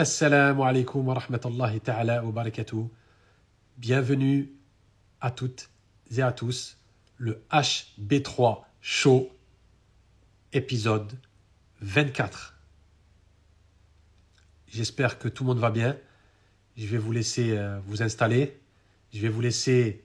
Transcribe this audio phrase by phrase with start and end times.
[0.00, 2.88] Assalamu alaikum wa rahmatullahi ta'ala wa barakatuh.
[3.76, 4.50] Bienvenue
[5.20, 5.68] à toutes
[6.16, 6.78] et à tous.
[7.18, 9.28] Le HB3 Show,
[10.54, 11.12] épisode
[11.82, 12.56] 24.
[14.68, 15.98] J'espère que tout le monde va bien.
[16.78, 18.58] Je vais vous laisser euh, vous installer.
[19.12, 20.02] Je vais vous laisser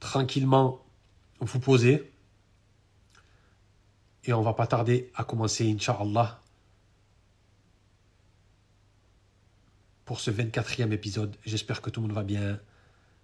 [0.00, 0.82] tranquillement
[1.38, 2.10] vous poser.
[4.24, 6.41] Et on va pas tarder à commencer, Inch'Allah,
[10.12, 11.34] pour ce 24e épisode.
[11.46, 12.60] J'espère que tout le monde va bien.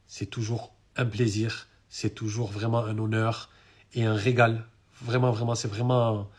[0.06, 3.50] C'est toujours un plaisir, c'est toujours vraiment un honneur
[3.92, 4.64] et un régal.
[5.02, 6.30] Vraiment, vraiment, c'est vraiment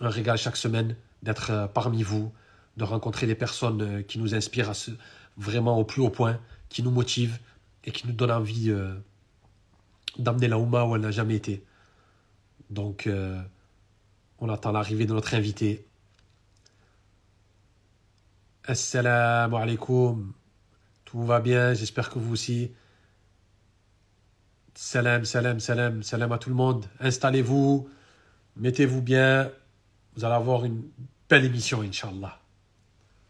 [0.00, 2.32] un régal chaque semaine d'être euh, parmi vous,
[2.78, 4.92] de rencontrer des personnes euh, qui nous inspirent à ce,
[5.36, 7.38] vraiment au plus haut point, qui nous motivent
[7.84, 8.94] et qui nous donnent envie euh,
[10.16, 11.62] d'amener la Ouma où elle n'a jamais été.
[12.70, 13.10] Donc,
[14.38, 15.84] on attend l'arrivée de notre invité.
[18.64, 20.32] Assalamu alaikum.
[21.04, 22.70] Tout va bien, j'espère que vous aussi.
[24.74, 26.86] Salam, salam, salam, salam à tout le monde.
[27.00, 27.90] Installez-vous,
[28.54, 29.50] mettez-vous bien.
[30.14, 30.84] Vous allez avoir une
[31.28, 32.38] belle émission, Inch'Allah.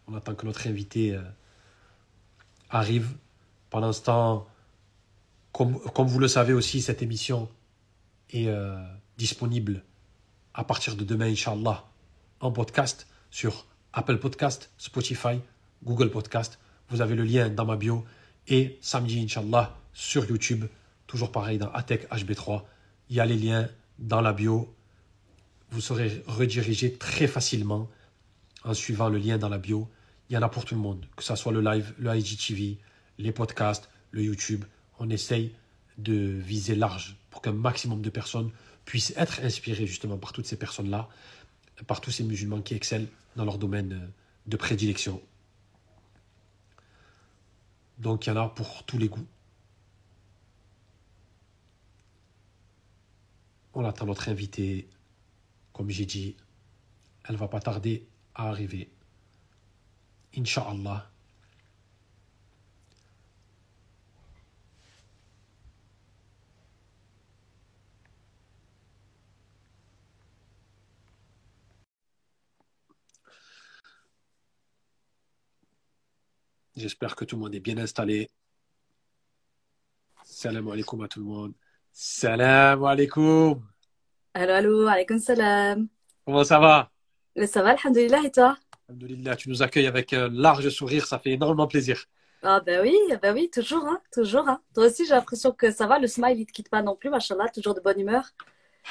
[0.06, 1.22] On attend que notre invité euh,
[2.68, 3.08] arrive.
[3.70, 4.46] Pendant ce temps,
[5.52, 7.48] comme, comme vous le savez aussi, cette émission
[8.28, 8.76] est euh,
[9.16, 9.82] disponible
[10.52, 11.86] à partir de demain, Inch'Allah,
[12.40, 15.38] en podcast sur Apple Podcast, Spotify,
[15.84, 16.58] Google Podcast.
[16.88, 18.04] Vous avez le lien dans ma bio.
[18.48, 20.64] Et samedi, Inch'Allah, sur YouTube,
[21.06, 22.62] toujours pareil dans Atec HB3.
[23.10, 23.68] Il y a les liens
[23.98, 24.74] dans la bio.
[25.70, 27.88] Vous serez redirigé très facilement
[28.64, 29.88] en suivant le lien dans la bio.
[30.30, 32.78] Il y en a pour tout le monde, que ce soit le live, le IGTV,
[33.18, 34.64] les podcasts, le YouTube.
[35.00, 35.52] On essaye
[35.98, 38.50] de viser large pour qu'un maximum de personnes
[38.86, 41.08] puissent être inspirées justement par toutes ces personnes-là,
[41.86, 44.08] par tous ces musulmans qui excellent dans leur domaine euh,
[44.46, 45.22] de prédilection.
[47.98, 49.26] Donc il y en a pour tous les goûts.
[53.74, 54.88] On attend notre invitée.
[55.72, 56.36] Comme j'ai dit,
[57.24, 58.90] elle va pas tarder à arriver.
[60.36, 61.11] Inch'Allah.
[76.82, 78.28] J'espère que tout le monde est bien installé.
[80.24, 81.52] Salam alaikum à tout le monde.
[81.92, 83.62] Salam alaikum.
[84.34, 85.86] Allô, allô, alaykoum salam.
[86.24, 86.90] Comment ça va?
[87.46, 88.58] Ça va, alhamdoulilah, et toi?
[88.88, 92.04] Alhamdoulilah, tu nous accueilles avec un large sourire, ça fait énormément plaisir.
[92.42, 94.48] Ah ben oui, ben oui, toujours, hein, toujours.
[94.48, 94.60] Hein.
[94.74, 97.10] Toi aussi, j'ai l'impression que ça va, le smile, il te quitte pas non plus,
[97.10, 98.24] machallah, toujours de bonne humeur.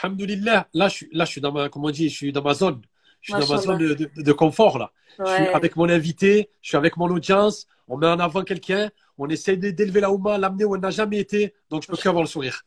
[0.01, 2.53] Alhamdoulilah, là je là, je suis dans ma, comment on dit, je suis dans ma
[2.53, 2.81] zone.
[3.21, 4.91] Je suis dans ma zone de, de- de confort là.
[5.19, 8.89] Je suis avec mon invité, je suis avec mon audience, on met en avant quelqu'un,
[9.17, 11.97] on essaye de- d'élever la Ouma, l'amener où elle n'a jamais été, donc je peux
[11.97, 12.63] qu'avoir le sourire.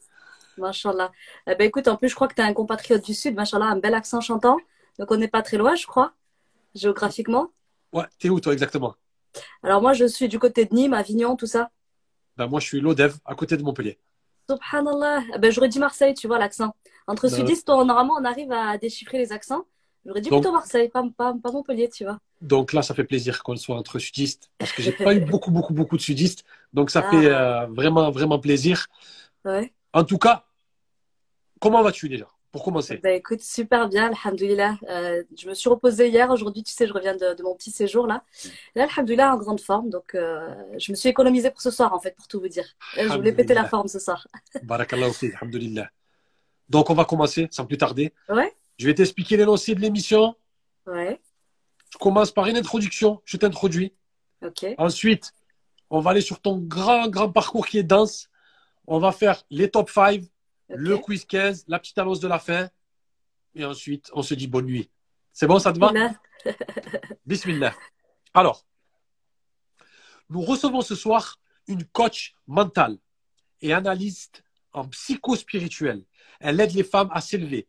[0.59, 1.11] Machallah.
[1.49, 3.67] Eh ben écoute, en plus, je crois que tu es un compatriote du Sud, machallah,
[3.67, 4.59] un bel accent chantant.
[5.01, 6.13] Donc on n'est pas très loin, je crois,
[6.77, 7.49] géographiquement.
[7.93, 8.95] Ouais, t'es où toi exactement?
[9.65, 11.71] Alors moi, je suis du côté de Nîmes, Avignon, tout ça.
[12.37, 13.99] Ben moi je suis l'Odev, à côté de Montpellier.
[14.49, 15.23] Subhanallah.
[15.35, 16.77] Eh ben j'aurais dit Marseille, tu vois, l'accent.
[17.09, 19.65] Entre Ben- sudistes, normalement, on arrive à déchiffrer les accents.
[20.07, 22.19] J'aurais dit Donc- plutôt Marseille, pas, pas, pas Montpellier, tu vois.
[22.43, 25.51] Donc là, ça fait plaisir qu'on soit entre sudistes, parce que j'ai pas eu beaucoup,
[25.51, 26.45] beaucoup, beaucoup de sudistes.
[26.73, 27.11] Donc ça Ah.
[27.11, 28.87] fait euh, vraiment, vraiment plaisir.
[29.45, 29.73] Ouais.
[29.93, 30.45] En tout cas,
[31.61, 32.99] comment vas-tu déjà Pour commencer?
[32.99, 34.77] Bah, écoute, super bien, alhamdoulilah.
[34.89, 36.31] Euh, je me suis reposée hier.
[36.31, 38.23] Aujourd'hui, tu sais, je reviens de, de mon petit séjour là.
[38.75, 39.89] Là, alhamdoulilah, en grande forme.
[39.91, 42.67] Donc, euh, je me suis économisée pour ce soir, en fait, pour tout vous dire.
[42.99, 44.27] Euh, Je voulais péter la forme ce soir.
[44.55, 45.89] Fik, alhamdulillah.
[46.69, 48.13] Donc on va commencer sans plus tarder.
[48.29, 50.35] Ouais, Je vais t'expliquer l'énoncé de l'émission.
[50.87, 51.21] ouais,
[51.93, 53.93] Je commence par une introduction, je t'introduis.
[54.43, 54.67] ok.
[54.79, 55.33] Ensuite,
[55.91, 58.29] on va aller sur ton grand, grand parcours qui est dense.
[58.87, 60.29] On va faire les top 5, ok.
[60.69, 62.69] le quiz 15, la petite annonce de la fin.
[63.55, 64.91] Et ensuite, on se dit bonne nuit.
[65.33, 65.93] C'est bon, ça te va?
[67.27, 67.75] Bismillah.
[68.35, 68.67] Alors,
[70.29, 72.99] nous recevons ce soir une coach mentale
[73.61, 76.05] et analyste en psychospirituel.
[76.41, 77.69] Elle aide les femmes à s'élever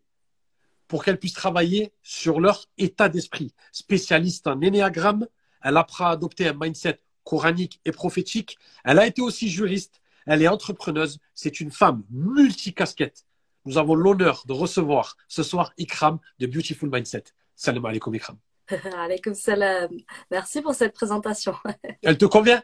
[0.87, 3.53] pour qu'elles puissent travailler sur leur état d'esprit.
[3.71, 5.27] Spécialiste en énéagramme,
[5.61, 8.57] elle apprend à adopter un mindset coranique et prophétique.
[8.83, 10.01] Elle a été aussi juriste.
[10.25, 11.19] Elle est entrepreneuse.
[11.33, 13.25] C'est une femme multicasquette.
[13.65, 17.25] Nous avons l'honneur de recevoir ce soir Ikram de Beautiful Mindset.
[17.55, 18.37] Salam alaikum Ikram.
[18.97, 19.89] alaykoum salam.
[20.31, 21.55] Merci pour cette présentation.
[22.01, 22.61] Elle te convient?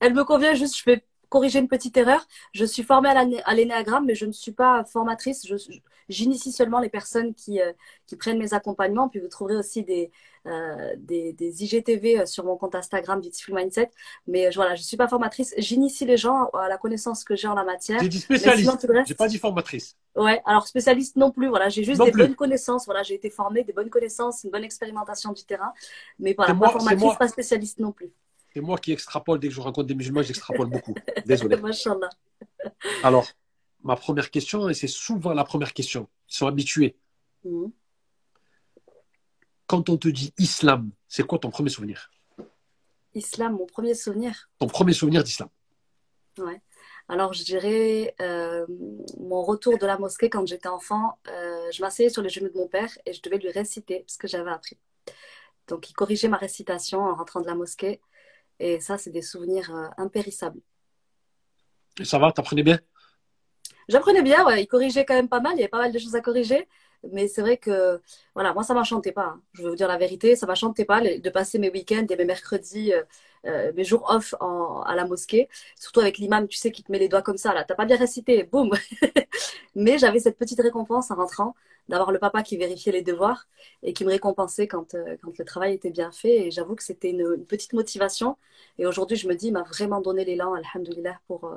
[0.00, 2.26] Elle me convient juste, je vais corriger une petite erreur.
[2.52, 5.46] Je suis formée à l'énéagramme, mais je ne suis pas formatrice.
[6.08, 7.72] J'initie seulement les personnes qui, euh,
[8.06, 9.08] qui prennent mes accompagnements.
[9.08, 10.10] Puis vous trouverez aussi des,
[10.46, 13.90] euh, des, des, IGTV sur mon compte Instagram Beautiful Mindset.
[14.26, 15.54] Mais voilà, je suis pas formatrice.
[15.58, 18.00] J'initie les gens à la connaissance que j'ai en la matière.
[18.00, 18.86] J'ai dit spécialiste.
[19.06, 19.96] J'ai pas dit formatrice.
[20.16, 21.48] Ouais, alors spécialiste non plus.
[21.48, 22.86] Voilà, j'ai juste des bonnes connaissances.
[22.86, 25.72] Voilà, j'ai été formée, des bonnes connaissances, une bonne expérimentation du terrain.
[26.18, 28.10] Mais voilà, pas formatrice, pas spécialiste non plus.
[28.58, 30.92] C'est moi qui extrapole dès que je rencontre des musulmans, j'extrapole beaucoup.
[31.26, 31.56] Désolé.
[33.04, 33.28] Alors,
[33.84, 36.96] ma première question, et c'est souvent la première question, ils sont habitués.
[37.44, 37.70] Mhm.
[39.68, 42.10] Quand on te dit islam, c'est quoi ton premier souvenir?
[43.14, 45.48] Islam, mon premier souvenir Ton premier souvenir d'islam
[46.38, 46.60] Ouais.
[47.06, 48.66] Alors, je dirais euh,
[49.20, 51.20] mon retour de la mosquée quand j'étais enfant.
[51.28, 54.18] Euh, je m'asseyais sur les genoux de mon père et je devais lui réciter ce
[54.18, 54.80] que j'avais appris.
[55.68, 58.00] Donc, il corrigeait ma récitation en rentrant de la mosquée.
[58.60, 60.60] Et ça, c'est des souvenirs euh, impérissables.
[62.00, 62.78] Et ça va, t'apprenais bien?
[63.88, 64.62] J'apprenais bien, ouais.
[64.62, 65.54] Il corrigeait quand même pas mal.
[65.54, 66.68] Il y avait pas mal de choses à corriger.
[67.12, 68.00] Mais c'est vrai que,
[68.34, 69.26] voilà, moi, ça m'enchantait pas.
[69.26, 69.42] Hein.
[69.52, 72.24] Je vais vous dire la vérité, ça m'enchantait pas de passer mes week-ends et mes
[72.24, 73.02] mercredis, euh,
[73.46, 75.48] euh, mes jours off à la mosquée.
[75.78, 77.64] Surtout avec l'imam, tu sais, qui te met les doigts comme ça, là.
[77.64, 78.70] T'as pas bien récité, boum.
[79.76, 81.54] Mais j'avais cette petite récompense en rentrant
[81.88, 83.48] d'avoir le papa qui vérifiait les devoirs
[83.82, 86.46] et qui me récompensait quand, euh, quand le travail était bien fait.
[86.46, 88.36] Et j'avoue que c'était une, petite motivation.
[88.78, 91.54] Et aujourd'hui, je me dis, il m'a vraiment donné l'élan, alhamdoulilah, pour,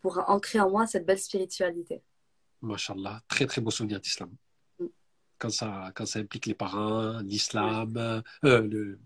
[0.00, 2.02] pour ancrer en moi cette belle spiritualité.
[2.62, 4.30] Mashallah, très très beau souvenir d'islam
[5.38, 7.96] quand ça, quand ça implique les parents, l'islam,
[8.44, 8.98] euh, le,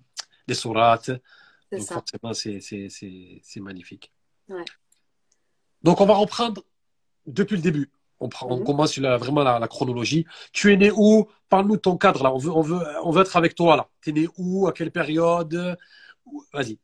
[0.46, 1.11] les sourates.
[1.73, 1.94] Donc ça.
[1.94, 4.12] forcément, c'est magnifique.
[4.49, 4.64] Ouais.
[5.82, 6.62] Donc on va reprendre
[7.26, 7.90] depuis le début.
[8.20, 10.26] On, prend, on commence la, vraiment la, la, chronologie.
[10.53, 11.29] Tu es né où?
[11.49, 12.32] Parle-nous de ton cadre là.
[12.35, 13.88] On veut, on veut, on veut être avec toi là.
[14.03, 14.67] Tu es né où?
[14.67, 15.76] À quelle période?
[16.53, 16.79] Vas-y.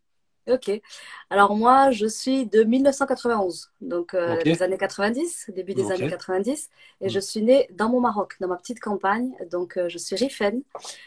[0.47, 0.71] Ok.
[1.31, 6.71] Alors moi, je suis de 1991, donc euh, les années 90, début des années 90,
[7.01, 7.23] et je mm.
[7.23, 9.33] suis née dans mon Maroc, dans ma petite campagne.
[9.51, 10.63] Donc euh, je suis rifaine,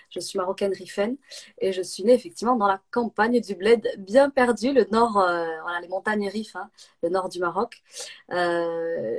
[0.09, 1.17] je suis marocaine rifaine,
[1.59, 5.45] et je suis née effectivement dans la campagne du Bled, bien perdu, le nord, euh,
[5.61, 6.71] voilà les montagnes Rif, hein,
[7.03, 7.83] le nord du Maroc.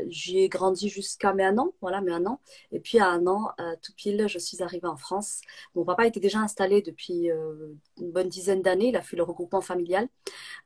[0.09, 2.41] J'y ai grandi jusqu'à mes un an, voilà mes un an,
[2.73, 5.43] et puis à un an tout pile, je suis arrivée en France.
[5.77, 9.61] Mon papa était déjà installé depuis une bonne dizaine d'années, il a fait le regroupement
[9.61, 10.08] familial.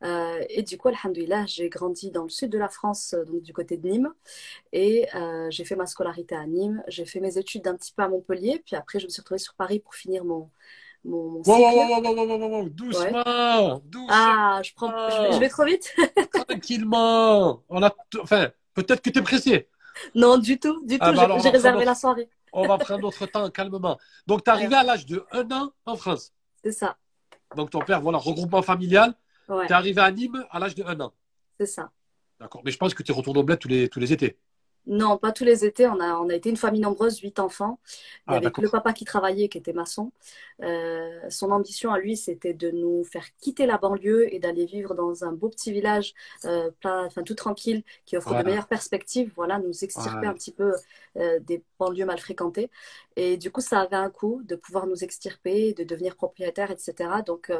[0.03, 3.41] Euh, et du coup, alhamdoulilah, j'ai grandi dans le sud de la France, euh, donc
[3.41, 4.13] du côté de Nîmes.
[4.73, 6.83] Et euh, j'ai fait ma scolarité à Nîmes.
[6.87, 8.61] J'ai fait mes études un petit peu à Montpellier.
[8.65, 10.49] Puis après, je me suis retrouvée sur Paris pour finir mon,
[11.05, 14.07] mon, mon doucement, doucement.
[14.09, 15.95] Ah, je, prends, je, vais, trop vite.
[16.47, 17.63] Tranquillement.
[17.69, 19.69] On a, enfin, peut-être que tu es pressé.
[20.15, 21.15] Non, du tout, du ah, tout.
[21.15, 22.29] Bah j'ai réservé la soirée.
[22.53, 23.97] on va prendre notre temps calmement.
[24.27, 26.31] Donc, tu es arrivé à l'âge de 1 an en France.
[26.63, 26.95] C'est ça.
[27.55, 29.13] Donc, ton père, voilà, regroupement familial.
[29.47, 31.13] Tu es arrivé à Nîmes à l'âge de 1 an.
[31.59, 31.91] C'est ça.
[32.39, 32.61] D'accord.
[32.65, 34.37] Mais je pense que tu retournes au bled tous les, tous les étés.
[34.85, 35.87] Non, pas tous les étés.
[35.87, 37.79] On a, on a été une famille nombreuse, huit enfants.
[38.27, 40.11] Ah, avec le papa qui travaillait, qui était maçon.
[40.61, 44.93] Euh, son ambition à lui, c'était de nous faire quitter la banlieue et d'aller vivre
[44.93, 46.13] dans un beau petit village,
[46.43, 49.31] euh, plein, enfin, tout tranquille, qui offre de meilleures perspectives.
[49.35, 50.73] Voilà, nous extirper un petit peu
[51.17, 52.69] euh, des banlieues mal fréquentées.
[53.15, 57.09] Et du coup, ça avait un coût de pouvoir nous extirper, de devenir propriétaire, etc.
[57.25, 57.51] Donc,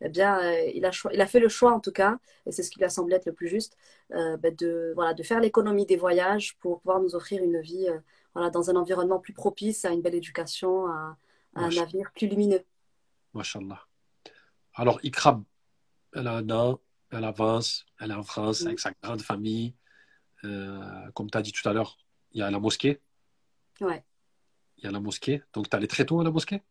[0.00, 0.40] eh bien,
[0.74, 2.84] il, a il a fait le choix, en tout cas, et c'est ce qui lui
[2.84, 3.76] a semblé être le plus juste,
[4.10, 7.98] ben, de, voilà, de faire l'économie des voyages pour pouvoir nous offrir une vie euh,
[8.34, 11.16] voilà, dans un environnement plus propice à une belle éducation, à,
[11.54, 12.64] un avenir plus lumineux.
[13.34, 13.80] Masha'Allah.
[14.74, 15.44] Alors, Ikram,
[16.14, 16.80] elle a un an,
[17.10, 19.74] elle avance, elle est en France avec sa grande famille.
[20.44, 21.98] Euh, comme tu as dit tout à l'heure,
[22.30, 23.00] il y a la mosquée.
[23.80, 24.04] Ouais.
[24.78, 25.42] Il y a la mosquée.
[25.52, 26.62] Donc, tu allé très tôt à la mosquée?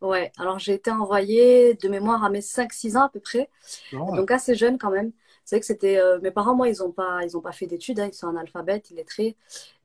[0.00, 3.48] Ouais, alors j'ai été envoyée de mémoire à mes 5-6 ans à peu près.
[3.92, 5.12] Ah Donc assez jeune quand même.
[5.44, 5.98] C'est vrai que c'était.
[5.98, 8.28] Euh, mes parents, moi, ils n'ont pas, ils ont pas fait d'études, hein, ils sont
[8.28, 9.36] analphabètes, illettrés.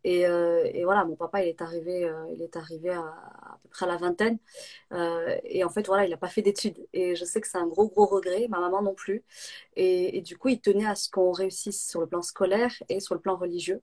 [0.03, 3.59] Et, euh, et, voilà, mon papa, il est arrivé, euh, il est arrivé à, à,
[3.61, 4.37] peu près à la vingtaine.
[4.93, 6.77] Euh, et en fait, voilà, il n'a pas fait d'études.
[6.93, 8.47] Et je sais que c'est un gros, gros regret.
[8.49, 9.23] Ma maman non plus.
[9.75, 13.15] Et, du coup, il tenait à ce qu'on réussisse sur le plan scolaire et sur
[13.15, 13.81] le plan religieux.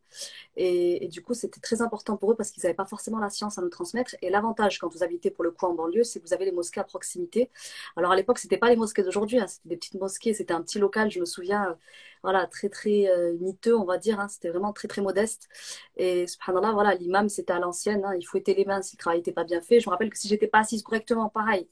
[0.57, 3.59] Et, du coup, c'était très important pour eux parce qu'ils n'avaient pas forcément la science
[3.59, 4.17] à nous transmettre.
[4.23, 6.53] Et l'avantage, quand vous habitez pour le coup en banlieue, c'est que vous avez les
[6.53, 7.51] mosquées à proximité.
[7.97, 10.35] Alors à l'époque, c'était pas les mosquées d'aujourd'hui, hein, c'était des petites mosquées.
[10.35, 11.77] C'était un petit local, je me souviens,
[12.23, 13.07] voilà, très, très
[13.41, 14.21] miteux, on va dire.
[14.21, 15.49] Hein, c'était vraiment très, très modeste.
[15.97, 18.05] Et subhanallah, voilà, l'imam, c'était à l'ancienne.
[18.05, 19.81] Hein, il fouettait les mains si le travail n'était pas bien fait.
[19.81, 21.69] Je me rappelle que si j'étais pas assise correctement, pareil,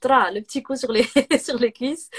[0.00, 1.04] tra, le petit coup sur les,
[1.42, 2.10] sur les cuisses.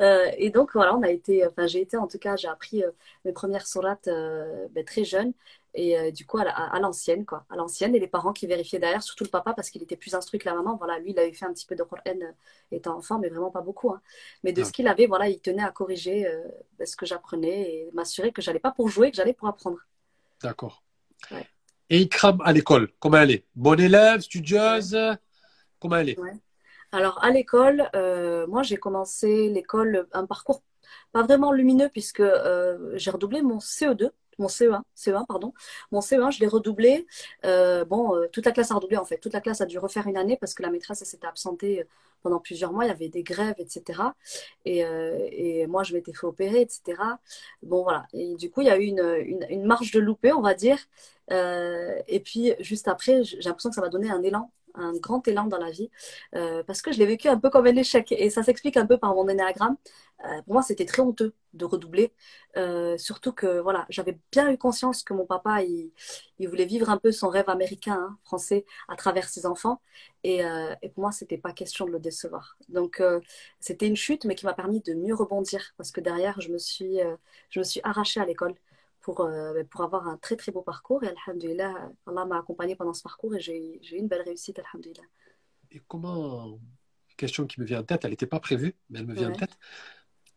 [0.00, 2.82] Euh, et donc, voilà, on a été, enfin, j'ai été, en tout cas, j'ai appris
[2.82, 2.90] euh,
[3.24, 5.34] mes premières sourates euh, ben, très jeune.
[5.74, 7.44] Et du coup, à, l'ancienne, quoi.
[7.50, 7.94] À l'ancienne.
[7.94, 10.48] Et les parents qui vérifiaient derrière, surtout le papa, parce qu'il était plus instruit que
[10.48, 10.76] la maman.
[10.76, 12.18] Voilà, lui, il avait fait un petit peu de Qur'an
[12.72, 13.90] étant enfant, mais vraiment pas beaucoup.
[13.90, 14.00] Hein.
[14.42, 16.26] Mais de ce qu'il avait, voilà, il tenait à corriger
[16.78, 19.78] ben, ce que j'apprenais et m'assurer que j'allais pas pour jouer, que j'allais pour apprendre.
[20.42, 20.82] D'accord.
[21.90, 23.44] Et Ikram à l'école, comment elle est?
[23.54, 24.98] Bonne élève, studieuse?
[25.80, 26.18] Comment elle est?
[26.92, 30.62] Alors, à l'école, euh, moi, j'ai commencé l'école, un parcours
[31.12, 35.52] pas vraiment lumineux puisque euh, j'ai redoublé mon CE2 mon CE1, CE1 pardon,
[35.92, 37.06] mon CE1, je l'ai redoublé.
[37.44, 39.18] Euh, bon, toute la classe a redoublé en fait.
[39.18, 41.84] Toute la classe a dû refaire une année parce que la maîtresse s'était absentée
[42.22, 42.84] pendant plusieurs mois.
[42.84, 44.00] Il y avait des grèves, etc.
[44.64, 47.02] Et, moi, je m'étais fait opérer, etc.
[47.62, 48.06] Bon, voilà.
[48.12, 50.78] Et du coup, il y a eu une marge de loupé, on va dire.
[51.30, 55.46] et puis, juste après, j'ai l'impression que ça m'a donné un élan un grand élan
[55.46, 55.90] dans la vie
[56.34, 58.12] euh, parce que je l'ai vécu un peu comme un échec.
[58.12, 59.76] Et ça s'explique un peu par mon énéagramme.
[60.24, 62.12] Euh, pour moi, c'était très honteux de redoubler,
[62.56, 65.92] euh, surtout que voilà, j'avais bien eu conscience que mon papa, il,
[66.48, 69.80] voulait vivre un peu son rêve américain, hein, français, à travers ses enfants,
[70.24, 70.40] et,
[70.82, 72.56] et pour moi, c'était pas question de le décevoir.
[72.68, 73.02] Donc,
[73.60, 75.72] c'était une chute, mais qui m'a permis de mieux rebondir.
[75.76, 76.98] Parce que derrière, je me suis,
[77.50, 78.54] je me suis arrachée à l'école
[79.08, 81.02] pour, euh, ben, pour avoir un très très beau parcours.
[81.02, 85.06] Et Alhamdulillah, Allah m'a accompagné pendant ce parcours et j'ai eu une belle réussite, Alhamdulillah.
[85.70, 86.58] Et comment,
[87.16, 89.36] question qui me vient en tête, elle n'était pas prévue, mais elle me vient en
[89.36, 89.56] tête.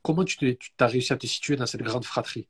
[0.01, 2.47] Comment tu, tu as réussi à te situer dans cette grande fratrie?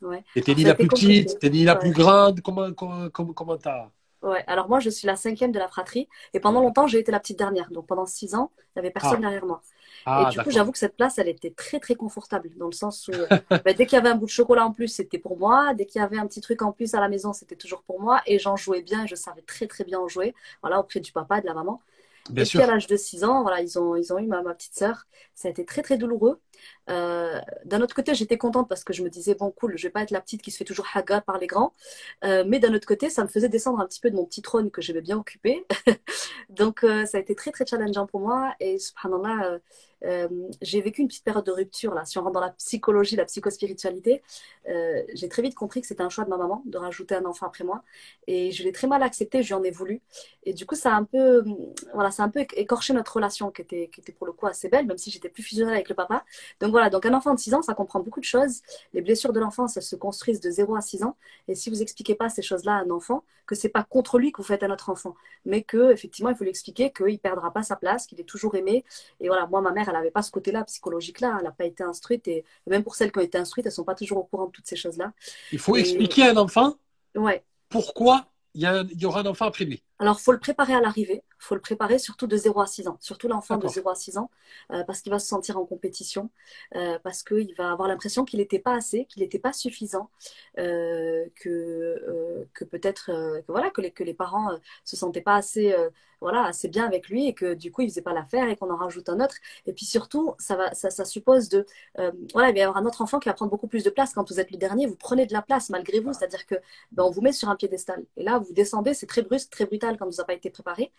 [0.00, 0.24] Ouais.
[0.34, 2.40] T'étais ni la plus petite, t'étais ni la plus grande.
[2.42, 3.90] Comment comment comment t'as
[4.22, 6.08] Ouais, alors moi, je suis la cinquième de la fratrie.
[6.34, 7.70] Et pendant longtemps, j'ai été la petite dernière.
[7.70, 9.20] Donc pendant six ans, il n'y avait personne ah.
[9.20, 9.62] derrière moi.
[10.06, 12.50] Ah, et du coup, j'avoue que cette place, elle était très, très confortable.
[12.56, 13.12] Dans le sens où,
[13.50, 15.72] bah, dès qu'il y avait un bout de chocolat en plus, c'était pour moi.
[15.74, 18.00] Dès qu'il y avait un petit truc en plus à la maison, c'était toujours pour
[18.00, 18.20] moi.
[18.26, 19.06] Et j'en jouais bien.
[19.06, 20.34] Je savais très, très bien en jouer.
[20.62, 21.80] Voilà, auprès du papa et de la maman.
[22.36, 24.52] et puis à l'âge de 6 ans, voilà, ils ont, ils ont eu ma, ma
[24.54, 25.06] petite sœur.
[25.34, 26.40] Ça a été très très douloureux.
[26.90, 29.90] Euh, d'un autre côté, j'étais contente parce que je me disais, bon, cool, je vais
[29.90, 31.72] pas être la petite qui se fait toujours haga par les grands.
[32.24, 34.42] Euh, mais d'un autre côté, ça me faisait descendre un petit peu de mon petit
[34.42, 35.64] trône que j'avais bien occupé.
[36.50, 38.54] Donc, euh, ça a été très, très challengeant pour moi.
[38.60, 39.58] Et subhanallah,
[40.62, 41.94] j'ai vécu une petite période de rupture.
[41.94, 42.04] Là.
[42.04, 44.22] Si on rentre dans la psychologie, la psychospiritualité,
[45.14, 47.46] j'ai très vite compris que c'était un choix de ma maman de rajouter un enfant
[47.46, 47.82] après moi.
[48.26, 50.00] Et je l'ai très mal accepté, je lui en ai voulu.
[50.44, 51.44] Et du coup, ça a un peu,
[51.92, 54.46] voilà, ça a un peu écorché notre relation qui était, qui était pour le coup
[54.46, 56.24] assez belle, même si j'étais plus fusionnelle avec le papa.
[56.60, 58.62] Donc voilà, donc un enfant de 6 ans, ça comprend beaucoup de choses.
[58.94, 61.16] Les blessures de l'enfance, elles se construisent de 0 à 6 ans.
[61.48, 64.30] Et si vous expliquez pas ces choses-là à un enfant, que c'est pas contre lui
[64.30, 67.52] que vous faites à notre enfant, mais que effectivement, il faut lui expliquer qu'il perdra
[67.52, 68.84] pas sa place, qu'il est toujours aimé.
[69.18, 71.36] Et voilà, moi, ma mère, elle n'avait pas ce côté-là psychologique-là.
[71.38, 72.28] Elle n'a pas été instruite.
[72.28, 74.52] Et même pour celles qui ont été instruites, elles sont pas toujours au courant de
[74.52, 75.12] toutes ces choses-là.
[75.52, 76.76] Il faut expliquer à un enfant
[77.16, 77.42] ouais.
[77.68, 79.82] pourquoi il y, aura un enfant après lui.
[80.00, 81.22] Alors, il faut le préparer à l'arrivée.
[81.40, 82.96] Il faut le préparer surtout de 0 à 6 ans.
[83.00, 84.30] Surtout l'enfant de 0 à 6 ans,
[84.72, 86.30] euh, parce qu'il va se sentir en compétition,
[86.74, 90.10] euh, parce qu'il va avoir l'impression qu'il n'était pas assez, qu'il n'était pas suffisant,
[90.58, 94.50] euh, que, que peut-être que, voilà, que, les, que les parents
[94.84, 95.74] se sentaient pas assez,
[96.20, 98.56] voilà, assez bien avec lui et que du coup, il ne faisait pas l'affaire et
[98.56, 99.36] qu'on en rajoute un autre.
[99.66, 101.66] Et puis surtout, ça, va, ça, ça suppose de.
[102.32, 104.12] voilà, il va y avoir un autre enfant qui va prendre beaucoup plus de place.
[104.14, 106.12] Quand vous êtes le dernier, vous prenez de la place malgré vous.
[106.12, 106.56] C'est-à-dire que
[106.92, 108.04] ben, on vous met sur un piédestal.
[108.16, 110.92] Et là, vous descendez, c'est très brusque, très brutal quand vous n'avez pas été préparé.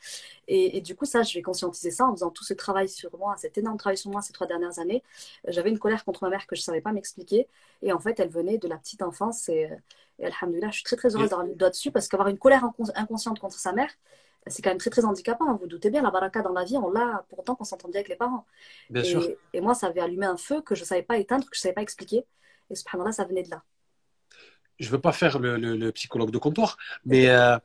[0.48, 3.36] Et, du coup, ça, je vais conscientiser ça en faisant tout ce travail sur moi,
[3.38, 5.04] cet énorme travail sur moi ces trois dernières années.
[5.48, 7.48] J'avais une colère contre ma mère que je ne savais pas m'expliquer.
[7.82, 9.50] Et en fait, elle venait de la petite enfance.
[9.50, 9.70] Et,
[10.20, 12.64] et alhamdoulilah, je suis très, très heureuse d'avoir le doigt dessus parce qu'avoir une colère
[12.96, 13.90] inconsciente contre sa mère,
[14.48, 15.52] c'est quand même très, très handicapant.
[15.54, 18.00] Vous, vous doutez bien, la baraka dans la vie, on l'a pourtant qu'on s'entend bien
[18.00, 18.46] avec les parents.
[18.90, 19.28] Bien et, sûr.
[19.54, 21.60] et moi, ça avait allumé un feu que je ne savais pas éteindre, que je
[21.60, 22.26] ne savais pas expliquer.
[22.70, 23.64] Et subhanallah, ça venait de là.
[24.80, 27.58] Je ne veux pas faire le, psychologue de comptoir, mais euh,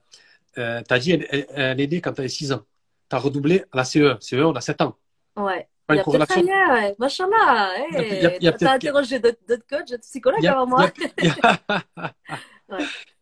[0.58, 2.64] euh, tu as dit elle, elle, est née quand tu avais 6 ans
[3.08, 4.18] tu as redoublé à la CE1.
[4.20, 4.96] CE1, on a 7 ans.
[5.36, 5.68] Ouais.
[5.90, 6.94] il y a peut-être rien, ouais.
[6.98, 7.70] Machallah.
[7.92, 10.90] Hey, tu as interrogé d'autres coachs, d'autres psychologues avant moi.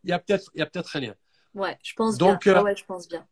[0.04, 1.14] Il y a peut-être peut rien.
[1.54, 2.56] Ouais, je pense donc, bien.
[2.56, 3.26] Euh, ouais, je pense bien.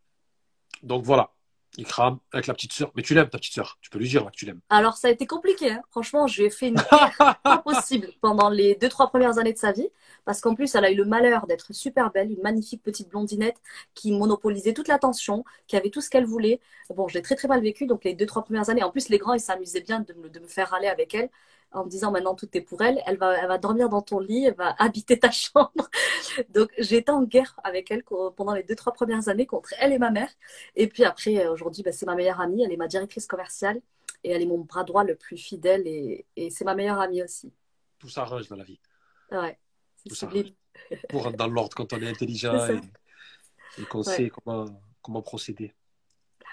[0.83, 1.31] Donc voilà.
[1.79, 2.93] Il crame avec la petite sœur.
[2.95, 3.79] Mais tu l'aimes, ta petite sœur.
[3.81, 4.61] Tu peux lui dire que tu l'aimes.
[4.69, 5.73] Alors, ça a été compliqué.
[5.73, 5.83] Hein.
[5.91, 6.83] Franchement, je lui ai fait une
[7.45, 9.89] impossible pendant les deux, trois premières années de sa vie
[10.25, 13.57] parce qu'en plus, elle a eu le malheur d'être super belle, une magnifique petite blondinette
[13.95, 16.61] qui monopolisait toute l'attention, qui avait tout ce qu'elle voulait.
[16.91, 18.83] Bon, je l'ai très très mal vécu, donc les deux, trois premières années.
[18.83, 21.31] En plus, les grands, ils s'amusaient bien de me, de me faire râler avec elle
[21.73, 24.21] en me disant maintenant tout est pour elle, elle va, elle va dormir dans ton
[24.21, 25.89] lit, elle va habiter ta chambre.
[26.51, 29.93] Donc j'ai été en guerre avec elle pendant les deux, trois premières années contre elle
[29.93, 30.29] et ma mère.
[30.77, 33.81] Et puis après, euh, aujourd'hui, ben, c'est ma meilleure amie, elle est ma directrice commerciale
[34.25, 37.23] et elle est mon bras droit le plus fidèle et, et c'est ma meilleure amie
[37.23, 37.53] aussi.
[37.99, 38.81] Tout s'arrange dans la vie.
[39.31, 39.59] Ouais.
[41.09, 42.55] Pour rentrer dans l'ordre quand on est intelligent
[43.79, 44.67] et, qu'on sait comment,
[45.01, 45.73] comment procéder.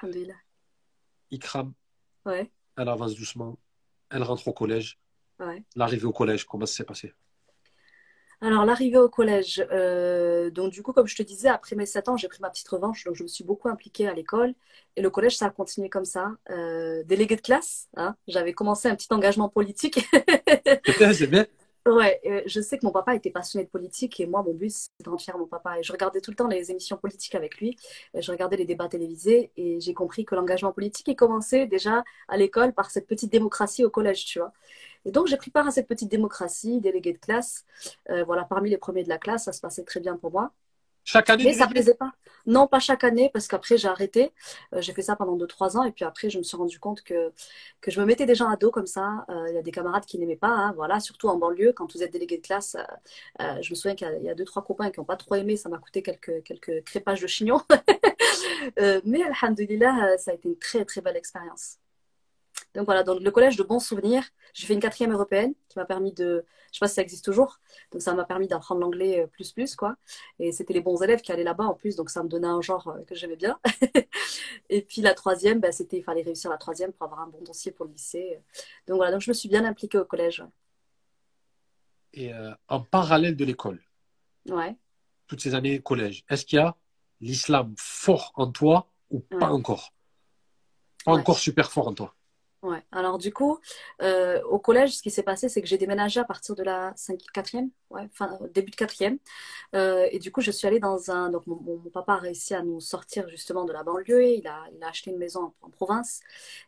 [0.01, 0.35] Alhamdulillah.
[1.31, 1.73] Ikram,
[2.25, 2.49] ouais.
[2.77, 3.59] elle avance doucement,
[4.09, 4.97] elle rentre au collège.
[5.39, 5.63] Ouais.
[5.75, 7.13] L'arrivée au collège, comment ça s'est passé?
[8.41, 12.07] Alors, l'arrivée au collège, euh, donc du coup, comme je te disais, après mes 7
[12.07, 14.53] ans, j'ai pris ma petite revanche, donc je me suis beaucoup impliquée à l'école.
[14.95, 16.31] Et le collège, ça a continué comme ça.
[16.49, 19.99] Euh, délégué de classe, hein, j'avais commencé un petit engagement politique.
[21.13, 21.45] c'est bien.
[21.87, 24.69] Ouais, euh, je sais que mon papa était passionné de politique et moi, mon but,
[24.69, 25.79] c'était de rendre mon papa.
[25.79, 27.77] Et je regardais tout le temps les émissions politiques avec lui.
[28.13, 32.37] Je regardais les débats télévisés et j'ai compris que l'engagement politique est commencé déjà à
[32.37, 34.51] l'école par cette petite démocratie au collège, tu vois.
[35.05, 37.65] Et donc, j'ai pris part à cette petite démocratie, délégué de classe.
[38.09, 40.51] Euh, voilà, parmi les premiers de la classe, ça se passait très bien pour moi.
[41.05, 42.11] Chaque année Mais ça ne plaisait pas.
[42.45, 44.31] Non, pas chaque année, parce qu'après, j'ai arrêté.
[44.75, 45.83] Euh, j'ai fait ça pendant 2-3 ans.
[45.83, 47.31] Et puis après, je me suis rendu compte que,
[47.81, 49.25] que je me mettais des gens à dos comme ça.
[49.29, 50.49] Euh, il y a des camarades qui n'aimaient pas.
[50.49, 52.75] Hein, voilà, surtout en banlieue, quand vous êtes délégué de classe.
[53.39, 55.55] je me souviens qu'il y a 2-3 copains qui n'ont pas trop aimé.
[55.55, 57.61] Ça m'a coûté quelques, quelques crépages de chignon.
[59.05, 61.77] mais, alhamdoulilah, ça a été une très, très belle expérience.
[62.75, 64.23] Donc voilà, dans le collège de bons souvenirs,
[64.53, 67.25] j'ai fait une quatrième européenne qui m'a permis de, je sais pas si ça existe
[67.25, 67.59] toujours,
[67.91, 69.95] donc ça m'a permis d'apprendre l'anglais euh, plus plus quoi.
[70.37, 72.61] Et c'était les bons élèves qui allaient là-bas en plus, donc ça me donnait un
[72.61, 73.59] genre euh, que j'aimais bien.
[74.69, 77.41] et puis la troisième, bah, c'était, il fallait réussir la troisième pour avoir un bon
[77.41, 78.39] dossier pour le lycée.
[78.87, 80.43] Donc voilà, donc je me suis bien impliquée au collège.
[82.13, 83.81] Et euh, en parallèle de l'école,
[84.47, 84.75] ouais.
[85.27, 86.75] toutes ces années collège, est-ce qu'il y a
[87.19, 89.93] l'islam fort en toi ou pas encore?
[91.05, 92.15] Pas encore super fort en toi?
[92.61, 92.83] Ouais.
[92.91, 93.57] Alors du coup,
[94.01, 96.91] euh, au collège, ce qui s'est passé, c'est que j'ai déménagé à partir de la
[96.97, 99.17] 5, 4e, ouais, fin, début de 4e.
[99.75, 101.29] Euh, et du coup, je suis allée dans un...
[101.29, 101.57] Donc mon,
[101.93, 104.25] papa a réussi à nous sortir justement de la banlieue.
[104.25, 106.19] Il a, il a acheté une maison en, province.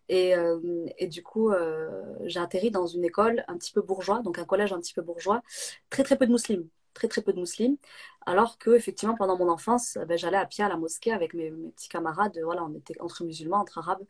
[0.08, 0.60] Et, euh,
[0.98, 4.46] et, du coup, euh, j'ai atterri dans une école un petit peu bourgeois, donc un
[4.46, 5.42] collège un petit peu bourgeois.
[5.90, 7.78] Très très peu de musulmans très très peu de musulmans,
[8.26, 11.52] alors que effectivement pendant mon enfance, ben, j'allais à pied à la mosquée avec mes,
[11.52, 12.40] petits camarades.
[12.44, 14.04] Voilà, on était entre musulmans, entre arabes,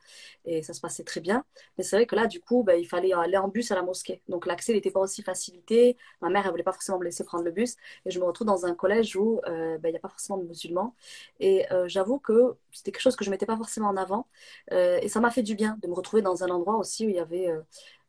[0.46, 1.46] et ça se passait très bien.
[1.78, 3.84] Mais c'est vrai que là, du coup, ben, il fallait aller en bus à la
[3.84, 5.98] mosquée, donc l'accès n'était pas aussi facilité.
[6.22, 8.48] Ma mère, elle voulait pas forcément me laisser prendre le bus, et je me retrouve
[8.48, 10.96] dans un collège où euh, ben, il n'y a pas forcément de musulmans.
[11.40, 14.28] Et euh, j'avoue que c'était quelque chose que je mettais pas forcément en avant,
[14.72, 17.10] euh, et ça m'a fait du bien de me retrouver dans un endroit aussi où
[17.10, 17.50] il y avait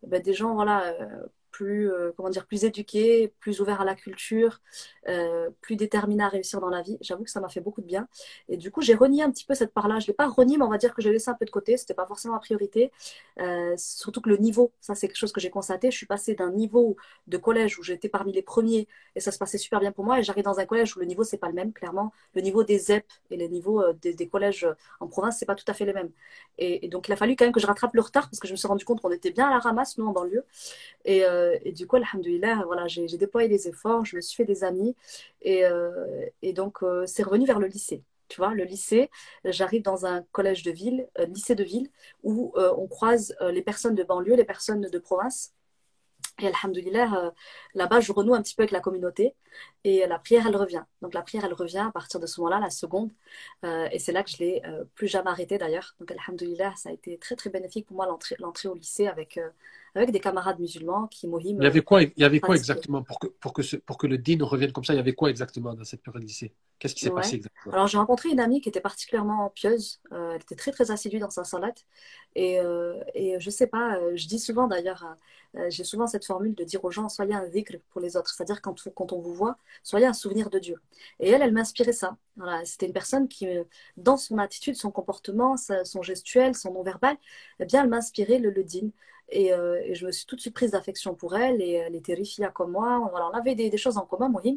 [0.03, 0.95] ben, des gens, voilà
[1.53, 4.61] plus, euh, comment dire, plus éduqué, plus ouvert à la culture,
[5.09, 6.99] euh, plus déterminé à réussir dans la vie.
[7.01, 8.09] J'avoue que ça m'a fait beaucoup de bien.
[8.49, 10.01] Et du coup, j'ai renié un petit peu cette part-là.
[10.01, 11.51] Je ne l'ai pas renié, mais on va dire que j'ai laissé un peu de
[11.51, 11.77] côté.
[11.77, 12.91] Ce n'était pas forcément ma priorité.
[13.39, 15.91] Euh, surtout que le niveau, ça c'est quelque chose que j'ai constaté.
[15.91, 19.39] Je suis passée d'un niveau de collège où j'étais parmi les premiers et ça se
[19.39, 20.19] passait super bien pour moi.
[20.19, 22.13] Et j'arrive dans un collège où le niveau, c'est pas le même, clairement.
[22.35, 24.67] Le niveau des ZEP et le niveau des, des, collèges
[25.01, 26.11] en province, c'est pas tout à fait les mêmes.
[26.59, 28.49] Et, et, donc, il a fallu quand même que je rattrape le retard parce que
[28.49, 30.45] je me suis rendu compte qu'on était bien à la ramasse, nous, en banlieue.
[31.05, 34.45] Et, euh, et du coup, alhamdoulilah, voilà, j'ai déployé des efforts, je me suis fait
[34.45, 34.95] des amis.
[35.43, 38.03] Et, euh, et donc, euh, c'est revenu vers le lycée.
[38.29, 39.11] Tu vois, le lycée,
[39.45, 41.91] j'arrive dans un collège de ville, lycée de ville,
[42.23, 45.53] où on croise les personnes de banlieue, les personnes de province.
[46.41, 47.33] Et alhamdoulilah,
[47.75, 49.35] là-bas, je renoue un petit peu avec la communauté.
[49.85, 50.83] Et la prière, elle revient.
[51.03, 53.11] Donc la prière, elle revient à partir de ce moment-là, la seconde.
[53.65, 54.63] et c'est là que je l'ai
[54.95, 55.95] plus jamais arrêtée d'ailleurs.
[56.01, 58.07] Donc alhamdoulilah, ça a été très très bénéfique pour moi
[58.39, 59.39] l'entrée au lycée avec
[59.95, 61.57] avec des camarades musulmans qui mohim.
[61.59, 63.99] Il y avait quoi, il y avait quoi exactement pour que, pour, que ce, pour
[63.99, 66.53] que le din revienne comme ça Il y avait quoi exactement dans cette période lycée?
[66.79, 67.75] Qu'est-ce qui s'est passé exactement?
[67.75, 70.01] Alors j'ai rencontré une amie qui était particulièrement pieuse.
[70.13, 71.79] Euh, elle était très très assidue dans sa salade.
[72.35, 75.05] Et, euh, et je sais pas, euh, je dis souvent d'ailleurs,
[75.57, 78.31] euh, j'ai souvent cette formule de dire aux gens soyez un dhikr pour les autres.
[78.35, 80.77] C'est-à-dire quand, quand on vous voit, soyez un souvenir de Dieu.
[81.21, 82.17] Et elle, elle m'inspirait ça.
[82.37, 83.47] Voilà, C'était une personne qui,
[83.97, 87.17] dans son attitude, son comportement, son gestuel, son non-verbal,
[87.61, 88.65] eh bien, elle m'inspirait le, le.
[89.35, 92.15] Euh, et, je me suis tout de suite prise d'affection pour elle et elle était
[92.15, 93.11] rifia comme moi.
[93.13, 94.57] On avait des, choses en commun, Mohim.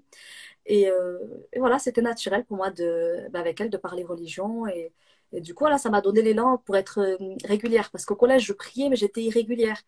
[0.66, 1.20] Et, euh,
[1.54, 4.68] et voilà, c'était naturel pour moi de, bah, avec elle de parler religion.
[4.68, 4.94] Et,
[5.34, 7.92] du coup, là, ça m'a donné l'élan pour être euh, régulière.
[7.92, 9.82] Parce qu'au collège, je priais, mais j'étais irrégulière.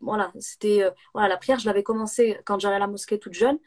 [0.00, 0.82] voilà, c'était
[1.14, 3.58] voilà, la prière, je l'avais commencé quand j'allais à la mosquée toute jeune.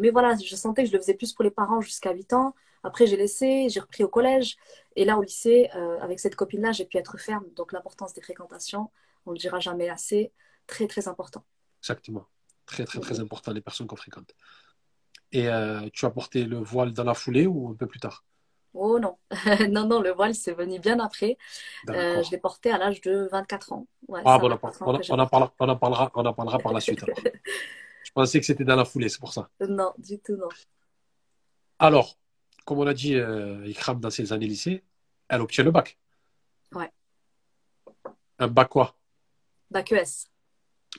[0.00, 2.54] mais voilà, je sentais que je le faisais plus pour les parents jusqu'à 8 ans.
[2.82, 4.56] Après, j'ai laissé, j'ai repris au collège.
[4.96, 5.68] Et là, au lycée,
[6.02, 7.44] avec cette copine-là, j'ai pu être ferme.
[7.56, 8.90] Donc, l'importance des fréquentations,
[9.26, 10.32] on ne le dira jamais assez,
[10.66, 11.44] très très important.
[11.80, 12.26] Exactement,
[12.66, 14.34] très très très important les personnes qu'on fréquente.
[15.32, 18.24] Et euh, tu as porté le voile dans la foulée ou un peu plus tard?
[18.72, 19.16] Oh non,
[19.70, 21.36] non, non, le voile c'est venu bien après.
[21.88, 23.86] Euh, je l'ai porté à l'âge de 24 ans.
[24.24, 27.04] ah bon, on, en parlera, on, en parlera, on en parlera par la suite.
[28.04, 29.48] je pensais que c'était dans la foulée, c'est pour ça.
[29.68, 30.48] Non, du tout, non.
[31.80, 32.16] Alors,
[32.64, 34.84] comme on a dit, euh, Ikram, dans ses années lycée,
[35.28, 35.98] elle obtient le bac.
[36.72, 36.92] Ouais.
[38.38, 38.96] Un bac quoi?
[39.70, 40.28] Bac ES.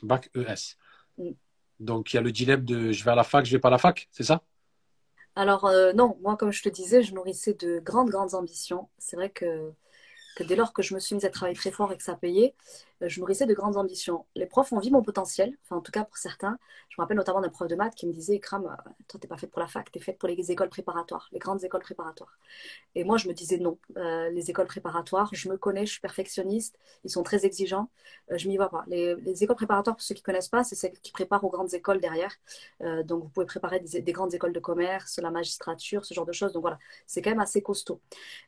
[0.03, 0.75] Bac ES.
[1.17, 1.31] Mm.
[1.79, 3.69] Donc il y a le dilemme de je vais à la fac, je vais pas
[3.69, 4.43] à la fac, c'est ça?
[5.35, 8.89] Alors euh, non, moi comme je te disais, je nourrissais de grandes, grandes ambitions.
[8.97, 9.71] C'est vrai que
[10.35, 12.15] que dès lors que je me suis mise à travailler très fort et que ça
[12.15, 12.55] payait,
[13.01, 14.25] euh, je nourrissais de grandes ambitions.
[14.35, 16.57] Les profs ont vu mon potentiel, enfin en tout cas pour certains.
[16.89, 19.27] Je me rappelle notamment d'un prof de maths qui me disait Ikram, euh, toi t'es
[19.27, 22.37] pas faite pour la fac, t'es faite pour les écoles préparatoires, les grandes écoles préparatoires.
[22.95, 26.01] Et moi je me disais non, euh, les écoles préparatoires, je me connais, je suis
[26.01, 27.89] perfectionniste, ils sont très exigeants,
[28.29, 28.83] je m'y vois pas.
[28.87, 31.99] Les, écoles préparatoires, pour ceux qui connaissent pas, c'est celles qui préparent aux grandes écoles
[31.99, 32.35] derrière.
[33.05, 36.31] donc vous pouvez préparer des, des, grandes écoles de commerce, la magistrature, ce genre de
[36.33, 36.53] choses.
[36.53, 37.99] Donc voilà, c'est quand même assez costaud.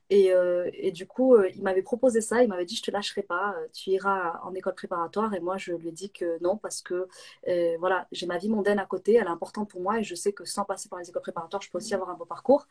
[0.10, 0.32] Et,
[0.74, 3.92] et du coup, il m'avait proposé ça, il m'avait dit je te lâcherai pas, tu
[3.92, 5.34] iras en école préparatoire.
[5.34, 7.08] Et moi je lui ai dit que non parce que
[7.48, 10.16] euh, voilà j'ai ma vie mondaine à côté elle est importante pour moi et je
[10.16, 12.68] sais que sans passer par les écoles préparatoires je peux aussi avoir un beau parcours.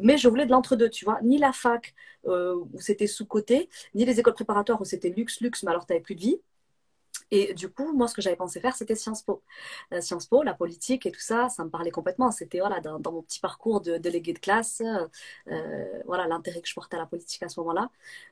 [0.00, 1.20] Mais je voulais de l'entre-deux tu vois.
[1.22, 1.94] Ni la fac
[2.26, 5.92] euh, où c'était sous-côté ni les écoles préparatoires où c'était luxe luxe mais alors tu
[5.92, 6.40] n'avais plus de vie
[7.30, 9.42] et du coup, moi, ce que j'avais pensé faire, c'était Sciences Po.
[9.92, 12.30] Euh, Sciences Po, la politique et tout ça, ça me parlait complètement.
[12.30, 14.82] C'était voilà, dans, mon petit parcours de délégué de classe,
[15.50, 17.90] euh, voilà l'intérêt que je portais à la politique à ce moment-là.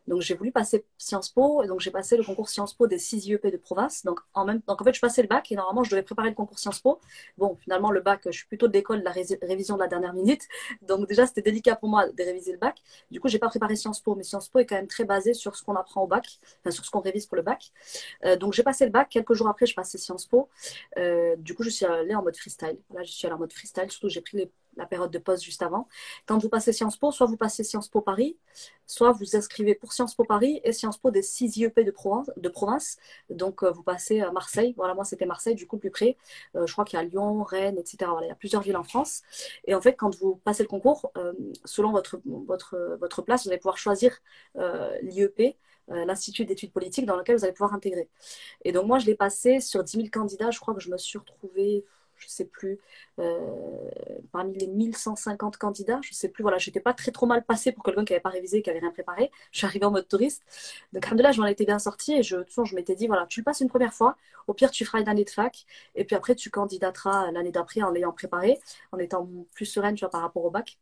[0.09, 1.63] Donc, j'ai voulu passer Sciences Po.
[1.63, 4.05] Et donc, j'ai passé le concours Sciences Po des 6 IEP de province.
[4.05, 6.29] Donc, en, même, donc, en fait, je passais le bac et normalement, je devais préparer
[6.29, 7.01] le concours Sciences Po.
[7.39, 10.15] Bon, finalement, le bac, je suis plutôt de l'école de la révision de la dernière
[10.15, 10.43] minute.
[10.83, 12.81] Donc, déjà, c'était délicat pour moi de réviser le bac.
[13.11, 14.15] Du coup, j'ai pas préparé Sciences Po.
[14.15, 16.71] Mais Sciences Po est quand même très basé sur ce qu'on apprend au bac, enfin,
[16.71, 17.73] sur ce qu'on révise pour le bac.
[18.25, 20.49] Euh, donc, j'ai passé Quelques jours après, je passais Sciences Po.
[20.99, 22.79] Euh, du coup, je suis allée en mode freestyle.
[22.95, 23.91] Là, je suis allée en mode freestyle.
[23.91, 25.87] Surtout, j'ai pris la période de pause juste avant.
[26.27, 28.37] Quand vous passez Sciences Po, soit vous passez Sciences Po Paris,
[28.87, 32.97] soit vous inscrivez pour Sciences Po Paris et Sciences Po des 6 IEP de province.
[33.29, 34.75] Donc, euh, vous passez à Marseille.
[34.77, 36.17] Voilà, moi, c'était Marseille, du coup, plus près.
[36.57, 38.11] Euh, je crois qu'il y a Lyon, Rennes, etc.
[38.11, 39.23] Voilà, il y a plusieurs villes en France.
[39.67, 41.13] Et en fait, quand vous passez le concours,
[41.65, 44.19] selon votre, votre, votre place, vous allez pouvoir choisir
[45.03, 45.57] l'IEP
[45.89, 48.09] l'Institut d'études politiques dans lequel vous allez pouvoir intégrer.
[48.65, 50.51] Et donc moi, je l'ai passé sur 10 000 candidats.
[50.51, 51.85] Je crois que je me suis retrouvée,
[52.23, 52.79] je ne sais plus,
[53.19, 53.91] euh,
[54.33, 56.01] parmi les 1150 candidats.
[56.03, 58.13] Je ne sais plus, voilà, je n'étais pas très trop mal passée pour quelqu'un qui
[58.13, 59.31] n'avait pas révisé, qui n'avait rien préparé.
[59.51, 60.43] Je suis arrivée en mode touriste.
[60.93, 63.07] Donc, là, je m'en étais bien sortie et je, de toute façon, je m'étais dit,
[63.07, 64.17] voilà, tu le passes une première fois.
[64.47, 65.67] Au pire, tu feras une année de fac.
[65.95, 68.61] Et puis après, tu candidateras l'année d'après en l'ayant préparé,
[68.93, 70.79] en étant plus sereine, tu vois, par rapport au bac.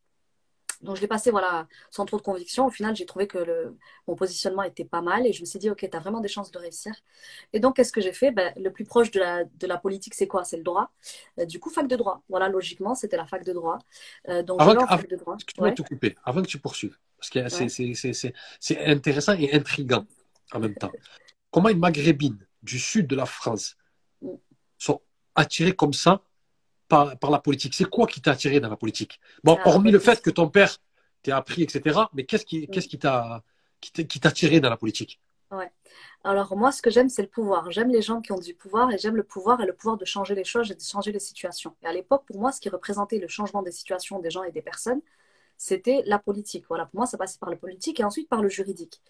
[0.80, 2.66] Donc je l'ai passé voilà, sans trop de conviction.
[2.66, 5.58] Au final, j'ai trouvé que le, mon positionnement était pas mal et je me suis
[5.58, 6.92] dit, OK, tu as vraiment des chances de réussir.
[7.52, 8.30] Et donc, qu'est-ce que j'ai fait?
[8.30, 10.44] Ben, Le plus proche de la, de la politique, c'est quoi?
[10.44, 10.90] C'est le droit.
[11.38, 12.22] Euh, du coup, fac de droit.
[12.28, 13.78] Voilà, logiquement, c'était la fac de droit.
[14.28, 15.36] Euh, donc, avant, fac de droit.
[15.36, 15.74] Tu ouais.
[15.74, 17.46] te couper, avant que tu poursuives, parce que
[18.60, 20.06] c'est intéressant et intriguant
[20.52, 20.92] en même temps.
[21.50, 23.76] Comment une maghrébine du sud de la France
[24.22, 24.28] mm.
[24.78, 25.00] sont
[25.34, 26.22] attirées comme ça
[26.90, 29.20] par, la politique C'est quoi qui t'a attiré dans la politique?
[29.44, 30.76] Bon, ah, hormis le fait que ton père
[31.22, 33.42] t'ait appris, etc., mais qu'est-ce qui qu'est-ce qui t'a
[33.80, 35.20] qui t'a attiré dans la politique?
[35.50, 35.70] Ouais.
[36.22, 37.70] Alors moi, ce que j'aime, c'est le pouvoir.
[37.70, 40.04] J'aime les gens qui ont du pouvoir et j'aime le pouvoir et le pouvoir de
[40.04, 41.74] changer les choses et de changer les situations.
[41.82, 44.52] Et à l'époque, pour moi, ce qui représentait le changement des situations des gens et
[44.52, 45.00] des personnes,
[45.60, 46.64] c'était la politique.
[46.68, 49.02] Voilà, pour moi, ça passait par le politique et ensuite par le juridique.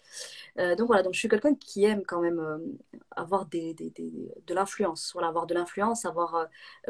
[0.59, 2.57] Euh, donc voilà, donc je suis quelqu'un qui aime quand même euh,
[3.11, 4.11] avoir des, des, des,
[4.45, 6.45] de l'influence, voilà, avoir de l'influence, avoir euh,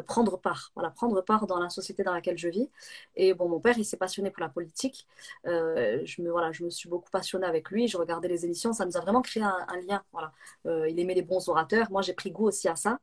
[0.07, 2.71] prendre part, voilà, prendre part dans la société dans laquelle je vis.
[3.15, 5.05] Et bon, mon père, il s'est passionné pour la politique.
[5.45, 7.87] je me voilà, je me suis beaucoup passionnée avec lui.
[7.87, 10.03] Je regardais les émissions, ça nous a vraiment créé un, lien.
[10.11, 10.33] Voilà,
[10.89, 11.91] il aimait les bons orateurs.
[11.91, 12.99] Moi, j'ai pris goût aussi à ça.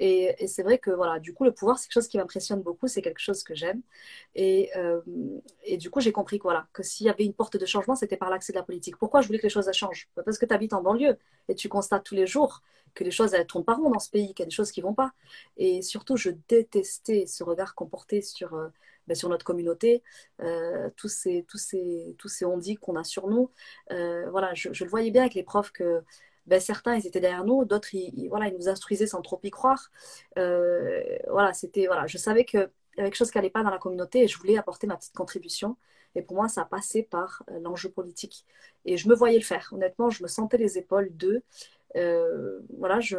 [0.00, 2.88] Et, c'est vrai que voilà, du coup, le pouvoir, c'est quelque chose qui m'impressionne beaucoup.
[2.88, 3.82] C'est quelque chose que j'aime.
[4.34, 4.70] Et,
[5.64, 7.94] et du coup, j'ai compris que, voilà, que s'il y avait une porte de changement,
[7.94, 8.96] c'était par l'accès de la politique.
[8.96, 10.08] Pourquoi je voulais que les choses changent?
[10.24, 12.62] Parce que tu habites en banlieue et tu constates tous les jours
[12.94, 14.72] que les choses ne tournent pas rond dans ce pays, qu'il y a des choses
[14.72, 15.12] qui vont pas.
[15.56, 18.68] Et surtout, je détestais ce regard qu'on portait sur, euh,
[19.06, 20.02] ben, sur notre communauté,
[20.40, 23.50] euh, tous ces, tous ces, tous ces on qu'on a sur nous.
[23.90, 26.02] Euh, voilà, je, le voyais bien avec les profs que
[26.46, 29.50] ben, certains ils étaient derrière nous, d'autres ils, voilà, ils nous instruisaient sans trop y
[29.50, 29.90] croire.
[30.36, 33.70] voilà, c'était voilà, je savais que il y avait quelque chose qui n'allait pas dans
[33.70, 35.76] la communauté et je voulais apporter ma petite contribution.
[36.14, 38.44] Et pour moi, ça passait par euh, l'enjeu politique.
[38.84, 39.68] Et je me voyais le faire.
[39.72, 41.42] Honnêtement, je me sentais les épaules d'eux.
[41.96, 43.16] Euh, voilà, je,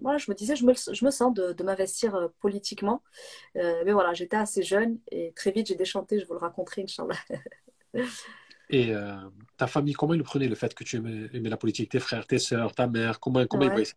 [0.00, 3.02] voilà, je me disais, je me, je me sens de, m'investir euh, politiquement.
[3.54, 7.16] mais voilà, j'étais assez jeune et très vite, j'ai déchanté, je vous le raconterai, Inch'Allah.
[8.70, 8.94] et
[9.56, 11.90] ta famille, comment ils le prenaient, le fait que tu aimais, la politique?
[11.90, 13.94] Tes frères, tes sœurs, ta mère, comment, comment ils voyaient ça?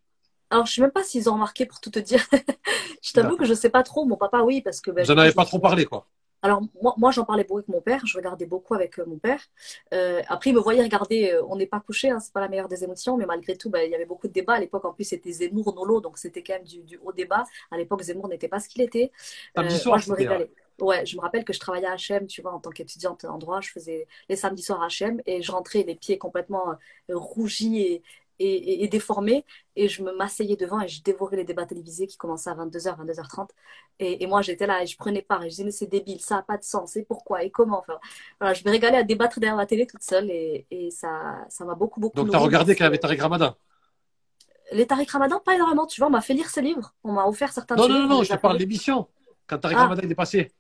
[0.50, 2.24] Alors, je sais même pas s'ils ont remarqué pour tout te dire.
[3.02, 4.06] je t'avoue que je sais pas trop.
[4.06, 4.92] Mon papa, oui, parce que.
[4.92, 6.08] Ben, Vous n'en avez pas trop parlé, quoi.
[6.44, 8.06] Alors, moi, moi j'en parlais beaucoup avec mon père.
[8.06, 9.40] Je regardais beaucoup avec euh, mon père.
[9.94, 11.32] Euh, après, il me voyait regarder.
[11.32, 13.70] Euh, on n'est pas couché, hein, c'est pas la meilleure des émotions, mais malgré tout,
[13.70, 14.56] ben, il y avait beaucoup de débats.
[14.56, 17.46] À l'époque, en plus, c'était Zemmour, Nolo, donc c'était quand même du, haut débat.
[17.72, 19.12] À l'époque, Zemmour n'était pas ce qu'il était.
[19.56, 20.52] moi, je me régalais.
[20.80, 23.38] Ouais, je me rappelle que je travaillais à HM, tu vois, en tant qu'étudiante en
[23.38, 23.62] droit.
[23.62, 26.76] Je faisais les samedis soirs à HM et je rentrais les pieds complètement
[27.10, 28.04] rougis et,
[28.40, 29.46] et, déformé.
[29.76, 32.98] Et je me m'asseyais devant et je dévorais les débats télévisés qui commençaient à 22h,
[33.06, 33.50] 22h30.
[34.00, 36.36] Et, moi, j'étais là et je prenais part et je disais, mais c'est débile, ça
[36.36, 37.80] n'a pas de sens, et pourquoi, et comment.
[37.80, 38.00] Enfin,
[38.40, 41.76] voilà, je me régalais à débattre derrière la télé toute seule et, ça ça m'a
[41.76, 42.18] beaucoup, beaucoup.
[42.18, 43.56] Donc, tu as regardé avait Tariq Ramadan?
[44.72, 47.26] Les Tariq Ramadan, pas énormément, tu vois, on m'a fait lire ses livres, on m'a
[47.26, 49.08] offert certains Non, non, non, non, je parle de l'émission,
[49.48, 49.84] quand Tariq ah.
[49.84, 50.52] Ramadan est passé.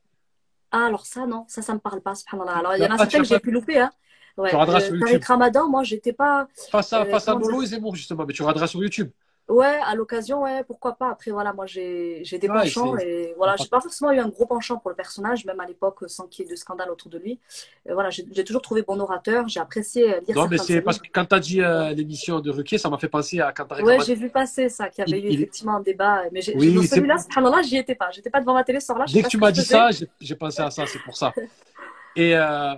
[0.73, 2.57] Ah, alors ça, non, ça, ça me parle pas, subhanallah.
[2.57, 3.91] Alors, il y en a certains que j'ai pu louper, hein.
[4.37, 4.49] Ouais.
[4.49, 5.23] Tu regarderas euh, sur YouTube.
[5.27, 6.47] Ramadan, moi, j'étais pas.
[6.71, 9.11] Face à, euh, face à Bolo et Zemmour, justement, mais tu regarderas sur YouTube.
[9.49, 11.09] Ouais, à l'occasion, ouais, pourquoi pas.
[11.09, 14.77] Après, voilà, moi, j'ai des penchants et voilà, j'ai pas forcément eu un gros penchant
[14.77, 17.39] pour le personnage, même à l'époque, sans qu'il y ait de scandale autour de lui.
[17.87, 21.07] Et voilà, j'ai toujours trouvé bon orateur, j'ai apprécié lire Non, mais c'est parce que
[21.11, 23.83] quand tu as dit euh, l'émission de Ruquier, ça m'a fait penser à quand tu
[23.83, 26.23] Ouais, j'ai vu passer ça, qu'il y avait eu effectivement un débat.
[26.31, 28.11] Mais oui, celui-là, subhanallah, j'y étais pas.
[28.11, 29.05] J'étais pas devant ma télé ce soir-là.
[29.11, 29.89] Dès que tu m'as dit ça,
[30.21, 31.33] j'ai pensé à ça, c'est pour ça.
[32.15, 32.75] Et euh,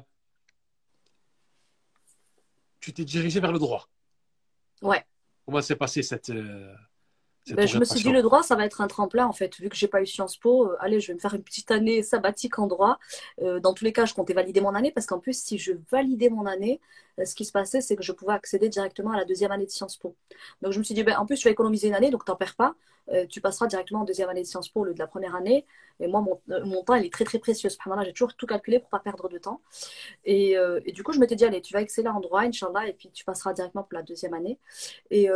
[2.80, 3.88] tu t'es dirigé vers le droit.
[4.82, 5.04] Ouais.
[5.46, 6.74] Comment s'est passé cette, euh,
[7.54, 9.56] ben, je me suis dit le droit, ça va être un tremplin en fait.
[9.60, 11.70] Vu que j'ai pas eu Sciences Po, euh, allez, je vais me faire une petite
[11.70, 12.98] année sabbatique en droit.
[13.42, 15.74] Euh, dans tous les cas, je comptais valider mon année parce qu'en plus, si je
[15.92, 16.82] validais mon année,
[17.24, 19.72] ce qui se passait, c'est que je pouvais accéder directement à la deuxième année de
[19.72, 20.16] Sciences Po.
[20.64, 22.36] Donc je me suis dit, ben, en plus, tu vas économiser une année, donc t'en
[22.36, 22.74] perds pas.
[23.30, 25.65] Tu passeras directement en deuxième année de Sciences Po au lieu de la première année.
[26.00, 27.70] Et moi, mon, mon temps, il est très très précieux.
[27.70, 29.62] J'ai toujours tout calculé pour pas perdre de temps.
[30.26, 32.94] Et, et du coup, je m'étais dit, allez, tu vas exceller en droit, Inch'Allah, et
[32.94, 34.60] puis tu passeras directement pour la deuxième année.
[35.12, 35.30] Et,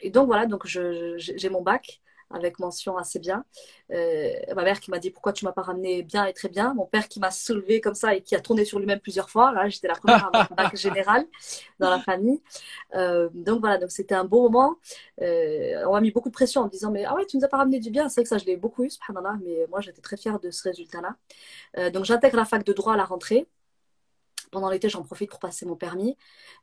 [0.00, 2.00] et donc voilà, donc j'ai mon bac
[2.32, 3.44] avec mention assez bien.
[3.90, 6.74] Euh, ma mère qui m'a dit pourquoi tu m'as pas ramené bien et très bien?
[6.74, 9.52] Mon père qui m'a soulevé comme ça et qui a tourné sur lui-même plusieurs fois.
[9.52, 11.26] Là, j'étais la première à avoir un bac général
[11.78, 12.40] dans la famille.
[12.94, 14.76] Euh, donc voilà, donc c'était un beau moment.
[15.20, 17.44] Euh, on m'a mis beaucoup de pression en me disant mais ah ouais tu nous
[17.44, 18.08] as pas ramené du bien.
[18.08, 20.50] C'est vrai que ça je l'ai beaucoup eu, subhanallah, mais moi j'étais très fière de
[20.50, 21.90] ce résultat-là.
[21.90, 23.46] donc j'intègre la fac de droit à la rentrée
[24.52, 26.16] pendant l'été, j'en profite pour passer mon permis.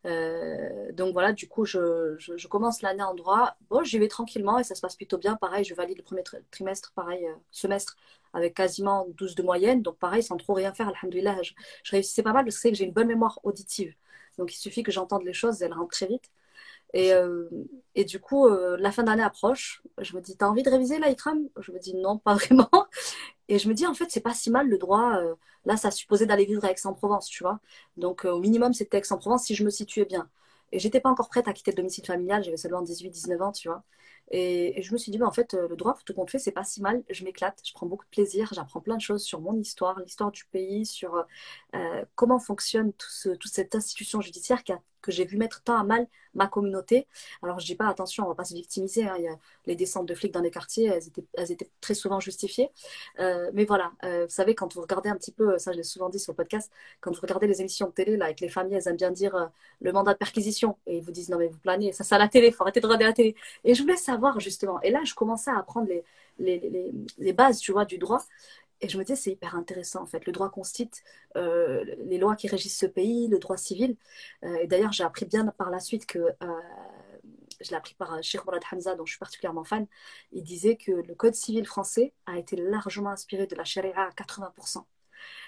[0.05, 3.57] Euh, donc voilà, du coup, je, commence l'année en droit.
[3.69, 5.35] Bon, j'y vais tranquillement et ça se passe plutôt bien.
[5.35, 7.97] Pareil, je valide le premier trimestre, pareil, euh, semestre,
[8.33, 9.81] avec quasiment 12 de moyenne.
[9.81, 12.71] Donc pareil, sans trop rien faire, alhamdoulilah, je, je réussissais pas mal parce que c'est
[12.71, 13.95] que j'ai une bonne mémoire auditive.
[14.37, 16.31] Donc il suffit que j'entende les choses, elles rentrent très vite.
[16.93, 17.47] Et, euh,
[17.95, 19.83] et du coup, la fin d'année approche.
[19.99, 22.69] Je me dis, t'as envie de réviser là, Ikram Je me dis, non, pas vraiment.
[23.49, 25.17] Et je me dis, en fait, c'est pas si mal le droit.
[25.17, 27.59] Euh, là, ça supposait d'aller vivre à Aix-en-Provence, tu vois.
[27.97, 30.29] Donc, euh, au minimum, c'était Aix-en-Provence si je me situais bien.
[30.71, 33.67] Et j'étais pas encore prête à quitter le domicile familial, j'avais seulement 18-19 ans, tu
[33.67, 33.83] vois.
[34.31, 36.51] Et, je me suis dit, mais en fait, euh, le droit, tout compte fait, c'est
[36.51, 37.03] pas si mal.
[37.09, 40.31] Je m'éclate, je prends beaucoup de plaisir, j'apprends plein de choses sur mon histoire, l'histoire
[40.31, 41.25] du pays, sur
[42.15, 45.83] comment fonctionne tout toute cette institution judiciaire qui a que j'ai vu mettre tant à
[45.83, 47.07] mal ma communauté.
[47.41, 49.05] Alors je dis pas attention, on va pas se victimiser.
[49.05, 49.17] Hein.
[49.65, 50.85] Les descentes de flics dans les quartiers,
[51.33, 52.69] elles étaient, très souvent justifiées.
[53.19, 55.83] Euh, mais voilà, euh, vous savez quand vous regardez un petit peu, ça je l'ai
[55.83, 58.49] souvent dit sur le podcast, quand vous regardez les émissions de télé là avec les
[58.49, 59.45] familles, elles aiment bien dire euh,
[59.81, 62.19] le mandat de perquisition et ils vous disent non mais vous planez, ça c'est à
[62.19, 63.35] la télé, faut arrêter de regarder la télé.
[63.63, 64.81] Et je voulais savoir justement.
[64.81, 66.03] Et là je commençais à apprendre les,
[66.39, 68.23] les bases, tu vois, du droit.
[68.81, 70.25] Et je me disais, c'est hyper intéressant en fait.
[70.25, 71.03] Le droit constitue
[71.35, 73.97] euh, les lois qui régissent ce pays, le droit civil.
[74.43, 76.61] Euh, et d'ailleurs, j'ai appris bien par la suite que, euh,
[77.61, 79.85] je l'ai appris par Sheikh Mourad Hamza, dont je suis particulièrement fan,
[80.31, 84.11] il disait que le code civil français a été largement inspiré de la charia à
[84.11, 84.85] 80%.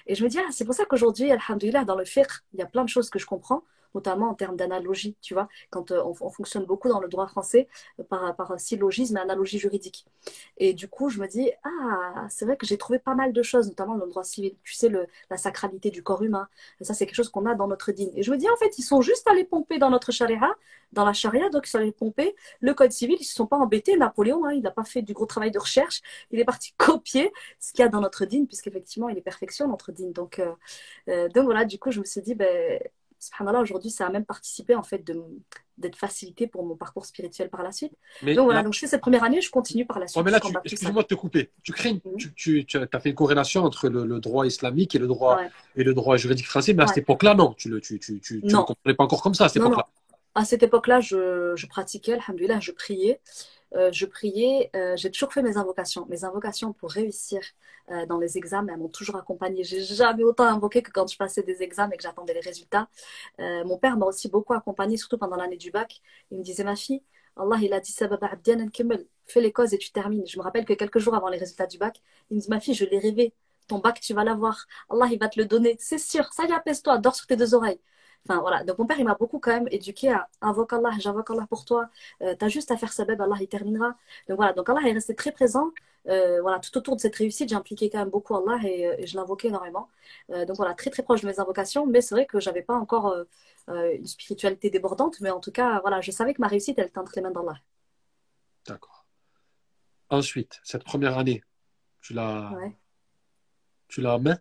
[0.07, 2.63] Et je me dis, ah, c'est pour ça qu'aujourd'hui, alhamdoulilah, dans le fiqh, il y
[2.63, 3.63] a plein de choses que je comprends
[3.95, 7.67] notamment en termes d'analogie, tu vois, quand euh, on, fonctionne beaucoup dans le droit français
[7.99, 10.05] euh, par, par syllogisme et analogie juridique.
[10.57, 13.43] Et du coup, je me dis, ah, c'est vrai que j'ai trouvé pas mal de
[13.43, 14.55] choses, notamment dans le droit civil.
[14.63, 16.47] Tu sais, le, la sacralité du corps humain,
[16.81, 18.11] ça, c'est quelque chose qu'on a dans notre dîne.
[18.15, 20.55] Et je me dis, en fait, ils sont juste allés pomper dans notre charia,
[20.93, 23.57] dans la charia, donc ils sont allés pomper le code civil, ils se sont pas
[23.57, 23.97] embêtés.
[23.97, 26.01] Napoléon, hein, il n'a pas fait du gros travail de recherche,
[26.31, 29.67] il est parti copier ce qu'il y a dans notre dîne, puisqu'effectivement, il est perfection,
[29.67, 30.11] notre dîne.
[30.13, 30.39] Donc,
[31.07, 32.79] euh, donc voilà, du coup, je me suis dit, ben,
[33.21, 35.03] subhanallah, aujourd'hui, ça a même participé en fait
[35.77, 37.93] d'être facilité pour mon parcours spirituel par la suite.
[38.23, 40.23] donc voilà, donc je fais cette première année, je continue par la suite.
[40.25, 41.51] mais là, excuse-moi de te couper.
[41.63, 42.33] Tu, crées mhm.
[42.35, 45.39] tu, tu, as fait une corrélation entre le, droit islamique et le droit,
[45.75, 48.41] et le droit juridique français, mais à cette époque-là, non, tu ne tu, tu, tu,
[48.43, 49.87] ne comprenais pas encore comme ça à cette époque-là.
[50.33, 53.19] À cette époque-là, je, je pratiquais, alhamdoulilah, je priais.
[53.73, 56.05] Euh, je priais, euh, j'ai toujours fait mes invocations.
[56.09, 57.41] Mes invocations pour réussir
[57.89, 59.63] euh, dans les examens, elles m'ont toujours accompagnée.
[59.63, 62.87] J'ai jamais autant invoqué que quand je passais des examens et que j'attendais les résultats.
[63.39, 66.01] mon père m'a aussi beaucoup accompagnée, surtout pendant l'année du bac.
[66.31, 67.01] Il me disait, ma fille,
[67.37, 67.93] Allah, il a dit
[69.25, 70.27] fais les causes et tu termines.
[70.27, 72.59] Je me rappelle que quelques jours avant les résultats du bac, il me dit, ma
[72.59, 73.33] fille, je l'ai rêvé.
[73.67, 74.65] Ton bac, tu vas l'avoir.
[74.89, 75.77] Allah, il va te le donner.
[75.79, 76.31] C'est sûr.
[76.33, 76.97] Ça y apaise-toi.
[76.97, 77.79] Dors sur tes deux oreilles.
[78.27, 81.31] Enfin voilà, donc mon père il m'a beaucoup quand même éduqué à invoque Allah, j'invoque
[81.31, 81.89] Allah pour toi,
[82.21, 83.95] euh, tu as juste à faire sabab, Allah il terminera.
[84.29, 85.71] Donc voilà, donc Allah est resté très présent.
[86.07, 89.15] Euh, voilà, tout autour de cette réussite, j'ai impliqué quand même beaucoup Allah et, je
[89.15, 89.89] l'invoquais énormément.
[90.29, 93.15] donc voilà, très très proche de mes invocations, mais c'est vrai que j'avais pas encore
[93.67, 96.99] une spiritualité débordante, mais en tout cas, voilà, je savais que ma réussite, elle était
[96.99, 97.57] entre les mains d'Allah.
[98.67, 99.05] D'accord.
[100.09, 101.43] Ensuite, cette première année,
[102.01, 102.75] tu la, ouais.
[103.87, 104.37] tu la mets?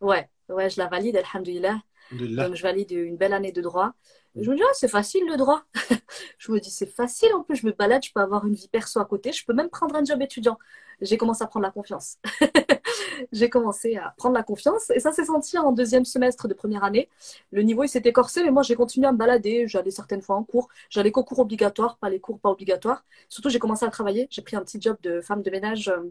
[0.00, 1.80] Ouais, ouais, je la valide, alhamdulillah.
[2.12, 3.92] Donc, je valide une belle année de droit.
[4.34, 5.62] Je me dis, ah, c'est facile le droit.
[6.38, 8.68] je me dis, c'est facile en plus, je me balade, je peux avoir une vie
[8.68, 10.58] perso à côté, je peux même prendre un job étudiant.
[11.00, 12.18] J'ai commencé à prendre la confiance.
[13.32, 16.84] j'ai commencé à prendre la confiance et ça s'est senti en deuxième semestre de première
[16.84, 17.08] année.
[17.52, 19.66] Le niveau il s'est écorcé, mais moi j'ai continué à me balader.
[19.66, 20.68] J'allais certaines fois en cours.
[20.90, 23.04] J'allais qu'aux cours obligatoires, pas les cours pas obligatoires.
[23.28, 24.28] Surtout, j'ai commencé à travailler.
[24.30, 26.02] J'ai pris un petit job de femme de ménage euh,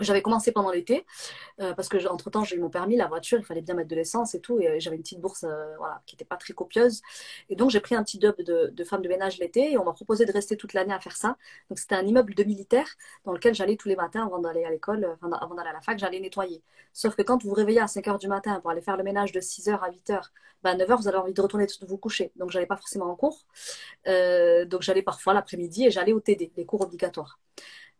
[0.00, 1.06] j'avais commencé pendant l'été,
[1.60, 3.88] euh, parce que entre temps j'ai eu mon permis, la voiture, il fallait bien mettre
[3.88, 6.36] de l'essence et tout, et euh, j'avais une petite bourse euh, voilà, qui n'était pas
[6.36, 7.02] très copieuse.
[7.48, 9.92] Et donc j'ai pris un petit job de, femme de ménage l'été, et on m'a
[9.92, 11.36] proposé de rester toute l'année à faire ça.
[11.68, 12.88] Donc c'était un immeuble de militaire
[13.24, 15.98] dans lequel j'allais tous les matins avant d'aller à l'école, avant d'aller à la fac,
[15.98, 16.62] j'allais nettoyer.
[16.92, 19.04] Sauf que quand vous vous réveillez à 5 h du matin pour aller faire le
[19.04, 20.22] ménage de 6 h à 8 h,
[20.62, 22.32] bah, à 9 h vous avez envie de retourner vous coucher.
[22.36, 23.46] Donc j'allais pas forcément en cours.
[24.06, 27.38] donc j'allais parfois l'après-midi et j'allais au TD, les cours obligatoires.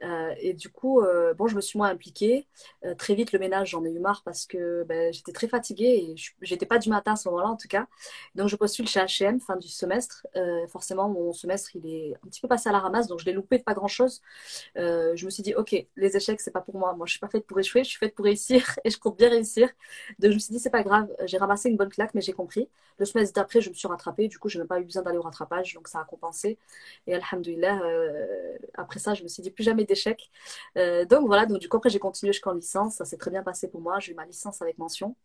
[0.02, 2.46] Euh, et du coup, euh, bon, je me suis moins impliquée.
[2.84, 5.84] Euh, très vite, le ménage, j'en ai eu marre parce que ben, j'étais très fatiguée
[5.86, 7.86] et j'étais pas du matin à ce moment-là, en tout cas.
[8.34, 10.26] Donc, je postule chez H&M fin du semestre.
[10.68, 13.32] forcément, mon semestre, il est un petit peu passé à la ramasse, donc je l'ai
[13.32, 14.22] loupé de pas grand-chose.
[14.76, 16.94] je me suis dit, ok, les échecs, c'est pas pour moi.
[16.94, 19.18] Moi, je suis pas faite pour échouer, je suis faite pour réussir et je compte
[19.18, 19.68] bien réussir.
[20.18, 21.08] Donc, je me suis dit, c'est pas grave.
[21.26, 22.68] J'ai ramassé une bonne claque, mais j'ai compris.
[22.98, 24.28] Le semestre d'après, je me suis rattrapée.
[24.28, 26.58] Du coup, je n'ai pas eu besoin d'aller au rattrapage, donc ça a compensé.
[27.06, 27.80] Et alhamdoulilah,
[28.74, 30.30] après ça, je me suis dit, plus jamais d'échec.
[30.78, 33.42] Euh, donc voilà, donc du coup après j'ai continué jusqu'en licence, ça s'est très bien
[33.42, 35.16] passé pour moi, j'ai eu ma licence avec mention.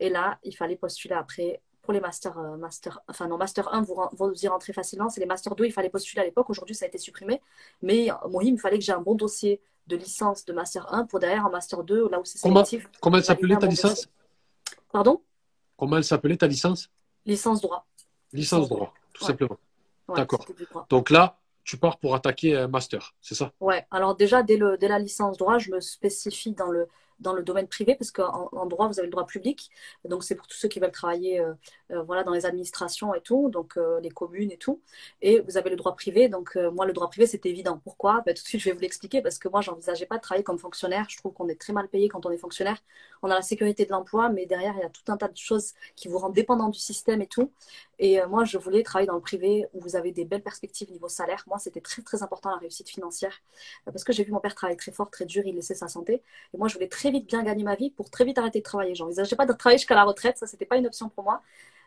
[0.00, 3.82] Et là, il fallait postuler après pour les masters, euh, master, enfin non, master 1,
[3.82, 6.74] vous, vous y rentrez facilement, c'est les master 2, il fallait postuler à l'époque, aujourd'hui
[6.74, 7.40] ça a été supprimé,
[7.80, 11.06] mais moi il me fallait que j'ai un bon dossier de licence de master 1
[11.06, 12.88] pour derrière en master 2, là où c'est sélectif.
[13.00, 14.08] Comment elle s'appelait ta licence?
[14.90, 15.22] Pardon?
[15.76, 16.90] Comment elle s'appelait ta licence?
[17.24, 17.86] Licence droit.
[18.32, 19.58] Licence droit, tout simplement.
[20.14, 20.44] D'accord.
[20.88, 23.52] Donc là, tu pars pour attaquer un master, c'est ça?
[23.60, 26.86] Ouais, alors déjà, dès, la licence droit, je me spécifie dans le,
[27.18, 29.70] dans le domaine privé, parce qu'en en droit, vous avez le droit public.
[30.04, 31.54] Donc, c'est pour tous ceux qui veulent travailler euh,
[31.90, 34.80] euh, voilà, dans les administrations et tout, donc euh, les communes et tout.
[35.22, 36.28] Et vous avez le droit privé.
[36.28, 37.80] Donc, moi, le droit privé, c'était évident.
[37.82, 38.22] Pourquoi?
[38.24, 40.44] Ben, Tout de suite, je vais vous l'expliquer, parce que moi, j'envisageais pas de travailler
[40.44, 41.06] comme fonctionnaire.
[41.08, 42.78] Je trouve qu'on est très mal payé quand on est fonctionnaire.
[43.22, 45.36] On a la sécurité de l'emploi, mais derrière, il y a tout un tas de
[45.36, 47.50] choses qui vous rendent dépendant du système et tout.
[47.98, 51.08] Et moi, je voulais travailler dans le privé où vous avez des belles perspectives niveau
[51.08, 51.42] salaire.
[51.46, 53.40] Moi, c'était très, très important la réussite financière,
[53.86, 56.22] parce que j'ai vu mon père travailler très fort, très dur, il laissait sa santé.
[56.52, 58.64] Et moi, je voulais très vite bien gagner ma vie pour très vite arrêter de
[58.64, 58.94] travailler.
[58.94, 61.42] J'envisageais pas de travailler jusqu'à la retraite, ça c'était pas une option pour moi.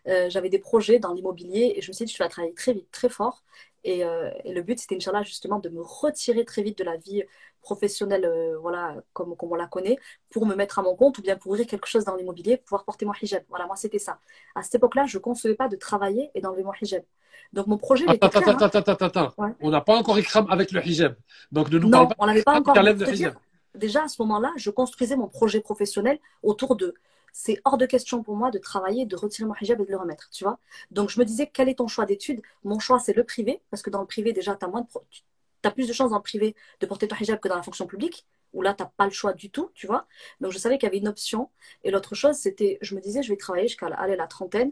[0.07, 2.73] Euh, j'avais des projets dans l'immobilier et je me suis dit je vais travailler très
[2.73, 3.43] vite, très fort.
[3.83, 7.23] Et, euh, le but c'était Inch'Allah justement de me retirer très vite de la vie
[7.61, 9.97] professionnelle, euh, voilà, comme, comme on la connaît,
[10.29, 12.83] pour me mettre à mon compte ou bien pour ouvrir quelque chose dans l'immobilier, pouvoir
[12.85, 13.43] porter mon hijab.
[13.49, 14.19] Voilà, moi c'était ça.
[14.55, 17.03] À cette époque-là, je ne concevais pas de travailler et d'enlever mon hijab.
[17.53, 18.05] Donc mon projet.
[18.07, 18.57] Attends, attends, hein.
[18.59, 21.15] attends, attends, attends, On n'a pas encore écram avec le hijab.
[21.51, 22.15] Donc ne nous non, parle pas.
[22.19, 22.75] on n'avait pas encore.
[22.75, 23.35] Le hijab
[23.75, 26.93] déjà à ce moment-là, je construisais mon projet professionnel autour de
[27.31, 29.97] c'est hors de question pour moi de travailler, de retirer mon hijab et de le
[29.97, 30.57] remettre, tu vois.
[30.89, 32.41] Donc je me disais, quel est ton choix d'études?
[32.63, 34.87] Mon choix, c'est le privé, parce que dans le privé, déjà, tu as, moins de
[35.67, 37.87] as plus de chances dans le privé de porter ton hijab que dans la fonction
[37.87, 40.07] publique, où là, tu n'as pas le choix du tout, tu vois.
[40.41, 41.49] Donc je savais qu'il y avait une option.
[41.83, 44.71] Et l'autre chose, c'était, je me disais, je vais travailler jusqu'à la trentaine.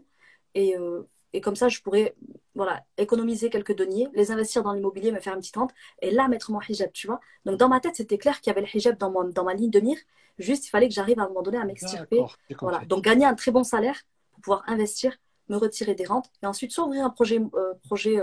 [0.54, 2.14] Et euh, et comme ça, je pourrais
[2.54, 6.28] voilà, économiser quelques deniers, les investir dans l'immobilier, me faire une petite rente, et là,
[6.28, 7.20] mettre mon hijab, tu vois.
[7.44, 9.70] Donc, dans ma tête, c'était clair qu'il y avait le hijab dans, dans ma ligne
[9.70, 9.98] de mire.
[10.38, 12.22] Juste, il fallait que j'arrive à un moment donné à m'extirper.
[12.60, 12.84] Voilà.
[12.86, 15.16] Donc, gagner un très bon salaire pour pouvoir investir,
[15.48, 18.18] me retirer des rentes, et ensuite, soit ouvrir un projet, euh, projet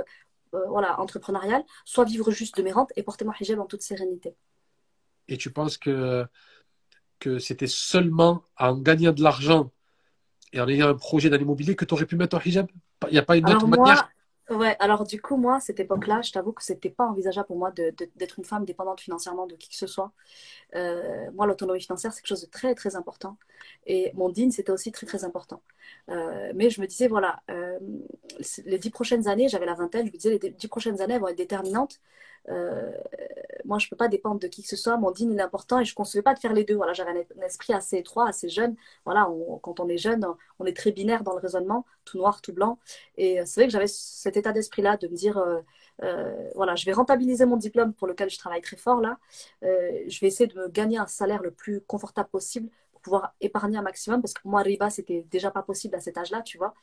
[0.56, 3.82] euh, voilà, entrepreneurial, soit vivre juste de mes rentes et porter mon hijab en toute
[3.82, 4.36] sérénité.
[5.28, 6.26] Et tu penses que,
[7.20, 9.72] que c'était seulement en gagnant de l'argent
[10.54, 12.68] et en ayant un projet dans l'immobilier que tu aurais pu mettre en hijab?
[13.08, 14.10] Il n'y a pas une autre manière?
[14.52, 17.72] Ouais, alors du coup, moi, cette époque-là, je t'avoue que c'était pas envisageable pour moi
[17.72, 20.12] d'être une femme dépendante financièrement de qui que ce soit.
[20.76, 23.38] Euh, moi, l'autonomie financière, c'est quelque chose de très, très important.
[23.88, 25.64] Et mon DIN, c'était aussi très, très important.
[26.10, 27.80] Euh, mais je me disais, voilà, euh,
[28.66, 31.28] les dix prochaines années, j'avais la vingtaine, je me disais, les dix prochaines années vont
[31.30, 32.00] être déterminantes.
[33.66, 34.98] Moi, je peux pas dépendre de qui que ce soit.
[34.98, 36.76] Mon il est important et je ne concevais pas de faire les deux.
[36.76, 38.76] Voilà, j'avais un, esprit assez étroit, assez jeune.
[39.06, 39.28] Voilà,
[39.62, 40.26] quand on est jeune,
[40.60, 42.80] on est très binaire dans le raisonnement, tout noir, tout blanc.
[43.18, 45.44] Et c'est vrai que j'avais cet état d'esprit-là de me dire,
[46.56, 49.18] voilà, je vais rentabiliser mon diplôme pour lequel je travaille très fort là.
[49.62, 52.70] je vais essayer de me gagner un salaire le plus confortable possible
[53.06, 56.18] pouvoir épargner un maximum parce que pour moi, Riba, c'était déjà pas possible à cet
[56.18, 56.74] âge-là, tu vois.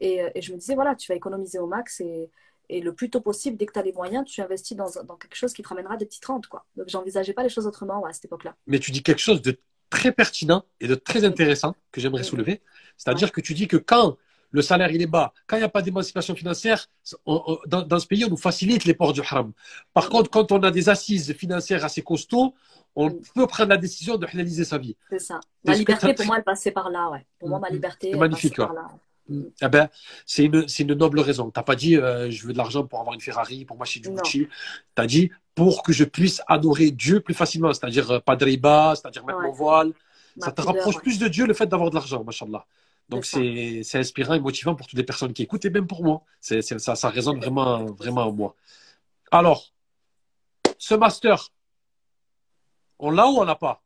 [0.00, 2.30] Et, et, je me disais, voilà, tu vas économiser au max et,
[2.68, 5.16] et le plus tôt possible, dès que tu as les moyens, tu investis dans, dans,
[5.16, 6.46] quelque chose qui te ramènera des petites rentes.
[6.46, 6.66] Quoi.
[6.76, 8.54] Donc, j'envisageais pas les choses autrement à cette époque-là.
[8.66, 9.58] Mais tu dis quelque chose de
[9.90, 12.60] très pertinent et de très intéressant que j'aimerais soulever.
[12.96, 14.18] C'est-à-dire que tu dis que quand
[14.50, 16.86] le salaire il est bas, quand il n'y a pas d'émancipation financière,
[17.26, 19.52] dans, ce pays, on nous facilite les ports du haram.
[19.92, 22.54] Par contre, quand on a des assises financières assez costauds,
[22.96, 24.96] on peut prendre la décision de réaliser sa vie.
[25.10, 25.40] C'est ça.
[25.64, 27.10] Ma liberté, pour moi, elle passait par là.
[27.10, 27.26] Ouais.
[27.38, 28.88] Pour moi, ma liberté, elle magnifique, passait par là.
[29.30, 29.88] Eh ben,
[30.26, 31.50] c'est une, une, noble raison.
[31.50, 34.00] Tu n'as pas dit euh, je veux de l'argent pour avoir une Ferrari, pour m'acheter
[34.00, 34.48] du Gucci.
[34.96, 38.44] Tu as dit pour que je puisse adorer Dieu plus facilement, c'est-à-dire euh, pas de
[38.44, 39.92] riba, c'est-à-dire mettre mon voile.
[40.38, 42.64] ça te rapproche plus de Dieu le fait d'avoir de l'argent, machallah.
[43.08, 46.22] Donc c'est inspirant et motivant pour toutes les personnes qui écoutent et même pour moi.
[46.40, 48.54] C'est ça, ça résonne vraiment, vraiment en moi.
[49.30, 49.72] Alors,
[50.78, 51.48] ce master,
[52.98, 53.82] on l'a ou on l'a pas?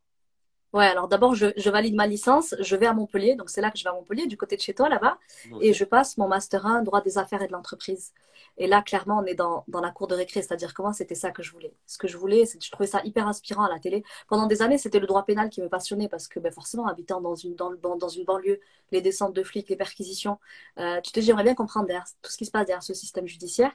[0.73, 3.71] Ouais, alors d'abord, je, je, valide ma licence, je vais à Montpellier, donc c'est là
[3.71, 5.19] que je vais à Montpellier, du côté de chez toi, là-bas,
[5.61, 8.13] et je passe mon Master 1, droit des affaires et de l'entreprise.
[8.57, 11.31] Et là, clairement, on est dans, dans la cour de récré, c'est-à-dire comment c'était ça
[11.31, 11.75] que je voulais.
[11.87, 14.03] Ce que je voulais, c'est je trouvais ça hyper inspirant à la télé.
[14.29, 17.21] Pendant des années, c'était le droit pénal qui me passionnait, parce que ben, forcément, habitant
[17.21, 18.59] dans une, dans, dans une banlieue,
[18.93, 20.39] les descentes de flics, les perquisitions,
[20.79, 22.95] euh, tu te dis, j'aimerais bien comprendre derrière, tout ce qui se passe derrière ce
[22.95, 23.73] système judiciaire.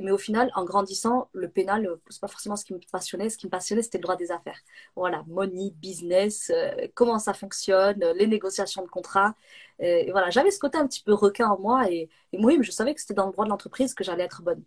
[0.00, 3.30] Mais au final, en grandissant, le pénal, euh, c'est pas forcément ce qui me passionnait.
[3.30, 4.58] Ce qui me passionnait, c'était le droit des affaires.
[4.96, 9.34] Voilà, money, business, euh, comment ça fonctionne, les négociations de contrats.
[9.80, 11.90] Et voilà, j'avais ce côté un petit peu requin en moi.
[11.90, 14.42] Et, et moi, je savais que c'était dans le droit de l'entreprise que j'allais être
[14.42, 14.62] bonne.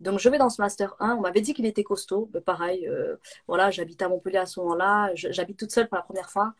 [0.00, 1.16] Donc, je vais dans ce Master 1.
[1.16, 2.30] On m'avait dit qu'il était costaud.
[2.34, 3.16] Mais pareil, euh,
[3.48, 5.10] voilà, j'habite à Montpellier à ce moment-là.
[5.14, 6.54] J'habite toute seule pour la première fois.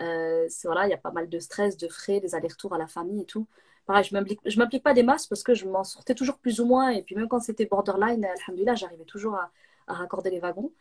[0.00, 2.86] Euh, voilà, il y a pas mal de stress, de frais, des allers-retours à la
[2.86, 3.46] famille et tout
[3.86, 6.66] pareil, je ne m'implique pas des masses parce que je m'en sortais toujours plus ou
[6.66, 6.90] moins.
[6.90, 9.50] Et puis même quand c'était borderline, alhamdoulilah, j'arrivais toujours à,
[9.88, 10.72] raccorder les wagons.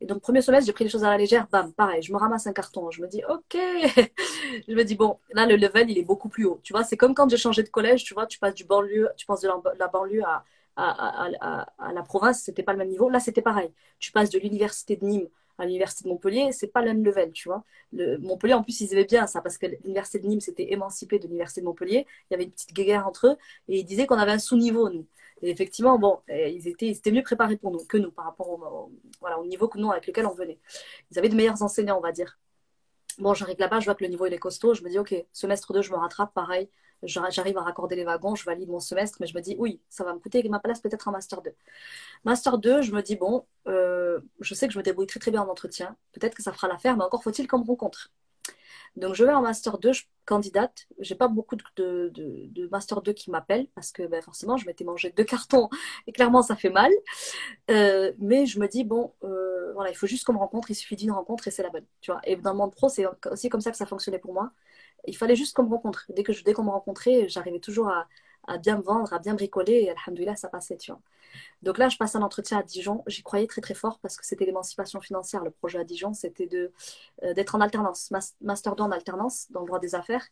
[0.00, 2.18] Et donc, premier semestre, j'ai pris les choses à la légère, bam, pareil, je me
[2.18, 2.90] ramasse un carton.
[2.90, 3.54] Je me dis, OK.
[4.68, 6.60] je me dis, bon, là, le level, il est beaucoup plus haut.
[6.62, 9.08] Tu vois, c'est comme quand j'ai changé de collège, tu vois, tu passes du banlieue,
[9.16, 9.48] tu passes de
[9.78, 10.44] la, banlieue à,
[10.76, 13.08] à, à, à la province, c'était pas le même niveau.
[13.08, 13.70] Là, c'était pareil.
[13.98, 15.28] Tu passes de l'université de Nîmes
[15.58, 17.64] à l'université de Montpellier, c'est pas le même level, tu vois.
[17.92, 21.18] Le, Montpellier, en plus, ils aimaient bien ça, parce que l'université de Nîmes s'était émancipée
[21.18, 22.06] de l'université de Montpellier.
[22.30, 23.36] Il y avait une petite guerre entre eux,
[23.68, 25.06] et ils disaient qu'on avait un sous-niveau, nous.
[25.42, 28.24] Et effectivement, bon, eh, ils étaient, ils étaient mieux préparés pour nous, que nous, par
[28.26, 30.58] rapport au, voilà, au niveau que nous, avec lequel on venait.
[31.10, 32.38] Ils avaient de meilleurs enseignants, on va dire.
[33.18, 34.74] Bon, j'arrive là-bas, je vois que le niveau il est costaud.
[34.74, 36.68] Je me dis, OK, semestre 2, je me rattrape, pareil
[37.02, 40.04] j'arrive à raccorder les wagons, je valide mon semestre, mais je me dis, oui, ça
[40.04, 41.54] va me coûter ma place peut-être en Master 2.
[42.24, 45.30] Master 2, je me dis, bon, euh, je sais que je me débrouille très très
[45.30, 48.10] bien en entretien, peut-être que ça fera l'affaire, mais encore faut-il qu'on me rencontre.
[48.96, 50.86] Donc je vais en Master 2, je candidate.
[50.98, 54.84] J'ai pas beaucoup de, de, Master 2 qui m'appellent parce que ben, forcément je m'étais
[54.84, 55.68] mangé deux cartons
[56.06, 56.90] et clairement ça fait mal.
[57.70, 60.74] Euh, mais je me dis bon, euh, voilà, il faut juste qu'on me rencontre, il
[60.74, 61.86] suffit d'une rencontre et c'est la bonne.
[62.00, 62.20] Tu vois.
[62.24, 64.52] Et dans le monde pro, c'est aussi comme ça que ça fonctionnait pour moi
[65.06, 66.06] il fallait juste qu'on me rencontre.
[66.10, 69.72] Dès que dès qu'on me rencontrait, j'arrivais toujours à, bien me vendre, à bien bricoler,
[69.72, 71.00] et alhamdoulilah, ça passait, tu vois.
[71.62, 73.02] Donc là, je passe un entretien à Dijon.
[73.06, 75.42] J'y croyais très très fort parce que c'était l'émancipation financière.
[75.44, 76.72] Le projet à Dijon, c'était de
[77.24, 80.26] euh, d'être en alternance, master 2 en alternance dans le droit des affaires.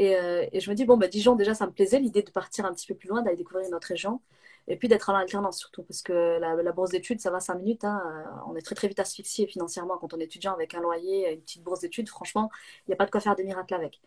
[0.00, 2.64] Euh, et, je me dis, bon, bah, Dijon, déjà, ça me plaisait, l'idée de partir
[2.64, 4.20] un petit peu plus loin, d'aller découvrir une autre région.
[4.68, 7.84] Et puis d'être en alternance surtout, parce que la, bourse d'études, ça va 5 minutes.
[7.84, 8.00] Hein.
[8.48, 11.40] On est très très vite asphyxié financièrement quand on est étudiant avec un loyer, une
[11.40, 12.08] petite bourse d'études.
[12.08, 12.50] Franchement,
[12.86, 14.00] il n'y a pas de quoi faire des miracles avec.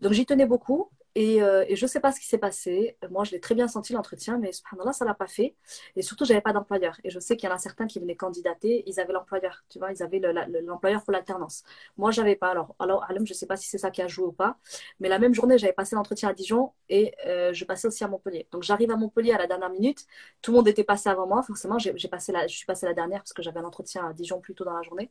[0.00, 0.88] Donc j'y tenais beaucoup.
[1.14, 2.96] Et, euh, et, je ne sais pas ce qui s'est passé.
[3.10, 5.54] Moi, je l'ai très bien senti l'entretien, mais subhanallah, ça ne l'a pas fait.
[5.94, 6.98] Et surtout, je n'avais pas d'employeur.
[7.04, 9.62] Et je sais qu'il y en a certains qui venaient candidater, ils avaient l'employeur.
[9.68, 10.20] Tu vois, ils avaient
[10.62, 11.64] l'employeur pour l'alternance.
[11.98, 12.50] Moi, je n'avais pas.
[12.50, 14.56] Alors, alors je ne sais pas si c'est ça qui a joué ou pas.
[15.00, 18.08] Mais la même journée, j'avais passé l'entretien à Dijon et euh, je passais aussi à
[18.08, 18.46] Montpellier.
[18.50, 20.06] Donc, j'arrive à Montpellier à la dernière minute.
[20.40, 21.42] Tout le monde était passé avant moi.
[21.42, 24.12] Forcément, j'ai passé la, je suis passée la dernière parce que j'avais un entretien à
[24.14, 25.10] Dijon plus tôt dans la journée.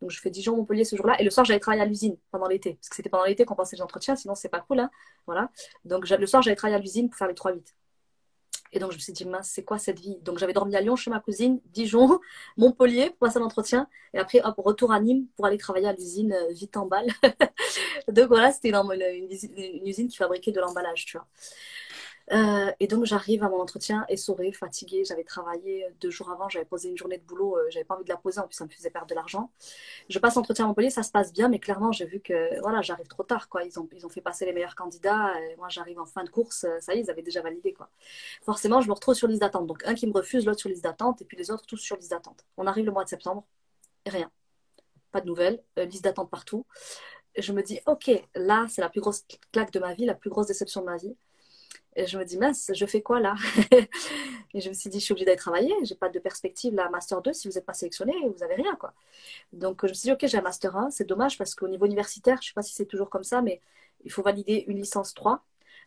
[0.00, 1.20] Donc, je fais Dijon-Montpellier ce jour-là.
[1.20, 2.74] Et le soir, j'allais travailler à l'usine pendant l'été.
[2.74, 4.16] Parce que c'était pendant l'été qu'on passait les.
[4.16, 4.80] Sinon, c'est pas cool.
[4.80, 4.90] Hein.
[5.84, 7.74] Donc, le soir, j'allais travailler à l'usine pour faire les 3-8.
[8.74, 10.16] Et donc, je me suis dit, mince, c'est quoi cette vie?
[10.22, 12.18] Donc, j'avais dormi à Lyon chez ma cousine, Dijon,
[12.56, 13.88] Montpellier pour passer l'entretien.
[14.12, 17.06] Et après, hop, retour à Nîmes pour aller travailler à l'usine euh, vite en balle.
[18.08, 21.26] donc, voilà, c'était une, une, usine qui fabriquait de l'emballage, tu vois.
[22.32, 25.04] Euh, et donc j'arrive à mon entretien essorée, fatiguée.
[25.04, 28.04] J'avais travaillé deux jours avant, j'avais posé une journée de boulot, euh, j'avais pas envie
[28.04, 29.50] de la poser, en plus ça me faisait perdre de l'argent.
[30.08, 32.80] Je passe l'entretien à Montpellier, ça se passe bien, mais clairement j'ai vu que voilà,
[32.82, 33.48] j'arrive trop tard.
[33.48, 33.64] Quoi.
[33.64, 36.30] Ils, ont, ils ont fait passer les meilleurs candidats, et moi j'arrive en fin de
[36.30, 37.72] course, euh, ça y est, ils avaient déjà validé.
[37.74, 37.90] Quoi.
[38.42, 39.66] Forcément, je me retrouve sur liste d'attente.
[39.66, 41.96] Donc un qui me refuse, l'autre sur liste d'attente, et puis les autres tous sur
[41.96, 42.44] liste d'attente.
[42.56, 43.44] On arrive le mois de septembre,
[44.06, 44.30] et rien.
[45.12, 46.66] Pas de nouvelles, liste d'attente partout.
[47.36, 50.30] Je me dis, ok, là c'est la plus grosse claque de ma vie, la plus
[50.30, 51.16] grosse déception de ma vie.
[51.96, 53.34] Et je me dis, mince, je fais quoi là?
[54.54, 56.88] Et je me suis dit, je suis obligée d'aller travailler, j'ai pas de perspective là,
[56.90, 58.74] Master 2, si vous n'êtes pas sélectionné, vous n'avez rien.
[58.76, 58.94] quoi.
[59.52, 61.86] Donc je me suis dit, ok, j'ai un Master 1, c'est dommage parce qu'au niveau
[61.86, 63.60] universitaire, je sais pas si c'est toujours comme ça, mais
[64.04, 65.44] il faut valider une licence 3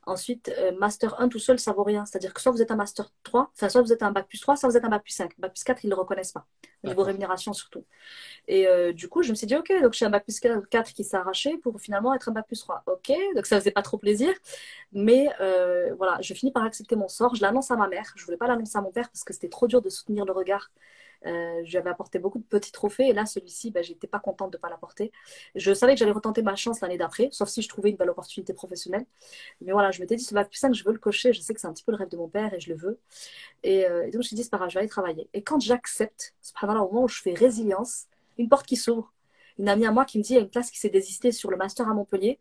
[0.08, 2.06] Ensuite, euh, Master 1 tout seul, ça vaut rien.
[2.06, 4.40] C'est-à-dire que soit vous êtes un Master 3, enfin, soit vous êtes un Bac plus
[4.40, 5.34] 3, soit vous êtes un Bac plus 5.
[5.38, 6.48] Bac plus 4, ils ne le reconnaissent pas,
[6.84, 7.84] au niveau rémunération surtout.
[8.48, 10.40] Et euh, du coup, je me suis dit, OK, donc je suis un Bac plus
[10.40, 12.84] 4 qui s'est arraché pour finalement être un Bac plus 3.
[12.88, 14.34] OK, donc ça ne faisait pas trop plaisir.
[14.94, 17.36] Mais euh, voilà, je finis par accepter mon sort.
[17.36, 18.14] Je l'annonce à ma mère.
[18.16, 20.24] Je ne voulais pas l'annoncer à mon père parce que c'était trop dur de soutenir
[20.24, 20.72] le regard
[21.26, 24.58] euh, J'avais apporté beaucoup de petits trophées et là, celui-ci, ben, j'étais pas contente de
[24.58, 25.12] ne pas l'apporter.
[25.56, 28.10] Je savais que j'allais retenter ma chance l'année d'après, sauf si je trouvais une belle
[28.10, 29.06] opportunité professionnelle.
[29.62, 31.34] Mais voilà, je m'étais dit, ce bac plus 5, je veux le cocher.
[31.34, 32.76] Je sais que c'est un petit peu le rêve de mon père et je le
[32.76, 33.00] veux.
[33.64, 35.30] Et, euh, donc, je me suis dit, c'est pas grave, je vais aller travailler.
[35.34, 38.06] Et quand j'accepte, subhanallah, au moment où je fais résilience,
[38.38, 39.14] une porte qui s'ouvre.
[39.60, 41.32] Une amie à moi qui me dit, il y a une place qui s'est désistée
[41.32, 42.40] sur le master à Montpellier.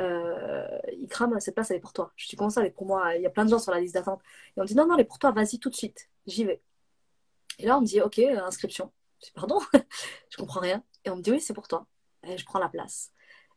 [0.00, 2.12] Euh, il crame, cette place, elle est pour toi.
[2.16, 3.16] Je dis, comment ça, elle est pour moi?
[3.16, 4.20] Il y a plein de gens sur la liste d'attente.
[4.56, 6.08] Et on dit, non, non, elle est pour toi, vas-y tout de suite.
[6.26, 6.60] J'y vais.
[7.58, 8.92] Et là, on me dit, OK, euh, inscription.
[9.20, 9.60] Je dis, pardon,
[10.30, 10.82] je comprends rien.
[11.04, 11.86] Et on me dit, oui, c'est pour toi.
[12.24, 13.12] Et je prends la place.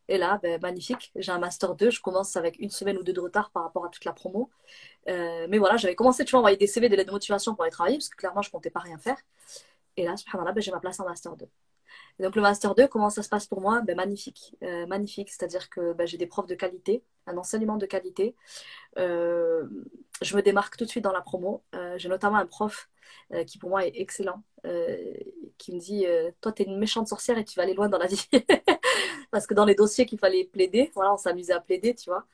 [0.08, 1.90] Et là, ben, magnifique, j'ai un Master 2.
[1.90, 4.50] Je commence avec une semaine ou deux de retard par rapport à toute la promo.
[5.08, 7.54] Euh, mais voilà, j'avais commencé, tu vois, à envoyer des CV, des lettres de motivation
[7.54, 9.18] pour aller travailler, parce que clairement, je ne comptais pas rien faire.
[9.96, 11.46] Et là, subhanallah, ben, j'ai ma place en Master 2
[12.20, 13.80] donc le Master 2, comment ça se passe pour moi?
[13.82, 14.56] Ben, Magnifique.
[14.62, 18.34] Euh, magnifique, c'est-à-dire que ben, j'ai des profs de qualité, un enseignement de qualité.
[18.98, 19.66] Euh,
[20.20, 21.62] je me démarque tout de suite dans la promo.
[21.74, 22.88] Euh, j'ai notamment un prof
[23.46, 24.42] qui pour moi est excellent,
[25.58, 26.06] qui me dit
[26.40, 28.28] Toi, tu es une méchante sorcière et tu vas aller loin dans la vie.
[29.30, 32.26] Parce que dans les dossiers qu'il fallait plaider, voilà, on s'amusait à plaider, tu vois.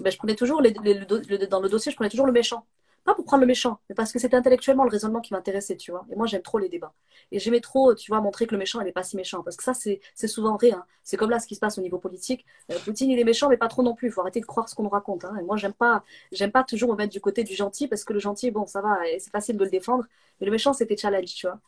[0.00, 2.66] Ben, je prenais toujours dans le dossier, je prenais toujours le méchant.
[3.04, 5.90] Pas pour prendre le méchant, mais parce que c'était intellectuellement le raisonnement qui m'intéressait, tu
[5.90, 6.06] vois.
[6.10, 6.94] Et moi, j'aime trop les débats.
[7.32, 9.42] Et j'aimais trop, tu vois, montrer que le méchant, il n'est pas si méchant.
[9.42, 10.72] Parce que ça, c'est souvent vrai.
[10.72, 10.84] Hein.
[11.02, 12.46] C'est comme là ce qui se passe au niveau politique.
[12.72, 14.08] Euh, Poutine, il est méchant, mais pas trop non plus.
[14.08, 15.26] Il faut arrêter de croire ce qu'on nous raconte.
[15.26, 15.36] Hein.
[15.38, 16.02] Et moi, j'aime pas,
[16.32, 18.80] j'aime pas toujours me mettre du côté du gentil, parce que le gentil, bon, ça
[18.80, 20.04] va, c'est facile de le défendre.
[20.40, 21.60] Mais le méchant, c'était challenge, tu vois.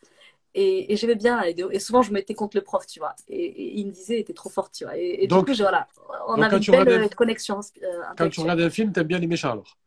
[0.59, 3.15] Et, j'aimais bien, et, souvent je me mettais contre le prof, tu vois.
[3.27, 4.97] Et, il me disait, était trop fort, tu vois.
[4.97, 5.87] Et, donc, du coup, voilà,
[6.27, 7.59] on avait une belle connexion.
[7.83, 9.77] Euh, quand tu regardes un film, t'aimes bien les méchants alors?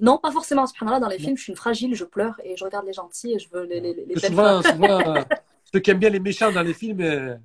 [0.00, 0.64] Non, pas forcément.
[0.82, 3.34] là dans les films, je suis une fragile, je pleure et je regarde les gentils
[3.34, 5.00] et je veux les, les, les souvent, souvent
[5.72, 7.00] ceux qui aiment bien les méchants dans les films.
[7.00, 7.36] Euh,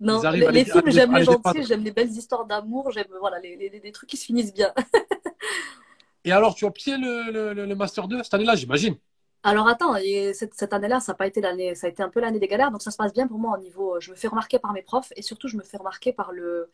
[0.00, 4.08] non, les, films, j'aime les, gentils, j'aime les belles histoires d'amour, j'aime voilà, les, trucs
[4.08, 4.72] qui se finissent bien.
[6.24, 8.96] et alors, tu as pied le, le, Master 2 cette année-là, j'imagine
[9.44, 9.94] alors attends,
[10.34, 12.48] cette, cette année-là, ça a pas été l'année, ça a été un peu l'année des
[12.48, 14.00] galères, donc ça se passe bien pour moi au niveau.
[14.00, 16.70] Je me fais remarquer par mes profs et surtout je me fais remarquer par le,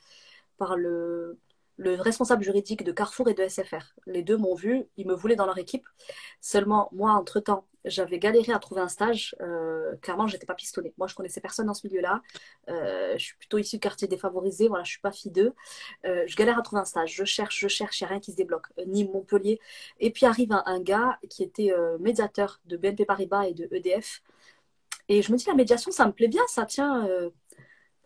[0.57, 1.39] par le,
[1.77, 3.95] le responsable juridique de Carrefour et de SFR.
[4.07, 5.87] Les deux m'ont vu, ils me voulaient dans leur équipe.
[6.41, 9.35] Seulement, moi, entre-temps, j'avais galéré à trouver un stage.
[9.41, 10.95] Euh, clairement, j'étais pas pistonnée.
[10.97, 12.23] Moi, je connaissais personne dans ce milieu-là.
[12.69, 14.69] Euh, je suis plutôt issue du quartier défavorisé.
[14.69, 15.53] Voilà, je suis pas fille d'eux.
[16.07, 17.15] Euh, je galère à trouver un stage.
[17.15, 18.67] Je cherche, je cherche, il n'y a rien qui se débloque.
[18.87, 19.61] Ni Montpellier.
[20.01, 24.23] Et puis arrive un, gars qui était médiateur de BNP Paribas et de EDF.
[25.09, 27.07] Et je me dis, la médiation, ça me plaît bien, ça tient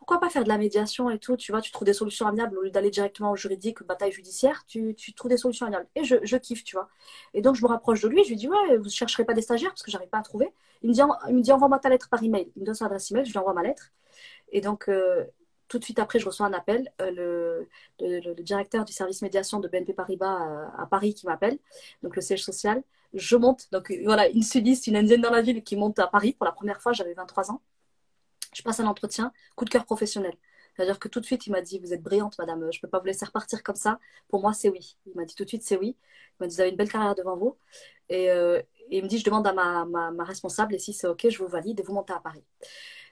[0.09, 2.57] pourquoi pas faire de la médiation et tout Tu vois, tu trouves des solutions amiables
[2.57, 5.87] au lieu d'aller directement au juridique, bataille judiciaire, tu, tu trouves des solutions amiables.
[5.95, 6.89] Et je, kiffe, tu vois.
[7.35, 9.35] Et donc, je me rapproche de lui, je lui dis, ouais, vous ne chercherez pas
[9.35, 10.51] des stagiaires parce que j'arrive pas à trouver.
[10.83, 12.51] Il me dit, il me dit envoie-moi ta lettre par email.
[12.57, 13.93] Il me donne son adresse email, je lui envoie ma lettre.
[14.51, 15.27] Et donc, euh,
[15.69, 16.91] tout de suite après, je reçois un appel.
[17.03, 17.65] Euh,
[18.01, 21.59] le, directeur du service médiation de BNP Paribas euh, à, Paris qui m'appelle,
[22.03, 22.83] donc le siège social.
[23.13, 26.33] Je monte, donc voilà, une sudiste, une indienne dans la ville qui monte à Paris
[26.33, 27.61] pour la première fois, j'avais 23 ans.
[28.55, 30.35] Je passe un entretien, coup de cœur professionnel.
[30.79, 32.89] C'est-à-dire que tout de suite, il m'a dit Vous êtes brillante, madame, je ne peux
[32.89, 33.99] pas vous laisser repartir comme ça.
[34.29, 34.97] Pour moi, c'est oui.
[35.07, 35.97] Il m'a dit tout de suite C'est oui.
[36.41, 37.57] Il m'a dit Vous avez une belle carrière devant vous.
[38.09, 41.29] Et, euh, il me dit Je demande à ma, ma, responsable, et si c'est OK,
[41.29, 42.45] je vous valide et vous montez à Paris.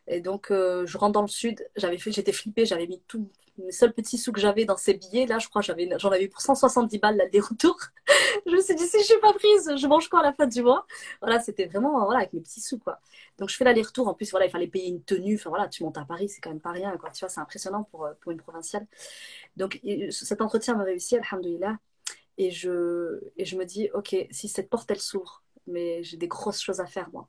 [0.09, 1.69] Et donc, euh, je rentre dans le sud.
[1.77, 3.29] J'avais fait, j'étais flippée, j'avais mis tout,
[3.59, 5.27] les seuls petits sous que j'avais dans ces billets.
[5.27, 7.79] Là, je crois j'avais, j'en avais pour 170 balles retours.
[8.47, 10.47] je me suis dit, si je suis pas prise, je mange quoi à la fin
[10.47, 10.87] du mois?
[11.21, 12.79] Voilà, c'était vraiment voilà, avec mes petits sous.
[12.79, 13.01] quoi.
[13.39, 14.09] Donc, je fais l'aller-retour.
[14.09, 15.37] En plus, voilà, il fallait payer une tenue.
[15.37, 16.97] Enfin, voilà, tu montes à Paris, c'est quand même pas rien.
[16.99, 17.11] Quoi.
[17.11, 18.87] Tu vois, c'est impressionnant pour, euh, pour une provinciale.
[19.57, 19.81] Donc,
[20.11, 21.79] cet entretien m'a réussi, alhamdoulilah.
[22.39, 26.29] Et je, et je me dis, OK, si cette porte, elle s'ouvre, mais j'ai des
[26.29, 27.29] grosses choses à faire, moi.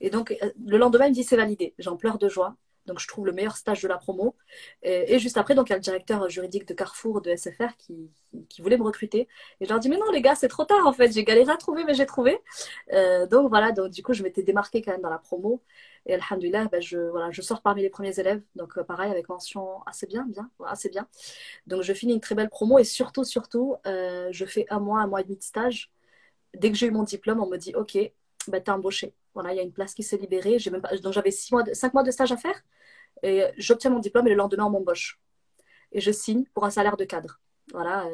[0.00, 1.74] Et donc, euh, le lendemain, il me dit, c'est validé.
[1.78, 2.56] J'en pleure de joie.
[2.86, 4.34] Donc, je trouve le meilleur stage de la promo.
[4.82, 8.10] Et, juste après, donc, il y a le directeur juridique de Carrefour, de SFR, qui,
[8.60, 9.28] voulait me recruter.
[9.60, 11.12] Et je leur dis, mais non, les gars, c'est trop tard, en fait.
[11.12, 12.40] J'ai galéré à trouver, mais j'ai trouvé.
[12.92, 13.72] Euh, donc, voilà.
[13.72, 15.62] Donc, du coup, je m'étais démarquée quand même dans la promo.
[16.06, 18.42] Et alhamdoulilah, ben, je, voilà, je sors parmi les premiers élèves.
[18.56, 21.06] Donc, euh, pareil, avec mention assez bien, bien, assez bien.
[21.68, 22.78] Donc, je finis une très belle promo.
[22.78, 25.90] Et surtout, surtout, je fais un mois, un mois et demi de stage.
[26.54, 27.98] Dès que j'ai eu mon diplôme, on me dit, OK,
[28.48, 29.14] ben, t'es embauché.
[29.34, 30.58] Voilà, il y a une place qui s'est libérée.
[30.58, 30.82] J'ai même.
[31.02, 32.62] Donc j'avais mois, cinq mois de stage à faire.
[33.22, 35.20] Et j'obtiens mon diplôme et le lendemain, on m'embauche.
[35.92, 37.40] Et je signe pour un salaire de cadre.
[37.72, 38.06] Voilà.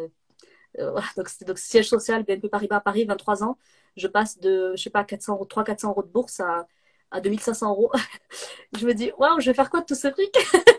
[0.78, 1.06] Euh, voilà,
[1.46, 3.58] donc, siège social, BNP Paribas, Paris, 23 ans.
[3.96, 6.66] Je passe de, je sais pas, 400 euros, 300-400 euros de bourse à,
[7.10, 7.92] à 2500 euros.
[8.78, 10.36] je me dis, waouh, je vais faire quoi de tout ce fric?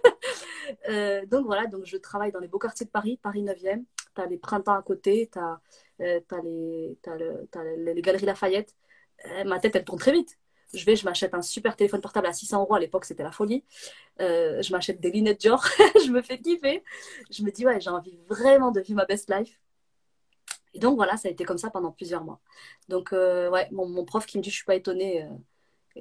[0.89, 3.84] euh, Donc voilà, donc je travaille dans les beaux quartiers de Paris, Paris 9e.
[4.15, 5.59] Tu as les printemps à côté, tu as,
[6.01, 6.20] euh,
[7.78, 8.76] les, galeries Lafayette.
[9.26, 10.38] Euh, ma tête, elle tourne très vite.
[10.74, 12.76] Je vais, je m'achète un super téléphone portable à 600 euros.
[12.76, 13.63] À l'époque, c'était la folie.
[14.20, 15.65] je m'achète des lunettes Dior.
[16.05, 16.84] je me fais kiffer.
[17.32, 19.59] Je me dis, ouais, j'ai envie vraiment de vivre ma best life.
[20.76, 22.39] Et donc voilà, ça a été comme ça pendant plusieurs mois.
[22.88, 25.28] Donc ouais, mon, mon, prof qui me dit, je suis pas étonnée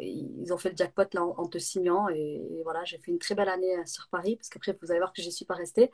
[0.00, 2.08] ils ont fait le jackpot là, en, te signant.
[2.08, 5.00] Et, voilà, j'ai fait une très belle année euh, sur Paris, parce qu'après, vous allez
[5.00, 5.90] voir que je n'y suis pas restée.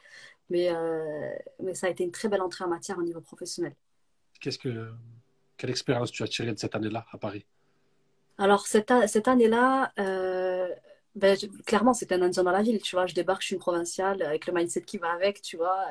[0.51, 1.31] Mais, euh,
[1.63, 3.75] mais ça a été une très belle entrée en matière au niveau professionnel.
[4.41, 4.91] Qu'est-ce que,
[5.57, 7.47] quelle expérience tu as tirée de cette année-là à Paris?
[8.39, 10.69] Alors, cette, cette année-là, euh,
[11.15, 13.07] ben, clairement, c'était un indien dans la ville, tu vois.
[13.07, 15.87] Je débarque, je suis une provinciale, avec le mindset qui va avec, tu vois.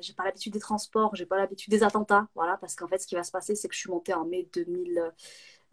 [0.00, 3.06] j'ai pas l'habitude des transports, j'ai pas l'habitude des attentats, voilà, parce qu'en fait, ce
[3.06, 5.12] qui va se passer, c'est que je suis montée en mai 2000.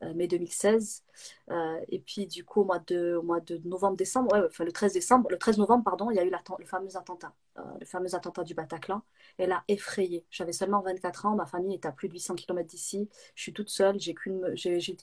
[0.02, 1.04] Euh, mai 2016.
[1.52, 4.94] Euh, et puis, du coup, au mois de, mois de novembre-décembre, ouais, enfin le 13
[4.94, 8.16] décembre, le 13 novembre, pardon, il y a eu le fameux attentat, euh, le fameux
[8.16, 9.02] attentat du Bataclan.
[9.38, 10.26] Elle a effrayé.
[10.32, 13.10] J'avais seulement 24 ans, ma famille est à plus de 800 km d'ici.
[13.36, 14.56] Je suis toute seule, j'ai qu'une,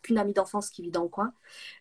[0.03, 1.33] qu'une amie d'enfance qui vit dans le coin.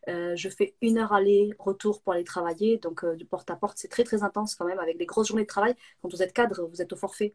[0.08, 2.78] je fais une heure aller, retour pour aller travailler.
[2.78, 5.44] Donc, du porte à porte, c'est très, très intense quand même, avec des grosses journées
[5.44, 5.76] de travail.
[6.02, 7.34] Quand vous êtes cadre, vous êtes au forfait.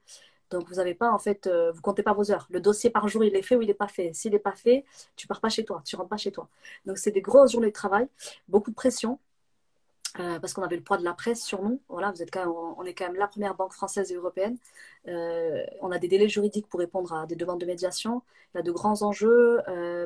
[0.54, 2.46] Donc, vous n'avez pas, en fait, euh, vous comptez pas vos heures.
[2.48, 4.12] Le dossier par jour, il est fait ou il n'est pas fait.
[4.14, 4.84] S'il n'est pas fait,
[5.16, 6.48] tu pars pas chez toi, tu rentres pas chez toi.
[6.86, 8.06] Donc, c'est des grosses journées de travail,
[8.48, 9.18] beaucoup de pression.
[10.20, 11.80] Euh, parce qu'on avait le poids de la presse sur nous.
[11.88, 14.56] Voilà, vous êtes on est quand même la première banque française et européenne.
[15.08, 18.22] Euh, on a des délais juridiques pour répondre à des demandes de médiation.
[18.54, 19.58] Il y a de grands enjeux.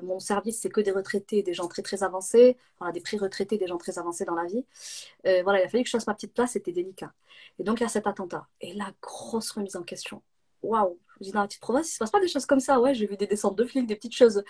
[0.03, 2.57] mon service, c'est que des retraités, des gens très très avancés.
[2.81, 4.65] On a des pré-retraités, des gens très avancés dans la vie.
[5.43, 7.13] voilà, il a fallu que je fasse ma petite place, c'était délicat.
[7.59, 8.47] Et donc il y a cet attentat.
[8.63, 10.23] Et la grosse remise en question
[10.63, 12.81] waouh, je dis dans la petite province, il se passe pas des choses comme ça.
[12.81, 14.43] Ouais, j'ai vu des descentes de flics, des petites choses,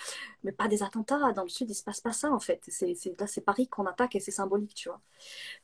[0.42, 1.32] mais pas des attentats.
[1.32, 2.60] Dans le sud, il se passe pas ça en fait.
[2.68, 5.00] C'est, là, c'est Paris qu'on attaque et c'est symbolique, tu vois.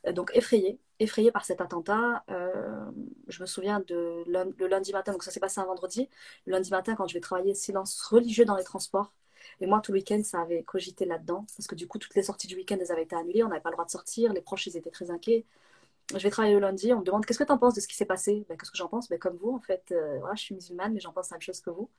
[0.07, 2.23] Euh, donc effrayé, effrayé par cet attentat.
[2.29, 2.85] Euh,
[3.27, 6.09] je me souviens de le lundi matin, donc ça s'est passé un vendredi.
[6.45, 9.13] Le lundi matin, quand je vais travailler, silence religieux dans les transports.
[9.61, 11.45] Et moi, tout le week-end, ça avait cogité là-dedans.
[11.55, 13.43] Parce que du coup, toutes les sorties du week-end, elles avaient été annulées.
[13.43, 14.33] On n'avait pas le droit de sortir.
[14.33, 15.45] Les proches, ils étaient très inquiets
[16.13, 17.87] je vais travailler le lundi, on me demande qu'est-ce que tu en penses de ce
[17.87, 18.45] qui s'est passé?
[18.47, 19.09] Ben, Qu'est-ce que j'en pense?
[19.09, 21.41] Ben, Comme vous, en fait, euh, voilà, je suis musulmane, mais j'en pense la même
[21.41, 21.89] chose que vous.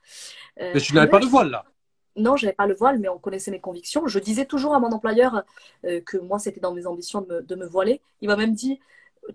[0.61, 1.65] Euh, mais tu n'avais pas le voile là?
[2.15, 4.07] Non, je n'avais pas le voile, mais on connaissait mes convictions.
[4.07, 5.43] Je disais toujours à mon employeur
[5.85, 8.01] euh, que moi, c'était dans mes ambitions de me, de me voiler.
[8.21, 8.79] Il m'a même dit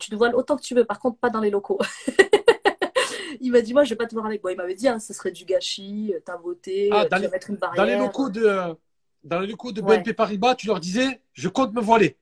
[0.01, 1.79] Tu te voiles autant que tu veux, par contre, pas dans les locaux.
[3.41, 4.53] il m'a dit Moi, je ne vais pas te voir avec moi.
[4.53, 7.57] Il m'avait dit hein, Ce serait du gâchis, t'as voté, ah, tu vas mettre une
[7.57, 7.85] barrière.
[7.85, 8.75] Dans les locaux de,
[9.23, 12.17] dans les locaux de BNP Paribas, tu leur disais Je compte me voiler.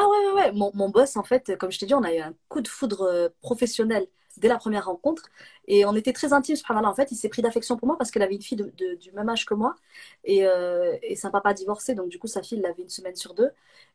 [0.00, 0.52] Ah ouais, ouais, ouais.
[0.52, 2.68] Mon, mon boss, en fait, comme je t'ai dit, on a eu un coup de
[2.68, 5.24] foudre euh, professionnel dès la première rencontre.
[5.66, 6.88] Et on était très intimes, subhanallah.
[6.88, 9.10] En fait, il s'est pris d'affection pour moi parce qu'elle avait une fille de, du
[9.12, 9.74] même âge que moi.
[10.24, 13.34] Et, euh, et sa papa divorcé, donc du coup, sa fille l'avait une semaine sur
[13.34, 13.50] deux.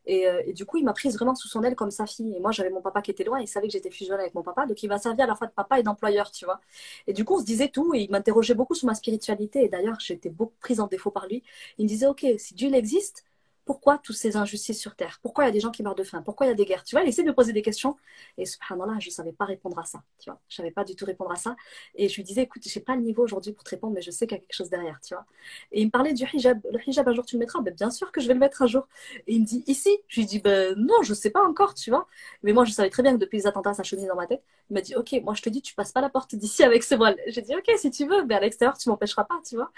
[0.06, 2.34] Et, euh, et du coup, il m'a prise vraiment sous son aile comme sa fille.
[2.36, 4.42] Et moi, j'avais mon papa qui était loin, il savait que j'étais fusionnée avec mon
[4.42, 4.66] papa.
[4.66, 6.60] Donc, il m'a servi à la fois de papa et d'employeur, tu vois.
[7.06, 7.94] Et du coup, on se disait tout.
[7.94, 9.64] Et il m'interrogeait beaucoup sur ma spiritualité.
[9.64, 11.42] Et d'ailleurs, j'étais beaucoup prise en défaut par lui.
[11.78, 13.24] Il me disait, OK, si Dieu existe,
[13.64, 15.18] pourquoi toutes ces injustices sur Terre?
[15.22, 16.22] Pourquoi il y a des gens qui meurent de faim?
[16.22, 16.84] Pourquoi il y a des guerres?
[16.84, 17.96] Tu vois, il essaie de poser des questions.
[18.38, 20.02] Et subhanallah, je ne savais pas répondre à ça.
[20.18, 21.56] Tu vois, je savais pas du tout répondre à ça.
[21.94, 24.02] Et je lui disais, écoute, je n'ai pas le niveau aujourd'hui pour te répondre, mais
[24.02, 25.24] je sais qu'il y a quelque chose derrière, tu vois.
[25.72, 26.60] Et il me parlait du hijab.
[26.72, 27.60] Le hijab, un jour, tu le mettras?
[27.60, 28.86] Ben, Bien sûr que je vais le mettre un jour.
[29.26, 29.90] Et il me dit, ici?
[30.08, 32.06] Je lui dis, ben non, je ne sais pas encore, tu vois.
[32.42, 34.42] Mais moi, je savais très bien que depuis les attentats, ça cheminait dans ma tête.
[34.70, 36.82] Il m'a dit, ok, moi, je te dis, tu passes pas la porte d'ici avec
[36.82, 37.16] ce voile.
[37.28, 39.70] J'ai dit, ok, si tu veux, mais à l'extérieur, tu m'empêcheras pas, tu vois.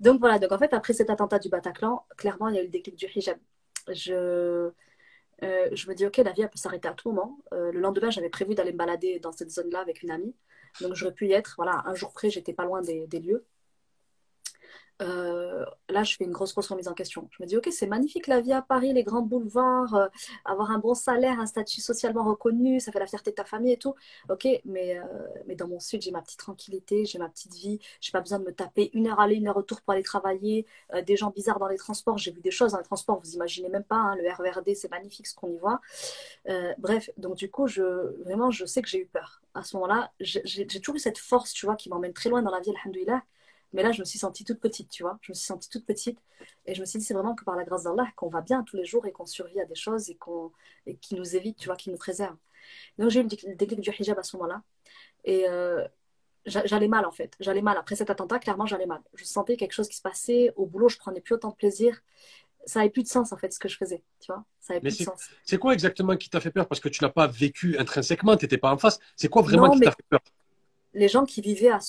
[0.00, 2.66] Donc voilà, donc en fait, après cet attentat du Bataclan, clairement, il y a eu
[2.66, 3.38] le déclic du hijab
[3.92, 4.72] je,
[5.42, 7.38] euh, je me dis, ok, la vie, elle peut s'arrêter à tout moment.
[7.52, 10.34] Euh, le lendemain, j'avais prévu d'aller me balader dans cette zone-là avec une amie.
[10.80, 11.54] Donc, j'aurais pu y être.
[11.56, 13.46] Voilà, un jour près, j'étais pas loin des, des lieux.
[15.02, 17.28] Euh, là, je fais une grosse, grosse remise en question.
[17.30, 20.06] Je me dis, ok, c'est magnifique la vie à Paris, les grands boulevards, euh,
[20.44, 23.72] avoir un bon salaire, un statut socialement reconnu, ça fait la fierté de ta famille
[23.72, 23.94] et tout.
[24.30, 25.04] Ok, mais, euh,
[25.46, 28.38] mais dans mon sud, j'ai ma petite tranquillité, j'ai ma petite vie, j'ai pas besoin
[28.38, 30.66] de me taper une heure aller, une heure retour pour aller travailler,
[31.06, 32.18] des gens bizarres dans les transports.
[32.18, 34.90] J'ai vu des choses dans les transports, vous imaginez même pas, hein, le RERD, c'est
[34.90, 35.80] magnifique ce qu'on y voit.
[36.78, 37.82] bref, donc du coup, je,
[38.24, 39.42] vraiment, je sais que j'ai eu peur.
[39.54, 42.50] À ce moment-là, j'ai toujours eu cette force, tu vois, qui m'emmène très loin dans
[42.50, 43.22] la vie, alhamdoulilah
[43.72, 45.18] mais là, je me suis sentie toute petite, tu vois.
[45.22, 46.18] Je me suis sentie toute petite.
[46.66, 48.62] Et je me suis dit, c'est vraiment que par la grâce d'Allah qu'on va bien
[48.62, 50.52] tous les jours et qu'on survit à des choses et, qu'on,
[51.00, 52.36] qui nous évite, tu vois, qui nous préserve.
[52.98, 54.62] Donc, j'ai eu le déclic du hijab à ce moment-là.
[55.24, 55.86] Et euh,
[56.46, 57.34] j'allais mal, en fait.
[57.40, 57.76] J'allais mal.
[57.76, 59.00] Après cet attentat, clairement, j'allais mal.
[59.14, 60.52] Je sentais quelque chose qui se passait.
[60.56, 62.02] Au boulot, je prenais plus autant de plaisir.
[62.64, 64.02] Ça n'avait plus de sens, en fait, ce que je faisais.
[64.20, 65.28] Tu vois Ça avait plus de sens.
[65.44, 66.66] C'est quoi exactement qui t'a fait peur?
[66.66, 68.98] Parce que tu n'as pas vécu intrinsèquement, tu n'étais pas en face.
[69.16, 70.20] C'est quoi vraiment qui t'a fait peur?
[70.96, 71.80] Les gens qui vivaient à,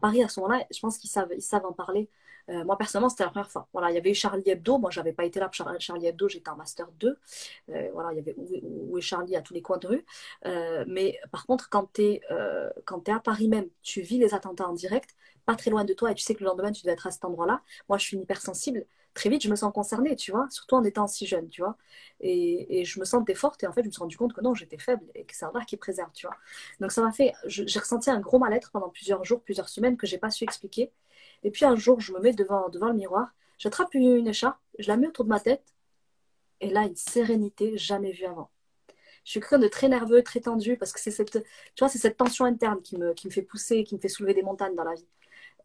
[0.00, 2.08] Paris à ce moment-là, je pense qu'ils savent, en parler.
[2.50, 3.68] Euh, moi, personnellement, c'était la première fois.
[3.72, 4.78] Voilà, il y avait eu Charlie Hebdo.
[4.78, 7.18] Moi, j'avais pas été là pour Charlie Hebdo, j'étais en Master 2.
[7.70, 10.06] Euh, voilà, il y avait où, est Charlie à tous les coins de rue.
[10.46, 14.68] Euh, mais par contre, quand tu es, es, à Paris même, tu vis les attentats
[14.68, 15.16] en direct,
[15.46, 17.10] pas très loin de toi, et tu sais que le lendemain, tu dois être à
[17.10, 17.62] cet endroit-là.
[17.88, 18.84] Moi, je suis hypersensible.
[19.14, 21.76] Très vite, je me sens concernée, tu vois, surtout en étant si jeune, tu vois.
[22.20, 24.40] Et, et je me sentais forte, et en fait, je me suis rendu compte que
[24.40, 26.36] non, j'étais faible, et que c'est un qui préserve, tu vois.
[26.80, 27.32] Donc, ça m'a fait.
[27.46, 30.92] J'ai ressenti un gros mal-être pendant plusieurs jours, plusieurs semaines, que j'ai pas su expliquer.
[31.42, 34.88] Et puis un jour, je me mets devant, devant le miroir, j'attrape une, écharpe, je
[34.88, 35.74] la mets autour de ma tête,
[36.60, 38.50] et là, une sérénité jamais vue avant.
[39.24, 41.40] Je suis quelqu'un de très nerveux, très tendu, parce que c'est cette, tu
[41.80, 44.34] vois, c'est cette tension interne qui me, qui me fait pousser, qui me fait soulever
[44.34, 45.06] des montagnes dans la vie.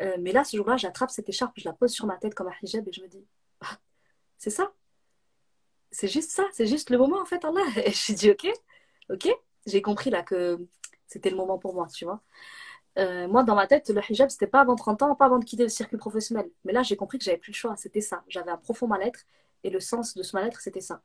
[0.02, 2.48] Euh, mais là, ce jour-là, j'attrape cette écharpe, je la pose sur ma tête comme
[2.48, 3.26] un hijab et je me dis,
[3.62, 3.78] ah,
[4.38, 4.74] c'est ça.
[5.91, 7.62] C'est juste ça, c'est juste le moment en fait, Allah.
[7.86, 8.47] Et je dis, ok,
[9.10, 9.30] ok,
[9.66, 10.60] j'ai compris là que
[11.08, 12.22] c'était le moment pour moi, tu vois.
[12.97, 15.45] Euh, moi, dans ma tête, le hijab, c'était pas avant 30 ans, pas avant de
[15.45, 16.49] quitter le circuit professionnel.
[16.64, 17.76] Mais là, j'ai compris que j'avais plus le choix.
[17.76, 18.24] C'était ça.
[18.28, 19.26] J'avais un profond mal-être.
[19.64, 21.01] Et le sens de ce mal-être, c'était ça.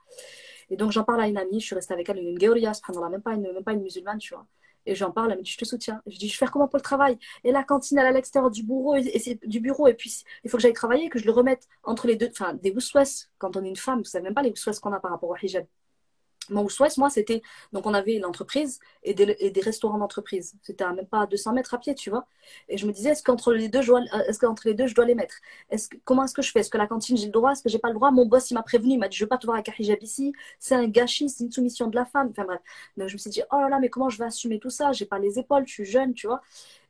[0.68, 1.60] Et donc, j'en parle à une amie.
[1.60, 2.72] Je suis restée avec elle, une Georia,
[3.10, 4.46] même pas une, même pas une musulmane, tu vois.
[4.86, 6.02] Et j'en parle, elle me dit, je te soutiens.
[6.06, 7.18] Je dis, je vais faire comment pour le travail?
[7.44, 10.50] Et la cantine, elle est à l'extérieur du bureau, et, du bureau, et puis il
[10.50, 12.28] faut que j'aille travailler, que je le remette entre les deux.
[12.30, 14.92] Enfin, des bousouas, quand on est une femme, vous savez même pas les bousouas qu'on
[14.92, 15.66] a par rapport au hijab.
[16.50, 17.42] Mon souhait, moi, c'était.
[17.72, 20.54] Donc, on avait l'entreprise et des, et des restaurants d'entreprise.
[20.62, 22.26] C'était à même pas 200 mètres à pied, tu vois.
[22.68, 24.94] Et je me disais, est-ce qu'entre les deux, je dois, est-ce qu'entre les deux, je
[24.94, 25.36] dois les mettre?
[25.70, 26.60] Est-ce que, Comment est-ce que je fais?
[26.60, 27.52] Est-ce que la cantine, j'ai le droit?
[27.52, 28.10] Est-ce que j'ai pas le droit?
[28.10, 28.94] Mon boss, il m'a prévenu.
[28.94, 30.32] Il m'a dit, je veux pas te voir avec un hijab ici.
[30.58, 32.28] C'est un gâchis, c'est une soumission de la femme.
[32.30, 32.60] Enfin, bref.
[32.96, 34.92] Donc, je me suis dit, oh là là, mais comment je vais assumer tout ça?
[34.92, 36.40] J'ai pas les épaules, je suis jeune, tu vois.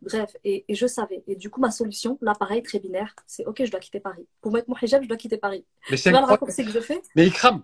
[0.02, 1.22] Bref, et, je savais.
[1.26, 4.26] Et du coup, ma solution, là, pareil, très binaire, c'est OK, je dois quitter Paris.
[4.40, 5.64] Pour mettre mon hijab, je dois quitter Paris.
[5.90, 7.02] Mais c'est le raccourci que je fais?
[7.14, 7.62] Mais Ikram,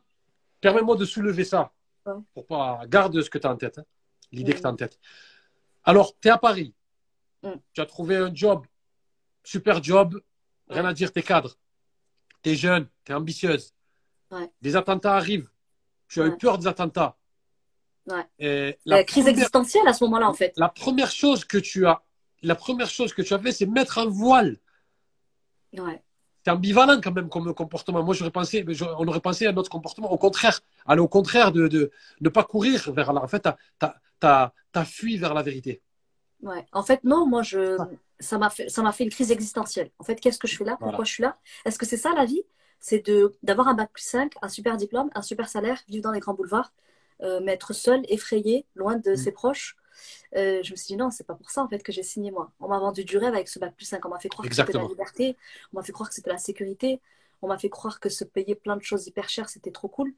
[0.60, 1.72] permets-moi de soulever ça.
[2.34, 3.84] Pour pas garde ce que tu as en tête, hein.
[4.32, 4.98] l'idée que tu as en tête.
[5.84, 6.74] Alors, tu es à Paris.
[7.42, 7.52] Mm.
[7.72, 8.66] Tu as trouvé un job,
[9.44, 10.20] super job,
[10.68, 11.56] rien à dire, tu es cadre.
[12.42, 13.74] Tu es jeune, tu es ambitieuse.
[14.60, 15.48] Des attentats arrivent.
[16.08, 17.16] Tu as eu peur des attentats.
[18.06, 20.52] la, crise existentielle à ce moment-là, en fait.
[20.56, 22.02] La première chose que tu as,
[22.42, 24.58] la première chose que tu as fait, c'est mettre un voile.
[25.72, 26.02] Ouais
[26.46, 28.04] c'est ambivalent quand même comme comportement.
[28.04, 28.64] Moi, j'aurais pensé,
[28.98, 31.90] on aurait pensé à notre comportement, au contraire, aller au contraire de
[32.20, 33.20] ne pas courir vers la.
[33.20, 33.48] En fait,
[33.80, 35.82] tu as, fui vers la vérité.
[36.42, 36.64] Ouais.
[36.70, 37.76] En fait, non, moi, je,
[38.20, 39.90] ça m'a fait, fait une crise existentielle.
[39.98, 40.76] En fait, qu'est-ce que je fais là?
[40.78, 41.36] Pourquoi je suis là?
[41.64, 42.44] Est-ce que c'est ça la vie?
[42.78, 43.02] C'est
[43.42, 46.34] d'avoir un bac plus 5, un super diplôme, un super salaire, vivre dans les grands
[46.34, 46.72] boulevards,
[47.22, 49.16] euh, m'être seul, effrayé, loin de mm.
[49.16, 49.76] ses proches
[50.36, 52.30] euh, je me suis dit non, c'est pas pour ça en fait que j'ai signé
[52.30, 52.52] moi.
[52.60, 54.04] On m'a vendu du rêve avec ce bac plus 5.
[54.04, 55.36] On m'a fait croire que c'était la liberté,
[55.72, 57.00] on m'a fait croire que c'était la sécurité,
[57.42, 60.12] on m'a fait croire que se payer plein de choses hyper chères c'était trop cool.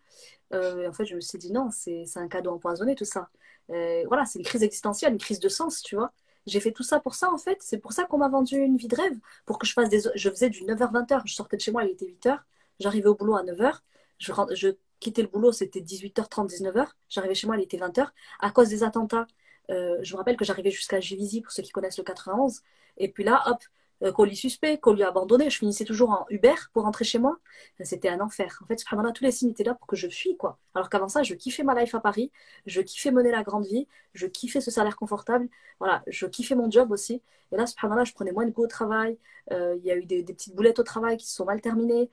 [0.53, 3.29] Euh, en fait, je me suis dit non, c'est un cadeau empoisonné tout ça.
[3.71, 6.13] Euh, voilà, c'est une crise existentielle, une crise de sens, tu vois.
[6.47, 7.59] J'ai fait tout ça pour ça en fait.
[7.61, 10.01] C'est pour ça qu'on m'a vendu une vie de rêve, pour que je fasse des.
[10.15, 11.23] Je faisais du 9h-20h.
[11.27, 12.39] Je sortais de chez moi, il était 8h.
[12.81, 13.81] J'arrivais au boulot à 9h.
[14.19, 14.69] Je, je
[15.01, 16.89] quittais le boulot, c'était 18h30, 19h.
[17.09, 18.09] J'arrivais chez moi, il était 20h.
[18.41, 19.27] À cause des attentats,
[19.71, 22.63] euh, je me rappelle que j'arrivais jusqu'à Givisy, pour ceux qui connaissent le 91.
[22.97, 23.59] Et puis là, hop,
[24.03, 25.51] euh, colis suspect, colis abandonné.
[25.51, 27.39] Je finissais toujours en Uber pour rentrer chez moi.
[27.83, 28.61] C'était un enfer.
[28.63, 30.59] En fait, là tous les signes étaient là pour que je fuis, quoi.
[30.75, 32.31] Alors qu'avant ça, je kiffais ma life à Paris.
[32.67, 33.89] Je kiffais mener la grande vie.
[34.15, 35.49] Je kiffais ce salaire confortable.
[35.81, 37.23] Voilà, je kiffais mon job aussi.
[37.53, 39.19] Et là, là je prenais moins de goût au travail.
[39.53, 42.11] Euh, il y a eu des, petites boulettes au travail qui se sont mal terminées.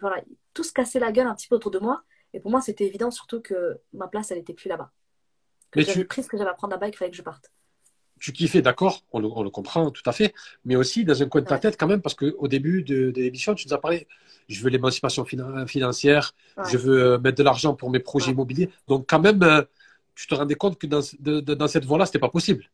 [0.00, 0.22] voilà,
[0.54, 2.02] tout se cassait la gueule un petit peu autour de moi.
[2.32, 4.92] Et pour moi, c'était évident surtout que ma place, elle n'était plus là-bas
[5.70, 6.06] que j'avais tu...
[6.06, 6.88] pris ce que j'avais à prendre là-bas?
[6.88, 7.50] Et qu'il fallait que je parte.
[8.20, 10.34] Tu kiffais, d'accord, on, le, comprend tout à fait,
[10.66, 13.54] mais aussi dans un coin de ta tête quand même, parce qu'au début de, l'émission,
[13.54, 14.06] tu nous as parlé,
[14.46, 16.34] je veux l'émancipation financière,
[16.68, 18.70] je veux euh, mettre de l'argent pour mes projets immobiliers.
[18.88, 19.62] Donc quand même, euh,
[20.14, 21.00] tu te rendais compte que dans,
[21.54, 22.68] dans cette voie-là, ce n'était pas possible.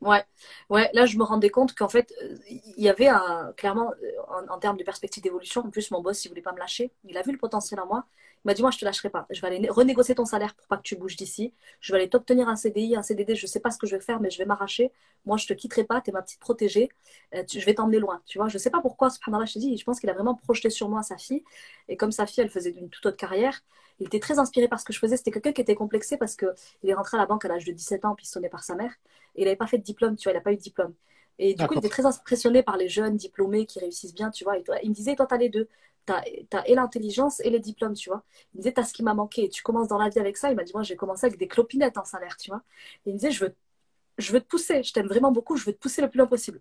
[0.00, 0.24] Ouais,
[0.68, 3.92] ouais, là je me rendais compte qu'en fait, euh, il y avait un, clairement,
[4.28, 6.90] en, en termes de perspective d'évolution, en plus mon boss, il voulait pas me lâcher,
[7.04, 8.04] il a vu le potentiel en moi,
[8.44, 9.26] il m'a dit, moi, je te lâcherai pas.
[9.30, 11.52] Je vais aller renégocier ton salaire pour pas que tu bouges d'ici.
[11.80, 13.34] Je vais aller t'obtenir un CDI, un CDD.
[13.34, 14.92] Je sais pas ce que je vais faire, mais je vais m'arracher.
[15.26, 16.00] Moi, je te quitterai pas.
[16.00, 16.88] Tu es ma petite protégée.
[17.34, 18.22] Euh, je vais t'emmener loin.
[18.26, 20.34] Tu vois, je sais pas pourquoi, subhanallah, je te dis, je pense qu'il a vraiment
[20.34, 21.44] projeté sur moi sa fille.
[21.88, 23.60] Et comme sa fille, elle faisait une toute autre carrière,
[23.98, 25.18] il était très inspiré par ce que je faisais.
[25.18, 26.48] C'était quelqu'un qui était complexé parce qu'il
[26.84, 28.92] est rentré à la banque à l'âge de 17 ans, pistonné par sa mère.
[29.36, 30.94] Et il n'avait pas fait de diplôme, tu vois, il n'a pas eu de diplôme.
[31.38, 34.44] Et du coup, il était très impressionné par les jeunes diplômés qui réussissent bien, tu
[34.44, 34.58] vois.
[34.58, 35.68] Et toi, il me disait, toi, tu as les deux
[36.50, 38.22] tu as, et l'intelligence et les diplômes, tu vois.
[38.54, 39.44] Il me disait, tu as ce qui m'a manqué.
[39.44, 40.50] Et tu commences dans la vie avec ça.
[40.50, 42.62] Il m'a dit, moi, j'ai commencé avec des clopinettes en salaire, tu vois.
[43.06, 43.54] il me disait, je veux,
[44.18, 44.82] je veux te pousser.
[44.82, 45.56] Je t'aime vraiment beaucoup.
[45.56, 46.60] Je veux te pousser le plus loin possible.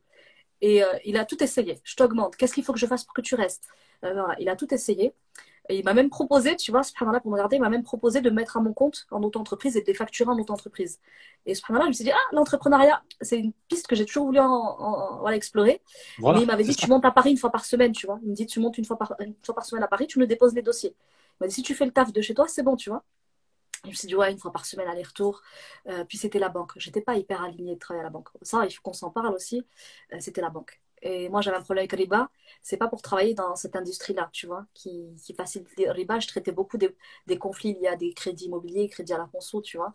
[0.62, 1.80] Et euh, il a tout essayé.
[1.84, 2.36] Je t'augmente.
[2.36, 3.68] Qu'est-ce qu'il faut que je fasse pour que tu restes?
[4.06, 4.36] Euh, voilà.
[4.40, 5.14] Il a tout essayé.
[5.70, 8.22] Et il m'a même proposé, tu vois, subhanallah, pour me regarder, il m'a même proposé
[8.22, 11.00] de mettre à mon compte en auto-entreprise et de les facturer en auto-entreprise.
[11.46, 14.40] Et subhanallah, je me suis dit, ah, l'entrepreneuriat, c'est une piste que j'ai toujours voulu
[14.40, 15.80] en, explorer.
[16.18, 18.20] Mais il m'avait dit, tu montes à Paris une fois par semaine, tu vois.
[18.24, 20.18] Il me dit, tu montes une fois par, une fois par semaine à Paris, tu
[20.18, 20.96] me déposes les dossiers.
[21.00, 23.04] Il m'a dit, si tu fais le taf de chez toi, c'est bon, tu vois.
[23.84, 25.42] Je me suis dit, ouais, une fois par semaine, aller-retour.
[25.88, 26.74] Euh, puis c'était la banque.
[26.78, 28.30] J'étais pas hyper alignée de travailler à la banque.
[28.42, 29.64] Ça, il faut qu'on s'en parle aussi.
[30.14, 30.82] Euh, c'était la banque.
[31.02, 32.30] Et moi, j'avais un problème avec Riba.
[32.62, 36.20] C'est pas pour travailler dans cette industrie-là, tu vois, qui, qui facilite Riba.
[36.20, 36.96] Je traitais beaucoup des,
[37.28, 39.94] des, conflits liés à des crédits immobiliers, crédits à la conso, tu vois.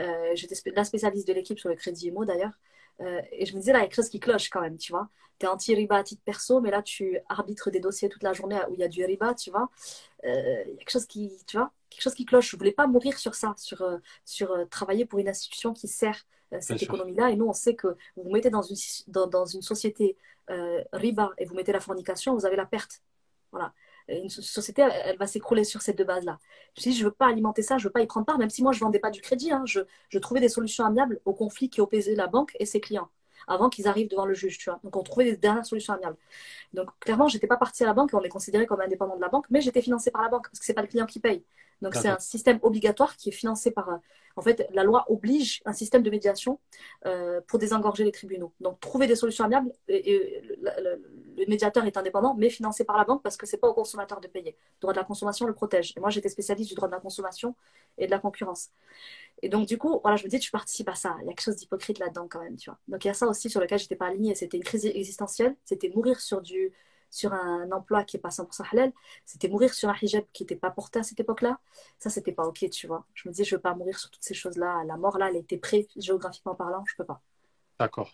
[0.00, 2.58] Euh, J'étais la spécialiste de l'équipe sur le crédit IMO, d'ailleurs.
[3.00, 4.78] Euh, et je me disais, là, il y a quelque chose qui cloche quand même,
[4.78, 5.08] tu vois.
[5.38, 8.58] Tu es anti-riba à titre perso, mais là, tu arbitres des dossiers toute la journée
[8.70, 9.68] où il y a du riba, tu vois.
[10.24, 12.50] Euh, il y a quelque chose qui, tu vois, quelque chose qui cloche.
[12.50, 13.84] Je voulais pas mourir sur ça, sur,
[14.24, 16.24] sur travailler pour une institution qui sert
[16.60, 17.30] cette économie-là.
[17.30, 18.76] Et nous, on sait que vous vous mettez dans une,
[19.08, 20.16] dans, dans une société
[20.92, 23.02] riba et vous mettez la fornication, vous avez la perte.
[23.52, 23.72] Voilà
[24.08, 26.38] une société, elle, va s'écrouler sur ces deux bases-là.
[26.76, 28.38] Je dis, je ne veux pas alimenter ça, je ne veux pas y prendre part,
[28.38, 29.52] même si moi, je ne vendais pas du crédit.
[29.52, 29.62] Hein.
[29.66, 33.10] je, je, trouvais des solutions amiables au conflit qui opposait la banque et ses clients
[33.48, 34.80] avant qu'ils arrivent devant le juge, tu vois.
[34.82, 36.16] Donc, on trouvait des dernières solutions amiables.
[36.72, 39.20] Donc, clairement, je n'étais pas partie à la banque, on est considéré comme indépendant de
[39.20, 41.06] la banque, mais j'étais financée par la banque parce que ce n'est pas le client
[41.06, 41.44] qui paye.
[41.82, 43.88] Donc, c'est un système obligatoire qui est financé par.
[43.88, 43.96] Euh,
[44.38, 46.60] en fait, la loi oblige un système de médiation
[47.06, 48.52] euh, pour désengorger les tribunaux.
[48.60, 49.72] Donc, trouver des solutions amiables.
[49.88, 53.68] Et, le, médiateur est indépendant, mais financé par la banque parce que ce n'est pas
[53.68, 54.56] au consommateur de payer.
[54.76, 55.94] Le droit de la consommation le protège.
[55.96, 57.54] Et moi, j'étais spécialiste du droit de la consommation
[57.98, 58.70] et de la concurrence.
[59.42, 61.16] Et donc, du coup, voilà, je me dis, tu participes à ça.
[61.20, 62.78] Il y a quelque chose d'hypocrite là-dedans quand même, tu vois.
[62.88, 64.34] Donc, il y a ça aussi sur lequel j'étais pas alignée.
[64.34, 65.56] C'était une crise existentielle.
[65.64, 66.72] C'était mourir sur du,
[67.10, 68.92] sur un emploi qui n'est pas 100% halal,
[69.24, 71.58] c'était mourir sur un hijab qui n'était pas porté à cette époque-là.
[71.98, 73.04] Ça, c'était pas OK, tu vois.
[73.14, 74.84] Je me disais, je ne veux pas mourir sur toutes ces choses-là.
[74.86, 77.20] La mort, là, elle était prête, géographiquement parlant, je ne peux pas.
[77.78, 78.12] D'accord.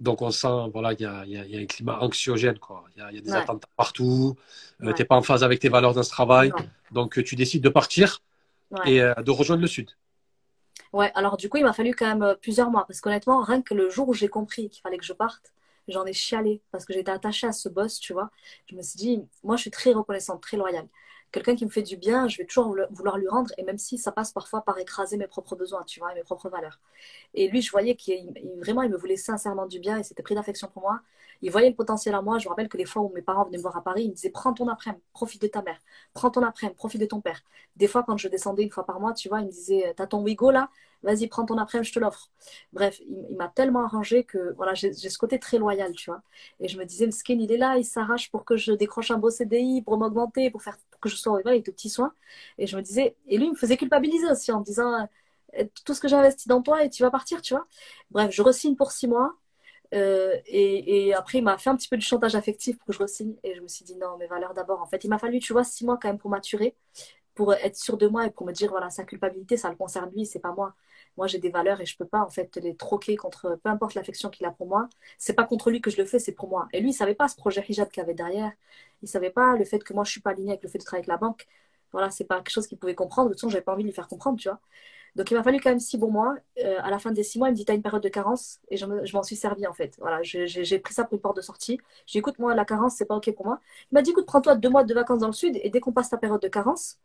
[0.00, 2.84] Donc, on sent, voilà, il y a, y a, un climat anxiogène, quoi.
[2.96, 4.36] Il y a, y a, des attentes partout.
[4.82, 6.52] Euh, tu n'es pas en phase avec tes valeurs dans ce travail.
[6.90, 8.20] Donc, tu décides de partir
[8.84, 9.90] et euh, de rejoindre le Sud.
[10.92, 12.84] Ouais, alors du coup, il m'a fallu quand même euh, plusieurs mois.
[12.86, 15.52] Parce qu'honnêtement, rien que le jour où j'ai compris qu'il fallait que je parte,
[15.88, 18.30] j'en ai chialé parce que j'étais attachée à ce boss, tu vois.
[18.70, 20.88] Je me suis dit, moi, je suis très reconnaissante, très loyale.
[21.32, 23.98] Quelqu'un qui me fait du bien, je vais toujours vouloir lui rendre, et même si
[23.98, 26.78] ça passe parfois par écraser mes propres besoins, tu vois, et mes propres valeurs.
[27.34, 30.34] Et lui, je voyais qu'il vraiment, il me voulait sincèrement du bien, et c'était pris
[30.34, 31.00] d'affection pour moi.
[31.42, 32.38] Il voyait le potentiel à moi.
[32.38, 34.10] Je me rappelle que les fois où mes parents venaient me voir à Paris, ils
[34.10, 35.78] me disaient Prends ton après-midi, profite de ta mère.
[36.14, 37.42] Prends ton après-midi, profite de ton père.
[37.76, 40.06] Des fois, quand je descendais une fois par mois, tu vois, il me disait T'as
[40.06, 40.70] ton Wigo là?
[41.02, 42.30] Vas-y, prends ton après-midi, je te l'offre.
[42.72, 46.22] Bref, il, m'a tellement arrangé que voilà, j'ai ce côté très loyal, tu vois.
[46.60, 49.10] Et je me disais Le skin, il est là, il s'arrache pour que je décroche
[49.10, 52.14] un beau CDI, pour m'augmenter, pour faire que je sois avec de petits soins.
[52.58, 55.08] Et je me disais Et lui, il me faisait culpabiliser aussi en me disant
[55.84, 57.66] tout ce que j'ai investi dans toi et tu vas partir, tu vois.
[58.10, 59.34] Bref, je resigne pour six mois.
[59.94, 62.98] Euh, et, après, il m'a fait un petit peu du chantage affectif pour que je
[62.98, 63.34] re-signe.
[63.42, 64.80] Et je me suis dit, non, mes valeurs d'abord.
[64.80, 66.74] En fait, il m'a fallu, tu vois, six mois quand même pour maturer,
[67.34, 70.10] pour être sûr de moi et pour me dire, voilà, sa culpabilité, ça le concerne
[70.10, 70.74] lui, c'est pas moi.
[71.16, 73.94] Moi, j'ai des valeurs et je peux pas, en fait, les troquer contre peu importe
[73.94, 74.88] l'affection qu'il a pour moi.
[75.18, 76.68] C'est pas contre lui que je le fais, c'est pour moi.
[76.72, 78.52] Et lui, il savait pas ce projet hijab qu'il avait derrière.
[79.02, 80.84] Il savait pas le fait que moi, je suis pas alignée avec le fait de
[80.84, 81.46] travailler avec la banque.
[81.92, 83.28] Voilà, c'est pas quelque chose qu'il pouvait comprendre.
[83.28, 84.60] De toute façon, j'avais pas envie de lui faire comprendre, tu vois.
[85.16, 86.36] Donc il m'a fallu quand même six bons mois.
[86.64, 88.08] Euh, à la fin des six mois, il me dit, tu as une période de
[88.08, 88.60] carence.
[88.70, 89.96] Et je, m'en suis servi en fait.
[89.98, 91.78] Voilà, j'ai pris ça pour une porte de sortie.
[92.06, 93.60] J'ai dit, écoute, moi, la carence, c'est pas OK pour moi.
[93.90, 95.92] Il m'a dit, écoute, prends-toi deux mois de vacances dans le sud et dès qu'on
[95.92, 96.98] passe ta période de carence,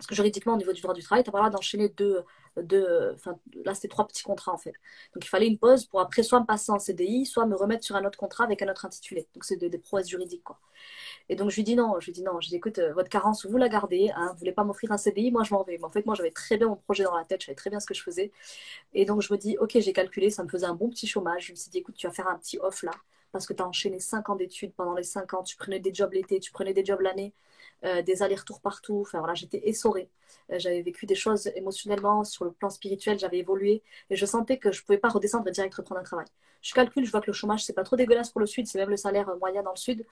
[0.00, 2.24] parce que juridiquement, au niveau du droit du travail, tu as pas d'enchaîner deux,
[2.56, 3.12] deux.
[3.12, 4.72] Enfin, là, c'était trois petits contrats, en fait.
[5.14, 7.84] Donc, il fallait une pause pour après soit me passer en CDI, soit me remettre
[7.84, 9.28] sur un autre contrat avec un autre intitulé.
[9.34, 10.58] Donc, c'est des, prouesses juridiques, quoi.
[11.28, 12.00] Et donc, je lui dis non.
[12.00, 12.40] Je lui dis non.
[12.40, 14.10] Je lui écoute, euh, votre carence, vous la gardez.
[14.16, 15.76] Hein, vous voulez pas m'offrir un CDI, moi, je m'en vais.
[15.76, 17.44] Mais en fait, moi, j'avais très bien mon projet dans la tête.
[17.44, 18.32] Je très bien ce que je faisais.
[18.94, 20.30] Et donc, je me dis, OK, j'ai calculé.
[20.30, 21.48] Ça me faisait un bon petit chômage.
[21.48, 22.92] Je me suis dit, écoute, tu vas faire un petit off là.
[23.32, 25.42] Parce que tu as enchaîné 5 ans d'études pendant les 5 ans.
[25.42, 27.34] Tu prenais des jobs l'été, tu prenais des jobs l'année.
[27.84, 29.00] Euh, des allers-retours partout.
[29.00, 30.08] Enfin voilà, j'étais essorée.
[30.52, 34.58] Euh, j'avais vécu des choses émotionnellement, sur le plan spirituel, j'avais évolué et je sentais
[34.58, 36.26] que je pouvais pas redescendre et direct reprendre un travail.
[36.60, 38.78] Je calcule, je vois que le chômage, c'est pas trop dégueulasse pour le Sud, c'est
[38.78, 40.04] même le salaire moyen dans le Sud.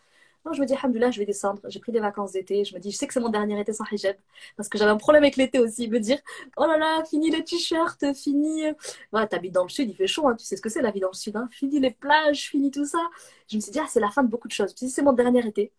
[0.47, 1.61] Non, je me dis, Alhamdoulilah, je vais descendre.
[1.69, 2.65] J'ai pris des vacances d'été.
[2.65, 4.17] Je me dis, je sais que c'est mon dernier été sans hijab.
[4.57, 5.89] Parce que j'avais un problème avec l'été aussi.
[5.89, 6.19] Me dire,
[6.57, 8.63] oh là là, fini les t-shirts, fini.
[9.11, 10.29] Voilà, t'habites dans le sud, il fait chaud.
[10.29, 10.37] Hein.
[10.37, 11.37] Tu sais ce que c'est la vie dans le sud.
[11.37, 11.49] Hein.
[11.51, 13.01] Fini les plages, fini tout ça.
[13.49, 14.75] Je me suis dit, ah, c'est la fin de beaucoup de choses.
[14.81, 15.73] Me c'est mon dernier été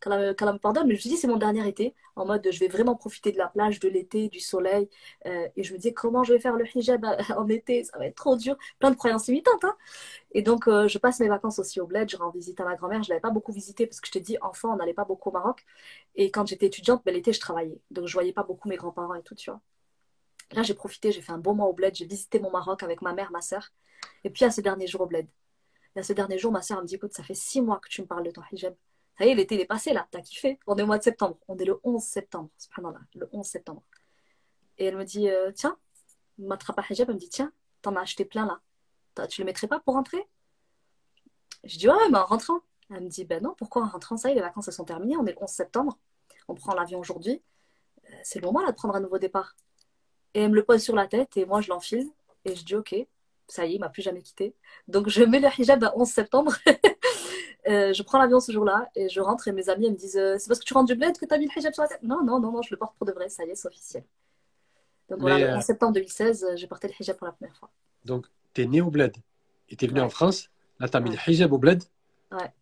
[0.00, 0.12] qu'elle
[0.52, 2.68] me pardonne, mais je me suis dit, c'est mon dernier été, en mode, je vais
[2.68, 4.88] vraiment profiter de la plage, de l'été, du soleil.
[5.26, 7.98] Euh, et je me disais, comment je vais faire le hijab euh, en été Ça
[7.98, 8.56] va être trop dur.
[8.78, 9.64] Plein de croyances limitantes.
[9.64, 9.76] Hein
[10.32, 12.08] et donc, euh, je passe mes vacances aussi au bled.
[12.08, 13.02] Je rends visite à ma grand-mère.
[13.02, 15.04] Je ne l'avais pas beaucoup visité parce que je t'ai dit, enfant, on n'allait pas
[15.04, 15.64] beaucoup au Maroc.
[16.14, 17.78] Et quand j'étais étudiante, ben, l'été, je travaillais.
[17.90, 19.60] Donc, je voyais pas beaucoup mes grands-parents et tout, tu vois.
[20.52, 21.94] Là, j'ai profité, j'ai fait un bon mois au bled.
[21.94, 23.72] J'ai visité mon Maroc avec ma mère, ma soeur.
[24.24, 25.26] Et puis, à ce dernier jour au bled.
[25.96, 28.02] À ce dernier jour, ma soeur me dit, écoute, ça fait six mois que tu
[28.02, 28.74] me parles de ton hijab
[29.18, 30.58] Ça y est, l'été, est passé là, t'as kiffé.
[30.66, 31.38] On est au mois de septembre.
[31.48, 32.50] On est le 11 septembre.
[32.58, 33.82] Subhanallah, le 11 septembre.
[34.78, 35.78] Et elle me dit, euh, tiens,
[36.38, 38.60] m'attrape à hijab, elle me dit, tiens, t'en as acheté plein là.
[39.28, 40.28] Tu le mettrais pas pour rentrer?
[41.64, 42.60] Je dis, ouais, mais en rentrant.
[42.90, 44.16] Elle me dit, ben non, pourquoi en rentrant?
[44.18, 45.16] Ça y est, les vacances, elles sont terminées.
[45.16, 45.98] On est le 11 septembre.
[46.48, 47.42] On prend l'avion aujourd'hui.
[48.04, 49.56] Euh, c'est le moment là de prendre un nouveau départ.
[50.34, 52.10] Et elle me le pose sur la tête et moi, je l'enfile.
[52.44, 52.94] Et je dis, ok,
[53.48, 54.54] ça y est, il m'a plus jamais quitté.
[54.86, 56.52] Donc, je mets le hijab à 11 septembre.
[57.68, 60.36] Euh, je prends l'avion ce jour-là et je rentre et mes amis me disent euh,
[60.38, 61.88] C'est parce que tu rentres du bled que tu as mis le hijab sur la
[61.88, 62.02] tête?
[62.02, 64.04] Non, non, non, non, je le porte pour de vrai, ça y est, c'est officiel.
[65.08, 67.70] Donc voilà, en septembre 2016, j'ai porté le hijab pour la première fois.
[68.04, 69.16] Donc, tu es né au bled
[69.68, 70.50] et tu es venu en France.
[70.78, 71.82] Là, tu as mis le hijab au bled.
[72.30, 72.52] Ouais.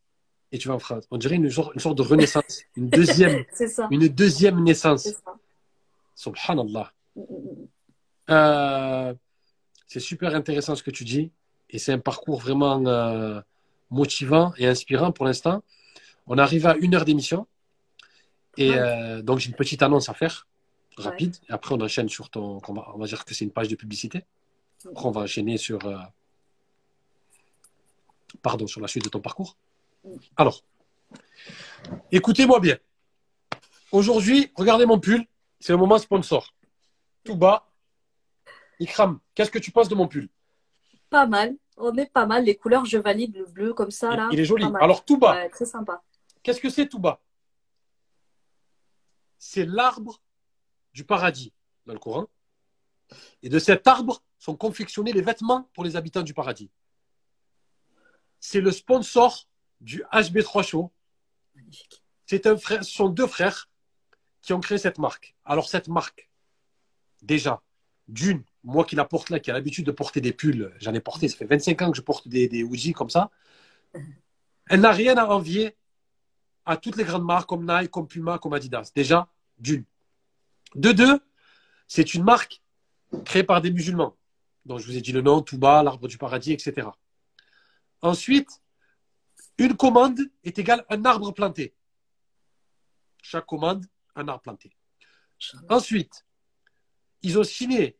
[0.52, 1.04] Et tu vas en France.
[1.10, 3.44] On dirait une, sorte, une sorte de renaissance, une deuxième,
[3.90, 5.02] une deuxième naissance.
[5.02, 5.34] Ça.
[6.14, 6.92] Subhanallah.
[7.16, 7.68] Mm, mm, mm.
[8.30, 9.14] Euh,
[9.86, 11.30] c'est super intéressant ce que tu dis
[11.70, 13.40] et c'est un parcours vraiment euh,
[13.90, 15.62] motivant et inspirant pour l'instant.
[16.26, 17.46] On arrive à une heure d'émission
[18.56, 20.46] et euh, donc j'ai une petite annonce à faire
[20.96, 21.36] rapide.
[21.48, 24.24] Et après on enchaîne sur ton, on va, dire que c'est une page de publicité.
[24.86, 25.78] Après on va enchaîner sur,
[28.42, 29.56] pardon, sur la suite de ton parcours.
[30.36, 30.62] Alors,
[32.12, 32.76] écoutez-moi bien.
[33.92, 35.24] Aujourd'hui, regardez mon pull.
[35.60, 36.54] C'est le moment sponsor.
[37.24, 37.70] Tout bas,
[38.80, 40.28] Ikram, qu'est-ce que tu penses de mon pull?
[41.08, 41.56] Pas mal.
[41.76, 42.44] On est pas mal.
[42.44, 44.14] Les couleurs, je valide le bleu comme ça.
[44.16, 44.28] Là.
[44.32, 44.64] Il est joli.
[44.80, 45.48] Alors, tout bas.
[45.48, 46.02] très sympa.
[46.42, 47.20] Qu'est-ce que c'est tout bas
[49.38, 50.20] C'est l'arbre
[50.92, 51.52] du paradis
[51.86, 52.26] dans le Coran.
[53.42, 56.70] Et de cet arbre sont confectionnés les vêtements pour les habitants du paradis.
[58.40, 59.48] C'est le sponsor
[59.80, 60.92] du HB3 Show.
[61.54, 62.02] Magnifique.
[62.26, 63.68] C'est un frère, ce sont deux frères
[64.42, 65.34] qui ont créé cette marque.
[65.44, 66.30] Alors cette marque,
[67.22, 67.62] déjà,
[68.08, 71.00] d'une, moi qui la porte là, qui a l'habitude de porter des pulls, j'en ai
[71.00, 73.30] porté, ça fait 25 ans que je porte des, des comme ça.
[74.66, 75.76] Elle n'a rien à envier
[76.64, 78.90] à toutes les grandes marques comme Nike, comme Puma, comme Adidas.
[78.94, 79.28] Déjà,
[79.58, 79.84] d'une.
[80.74, 81.20] De deux,
[81.86, 82.62] c'est une marque
[83.24, 84.16] créée par des musulmans,
[84.64, 86.88] dont je vous ai dit le nom, Touba, l'Arbre du Paradis, etc.
[88.00, 88.62] Ensuite,
[89.58, 91.74] une commande est égale à un arbre planté.
[93.22, 93.86] Chaque commande,
[94.16, 94.76] un arbre planté.
[95.68, 96.24] Ensuite,
[97.24, 97.98] ils ont signé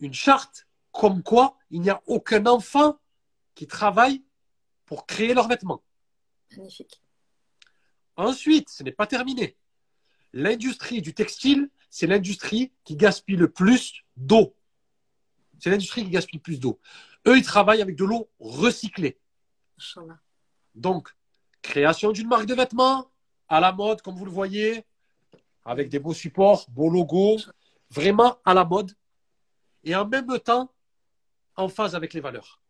[0.00, 2.98] une charte comme quoi il n'y a aucun enfant
[3.54, 4.22] qui travaille
[4.86, 5.82] pour créer leurs vêtements.
[6.56, 7.02] Magnifique.
[8.16, 9.56] Ensuite, ce n'est pas terminé.
[10.32, 14.54] L'industrie du textile, c'est l'industrie qui gaspille le plus d'eau.
[15.58, 16.78] C'est l'industrie qui gaspille le plus d'eau.
[17.26, 19.18] Eux, ils travaillent avec de l'eau recyclée.
[20.74, 21.14] Donc,
[21.62, 23.10] création d'une marque de vêtements
[23.48, 24.84] à la mode, comme vous le voyez,
[25.64, 27.38] avec des beaux supports, beaux logos,
[27.92, 28.92] vraiment à la mode
[29.84, 30.72] et en même temps
[31.56, 32.60] en phase avec les valeurs.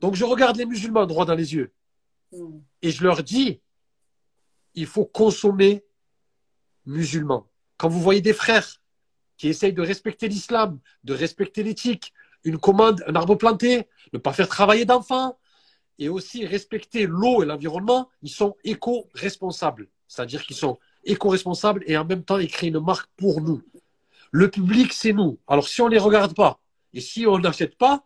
[0.00, 1.72] Donc je regarde les musulmans droit dans les yeux
[2.32, 2.58] hmm.
[2.82, 3.60] et je leur dis,
[4.74, 5.84] il faut consommer
[6.86, 7.46] musulman.
[7.76, 8.82] Quand vous voyez des frères
[9.36, 12.12] qui essayent de respecter l'islam, de respecter l'éthique,
[12.44, 15.38] une commande, un arbre planté, ne pas faire travailler d'enfants,
[15.98, 19.88] et aussi respecter l'eau et l'environnement, ils sont éco-responsables.
[20.08, 23.62] C'est-à-dire qu'ils sont éco-responsables et en même temps, ils créent une marque pour nous.
[24.30, 25.38] Le public, c'est nous.
[25.48, 26.60] Alors, si on ne les regarde pas
[26.92, 28.04] et si on n'achète pas,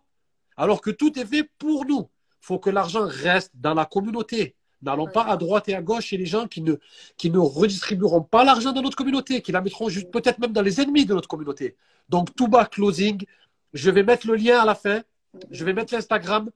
[0.57, 2.09] alors que tout est fait pour nous,
[2.43, 4.57] il faut que l'argent reste dans la communauté.
[4.83, 8.73] N'allons pas à droite et à gauche chez les gens qui ne, redistribueront pas l'argent
[8.73, 11.77] dans notre communauté, qui la mettront juste peut-être même dans les ennemis de notre communauté.
[12.09, 13.25] Donc, tout bas closing.
[13.73, 15.03] Je vais mettre le lien à la fin.
[15.51, 16.51] Je vais mettre l'Instagram.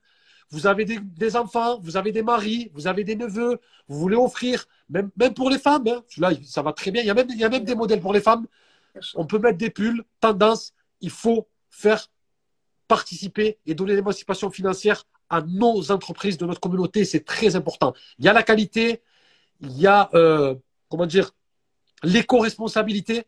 [0.50, 4.66] Vous avez des, enfants, vous avez des maris, vous avez des neveux, vous voulez offrir,
[4.88, 6.02] même, pour les femmes, hein.
[6.16, 7.02] là, ça va très bien.
[7.02, 8.46] Il y a même des modèles pour les femmes.
[9.14, 12.08] On peut mettre des pulls, tendance, il faut faire
[12.88, 17.04] participer et donner l'émancipation financière à nos entreprises de notre communauté.
[17.04, 17.92] C'est très important.
[18.18, 19.02] Il y a la qualité,
[19.60, 20.54] il y a, euh,
[20.88, 21.32] comment dire,
[22.02, 23.24] l'éco-responsabilité.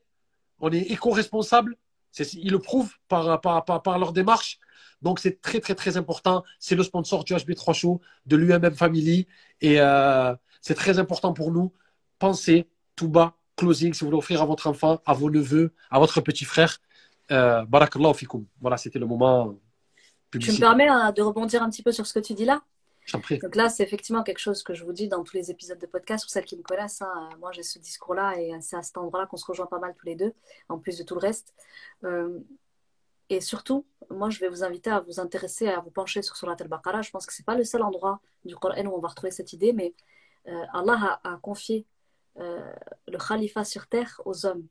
[0.61, 1.77] On est éco-responsable.
[2.19, 4.59] Ils le prouvent par, par, par, leur démarche.
[5.03, 6.43] Donc, c'est très, très, très important.
[6.59, 9.27] C'est le sponsor du HB3 Show, de l'UMM Family.
[9.61, 11.73] Et euh, c'est très important pour nous.
[12.19, 15.99] Pensez tout bas closing, si vous voulez offrir à votre enfant, à vos neveux, à
[15.99, 16.73] votre petit frère.
[17.31, 18.45] Euh, barakallahu fikoum.
[18.65, 19.37] Voilà, c'était le moment.
[20.33, 22.59] Tu me permets hein, de rebondir un petit peu sur ce que tu dis là?
[23.45, 25.87] Donc là, c'est effectivement quelque chose que je vous dis dans tous les épisodes de
[25.87, 26.25] podcast.
[26.25, 29.27] Pour celles qui me connaissent, hein, moi j'ai ce discours-là et c'est à cet endroit-là
[29.27, 30.33] qu'on se rejoint pas mal tous les deux,
[30.69, 31.49] en plus de tout le reste.
[32.05, 32.39] Euh,
[33.29, 33.81] et surtout,
[34.11, 37.03] moi je vais vous inviter à vous intéresser, à vous pencher sur Surat al-Baqarah.
[37.03, 39.53] Je pense que c'est pas le seul endroit du Coran où on va retrouver cette
[39.53, 39.95] idée, mais
[40.49, 41.87] euh, Allah a, a confié
[42.41, 42.73] euh,
[43.09, 44.67] le khalifa sur terre aux hommes.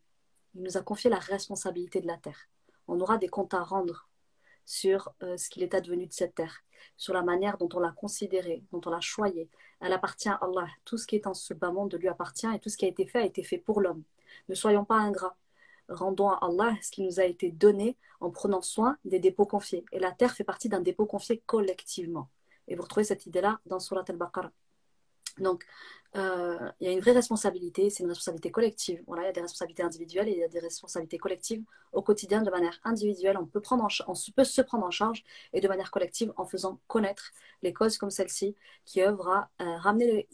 [0.55, 2.49] Il nous a confié la responsabilité de la terre.
[2.87, 4.09] On aura des comptes à rendre
[4.65, 6.63] sur ce qu'il est advenu de cette terre,
[6.95, 9.49] sur la manière dont on l'a considérée, dont on l'a choyée.
[9.79, 10.67] Elle appartient à Allah.
[10.85, 12.87] Tout ce qui est en ce bas monde lui appartient et tout ce qui a
[12.87, 14.03] été fait a été fait pour l'homme.
[14.47, 15.37] Ne soyons pas ingrats.
[15.87, 19.85] Rendons à Allah ce qui nous a été donné en prenant soin des dépôts confiés.
[19.91, 22.29] Et la terre fait partie d'un dépôt confié collectivement.
[22.67, 24.51] Et vous retrouvez cette idée-là dans Surat al-Baqarah.
[25.39, 25.65] Donc,
[26.15, 29.03] euh, il y a une vraie responsabilité, c'est une responsabilité collective.
[29.05, 32.01] Voilà, il y a des responsabilités individuelles et il y a des responsabilités collectives au
[32.01, 33.37] quotidien de manière individuelle.
[33.37, 36.79] On peut, prendre on peut se prendre en charge et de manière collective en faisant
[36.87, 37.31] connaître
[37.61, 38.55] les causes comme celle-ci
[38.85, 40.27] qui œuvrent à euh, ramener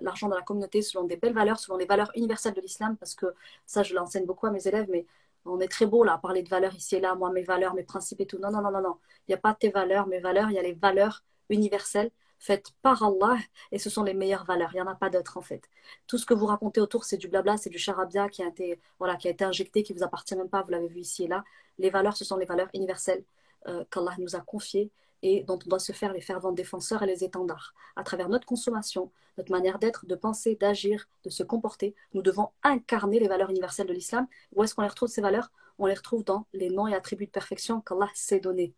[0.00, 3.14] l'argent dans la communauté selon des belles valeurs, selon les valeurs universelles de l'islam, parce
[3.14, 3.26] que
[3.66, 5.06] ça, je l'enseigne beaucoup à mes élèves, mais
[5.44, 7.74] on est très beau là à parler de valeurs ici et là, moi, mes valeurs,
[7.74, 8.38] mes principes et tout.
[8.38, 8.96] Non, non, non, non, non.
[9.28, 12.10] Il n'y a pas tes valeurs, mes valeurs, il y a les valeurs universelles
[12.40, 13.38] faites par Allah
[13.70, 14.70] et ce sont les meilleures valeurs.
[14.72, 15.68] Il n'y en a pas d'autres en fait.
[16.08, 18.80] Tout ce que vous racontez autour, c'est du blabla, c'est du charabia qui a été,
[18.98, 21.28] voilà, qui a été injecté, qui vous appartient même pas, vous l'avez vu ici et
[21.28, 21.44] là.
[21.78, 23.24] Les valeurs, ce sont les valeurs universelles
[23.68, 24.90] euh, qu'Allah nous a confiées
[25.22, 27.74] et dont on doit se faire les fervents défenseurs et les étendards.
[27.94, 32.50] À travers notre consommation, notre manière d'être, de penser, d'agir, de se comporter, nous devons
[32.62, 34.26] incarner les valeurs universelles de l'islam.
[34.54, 35.50] Où est-ce qu'on les retrouve ces valeurs?
[35.78, 38.74] On les retrouve dans les noms et attributs de perfection qu'Allah s'est donnés.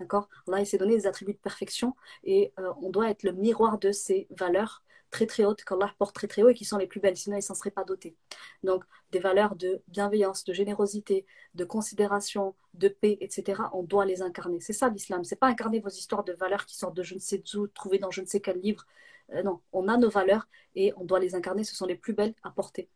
[0.00, 0.28] D'accord?
[0.46, 1.94] Allah s'est donné des attributs de perfection
[2.24, 6.14] et euh, on doit être le miroir de ces valeurs très très hautes qu'Allah porte
[6.14, 7.84] très très haut et qui sont les plus belles, sinon il ne s'en serait pas
[7.84, 8.16] doté.
[8.62, 13.62] Donc des valeurs de bienveillance, de générosité, de considération, de paix, etc.
[13.72, 14.60] On doit les incarner.
[14.60, 15.24] C'est ça l'islam.
[15.24, 17.98] C'est pas incarner vos histoires de valeurs qui sortent de je ne sais où, trouvées
[17.98, 18.84] dans je ne sais quel livre.
[19.32, 21.64] Euh, non, on a nos valeurs et on doit les incarner.
[21.64, 22.88] Ce sont les plus belles à porter.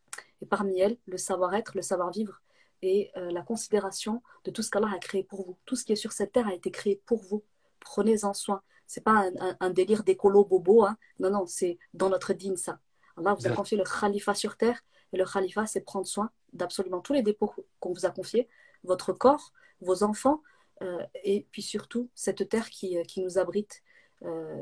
[0.42, 2.40] Et parmi elles, le savoir-être, le savoir-vivre,
[2.82, 5.58] et euh, la considération de tout ce qu'Allah a créé pour vous.
[5.66, 7.44] Tout ce qui est sur cette terre a été créé pour vous.
[7.80, 8.62] Prenez-en soin.
[8.86, 10.84] C'est pas un, délire d'écolo bobo.
[10.84, 10.96] Hein.
[11.20, 12.80] Non, non, c'est dans notre dîne ça.
[13.16, 14.80] Allah vous a confié le khalifa sur terre
[15.12, 18.48] et le khalifa, c'est prendre soin d'absolument tous les dépôts qu'on vous a confiés,
[18.82, 20.42] votre corps, vos enfants
[20.82, 23.82] euh, et puis surtout cette terre qui, euh, qui nous abrite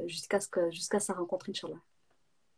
[0.07, 1.81] jusqu'à ce que, jusqu'à sa rencontre, Inch'Allah.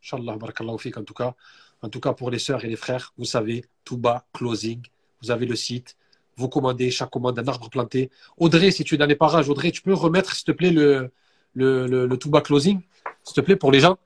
[0.03, 1.35] Inch'Allah, barakallahu en tout cas.
[1.81, 4.85] En tout cas, pour les sœurs et les frères, vous savez, tout bas, closing,
[5.21, 5.97] vous avez le site,
[6.35, 8.09] vous commandez chaque commande un arbre planté.
[8.37, 11.11] Audrey, si tu es dans les parages, Audrey, tu peux remettre, s'il te plaît, le,
[11.53, 12.81] le, le, tout bas closing,
[13.23, 13.97] s'il te plaît, pour les gens.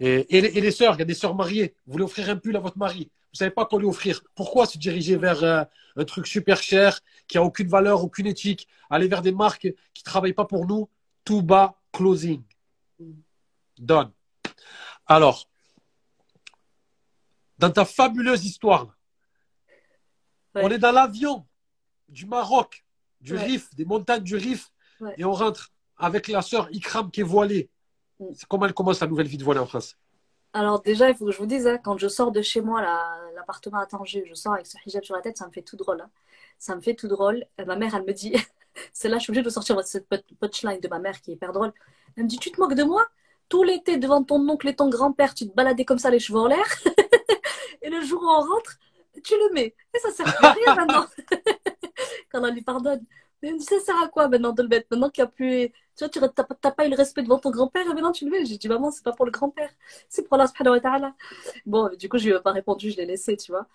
[0.00, 1.74] Et, et, les, sœurs, il y a des sœurs mariées.
[1.86, 3.10] Vous voulez offrir un pull à votre mari.
[3.32, 4.22] Vous savez pas quoi lui offrir.
[4.34, 5.62] Pourquoi se diriger vers euh,
[5.96, 10.02] un truc super cher, qui a aucune valeur, aucune éthique, aller vers des marques qui
[10.02, 10.88] travaillent pas pour nous?
[11.24, 12.42] Tout bas closing.
[13.78, 14.10] Donne.
[15.06, 15.48] Alors,
[17.58, 18.96] dans ta fabuleuse histoire,
[20.54, 21.46] on est dans l'avion
[22.08, 22.84] du Maroc,
[23.20, 24.70] du Rif, des montagnes du Rif,
[25.16, 27.70] et on rentre avec la sœur Ikram qui est voilée.
[28.18, 28.26] Mm.
[28.48, 29.96] Comment elle commence la nouvelle vie de voilée en France?
[30.52, 32.82] Alors déjà, il faut que je vous dise, hein, quand je sors de chez moi,
[33.34, 35.76] l'appartement à Tanger, je sors avec ce hijab sur la tête, ça me fait tout
[35.76, 36.00] drôle.
[36.00, 36.10] Hein.
[36.58, 37.44] Ça me fait tout drôle.
[37.64, 38.34] ma mère, elle me dit,
[38.92, 40.08] c'est là, je suis obligée de sortir cette
[40.40, 41.72] punchline de ma mère qui est hyper drôle.
[42.16, 43.06] Elle me dit, tu te moques de moi?
[43.48, 46.40] Tout l'été, devant ton oncle et ton grand-père, tu te baladais comme ça les cheveux
[46.40, 46.66] en l'air.
[47.82, 48.78] et le jour où on rentre,
[49.22, 49.74] tu le mets.
[49.94, 51.06] Et ça sert à rien maintenant.
[52.30, 53.04] Quand on lui pardonne.
[53.42, 54.86] Mais ça sert à quoi maintenant de le mettre?
[54.90, 55.72] Maintenant qu'il n'y a plus.
[55.96, 58.30] Tu vois, tu n'as pas eu le respect devant ton grand-père et maintenant tu le
[58.30, 58.44] mets.
[58.44, 59.70] J'ai dit, maman, c'est pas pour le grand-père,
[60.08, 61.14] c'est pour Allah subhanahu wa ta'ala.
[61.66, 63.66] Bon, du coup, je lui ai pas répondu, je l'ai laissé, tu vois.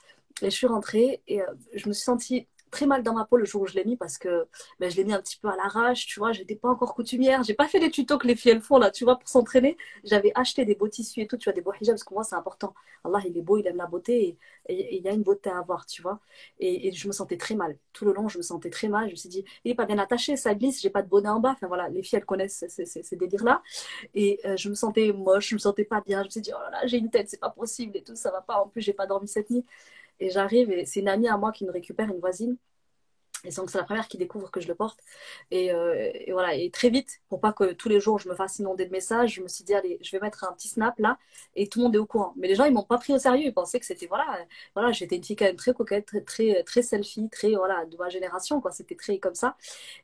[0.42, 3.38] Et je suis rentrée et euh, je me suis sentie très mal dans ma peau
[3.38, 4.48] le jour où je l'ai mis parce que
[4.80, 6.32] ben, je l'ai mis un petit peu à l'arrache, tu vois.
[6.32, 7.44] J'étais pas encore coutumière.
[7.44, 9.78] J'ai pas fait les tutos que les filles elles font là, tu vois, pour s'entraîner.
[10.04, 12.24] J'avais acheté des beaux tissus et tout, tu vois, des beaux hijabs parce que moi
[12.24, 12.74] c'est important.
[13.04, 14.38] Allah il est beau, il aime la beauté
[14.68, 16.20] et il y a une beauté à avoir, tu vois.
[16.60, 17.78] Et, je me sentais très mal.
[17.94, 19.08] Tout le long, je me sentais très mal.
[19.08, 21.30] Je me suis dit, il est pas bien attaché, ça glisse, j'ai pas de bonnet
[21.30, 21.52] en bas.
[21.52, 23.62] Enfin voilà, les filles elles connaissent ces, délires-là.
[24.14, 26.22] Et euh, je me sentais moche, je me sentais pas bien.
[26.22, 28.16] Je me suis dit, oh là là, j'ai une tête, c'est pas possible et tout,
[28.16, 28.62] ça va pas.
[28.62, 29.66] En plus, j'ai pas dormi cette nuit.
[30.20, 32.58] Et j'arrive et c'est une amie à moi qui me récupère, une voisine.
[33.46, 35.00] Et donc, c'est la première qui découvre que je le porte.
[35.54, 38.60] Euh, et, voilà, et très vite, pour pas que tous les jours je me fasse
[38.60, 41.18] inonder de messages, je me suis dit, allez, je vais mettre un petit snap là,
[41.56, 42.34] et tout le monde est au courant.
[42.38, 44.26] Mais les gens, ils m'ont pas pris au sérieux, ils pensaient que c'était, voilà,
[44.74, 47.96] voilà j'étais une fille quand même très coquette, très, très, très selfie, très, voilà, de
[47.98, 48.72] ma génération, quoi.
[48.72, 49.56] C'était très comme ça.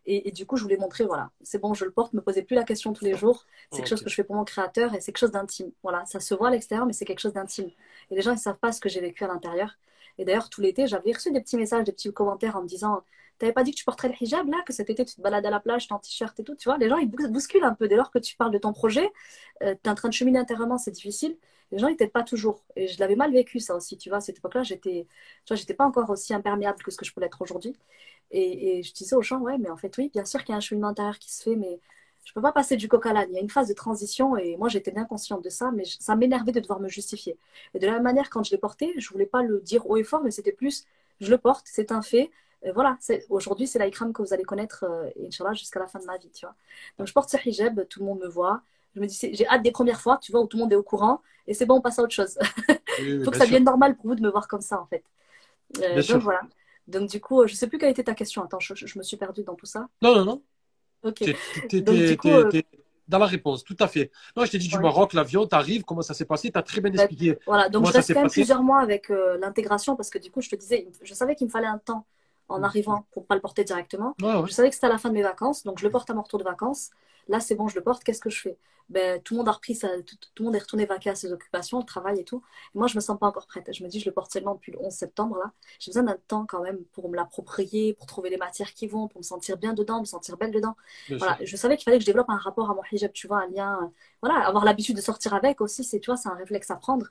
[0.05, 2.55] Et, du coup, je voulais montrer, voilà, c'est bon, je le porte, me posez plus
[2.55, 3.45] la question tous les jours.
[3.71, 5.71] C'est quelque chose que je fais pour mon créateur et c'est quelque chose d'intime.
[5.83, 7.69] Voilà, ça se voit à l'extérieur, mais c'est quelque chose d'intime.
[8.11, 9.77] Et les gens, ils savent pas ce que j'ai vécu à l'intérieur.
[10.17, 13.03] Et d'ailleurs, tout l'été, j'avais reçu des petits messages, des petits commentaires en me disant
[13.41, 15.45] T'avais pas dit que tu porterais le hijab là, que cet été tu te balades
[15.47, 17.87] à la plage, en t-shirt et tout, tu vois Les gens ils bousculent un peu
[17.87, 19.09] dès lors que tu parles de ton projet,
[19.63, 21.35] euh, tu es en train de cheminer intérieurement, c'est difficile.
[21.71, 22.63] Les gens ils t'aident pas toujours.
[22.75, 24.19] Et je l'avais mal vécu ça aussi, tu vois.
[24.19, 25.07] À cette époque-là, j'étais,
[25.45, 27.75] tu j'étais pas encore aussi imperméable que ce que je peux l'être aujourd'hui.
[28.31, 30.57] Et, je disais aux gens, ouais, mais en fait, oui, bien sûr qu'il y a
[30.57, 31.79] un cheminement intérieur qui se fait, mais
[32.23, 33.29] je peux pas passer du coq à l'âne.
[33.31, 35.83] Il y a une phase de transition et moi j'étais bien consciente de ça, mais
[35.85, 37.37] ça m'énervait de devoir me justifier.
[37.73, 39.97] Et de la même manière, quand je l'ai porté, je voulais pas le dire haut
[39.97, 40.85] et fort, mais c'était plus,
[41.19, 42.31] je le porte, c'est un fait
[42.73, 42.97] voilà,
[43.29, 46.29] aujourd'hui, c'est l'Aïkram que vous allez connaître, euh, Inch'Allah, jusqu'à la fin de ma vie,
[46.29, 46.55] tu vois.
[46.97, 48.61] Donc, je porte ce hijab, tout le monde me voit.
[48.95, 50.75] Je me dis, j'ai hâte des premières fois, tu vois, où tout le monde est
[50.75, 51.21] au courant.
[51.47, 52.37] Et c'est bon, on passe à autre chose.
[52.99, 55.03] Il faut que ça devienne normal pour vous de me voir comme ça, en fait.
[55.79, 56.19] Euh, donc, sûr.
[56.19, 56.41] voilà.
[56.87, 58.43] Donc, du coup, je sais plus quelle était ta question.
[58.43, 59.87] Attends, je, me suis perdue dans tout ça.
[60.01, 60.43] Non, non, non.
[61.03, 61.23] Ok.
[61.23, 62.51] Euh,
[63.07, 64.09] dans la réponse, tout à fait.
[64.37, 66.79] Non, je t'ai dit du Maroc, l'avion, t'arrives, comment ça s'est passé, tu as très
[66.79, 67.37] bien bah, expliqué.
[67.45, 70.49] Voilà, donc je reste quand même plusieurs mois avec l'intégration parce que du coup, je
[70.49, 72.05] te disais, je savais qu'il me fallait un temps
[72.47, 74.15] en arrivant pour pas le porter directement.
[74.19, 76.13] Je savais que c'était à la fin de mes vacances, donc je le porte à
[76.13, 76.91] mon retour de vacances.
[77.27, 78.03] Là, c'est bon, je le porte.
[78.03, 78.57] Qu'est-ce que je fais?
[78.91, 81.31] Ben, Tout le monde a repris, ça, tout, le monde est retourné vaquer à ses
[81.31, 82.43] occupations, le travail et tout.
[82.75, 83.71] Et moi, je me sens pas encore prête.
[83.73, 85.37] Je me dis, je le porte seulement depuis le 11 septembre.
[85.37, 85.51] là.
[85.79, 89.07] J'ai besoin d'un temps quand même pour me l'approprier, pour trouver les matières qui vont,
[89.07, 90.75] pour me sentir bien dedans, me sentir belle dedans.
[91.09, 91.37] voilà.
[91.41, 93.47] Je savais qu'il fallait que je développe un rapport à mon hijab, tu vois, un
[93.47, 93.91] lien.
[94.21, 97.07] Voilà, avoir l'habitude de sortir avec aussi, c'est, tu vois, c'est un réflexe à prendre.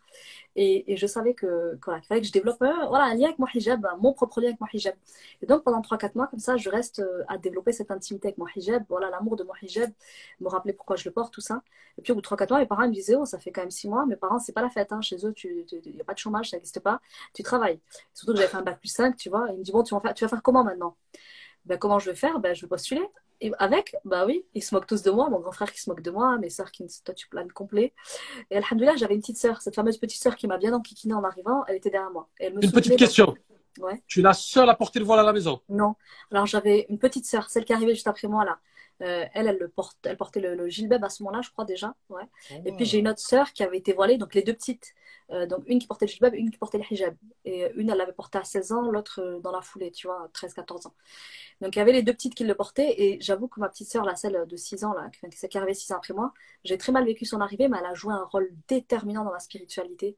[0.56, 3.46] Et, je savais que, qu'il fallait que je développe euh, voilà, un lien avec mon
[3.52, 4.94] hijab, mon propre lien avec mon hijab.
[5.42, 8.38] Et donc, pendant 3-4 mois, comme ça, je reste euh, à développer cette intimité avec
[8.38, 9.90] mon hijab, voilà, l'amour de mon hijab,
[10.40, 11.62] me rappeler pourquoi je le porte, tout ça.
[11.98, 13.62] Et puis au bout de 3-4 mois, mes parents me disaient, oh, ça fait quand
[13.62, 15.00] même 6 mois, mes parents, c'est pas la fête, hein.
[15.00, 17.00] chez eux, il n'y a pas de chômage, ça n'existe pas,
[17.34, 17.80] tu travailles.
[18.14, 19.48] Surtout que j'avais fait un bac plus 5, tu vois.
[19.50, 20.96] Et ils me disent, bon, tu vas faire, tu vas faire comment maintenant?
[21.66, 22.40] Ben, Comment je vais faire?
[22.40, 23.06] Ben, Je vais postuler.
[23.42, 25.88] Et avec, bah oui, ils se moquent tous de moi, mon grand frère qui se
[25.88, 27.94] moque de moi, mes soeurs qui me disent, toi tu planes complet.
[28.50, 31.24] Et alhamdoulilah, j'avais une petite sœur, cette fameuse petite sœur qui m'a bien enquiquinée en
[31.24, 32.28] arrivant, elle était derrière moi.
[32.38, 33.34] une petite question.
[33.78, 34.02] Ouais.
[34.06, 35.60] Tu es la seule à porter le voile à la maison?
[35.70, 35.94] Non.
[36.30, 38.58] Alors j'avais une petite sœur, celle qui arrivait juste après moi là.
[39.02, 41.64] Euh, elle, elle, le porte, elle portait le, le gilbeb à ce moment-là, je crois
[41.64, 41.94] déjà.
[42.10, 42.22] Ouais.
[42.66, 44.94] Et puis j'ai une autre sœur qui avait été voilée, donc les deux petites.
[45.30, 47.14] Euh, donc une qui portait le gilbeb, une qui portait le hijab.
[47.44, 50.28] Et une, elle l'avait porté à 16 ans, l'autre euh, dans la foulée, tu vois,
[50.34, 50.94] 13-14 ans.
[51.60, 52.94] Donc il y avait les deux petites qui le portaient.
[52.98, 55.74] Et j'avoue que ma petite sœur, là, celle de 6 ans, là, celle qui arrivait
[55.74, 56.32] 6 ans après moi,
[56.64, 59.38] j'ai très mal vécu son arrivée, mais elle a joué un rôle déterminant dans ma
[59.38, 60.16] spiritualité.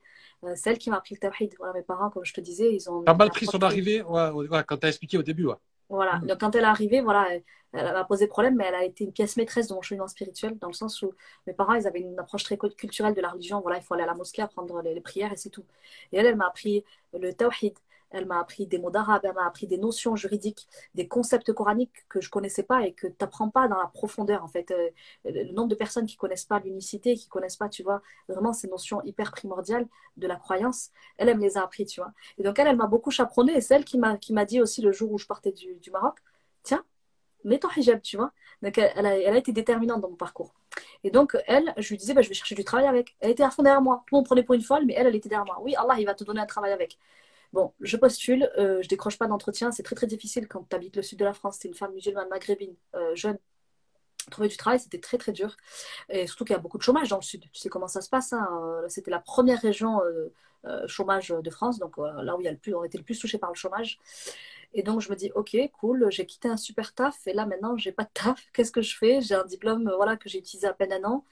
[0.56, 1.54] celle qui m'a appris le tawhid.
[1.59, 3.02] Voilà, mes parents, comme je te disais, ils ont.
[3.04, 5.56] T'as mal pris son arrivée ouais, ouais, quand t'as expliqué au début, ouais.
[5.93, 6.19] Voilà.
[6.19, 6.27] Mm.
[6.27, 7.43] Donc, quand elle est arrivée, voilà, elle,
[7.73, 10.69] m'a posé problème, mais elle a été une pièce maîtresse de mon cheminement spirituel, dans
[10.69, 11.12] le sens où
[11.47, 13.60] mes parents, ils avaient une approche très culturelle de la religion.
[13.60, 15.64] Voilà, il faut aller à la mosquée, apprendre les, les prières et c'est tout.
[16.12, 17.74] Et elle, elle m'a appris le tawhid,
[18.12, 22.06] elle m'a appris des mots d'arabe, elle m'a appris des notions juridiques, des concepts coraniques
[22.09, 24.44] que je connaissais pas et que tu n'apprends pas dans la profondeur.
[24.44, 24.90] En fait, euh,
[25.24, 28.68] le nombre de personnes qui connaissent pas l'unicité, qui connaissent pas, tu vois, vraiment ces
[28.68, 29.86] notions hyper primordiales
[30.16, 32.12] de la croyance, elle, elle me les a appris, tu vois.
[32.39, 34.60] Et donc elle, elle m'a beaucoup chaperonné et c'est elle qui m'a qui m'a dit
[34.60, 36.18] aussi le jour où je partais du, Maroc,
[36.62, 36.84] tiens,
[37.44, 38.32] mets ton hijab, tu vois.
[38.62, 40.55] Donc elle, a, elle, a, été déterminante dans mon parcours.
[41.05, 43.16] Et donc elle, je lui disais, bah, je vais chercher du travail avec.
[43.20, 44.05] Elle était à fond derrière moi.
[44.06, 45.59] Tout le monde prenait pour une folle, mais elle, elle était derrière moi.
[45.62, 46.98] Oui, Allah, il va te donner un travail avec.
[47.52, 49.72] Bon, je postule, euh, je décroche pas d'entretien.
[49.72, 51.58] C'est très très difficile quand tu habites le sud de la France.
[51.58, 53.38] Tu es une femme musulmane maghrébine, euh, jeune.
[54.30, 55.56] Trouver du travail, c'était très très dur.
[56.08, 57.44] Et surtout qu'il y a beaucoup de chômage dans le sud.
[57.52, 58.32] Tu sais comment ça se passe.
[58.32, 60.00] Hein euh, c'était la première région
[60.86, 63.18] chômage de France, donc là où il y a le plus, on était le plus
[63.18, 63.98] touché par le chômage.
[64.74, 67.76] Et donc je me dis, ok, cool, j'ai quitté un super taf et là maintenant
[67.76, 68.40] j'ai pas de taf.
[68.52, 69.20] Qu'est-ce que je fais?
[69.20, 71.24] J'ai un diplôme, voilà, que j'ai utilisé à peine un an.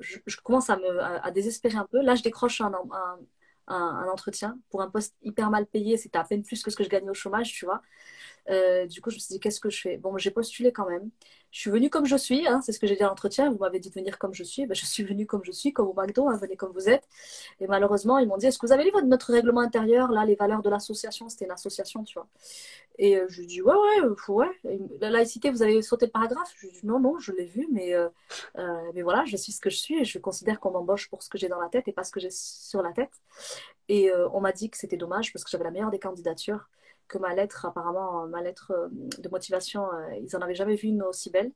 [0.00, 2.00] Je, commence à me désespérer un peu.
[2.00, 2.72] Là, je décroche un,
[3.68, 5.96] un, entretien pour un poste hyper mal payé.
[5.96, 7.82] C'était à peine plus que ce que je gagnais au chômage, tu vois.
[8.50, 9.96] Euh, du coup, je me suis dit, qu'est-ce que je fais?
[9.96, 11.10] Bon, j'ai postulé quand même.
[11.50, 13.50] Je suis venue comme je suis, hein, c'est ce que j'ai dit à l'entretien.
[13.50, 14.66] Vous m'avez dit de venir comme je suis.
[14.66, 17.08] Ben, je suis venue comme je suis, comme au McDo, hein, venez comme vous êtes.
[17.60, 20.34] Et malheureusement, ils m'ont dit, est-ce que vous avez lu notre règlement intérieur, là, les
[20.34, 22.28] valeurs de l'association C'était une association, tu vois.
[22.98, 24.48] Et euh, je lui dis, ouais, ouais, euh, ouais.
[25.00, 26.52] la laïcité, vous avez sauté le paragraphe?
[26.56, 27.94] Je lui dis, non, non, je l'ai vu, mais,
[28.94, 31.28] mais voilà, je suis ce que je suis et je considère qu'on m'embauche pour ce
[31.28, 33.12] que j'ai dans la tête et pas ce que j'ai sur la tête.
[33.88, 36.68] Et on m'a dit que c'était dommage parce que j'avais la meilleure des candidatures
[37.08, 40.88] que ma lettre, apparemment, ma lettre euh, de motivation, euh, ils n'en avaient jamais vu
[40.88, 41.52] une aussi belle.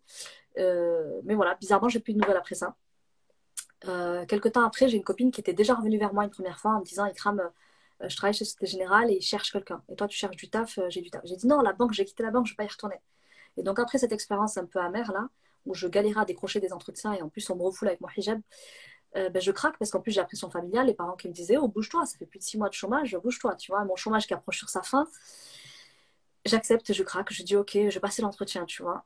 [0.59, 2.75] Euh, mais voilà, bizarrement, j'ai plus de nouvelles après ça.
[4.29, 6.73] quelques temps après, j'ai une copine qui était déjà revenue vers moi une première fois
[6.73, 7.43] en me disant Ikram,
[8.01, 9.83] je travaille chez Société Générale et ils cherchent quelqu'un.
[9.89, 11.23] Et toi, tu cherches du taf, j'ai du taf.
[11.25, 13.01] J'ai dit non, la banque, j'ai quitté la banque, je ne vais pas y retourner.
[13.57, 15.29] Et donc, après cette expérience un peu amère là,
[15.67, 18.09] où je galérais à décrocher des entretiens et en plus on me refoule avec mon
[18.17, 18.41] hijab,
[19.15, 21.57] ben, je craque parce qu'en plus j'ai la pression familiale, les parents qui me disaient
[21.57, 24.27] Oh, bouge-toi, ça fait plus de six mois de chômage, bouge-toi, tu vois, mon chômage
[24.27, 25.07] qui approche sur sa fin.
[26.45, 29.05] J'accepte, je craque, je dis Ok, je vais passer l'entretien, tu vois.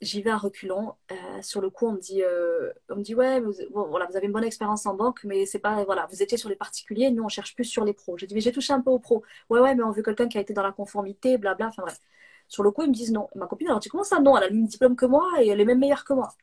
[0.00, 0.94] J'y vais à reculons.
[1.12, 4.16] Euh, sur le coup, on me dit, euh, on me dit Ouais, vous, voilà, vous
[4.16, 7.10] avez une bonne expérience en banque, mais c'est pas, voilà, vous étiez sur les particuliers,
[7.10, 8.16] nous on cherche plus sur les pros.
[8.16, 9.22] J'ai dit Mais j'ai touché un peu aux pros.
[9.50, 12.00] Ouais, ouais, mais on veut quelqu'un qui a été dans la conformité, blabla, enfin bref.
[12.48, 13.28] Sur le coup, ils me disent non.
[13.34, 15.48] ma copine, alors tu comment ça Non, elle a le même diplôme que moi et
[15.48, 16.34] elle est même meilleure que moi.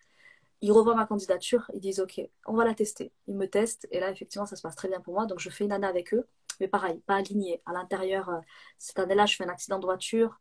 [0.66, 3.12] Ils revoient ma candidature, ils disent OK, on va la tester.
[3.28, 5.28] Ils me testent et là, effectivement, ça se passe très bien pour moi.
[5.28, 6.28] Donc, je fais une année avec eux,
[6.60, 7.62] mais pareil, pas aligné.
[7.68, 8.40] À l'intérieur, euh,
[8.80, 10.40] cette année-là, je fais un accident de voiture.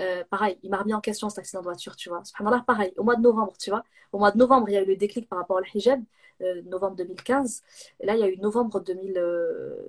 [0.00, 2.24] Euh, pareil, il m'a remis en question cet accident de voiture, tu vois.
[2.40, 3.84] là, pareil, au mois de novembre, tu vois.
[4.10, 6.02] Au mois de novembre, il y a eu le déclic par rapport au hijab,
[6.40, 7.62] euh, novembre 2015.
[8.00, 9.12] Et là, il y a eu novembre 2000,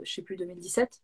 [0.03, 1.01] je sais plus, 2017.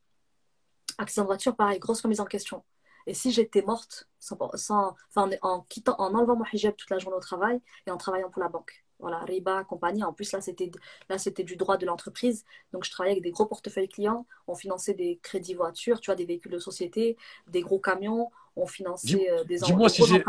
[1.00, 2.64] Accident de voiture, pareil, grosse remise en question.
[3.08, 7.00] Et si j'étais morte, sans, sans, enfin, en, quittant, en enlevant mon hijab toute la
[7.00, 8.84] journée au travail et en travaillant pour la banque.
[9.00, 10.04] Voilà, Riba, compagnie.
[10.04, 10.70] En plus, là, c'était,
[11.08, 12.44] là, c'était du droit de l'entreprise.
[12.74, 14.28] Donc, je travaillais avec des gros portefeuilles clients.
[14.48, 17.16] On finançait des crédits voitures, tu vois, des véhicules de société,
[17.48, 18.30] des gros camions.
[18.58, 20.24] On finançait euh, des, dis-moi si j'ai,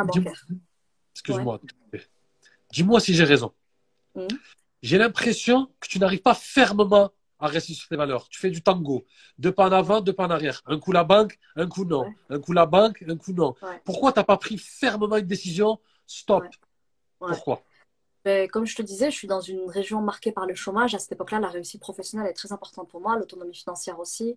[1.14, 1.60] Excuse-moi.
[2.70, 3.52] Dis-moi si j'ai raison.
[4.14, 4.26] Hmm.
[4.82, 8.28] J'ai l'impression que tu n'arrives pas fermement à rester sur tes valeurs.
[8.28, 9.06] Tu fais du tango.
[9.38, 10.62] Deux pas en avant, deux pas en arrière.
[10.66, 12.12] Un coup la banque, un coup non.
[12.30, 13.54] Un coup la banque, un coup non.
[13.84, 15.78] Pourquoi tu n'as pas pris fermement une décision?
[16.06, 16.44] Stop.
[17.18, 17.62] Pourquoi?
[18.28, 20.94] Ben, comme je te disais, je suis dans une région marquée par le chômage.
[20.94, 24.36] À cette époque-là, la réussite professionnelle est très importante pour moi, l'autonomie financière aussi.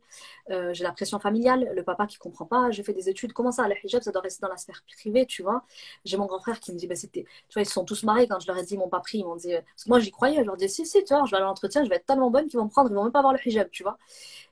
[0.49, 2.72] Euh, j'ai la pression familiale, le papa qui comprend pas.
[2.72, 3.34] J'ai fait des études.
[3.34, 5.65] Comment ça, le hijab, ça doit rester dans la sphère privée, tu vois?
[6.05, 8.27] J'ai mon grand frère qui me dit, ben, c'était, tu vois, ils sont tous mariés
[8.30, 9.18] quand je leur ai dit, ils m'ont pas pris.
[9.18, 10.38] Ils m'ont dit, parce que moi, j'y croyais.
[10.38, 12.31] Je leur dis, si, si, tu vois, je vais à l'entretien, je vais être tellement
[12.31, 13.97] bonne qu'ils vont prendre, ils vont même pas voir le hijab, tu vois?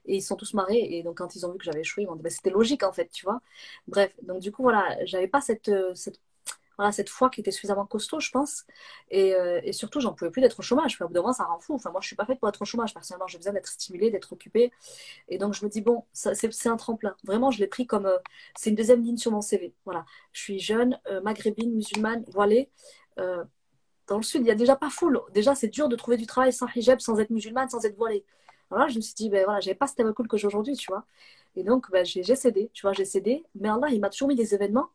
[0.06, 0.98] Et ils sont tous mariés.
[0.98, 2.82] Et donc, quand ils ont vu que j'avais échoué, ils m'ont dit, ben, c'était logique,
[2.82, 3.40] en fait, tu vois?
[3.88, 6.20] Bref, donc du coup, voilà, j'avais pas cette, cette
[6.92, 8.64] cette foi qui était suffisamment costaud, je pense.
[9.10, 11.00] Et, euh, et surtout, j'en pouvais plus d'être au chômage.
[11.00, 11.74] Au bout d'un moment, ça rend fou.
[11.74, 12.94] Enfin, moi, je suis pas faite pour être au chômage.
[12.94, 14.72] Personnellement, j'ai besoin d'être stimulée, d'être occupée.
[15.28, 17.14] Et donc, je me dis, bon, c'est un tremplin.
[17.24, 18.06] Vraiment, je l'ai pris comme.
[18.06, 18.18] Euh,
[18.56, 19.74] c'est une deuxième ligne sur mon CV.
[19.84, 20.04] Voilà.
[20.32, 22.70] Je suis jeune, euh, maghrébine, musulmane, voilée.
[23.16, 25.20] dans le sud, il y a déjà pas foule.
[25.32, 28.24] Déjà, c'est dur de trouver du travail sans hijab, sans être musulmane, sans être voilée.
[28.70, 30.90] Alors je me suis dit, ben voilà, j'avais pas ce cool que j'ai aujourd'hui, tu
[30.90, 31.04] vois.
[31.56, 33.44] Et donc, ben, j'ai cédé, tu vois, j'ai cédé.
[33.54, 34.90] Mais Allah, il m'a toujours mis des événements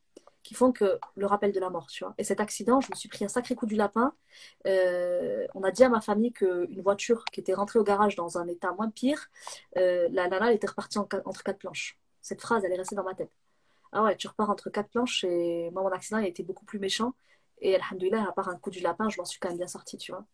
[0.45, 2.13] qui font que le rappel de la mort, tu vois.
[2.19, 4.13] Et cet accident, je me suis pris un sacré coup du lapin.
[4.67, 8.37] Euh, on a dit à ma famille qu'une voiture qui était rentrée au garage dans
[8.37, 9.27] un état moins pire,
[9.77, 11.97] euh, la nana, elle était repartie entre quatre planches.
[12.21, 13.31] Cette phrase, elle est restée dans ma tête.
[13.91, 16.65] Ah ouais, tu repars entre quatre planches et moi, mon accident, il a été beaucoup
[16.65, 17.15] plus méchant.
[17.59, 19.97] Et alhamdoulilah, à part un coup du lapin, je m'en suis quand même bien sortie,
[19.97, 20.25] tu vois.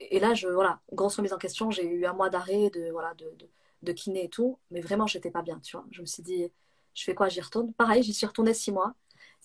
[0.00, 3.12] Et là, je, voilà, grosse remise en question, j'ai eu un mois d'arrêt, de, voilà,
[3.14, 3.30] de,
[3.82, 4.58] de, kiné et tout.
[4.70, 5.84] Mais vraiment, j'étais pas bien, tu vois.
[5.90, 6.50] Je me suis dit,
[6.94, 7.28] je fais quoi?
[7.28, 7.72] J'y retourne.
[7.74, 8.94] Pareil, j'y suis retournée six mois.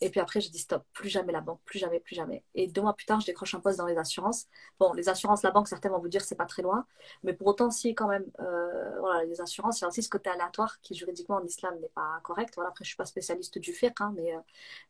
[0.01, 2.43] Et puis après, j'ai dit stop, plus jamais la banque, plus jamais, plus jamais.
[2.55, 4.47] Et deux mois plus tard, je décroche un poste dans les assurances.
[4.79, 6.85] Bon, les assurances, la banque, certains vont vous dire c'est pas très loin,
[7.23, 10.09] mais pour autant, si quand même, euh, voilà, les assurances, il y a aussi ce
[10.09, 12.53] côté aléatoire qui juridiquement en islam n'est pas correct.
[12.55, 14.39] Voilà, après, je suis pas spécialiste du fiqh, hein, mais, euh,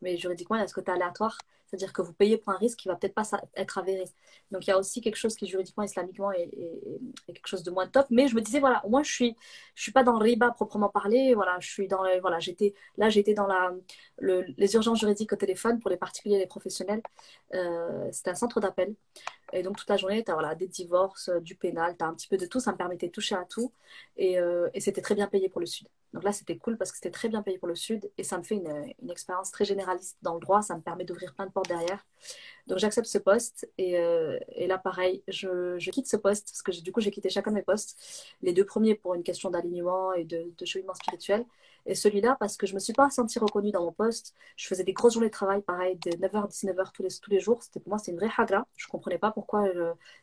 [0.02, 1.38] mais juridiquement, il y a ce côté aléatoire,
[1.70, 3.24] c'est-à-dire que vous payez pour un risque qui va peut-être pas
[3.56, 4.06] être avéré.
[4.52, 6.50] Donc il y a aussi quelque chose qui juridiquement, islamiquement est,
[7.28, 8.08] quelque chose de moins top.
[8.10, 9.36] Mais je me disais voilà, moi je suis,
[9.76, 11.36] je suis pas dans le riba proprement parlé.
[11.36, 12.40] Voilà, je suis dans voilà,
[12.98, 13.48] là, j'étais dans
[14.20, 17.02] les urgences juridiques au téléphone pour les particuliers et les professionnels.
[17.54, 18.96] Euh, c'était un centre d'appel.
[19.54, 22.14] Et donc toute la journée, tu as voilà, des divorces, du pénal, tu as un
[22.16, 22.60] petit peu de tout.
[22.60, 23.72] Ça me permettait de toucher à tout.
[24.18, 25.88] Et, euh, et c'était très bien payé pour le Sud.
[26.14, 28.38] Donc là, c'était cool parce que c'était très bien payé pour le Sud et ça
[28.38, 30.62] me fait une, expérience très généraliste dans le droit.
[30.62, 32.06] Ça me permet d'ouvrir plein de portes derrière.
[32.68, 36.92] Donc j'accepte ce poste et, euh, là, pareil, je, quitte ce poste parce que du
[36.92, 37.98] coup, j'ai quitté chacun de mes postes.
[38.42, 41.46] Les deux premiers pour une question d'alignement et de, de, cheminement spirituel.
[41.86, 44.36] Et celui-là parce que je ne me suis pas sentie reconnue dans mon poste.
[44.56, 47.30] Je faisais des grosses journées de travail, pareil, de 9h à 19h tous les, tous
[47.30, 47.62] les jours.
[47.64, 48.68] C'était, pour moi, c'était une vraie hagra.
[48.78, 49.66] Je ne comprenais pas pourquoi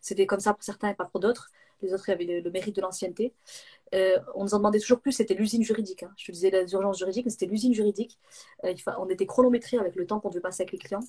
[0.01, 1.51] c'était comme ça pour certains et pas pour d'autres
[1.83, 3.35] les autres avaient le, mérite de l'ancienneté.
[3.95, 6.03] Euh, on nous en demandait toujours plus, c'était l'usine juridique.
[6.03, 6.13] Hein.
[6.17, 8.19] Je te disais les urgences juridiques, mais c'était l'usine juridique.
[8.65, 11.05] Euh, on était chronométrés avec le temps qu'on devait passer avec les clients.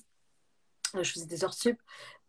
[0.94, 1.78] Euh, je faisais des heures sup.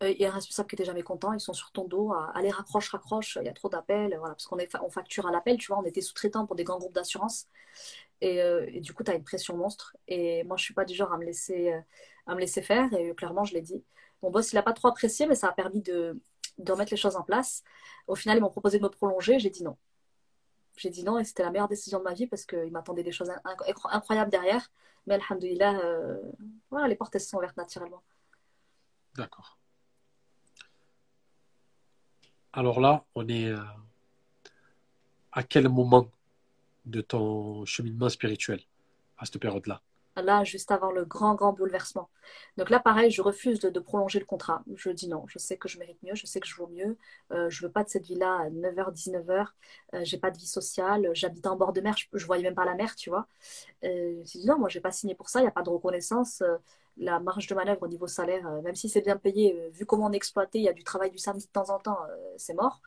[0.01, 1.33] Il y a un responsable qui était jamais content.
[1.33, 2.13] Ils sont sur ton dos.
[2.33, 3.37] allez, raccroche, raccroche.
[3.41, 4.15] Il y a trop d'appels.
[4.17, 5.57] Voilà, parce qu'on on facture à l'appel.
[5.57, 7.47] Tu vois, on était sous-traitant pour des grands groupes d'assurance.
[8.21, 9.95] Et, du coup, tu as une pression monstre.
[10.07, 11.73] Et moi, je suis pas du genre à me laisser,
[12.27, 12.93] à me laisser faire.
[12.93, 13.83] Et clairement, je l'ai dit.
[14.21, 16.19] Mon boss, il n'a pas trop apprécié, mais ça a permis de,
[16.59, 17.63] de remettre les choses en place.
[18.07, 19.39] Au final, ils m'ont proposé de me prolonger.
[19.39, 19.77] J'ai dit non.
[20.77, 23.11] J'ai dit non et c'était la meilleure décision de ma vie parce qu'ils m'attendaient des
[23.11, 23.31] choses
[23.85, 24.69] incroyables derrière.
[25.07, 26.21] Mais alhamdoulilah, euh,
[26.69, 28.03] voilà, les portes elles sont ouvertes naturellement.
[29.15, 29.57] D'accord.
[32.53, 33.59] Alors là, on est euh,
[35.31, 36.09] à quel moment
[36.85, 38.61] de ton cheminement spirituel
[39.17, 39.81] à cette période-là?
[40.21, 42.09] Là, juste avant le grand, grand bouleversement.
[42.57, 44.63] Donc là, pareil, je refuse de, prolonger le contrat.
[44.75, 46.97] Je dis non, je sais que je mérite mieux, je sais que je vaux mieux.
[47.31, 49.47] Euh, je veux pas de cette vie-là à 9h, 19h.
[49.95, 51.09] Euh, j'ai pas de vie sociale.
[51.13, 53.27] J'habite en bord de mer, je, je voyais même pas la mer, tu vois.
[53.83, 55.69] Euh, je dis non, moi, j'ai pas signé pour ça, il n'y a pas de
[55.69, 56.41] reconnaissance.
[56.41, 56.57] Euh,
[56.97, 60.11] la marge de manœuvre au niveau salaire, même si c'est bien payé, vu comment on
[60.11, 61.97] est exploité, il y a du travail du samedi de temps en temps,
[62.35, 62.81] c'est mort.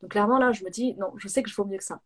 [0.00, 2.00] Donc clairement, là, je me dis non, je sais que je vaux mieux que ça.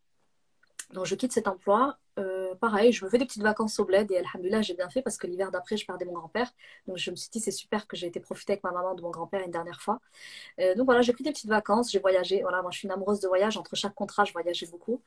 [0.93, 1.97] Donc je quitte cet emploi.
[2.17, 5.01] Euh, pareil, je me fais des petites vacances au bled et alhamdoulilah, j'ai bien fait
[5.03, 6.51] parce que l'hiver d'après, je perdais mon grand-père.
[6.87, 9.01] Donc je me suis dit, c'est super que j'ai été profiter avec ma maman de
[9.01, 9.99] mon grand-père une dernière fois.
[10.59, 12.41] Euh, donc voilà, j'ai pris des petites vacances, j'ai voyagé.
[12.41, 13.57] Voilà, moi je suis une amoureuse de voyage.
[13.57, 15.01] Entre chaque contrat, je voyageais beaucoup.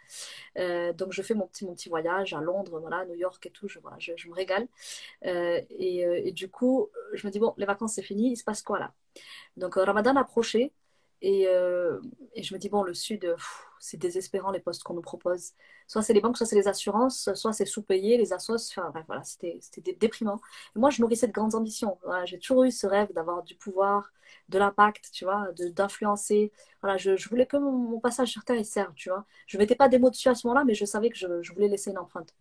[0.59, 3.69] Euh, donc je fais mon petit, mon voyage à Londres, voilà, New York et tout.
[3.69, 4.69] Je, voilà, je, me régale.
[5.23, 8.62] Et, et, du coup, je me dis, bon, les vacances c'est fini, il se passe
[8.62, 8.93] quoi là?
[9.57, 10.73] Donc Ramadan approchait.
[11.22, 12.01] Et, euh,
[12.34, 13.36] et, je me dis, bon, le Sud,
[13.78, 15.52] c'est désespérant les postes qu'on nous propose.
[15.86, 18.56] Soit c'est les banques, soit c'est les assurances, soit c'est sous-payé, les assos.
[18.78, 19.59] Enfin, voilà, c'était
[19.98, 20.40] déprimant.
[20.76, 21.98] Et moi, je nourrissais de grandes ambitions.
[22.24, 24.12] J'ai toujours eu ce rêve d'avoir du pouvoir,
[24.48, 26.52] de l'impact, tu vois, d'influencer.
[26.82, 29.26] Voilà, je, je, voulais que mon, passage sur Terre il serve, tu vois.
[29.47, 31.42] Je ne mettais pas des mots dessus à ce moment-là, mais je savais que je,
[31.42, 32.34] je voulais laisser une empreinte.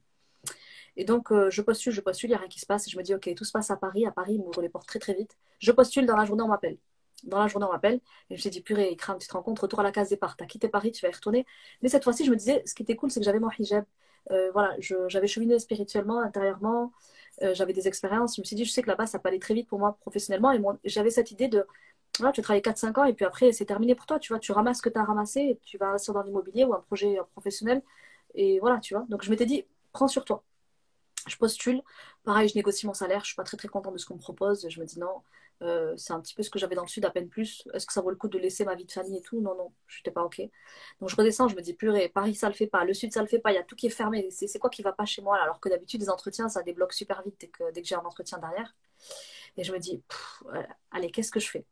[0.98, 2.88] Et donc, euh, je postule, je postule, il n'y a rien qui se passe.
[2.88, 4.06] Et je me dis, OK, tout se passe à Paris.
[4.06, 5.38] À Paris, ils m'ouvrent les portes très, très vite.
[5.60, 6.78] Je postule, dans la journée, on m'appelle
[7.24, 7.96] dans la journée, on m'appelle.
[7.96, 10.10] Et je me suis dit, purée, crame, tu te rends compte, retour à la case
[10.10, 10.38] départ.
[10.38, 11.46] Tu as quitté Paris, tu vas y retourner.
[11.82, 13.86] Mais cette fois-ci, je me disais, ce qui était cool, c'est que j'avais mon hijab.
[14.32, 14.76] Euh, voilà,
[15.08, 16.92] j'avais cheminé spirituellement, intérieurement.
[17.42, 18.36] Euh, j'avais des expériences.
[18.36, 19.98] Je me suis dit, je sais que là-bas, ça peut aller très vite pour moi
[20.02, 20.52] professionnellement.
[20.54, 21.66] Et j'avais cette idée de,
[22.20, 24.20] voilà, tu travailles 4-5 ans et puis après, c'est terminé pour toi.
[24.20, 26.66] Tu vois, tu ramasses ce que tu as ramassé et tu vas investir dans l'immobilier
[26.66, 27.82] ou un projet professionnel.
[28.36, 29.06] Et voilà, tu vois.
[29.10, 30.44] Donc, je m'étais dit, prends sur toi
[31.28, 31.82] je postule.
[32.24, 33.22] Pareil, je négocie mon salaire.
[33.22, 34.68] Je suis pas très très contente de ce qu'on me propose.
[34.68, 35.22] Je me dis non,
[35.62, 37.68] euh, c'est un petit peu ce que j'avais dans le sud, à peine plus.
[37.74, 39.42] Est-ce que ça vaut le coup de laisser ma vie de famille et tout?
[39.42, 40.42] Non, non, je n'étais pas OK.
[41.00, 43.22] Donc je redescends, je me dis purée, Paris ça le fait pas, le sud ça
[43.22, 44.30] le fait pas, il y a tout qui est fermé.
[44.32, 45.38] C'est quoi qui va pas chez moi?
[45.42, 48.06] Alors que d'habitude, les entretiens ça débloque super vite dès que, dès que j'ai un
[48.06, 48.76] entretien derrière.
[49.58, 50.02] Et je me dis,
[50.92, 51.66] allez, qu'est-ce que je fais?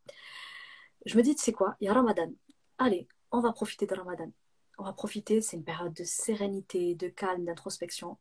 [1.06, 1.76] Je me dis, tu sais quoi?
[1.80, 2.32] Il y a Ramadan.
[2.78, 4.32] Allez, on va profiter de Ramadan.
[4.78, 8.18] On va profiter, c'est une période de sérénité, de calme, d'introspection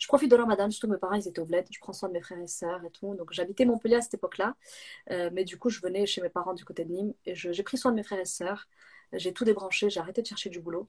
[0.00, 2.14] je profite de Ramadan, surtout mes parents, ils étaient au bled, je prends soin de
[2.14, 3.14] mes frères et sœurs et tout.
[3.14, 4.56] Donc j'habitais Montpellier à cette époque-là,
[5.10, 7.62] euh, mais du coup, je venais chez mes parents du côté de Nîmes et j'ai
[7.62, 8.66] pris soin de mes frères et sœurs.
[9.12, 10.88] J'ai tout débranché, j'ai arrêté de chercher du boulot.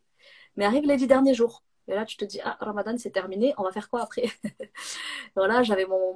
[0.55, 1.63] Mais arrivent les dix derniers jours.
[1.91, 4.23] Et là, tu te dis, ah, Ramadan, c'est terminé, on va faire quoi après?
[5.35, 6.15] Voilà, j'avais mon,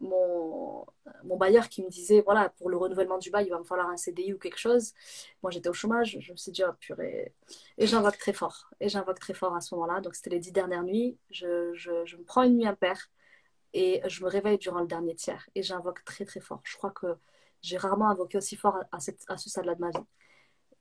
[0.00, 0.86] mon,
[1.24, 3.88] mon, bailleur qui me disait, voilà, pour le renouvellement du bail, il va me falloir
[3.88, 4.94] un CDI ou quelque chose.
[5.42, 7.34] Moi, j'étais au chômage, je me suis dit, oh purée.
[7.78, 8.70] Et j'invoque très fort.
[8.80, 10.00] Et j'invoque très fort à ce moment-là.
[10.00, 11.18] Donc, c'était les dix dernières nuits.
[11.30, 13.10] Je, je, je me prends une nuit impaire
[13.74, 15.48] et je me réveille durant le dernier tiers.
[15.54, 16.60] Et j'invoque très, très fort.
[16.64, 17.16] Je crois que
[17.62, 20.04] j'ai rarement invoqué aussi fort à, cette, à ce stade-là de ma vie.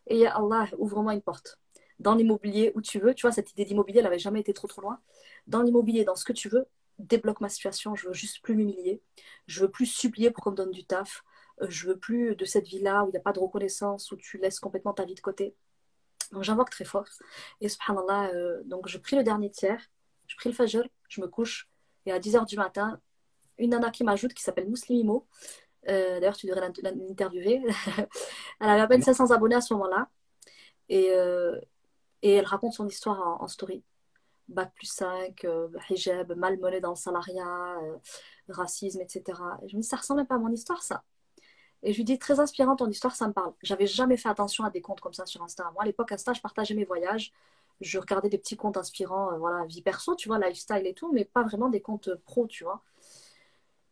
[0.08, 1.60] Et Allah, ouvre-moi une porte
[2.00, 3.14] dans l'immobilier où tu veux.
[3.14, 5.00] Tu vois, cette idée d'immobilier, elle n'avait jamais été trop trop loin.
[5.48, 6.68] Dans l'immobilier, dans ce que tu veux,
[7.00, 7.96] débloque ma situation.
[7.96, 9.02] Je veux juste plus m'humilier.
[9.48, 11.24] Je veux plus supplier pour qu'on me donne du taf.
[11.62, 14.18] Euh, je veux plus de cette vie-là où il n'y a pas de reconnaissance, où
[14.18, 15.56] tu laisses complètement ta vie de côté.
[16.32, 17.06] Donc j'invoque très fort.
[17.62, 19.82] Et subhanallah, euh, donc je prie le dernier tiers,
[20.28, 21.70] je prie le fajr, je me couche.
[22.06, 23.00] Et à 10h du matin,
[23.58, 25.28] une nana qui m'ajoute qui s'appelle Muslimimo.
[25.88, 27.62] Euh, D'ailleurs, tu devrais l'interviewer.
[28.60, 30.10] elle avait à peine 500 abonnés à ce moment-là.
[30.90, 31.60] Et, euh,
[32.26, 33.84] et elle raconte son histoire en, story.
[34.48, 37.98] Bac plus 5, euh, hijab, malmené dans le salariat, euh,
[38.50, 39.40] racisme, etc.
[39.62, 41.04] Et je me dis, ça ressemble pas à mon histoire, ça.
[41.84, 43.54] Et je lui dis, très inspirant ton histoire, ça me parle.
[43.62, 45.70] J'avais jamais fait attention à des comptes comme ça sur Insta.
[45.74, 47.32] Moi, à l'époque, Insta, je partageais mes voyages.
[47.80, 51.12] Je regardais des petits comptes inspirants, euh, voilà, vie perso, tu vois, lifestyle et tout,
[51.14, 52.82] mais pas vraiment des comptes pro, tu vois.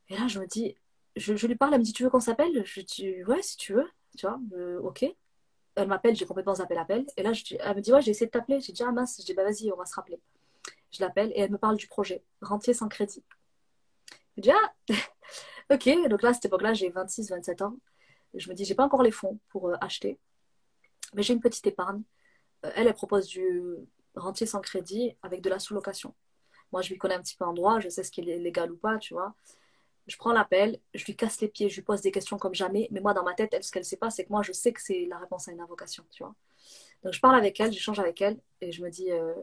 [0.10, 0.76] Et là, je me dis,
[1.18, 2.64] je, lui parle, elle me dit, tu veux qu'on s'appelle?
[2.65, 4.39] Je dis, ouais, si tu veux, tu vois,
[4.81, 5.05] ok
[5.75, 7.05] elle m'appelle, j'ai complètement zappé l'appel.
[7.17, 8.59] Et là, elle me dit, ouais, j'ai essayé de t'appeler.
[8.59, 10.19] J'ai dit, ah mince, je dis, bah vas-y, on va se rappeler.
[10.91, 13.23] Je l'appelle et elle me parle du projet, rentier sans crédit.
[14.37, 14.73] Je dis, ah,
[15.73, 16.09] ok.
[16.09, 17.77] Donc là, à cette époque-là, j'ai 26, 27 ans.
[18.35, 20.19] Je me dis, j'ai pas encore les fonds pour euh, acheter,
[21.13, 22.01] mais j'ai une petite épargne.
[22.65, 23.61] Euh, elle, elle propose du
[24.15, 26.15] rentier sans crédit avec de la sous-location.
[26.71, 28.71] Moi, je lui connais un petit peu en droit, je sais ce qui est légal
[28.71, 29.35] ou pas, tu vois
[30.07, 32.88] je prends l'appel, je lui casse les pieds, je lui pose des questions comme jamais.
[32.91, 34.51] Mais moi, dans ma tête, elle, ce qu'elle ne sait pas, c'est que moi, je
[34.51, 36.35] sais que c'est la réponse à une invocation, tu vois.
[37.03, 39.34] Donc, je parle avec elle, j'échange avec elle, et je me dis, euh,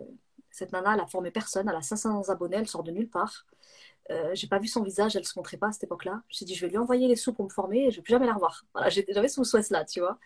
[0.50, 3.46] cette nana, elle a formé personne, elle a 500 abonnés, elle sort de nulle part.
[4.10, 6.22] Euh, j'ai pas vu son visage, elle se montrait pas à cette époque-là.
[6.28, 7.96] Je me suis dit, je vais lui envoyer les sous pour me former et je
[7.96, 8.64] vais plus jamais la revoir.
[8.74, 10.18] Voilà, j'avais ce souhait-là, tu vois.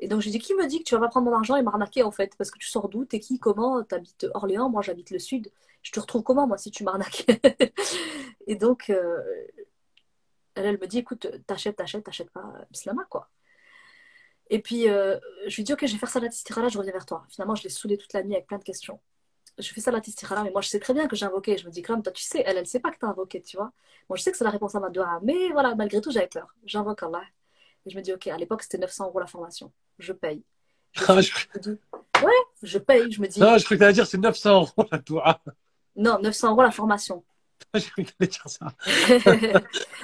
[0.00, 1.56] Et donc, j'ai dit, qui me dit que tu vas pas prendre mon argent?
[1.56, 3.04] Et m'arnaquer, en fait Parce que tu sors d'où?
[3.04, 3.38] T'es qui?
[3.38, 3.82] Comment?
[3.82, 4.68] T'habites Orléans?
[4.68, 5.50] Moi, j'habite le sud.
[5.82, 7.26] Je te retrouve comment, moi, si tu m'arnaques
[8.46, 9.22] Et donc, euh,
[10.54, 13.28] elle, elle me dit, écoute, t'achètes, t'achètes, t'achètes pas, Slama, quoi.
[14.50, 16.92] Et puis, euh, je lui dis, ok, je vais faire ça la tistirala, je reviens
[16.92, 17.24] vers toi.
[17.28, 19.00] Finalement, je l'ai saoulée toute la nuit avec plein de questions.
[19.58, 21.58] Je fais ça la tistirala, mais moi, je sais très bien que j'ai invoqué.
[21.58, 23.42] Je me dis, comme toi, tu sais, elle, elle sait pas que tu as invoqué,
[23.42, 23.72] tu vois.
[24.08, 26.28] Moi, je sais que c'est la réponse à ma doigt, mais voilà, malgré tout, j'avais
[26.28, 26.54] peur.
[26.64, 27.22] J'invoque Allah.
[27.86, 29.72] Et je me dis, ok, à l'époque, c'était 900 euros la formation.
[29.98, 30.42] Je paye.
[30.92, 31.20] Je, ah,
[31.60, 31.70] dis,
[32.22, 32.32] ouais,
[32.62, 33.12] je paye.
[33.12, 33.38] Je me dis.
[33.38, 35.40] Non, je crois que tu allais dire, c'est 900 euros la doigt.
[35.94, 37.24] Non, 900 euros la formation.
[37.74, 38.72] J'ai cru que dire ça.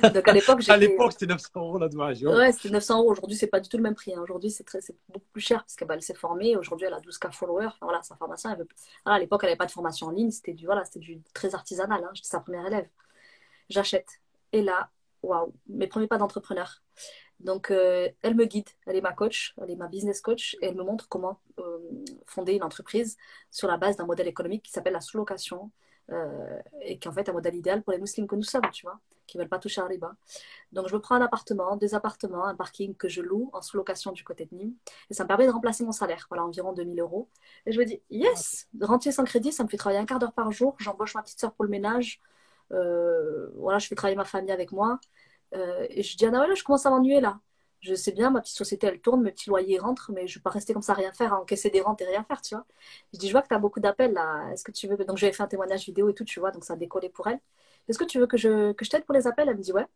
[0.10, 2.22] Donc à l'époque, à l'époque, c'était 900 euros la douage.
[2.22, 3.10] Ouais, c'était 900 euros.
[3.10, 4.14] Aujourd'hui, c'est pas du tout le même prix.
[4.14, 4.20] Hein.
[4.22, 6.56] Aujourd'hui, c'est très, beaucoup plus cher parce qu'elle bah, s'est formée.
[6.56, 7.66] Aujourd'hui, elle a 12K followers.
[7.66, 8.68] Enfin, voilà, sa formation, elle veut...
[9.04, 10.30] voilà, à l'époque, elle n'avait pas de formation en ligne.
[10.30, 12.02] C'était du, voilà, du très artisanal.
[12.02, 12.10] Hein.
[12.14, 12.88] J'étais sa première élève.
[13.68, 14.20] J'achète.
[14.52, 14.90] Et là,
[15.22, 16.82] waouh, mes premiers pas d'entrepreneur.
[17.42, 18.68] Donc, euh, elle me guide.
[18.86, 21.78] Elle est ma coach, elle est ma business coach et elle me montre comment euh,
[22.26, 23.16] fonder une entreprise
[23.50, 25.70] sur la base d'un modèle économique qui s'appelle la sous-location
[26.10, 28.84] Euh, et qui en fait un modèle idéal pour les musulmans que nous sommes, tu
[28.84, 30.14] vois, qui ne veulent pas toucher à riba.
[30.72, 34.12] Donc je me prends un appartement, deux appartements, un parking que je loue en sous-location
[34.12, 34.74] du côté de Nîmes,
[35.10, 37.28] et ça me permet de remplacer mon salaire, voilà, environ 2000 euros.
[37.66, 40.32] Et je me dis, yes, rentier sans crédit, ça me fait travailler un quart d'heure
[40.32, 42.20] par jour, j'embauche ma petite soeur pour le ménage,
[42.70, 44.98] voilà, je fais travailler ma famille avec moi,
[45.54, 47.40] euh, et je dis, ah voilà, je commence à m'ennuyer là
[47.82, 50.40] je sais bien, ma petite société, elle tourne, mes petits loyers rentrent, mais je ne
[50.40, 52.54] vais pas rester comme ça, rien faire, à encaisser des rentes et rien faire, tu
[52.54, 52.64] vois.
[53.12, 54.50] Je dis, je vois que tu as beaucoup d'appels là.
[54.52, 54.96] Est-ce que tu veux.
[55.04, 57.26] Donc, j'avais fait un témoignage vidéo et tout, tu vois, donc ça a décollé pour
[57.26, 57.40] elle.
[57.88, 59.48] Est-ce que tu veux que je, que je t'aide pour les appels?
[59.48, 59.86] Elle me dit, ouais.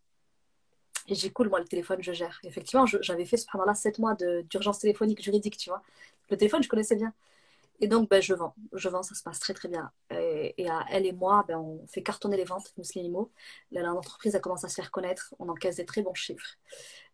[1.09, 2.41] Et j'ai cool, moi, le téléphone, je gère.
[2.43, 5.83] Effectivement, j'avais fait ce là 7 mois d'urgence téléphonique juridique, tu vois.
[6.31, 7.12] Le téléphone, je connaissais bien.
[7.81, 8.55] Et donc, ben, je vends.
[8.73, 9.90] Je vends, ça se passe très, très bien.
[10.11, 13.31] Et, à elle et moi, ben, on fait cartonner les ventes, Muslimimo.
[13.73, 15.35] L'entreprise a commencé à se faire connaître.
[15.39, 16.57] On encaisse des très bons chiffres.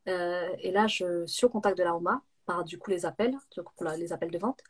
[0.08, 3.36] Euh, et là, je suis au contact de la OMA par du coup les appels,
[3.54, 4.60] pour les appels de vente.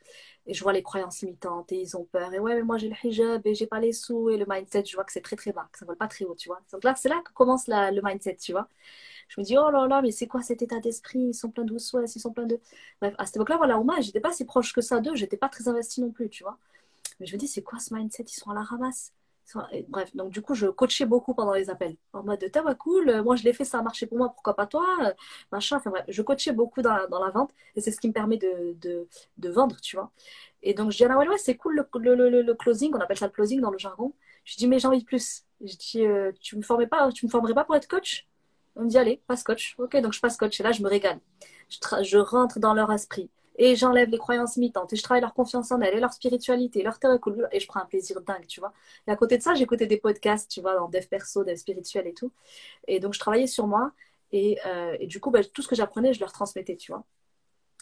[0.46, 2.32] Et je vois les croyances limitantes et ils ont peur.
[2.34, 4.84] Et ouais, mais moi j'ai le hijab et j'ai pas les sous et le mindset,
[4.84, 6.60] je vois que c'est très très bas, que ça vole pas très haut, tu vois.
[6.72, 8.68] Donc là, c'est là que commence le mindset, tu vois.
[9.34, 11.18] Je me dis, oh là là, mais c'est quoi cet état d'esprit?
[11.18, 12.60] Ils sont pleins de souhaits, ils sont pleins de.
[13.00, 15.48] Bref, à cette époque-là, voilà, OMA, j'étais pas si proche que ça d'eux, j'étais pas
[15.48, 16.58] très investie non plus, tu vois.
[17.18, 18.24] Mais je me dis, c'est quoi ce mindset?
[18.24, 19.12] Ils sont à la ramasse.
[19.88, 21.96] Bref, donc du coup, je coachais beaucoup pendant les appels.
[22.12, 24.54] En mode, t'as cool, euh, moi je l'ai fait, ça a marché pour moi, pourquoi
[24.54, 24.86] pas toi?
[25.02, 25.12] Euh,
[25.50, 28.38] Machin, enfin bref, je coachais beaucoup dans la, vente et c'est ce qui me permet
[28.38, 28.76] de,
[29.36, 30.10] de, vendre, tu vois.
[30.62, 33.32] Et donc je dis, ah ouais, ouais, c'est cool le, closing, on appelle ça le
[33.32, 34.14] closing dans le jargon.
[34.44, 35.44] Je dis, mais j'ai envie de plus.
[35.60, 38.26] Je dis, euh, tu me formais pas, tu me formerais pas pour être coach?
[38.76, 39.74] On me dit, allez, passe coach.
[39.78, 41.20] Ok, donc je passe coach et là, je me régale.
[42.02, 45.72] Je, rentre dans leur esprit et j'enlève les croyances limitantes et je travaille leur confiance
[45.72, 47.18] en elles et leur spiritualité, leur terre
[47.52, 48.72] et je prends un plaisir dingue, tu vois.
[49.06, 52.06] Et à côté de ça, j'écoutais des podcasts, tu vois, dans dev perso, dev spirituel
[52.06, 52.32] et tout.
[52.88, 53.92] Et donc, je travaillais sur moi
[54.32, 57.04] et, euh, et du coup, ben, tout ce que j'apprenais, je leur transmettais, tu vois.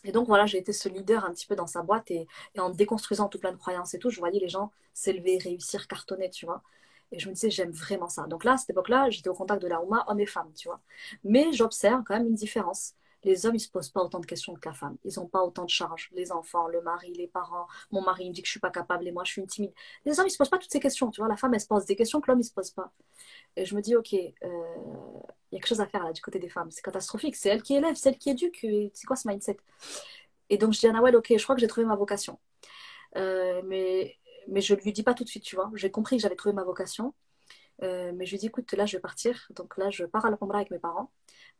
[0.04, 2.60] Et donc voilà, j'ai été ce leader un petit peu dans sa boîte et, et,
[2.60, 6.30] en déconstruisant tout plein de croyances et tout, je voyais les gens s'élever, réussir, cartonner,
[6.30, 6.62] tu vois.
[7.12, 8.26] Et je me disais, j'aime vraiment ça.
[8.26, 10.68] Donc là, à cette époque-là, j'étais au contact de la Ouma, hommes et femmes, tu
[10.68, 10.80] vois.
[11.24, 14.54] Mais j'observe quand même une différence les hommes, ils se posent pas autant de questions
[14.54, 14.96] que la femme.
[15.04, 16.10] Ils n'ont pas autant de charges.
[16.12, 17.66] Les enfants, le mari, les parents.
[17.90, 19.72] Mon mari me dit que je suis pas capable et moi, je suis une timide.
[20.04, 21.10] Les hommes, ils se posent pas toutes ces questions.
[21.10, 22.92] Tu vois, la femme, elle se pose des questions que l'homme, il se pose pas.
[23.56, 24.26] Et je me dis, ok, euh,
[25.52, 26.70] il y a quelque chose à faire là du côté des femmes.
[26.70, 27.36] C'est catastrophique.
[27.36, 28.66] C'est elle qui élève, c'est elle qui éduque.
[28.94, 29.58] C'est quoi ce mindset?
[30.48, 32.38] Et donc, je dis à Nawel, ok, je crois que j'ai trouvé ma vocation.
[33.16, 34.16] Euh, mais,
[34.48, 35.70] mais je ne lui dis pas tout de suite, tu vois.
[35.74, 37.14] J'ai compris que j'avais trouvé ma vocation.
[37.82, 39.46] Euh, mais je lui dis, écoute, là, je vais partir.
[39.50, 41.10] Donc là, je pars à la avec mes parents.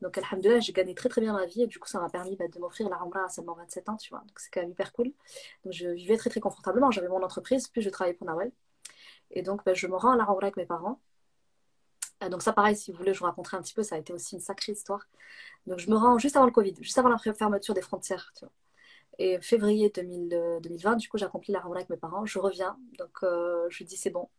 [0.03, 2.37] Donc, alhamdoulilah, j'ai gagné très très bien ma vie et du coup, ça m'a permis
[2.37, 4.21] bah, de m'offrir la Rambra à seulement 27 ans, tu vois.
[4.21, 5.13] Donc, c'est quand même hyper cool.
[5.65, 6.91] Donc, je vivais très très confortablement.
[6.91, 8.53] J'avais mon entreprise, puis je travaillais pour Nawel.
[9.31, 11.01] Et donc, bah, je me rends à la Rambra avec mes parents.
[12.23, 13.83] Euh, donc, ça, pareil, si vous voulez, je vous raconterai un petit peu.
[13.83, 15.07] Ça a été aussi une sacrée histoire.
[15.67, 18.45] Donc, je me rends juste avant le Covid, juste avant la fermeture des frontières, tu
[18.45, 18.53] vois.
[19.21, 22.25] Et février 2020, du coup, j'accomplis la Rambra avec mes parents.
[22.25, 22.79] Je reviens.
[22.99, 24.31] Donc, euh, je dis, c'est bon,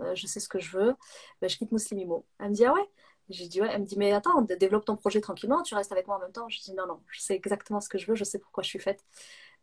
[0.00, 0.94] euh, je sais ce que je veux.
[1.42, 2.24] je quitte Muslimimo.
[2.38, 2.88] Elle me dit, ah ouais?
[3.30, 6.06] J'ai dit ouais, elle me dit mais attends, développe ton projet tranquillement, tu restes avec
[6.06, 6.48] moi en même temps.
[6.48, 8.68] Je dis non, non, je sais exactement ce que je veux, je sais pourquoi je
[8.70, 9.04] suis faite.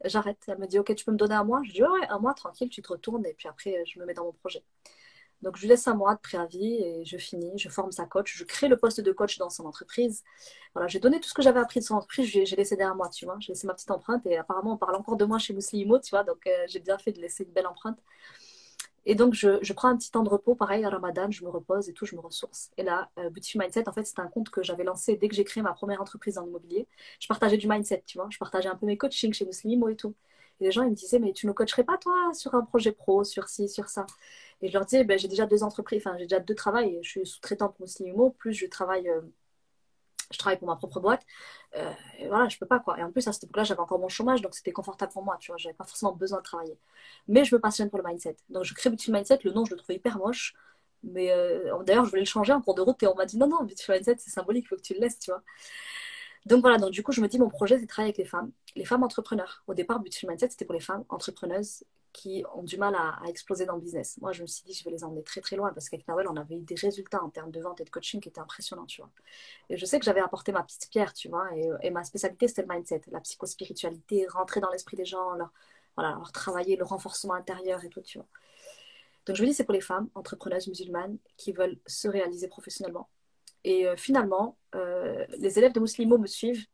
[0.03, 0.37] J'arrête.
[0.47, 1.61] Elle me dit ok, tu peux me donner un mois?
[1.63, 4.05] Je dis ouais, ouais, un mois tranquille, tu te retournes et puis après je me
[4.05, 4.63] mets dans mon projet.
[5.45, 8.35] Donc je lui laisse un mois de préavis et je finis, je forme sa coach,
[8.35, 10.23] je crée le poste de coach dans son entreprise.
[10.73, 13.09] Voilà, j'ai donné tout ce que j'avais appris de son entreprise, j'ai laissé derrière moi,
[13.09, 13.37] tu vois.
[13.39, 16.09] J'ai laissé ma petite empreinte et apparemment on parle encore de moi chez Moussilimo, tu
[16.09, 17.99] vois, donc euh, j'ai bien fait de laisser une belle empreinte.
[19.07, 21.89] Et donc, je, prends un petit temps de repos, pareil, à Ramadan, je me repose
[21.89, 22.71] et tout, je me ressource.
[22.77, 25.43] Et là, euh, Mindset, en fait, c'était un compte que j'avais lancé dès que j'ai
[25.43, 26.87] créé ma première entreprise en immobilier.
[27.19, 28.27] Je partageais du mindset, tu vois.
[28.31, 30.15] Je partageais un peu mes coachings chez Muslimo et tout.
[30.61, 32.91] Et les gens, ils me disaient, mais tu ne coacherais pas, toi, sur un projet
[32.91, 34.05] pro, sur ci, sur ça?
[34.61, 36.99] Et je leur disais, ben, j'ai déjà deux entreprises, enfin, j'ai déjà deux travails.
[37.01, 39.09] Je suis sous-traitant pour Muslimo, plus je travaille.
[39.09, 39.21] Euh,
[40.31, 41.23] je travaille pour ma propre boîte.
[41.75, 42.97] Euh, et voilà, je peux pas quoi.
[42.99, 45.37] Et en plus, à cette époque-là, j'avais encore mon chômage, donc c'était confortable pour moi,
[45.39, 45.57] tu vois.
[45.57, 46.77] J'avais pas forcément besoin de travailler.
[47.27, 48.37] Mais je me passionne pour le mindset.
[48.49, 49.39] Donc je crée Beautiful Mindset.
[49.43, 50.55] Le nom, je le trouvais hyper moche.
[51.03, 53.37] Mais euh, d'ailleurs, je voulais le changer en cours de route et on m'a dit
[53.37, 55.43] non, non, Beautiful Mindset, c'est symbolique, il faut que tu le laisses, tu vois.
[56.45, 58.25] Donc voilà, donc du coup, je me dis, mon projet, c'est de travailler avec les
[58.25, 59.63] femmes, les femmes entrepreneurs.
[59.67, 63.65] Au départ, Beautiful Mindset, c'était pour les femmes entrepreneuses qui ont du mal à, exploser
[63.65, 64.17] dans le business.
[64.21, 66.27] Moi, je me suis dit, je vais les emmener très très loin parce qu'avec Nawel,
[66.29, 68.85] on avait eu des résultats en termes de vente et de coaching qui étaient impressionnants,
[68.85, 69.09] tu vois.
[69.69, 71.49] Et je sais que j'avais apporté ma petite pierre, tu vois,
[71.81, 75.51] et, ma spécialité, c'était le mindset, la psychospiritualité, rentrer dans l'esprit des gens, leur,
[75.97, 78.27] voilà, leur travailler le renforcement intérieur et tout, tu vois.
[79.25, 83.09] Donc, je me dis, c'est pour les femmes entrepreneuses musulmanes qui veulent se réaliser professionnellement.
[83.65, 86.67] Et euh, finalement, euh, les élèves de Muslimo me suivent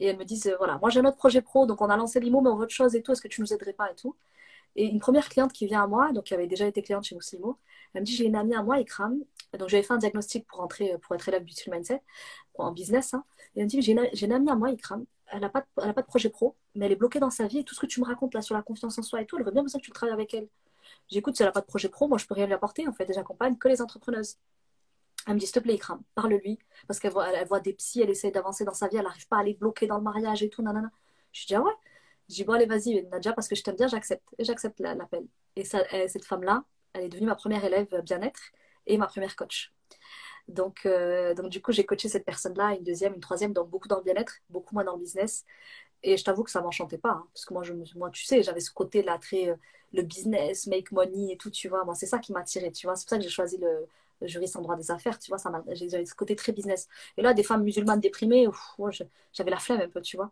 [0.00, 1.96] et elles me disent, euh, voilà, moi j'ai un autre projet pro, donc on a
[1.96, 3.90] lancé l'IMO, mais on veut autre chose et tout, est-ce que tu nous aiderais pas
[3.92, 4.16] et tout?
[4.74, 7.14] Et une première cliente qui vient à moi, donc qui avait déjà été cliente chez
[7.14, 7.56] Muslimo,
[7.94, 9.20] elle me dit J'ai une amie à moi, Ikram.
[9.56, 12.02] Donc j'avais fait un diagnostic pour entrer, pour être élève du Mindset,
[12.58, 13.14] en business.
[13.14, 13.24] Hein.
[13.54, 15.04] Et elle me dit J'ai une, amie à moi, Ikram.
[15.28, 17.58] Elle n'a pas, de, pas de projet pro, mais elle est bloquée dans sa vie.
[17.60, 19.36] Et tout ce que tu me racontes là sur la confiance en soi et tout,
[19.36, 20.48] elle aurait bien besoin que tu travailles avec elle.
[21.08, 22.88] J'écoute, si elle n'a pas de projet pro, moi, je peux rien lui apporter.
[22.88, 24.38] En fait, j'accompagne que les entrepreneuses.
[25.26, 26.58] Elle me dit, s'il te plaît, Ikram, parle-lui.
[26.86, 29.26] Parce qu'elle voit, elle voit des psys, elle essaie d'avancer dans sa vie, elle n'arrive
[29.28, 30.90] pas à aller bloquer dans le mariage et tout, nanana.
[31.32, 31.72] Je dis, ah ouais?
[32.28, 34.24] Je dis, bon, allez, vas-y, Nadja, parce que je t'aime bien, j'accepte.
[34.38, 35.26] Et j'accepte l'appel.
[35.56, 38.40] Et cette femme-là, elle est devenue ma première élève bien-être
[38.86, 39.72] et ma première coach.
[40.48, 43.88] Donc, euh, donc du coup, j'ai coaché cette personne-là, une deuxième, une troisième, donc beaucoup
[43.88, 45.44] dans le bien-être, beaucoup moins dans le business.
[46.02, 47.54] Et je t'avoue que ça m'enchantait pas, hein, parce que
[47.96, 49.56] moi, tu sais, j'avais ce côté-là, très euh,
[49.94, 51.84] le business, make money et tout, tu vois.
[51.84, 52.96] Moi, c'est ça qui m'attirait, tu vois.
[52.96, 53.86] C'est pour ça que j'ai choisi le,
[54.22, 55.38] juriste en droit des affaires, tu vois.
[55.38, 56.88] Ça j'avais ce côté très business.
[57.16, 58.46] Et là, des femmes musulmanes déprimées,
[59.32, 60.30] j'avais la flemme un peu, tu vois.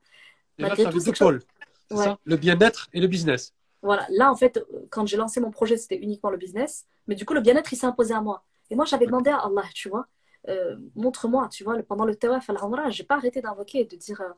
[0.62, 1.42] Avais deux pôles,
[1.90, 3.54] ça le bien-être et le business.
[3.82, 6.86] Voilà, là, en fait, quand j'ai lancé mon projet, c'était uniquement le business.
[7.08, 8.44] Mais du coup, le bien-être, il s'est imposé à moi.
[8.70, 10.06] Et moi, j'avais demandé à Allah, tu vois,
[10.48, 12.56] euh, montre-moi, tu vois, pendant le tawaf al
[12.90, 14.28] je n'ai pas arrêté d'invoquer et de dire, euh,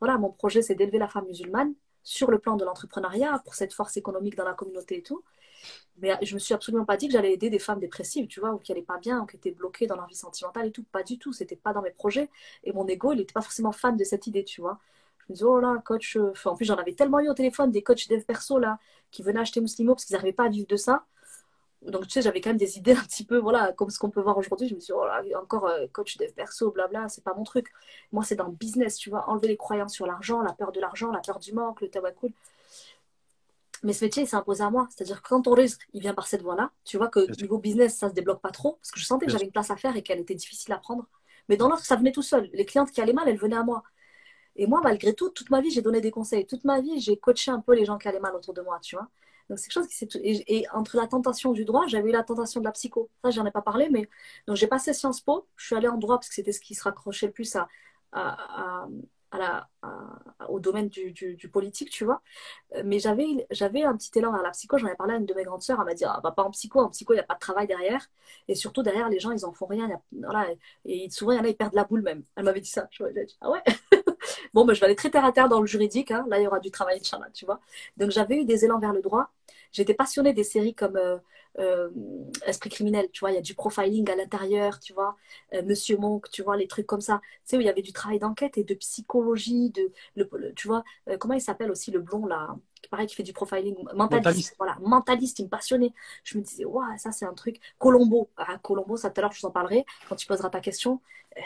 [0.00, 1.74] voilà, mon projet, c'est d'élever la femme musulmane
[2.06, 5.24] sur le plan de l'entrepreneuriat, pour cette force économique dans la communauté et tout.
[5.98, 8.52] Mais je me suis absolument pas dit que j'allais aider des femmes dépressives, tu vois,
[8.52, 10.84] ou qui n'allaient pas bien, ou qui étaient bloquées dans leur vie sentimentale et tout.
[10.84, 11.32] Pas du tout.
[11.32, 12.30] C'était pas dans mes projets.
[12.62, 14.78] Et mon ego, il n'était pas forcément fan de cette idée, tu vois.
[15.18, 16.16] Je me disais, oh là, coach.
[16.16, 18.78] Euh, en plus, j'en avais tellement eu au téléphone, des coachs dev perso, là,
[19.10, 21.06] qui venaient acheter Muslimo parce qu'ils n'arrivaient pas à vivre de ça
[21.86, 24.10] donc tu sais j'avais quand même des idées un petit peu voilà comme ce qu'on
[24.10, 24.68] peut voir aujourd'hui.
[24.68, 27.44] Je me suis dit oh là, encore euh, coach dev perso blabla c'est pas mon
[27.44, 27.72] truc.
[28.12, 29.28] Moi c'est dans le business tu vois.
[29.28, 32.30] Enlever les croyances sur l'argent la peur de l'argent la peur du manque le cool.
[33.82, 34.88] Mais ce métier s'est imposé à moi.
[34.90, 37.08] C'est à dire que quand ton risque il vient par cette voie là tu vois
[37.08, 39.52] que niveau business ça se débloque pas trop parce que je sentais que j'avais une
[39.52, 41.06] place à faire et qu'elle était difficile à prendre.
[41.48, 42.50] Mais dans l'autre ça venait tout seul.
[42.52, 43.82] Les clientes qui allaient mal elles venaient à moi.
[44.56, 46.46] Et moi malgré tout toute ma vie j'ai donné des conseils.
[46.46, 48.78] Toute ma vie j'ai coaché un peu les gens qui allaient mal autour de moi
[48.82, 49.08] tu vois
[49.48, 52.12] donc c'est quelque chose qui s'est et, et, entre la tentation du droit, j'avais eu
[52.12, 53.10] la tentation de la psycho.
[53.22, 54.08] Ça, j'en ai pas parlé, mais
[54.46, 55.46] donc j'ai passé Sciences Po.
[55.56, 57.68] Je suis allée en droit parce que c'était ce qui se raccrochait le plus à,
[58.12, 58.86] à,
[59.30, 59.68] à, la,
[60.48, 62.22] au domaine du, du, politique, tu vois.
[62.84, 64.78] Mais j'avais j'avais un petit élan vers la psycho.
[64.78, 65.78] J'en ai parlé à une de mes grandes sœurs.
[65.80, 66.80] Elle m'a dit ah, bah, pas en psycho.
[66.80, 68.04] En psycho, il n'y a pas de travail derrière.
[68.48, 69.88] Et surtout derrière, les gens, ils en font rien.
[70.12, 70.48] voilà,
[70.84, 72.24] et souvent, il y en a, ils perdent la boule même.
[72.36, 72.88] Elle m'avait dit ça.
[72.90, 73.62] Je dit, ah ouais?
[74.56, 76.10] Bon, ben, je vais aller très terre à terre dans le juridique.
[76.10, 76.24] Hein.
[76.28, 77.60] Là, il y aura du travail, Inch'Allah, tu vois.
[77.98, 79.30] Donc, j'avais eu des élans vers le droit.
[79.70, 81.18] J'étais passionnée des séries comme euh,
[81.58, 81.90] euh,
[82.46, 83.32] Esprit criminel, tu vois.
[83.32, 85.14] Il y a du profiling à l'intérieur, tu vois.
[85.52, 87.20] Euh, Monsieur Monk, tu vois, les trucs comme ça.
[87.22, 90.68] Tu sais, où il y avait du travail d'enquête et de psychologie, de, le, tu
[90.68, 90.84] vois,
[91.18, 92.56] comment il s'appelle aussi le blond, là
[92.90, 93.76] pareil, qui fait du profiling?
[93.94, 94.54] Mentaliste.
[94.58, 95.92] Voilà, mentaliste, il me passionnait.
[96.22, 97.60] Je me disais, waouh, ça c'est un truc.
[97.78, 100.60] Colombo, ah, Colombo, ça tout à l'heure je vous en parlerai quand tu poseras ta
[100.60, 101.00] question.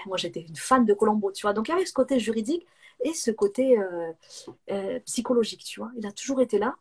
[0.06, 1.54] moi j'étais une fan de Colombo, tu vois.
[1.54, 2.66] Donc il y avait ce côté juridique
[3.02, 4.12] et ce côté euh,
[4.70, 5.90] euh, psychologique, tu vois.
[5.96, 6.76] Il a toujours été là,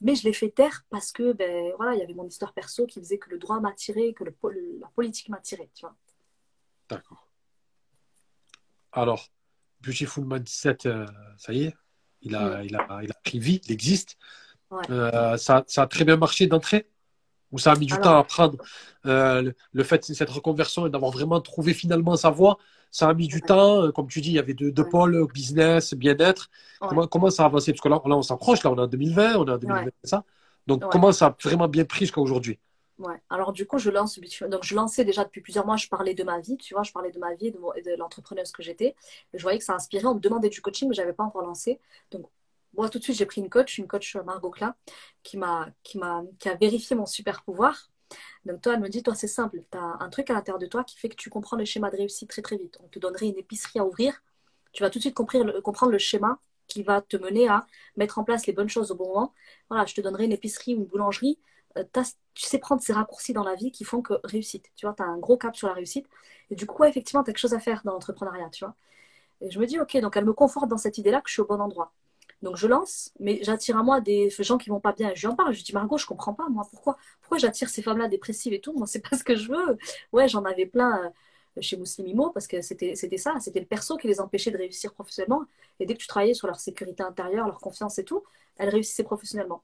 [0.00, 2.86] mais je l'ai fait taire parce que, ben, voilà, il y avait mon histoire perso
[2.86, 4.34] qui faisait que le droit m'attirait, que le,
[4.80, 5.94] la politique m'attirait, tu vois.
[6.88, 7.28] D'accord.
[8.92, 9.28] Alors,
[9.80, 11.06] Beautiful Mindset, euh,
[11.38, 11.74] ça y est,
[12.22, 12.64] il a, mm.
[12.64, 14.18] il, a, il a pris vie, il existe.
[14.88, 16.88] ça, ça, a très bien marché d'entrée
[17.50, 18.56] Ou ça a mis du temps à prendre
[19.04, 22.58] le, le, fait de cette reconversion et d'avoir vraiment trouvé finalement sa voie?
[22.90, 23.84] Ça a mis du temps.
[23.84, 26.50] Euh, comme tu dis, il y avait deux, pôles, business, bien-être.
[26.80, 27.72] Comment, comment ça a avancé?
[27.72, 30.24] Parce que là, on s'approche, là, on est en 2020, on est en 2020, ça?
[30.66, 32.58] Donc, comment ça a vraiment bien pris jusqu'à aujourd'hui?
[32.98, 33.16] Ouais.
[33.30, 36.22] Alors du coup, je lance, donc je lançais déjà depuis plusieurs mois, je parlais de
[36.22, 38.94] ma vie, tu vois, je parlais de ma vie de, de l'entrepreneuse que j'étais.
[39.32, 41.80] Je voyais que ça inspirait, on me demandait du coaching, mais j'avais pas encore lancé.
[42.10, 42.26] Donc
[42.74, 44.76] moi, tout de suite, j'ai pris une coach, une coach Margot Cla,
[45.22, 47.89] qui m'a, qui m'a, qui a vérifié mon super pouvoir.
[48.44, 50.66] Donc toi, elle me dit, toi, c'est simple, tu as un truc à l'intérieur de
[50.66, 52.78] toi qui fait que tu comprends le schéma de réussite très très vite.
[52.82, 54.22] On te donnerait une épicerie à ouvrir,
[54.72, 57.66] tu vas tout de suite comprendre le, schéma qui va te mener à
[57.96, 59.34] mettre en place les bonnes choses au bon moment.
[59.68, 61.38] Voilà, je te donnerai une épicerie ou une boulangerie.
[61.78, 61.84] Euh,
[62.34, 64.70] tu sais prendre ces raccourcis dans la vie qui font que réussite.
[64.76, 66.06] Tu vois, tu as un gros cap sur la réussite.
[66.50, 68.76] Et du coup, effectivement, tu as quelque chose à faire dans l'entrepreneuriat, tu vois.
[69.40, 71.42] Et je me dis, ok, donc elle me conforte dans cette idée-là que je suis
[71.42, 71.92] au bon endroit.
[72.42, 75.12] Donc je lance, mais j'attire à moi des gens qui vont pas bien.
[75.14, 77.82] Je lui en parle, je dis Margot, je comprends pas, moi, pourquoi, pourquoi j'attire ces
[77.82, 78.72] femmes-là dépressives et tout?
[78.72, 79.78] Moi, c'est pas ce que je veux.
[80.12, 84.08] Ouais, j'en avais plein euh, chez Muslimimo parce que c'était ça, c'était le perso qui
[84.08, 85.44] les empêchait de réussir professionnellement.
[85.80, 88.22] Et dès que tu travaillais sur leur sécurité intérieure, leur confiance et tout,
[88.56, 89.62] elles réussissaient professionnellement.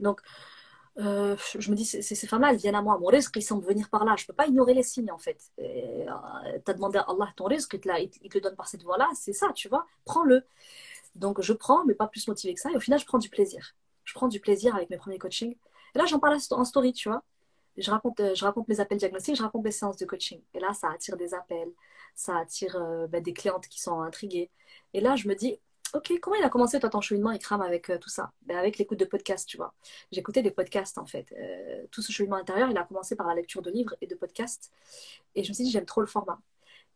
[0.00, 0.20] Donc,
[0.98, 2.98] euh, je me dis, ces, femmes-là, elles viennent à moi.
[2.98, 4.14] Mon risque, ils semble venir par là.
[4.16, 5.38] Je ne peux pas ignorer les signes, en fait.
[5.60, 6.06] Euh,
[6.64, 9.08] tu as demandé à Allah ton risque, il il te le donne par cette voie-là.
[9.14, 9.86] C'est ça, tu vois.
[10.04, 10.44] Prends-le.
[11.16, 12.70] Donc je prends, mais pas plus motivé que ça.
[12.70, 13.74] Et au final, je prends du plaisir.
[14.04, 15.56] Je prends du plaisir avec mes premiers coachings.
[15.94, 17.24] Et là, j'en parle en story, tu vois.
[17.76, 20.40] Je raconte, euh, je raconte mes appels diagnostiques, je raconte mes séances de coaching.
[20.54, 21.70] Et là, ça attire des appels,
[22.14, 24.50] ça attire euh, ben, des clientes qui sont intriguées.
[24.94, 25.58] Et là, je me dis,
[25.94, 28.32] ok, comment il a commencé toi ton cheminement crame avec euh, tout ça?
[28.42, 29.74] Ben, Avec l'écoute de podcasts, tu vois.
[30.10, 31.34] J'écoutais des podcasts en fait.
[31.90, 34.70] tout ce cheminement intérieur, il a commencé par la lecture de livres et de podcasts.
[35.34, 36.40] Et je me suis dit, j'aime trop le format.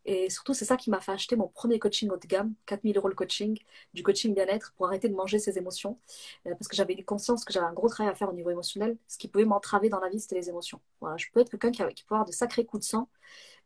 [0.05, 2.97] Et surtout, c'est ça qui m'a fait acheter mon premier coaching haut de gamme, 4000
[2.97, 3.57] euros le coaching,
[3.93, 5.99] du coaching bien-être pour arrêter de manger ses émotions.
[6.47, 8.97] Euh, parce que j'avais conscience que j'avais un gros travail à faire au niveau émotionnel.
[9.07, 10.81] Ce qui pouvait m'entraver dans la vie, c'était les émotions.
[11.01, 13.09] Voilà, je peux être quelqu'un qui, qui peut avoir de sacrés coups de sang.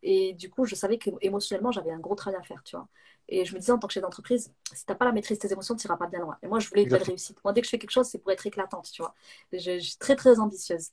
[0.03, 2.87] Et du coup, je savais qu'émotionnellement, j'avais un gros travail à faire, tu vois.
[3.27, 5.39] Et je me disais, en tant que chef d'entreprise, si tu n'as pas la maîtrise
[5.39, 6.38] de tes émotions, tu n'iras pas bien loin.
[6.43, 7.38] Et moi, je voulais une belle réussite.
[7.43, 9.15] Moi, dès que je fais quelque chose, c'est pour être éclatante, tu vois.
[9.52, 10.89] Je, suis très, très ambitieuse.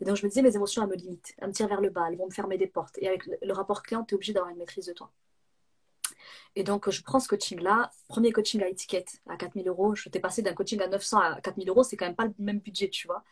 [0.00, 1.34] Et donc, je me disais, mes émotions, elles me limitent.
[1.38, 2.06] Elles me tirent vers le bas.
[2.08, 2.96] Elles vont me fermer des portes.
[2.98, 5.10] Et avec le, rapport client, tu es obligé d'avoir une maîtrise de toi.
[6.56, 7.90] Et donc, je prends ce coaching-là.
[8.08, 9.94] Premier coaching à étiquette à 4000 euros.
[9.94, 11.82] Je t'ai passé d'un coaching à 900 à 4000 euros.
[11.82, 13.24] C'est quand même pas le même budget, tu vois.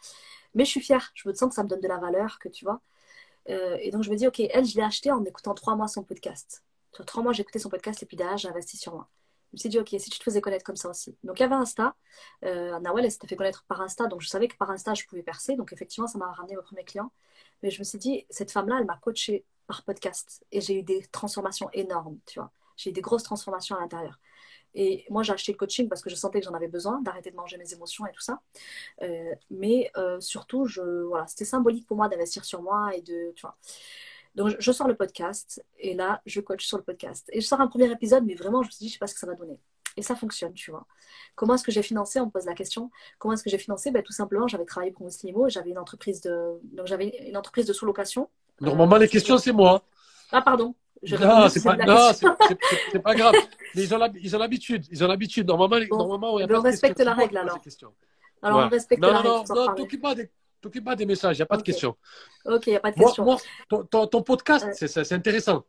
[0.55, 1.11] Mais je suis fière.
[1.15, 2.83] Je me sens que ça me donne de la valeur, que tu vois.
[3.49, 5.89] Euh, et donc, je me dis, OK, elle, je l'ai acheté en écoutant trois mois
[5.89, 6.66] son podcast.
[6.97, 9.06] Sur trois mois, j'ai écouté son podcast et puis derrière, j'ai investi sur moi.
[9.52, 11.14] Je me suis dit, ok, si tu te faisais connaître comme ça aussi.
[11.24, 11.94] Donc, il y avait Insta.
[12.43, 14.06] Euh, Nawel, elle s'était fait connaître par Insta.
[14.06, 15.56] Donc, je savais que par Insta, je pouvais percer.
[15.56, 17.12] Donc, effectivement, ça m'a ramené au premier client.
[17.62, 20.43] Mais je me suis dit, cette femme-là, elle m'a coachée par podcast.
[20.52, 22.51] Et j'ai eu des transformations énormes, tu vois.
[22.78, 24.18] J'ai eu des grosses transformations à l'intérieur.
[24.74, 27.31] Et moi, j'ai acheté le coaching parce que je sentais que j'en avais besoin, d'arrêter
[27.31, 28.40] de manger mes émotions et tout ça.
[29.02, 33.32] Euh, mais euh, surtout, je, voilà, c'était symbolique pour moi d'investir sur moi et de,
[33.36, 33.59] tu vois.
[34.37, 37.29] Donc, je, sors le podcast et là, je coach sur le podcast.
[37.33, 39.07] Et je sors un premier épisode, mais vraiment, je me suis dit, je sais pas
[39.07, 39.59] ce que ça va donner.
[39.97, 40.87] Et ça fonctionne, tu vois.
[41.35, 42.91] Comment est-ce que j'ai financé On me pose la question.
[43.19, 43.91] Comment est-ce que j'ai financé?
[43.91, 47.65] Ben, Tout simplement, j'avais travaillé pour Muslimo, j'avais une entreprise de, donc j'avais une entreprise
[47.65, 48.29] de sous-location.
[48.61, 49.83] Normalement, les questions, c'est moi.
[50.31, 50.75] Ah, pardon.
[51.19, 53.35] non, c'est pas, pas, grave.
[53.75, 53.95] Mais ils
[54.37, 54.85] ont l'habitude.
[54.91, 55.47] Ils ont l'habitude.
[55.47, 57.59] Normalement, normalement on, on respecte la règle alors.
[58.43, 59.29] Alors, on respecte la règle.
[59.29, 60.31] Non, non, non, t'occupe pas des
[60.67, 61.97] t'occupes pas des messages, il n'y a pas de questions.
[62.45, 63.25] Ok, il n'y a pas de questions.
[63.25, 63.39] Moi,
[63.69, 65.65] ton, podcast, c'est intéressant.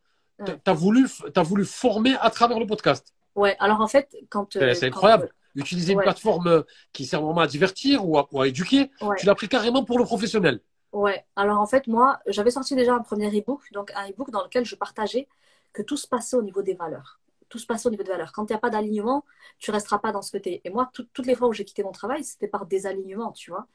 [0.45, 3.13] Tu as, voulu, as voulu former à travers le podcast.
[3.35, 4.53] Ouais, alors en fait, quand.
[4.53, 5.31] c'est euh, incroyable.
[5.55, 6.63] Utiliser une plateforme
[6.93, 10.59] qui sert vraiment à divertir ou à, éduquer, tu l'as pris carrément pour le professionnel.
[10.91, 14.43] Ouais, alors en fait, moi, j'avais sorti déjà un premier e-book, donc un e-book dans
[14.43, 15.27] lequel je partageais
[15.73, 17.19] que tout se passait au niveau des valeurs
[17.49, 18.31] tout se passe au niveau de valeur.
[18.33, 19.25] Quand il n'y a pas d'alignement,
[19.59, 20.49] tu resteras pas dans ce que tu.
[20.63, 23.67] Et moi, toutes les fois où j'ai quitté mon travail, c'était par désalignement, tu vois.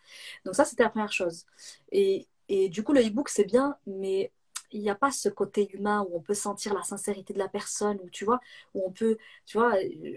[0.45, 1.47] Donc ça, c'était la première chose.
[1.91, 4.33] Et, et du coup, le e-book, c'est bien, mais
[4.73, 7.49] il n'y a pas ce côté humain où on peut sentir la sincérité de la
[7.49, 8.41] personne, où tu vois,
[8.75, 9.75] où on peut, tu vois,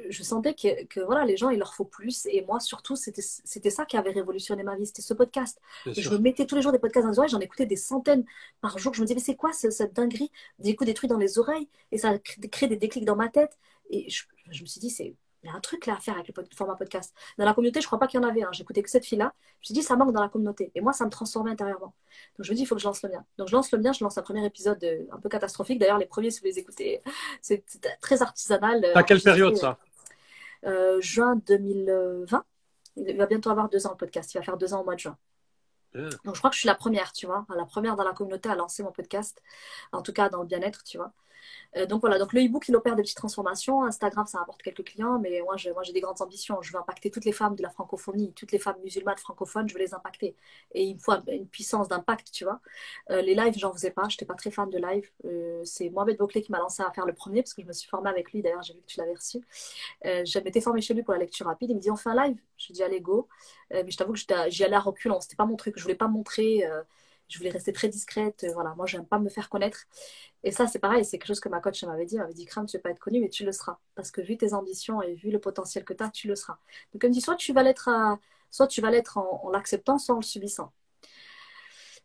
[0.10, 2.26] je sentais que, que voilà, les gens, il leur faut plus.
[2.28, 5.60] Et moi, surtout, c'était ça qui avait révolutionné ma vie, c'était ce podcast.
[5.86, 8.26] je me mettais tous les jours des podcasts dans les oreilles, j'en écoutais des centaines
[8.62, 8.94] par jour.
[8.94, 10.32] Je me disais, mais c'est quoi cette dinguerie?
[10.60, 13.58] D'écouter des trucs dans les oreilles Et ça crée des déclics dans ma tête.
[13.90, 15.16] Et je, je me suis dit, c'est
[15.46, 17.14] il y a un truc là à faire avec le format podcast.
[17.38, 18.42] Dans la communauté, je crois pas qu'il y en avait.
[18.42, 18.50] Hein.
[18.52, 19.32] J'écoutais que cette fille-là.
[19.36, 20.72] Je me suis dit, ça manque dans la communauté.
[20.74, 21.94] Et moi, ça me transformait intérieurement.
[22.38, 23.24] Donc, je me dis, il faut que je lance le mien.
[23.38, 23.94] Donc, je lance le mien.
[23.94, 25.78] Je lance un premier épisode euh, un peu catastrophique.
[25.80, 27.02] D'ailleurs, les premiers, si vous les écoutez,
[27.42, 27.64] c'est
[28.02, 28.84] très artisanal.
[28.96, 29.78] À quelle période ça?
[30.66, 32.44] Euh, Juin 2020.
[32.98, 34.34] Il va bientôt avoir deux ans le podcast.
[34.34, 35.18] Il va faire deux ans au mois de juin.
[35.94, 38.50] Donc, je crois que je suis la première, tu vois, la première dans la communauté
[38.50, 39.42] à lancer mon podcast,
[39.94, 41.14] en tout cas dans le bien-être, tu vois.
[41.78, 43.84] Euh, donc voilà, donc le e-book, il opère des petites transformations.
[43.84, 46.62] Instagram, ça apporte quelques clients, mais moi, j'ai, moi, des grandes ambitions.
[46.62, 49.74] Je veux impacter toutes les femmes de la francophonie, toutes les femmes musulmanes francophones, je
[49.74, 50.36] veux les impacter.
[50.74, 52.60] Et il me faut une puissance d'impact, tu vois.
[53.12, 55.10] Euh, les lives, j'en faisais pas, je n'étais pas très fan de live.
[55.26, 57.74] Euh, c'est Mohamed Boclé qui m'a lancé à faire le premier, parce que je me
[57.74, 59.42] suis formée avec lui, d'ailleurs, j'ai vu que tu l'avais reçu.
[60.04, 61.70] je m'étais formée chez lui pour la lecture rapide.
[61.72, 62.38] Il me dit, on fait un live.
[62.58, 63.28] Je dis, allez, go.
[63.72, 64.20] mais je t'avoue que
[64.50, 66.64] j'y allais à reculons, c'était pas mon truc, je voulais pas montrer
[67.28, 68.44] je voulais rester très discrète.
[68.44, 69.86] Euh, voilà, moi, j'aime pas me faire connaître.
[70.44, 72.16] Et ça, c'est pareil, c'est quelque chose que ma coach m'avait dit.
[72.16, 73.78] Elle m'avait dit, Crème, tu ne veux pas être connue, mais tu le seras.
[73.96, 76.58] Parce que vu tes ambitions et vu le potentiel que tu as, tu le seras.
[76.94, 77.90] Donc, elle me dit, soit tu vas l'être,
[78.52, 80.72] soit tu vas l'être en, l'acceptant, soit en le subissant.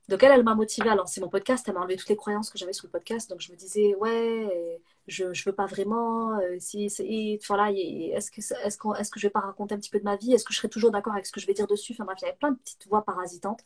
[0.08, 1.64] Donc, elle, elle m'a motivée à lancer mon podcast.
[1.68, 3.30] Elle m'a enlevé toutes les croyances que j'avais sur le podcast.
[3.30, 6.38] Donc, je me disais, ouais, je ne veux pas vraiment.
[6.38, 6.88] Euh, si,
[7.46, 10.04] voilà, est-ce que, est-ce, qu'on, est-ce que je vais pas raconter un petit peu de
[10.04, 10.32] ma vie?
[10.32, 11.92] Est-ce que je serai toujours d'accord avec ce que je vais dire dessus?
[11.92, 13.60] Enfin bref, il y avait plein de petites voix parasitantes.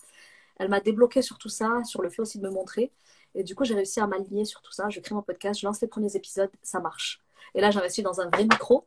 [0.57, 2.93] Elle m'a débloqué sur tout ça, sur le fait aussi de me montrer.
[3.35, 4.89] Et du coup, j'ai réussi à m'aligner sur tout ça.
[4.89, 7.21] Je crée mon podcast, je lance les premiers épisodes, ça marche.
[7.55, 8.87] Et là, j'investis dans un vrai micro.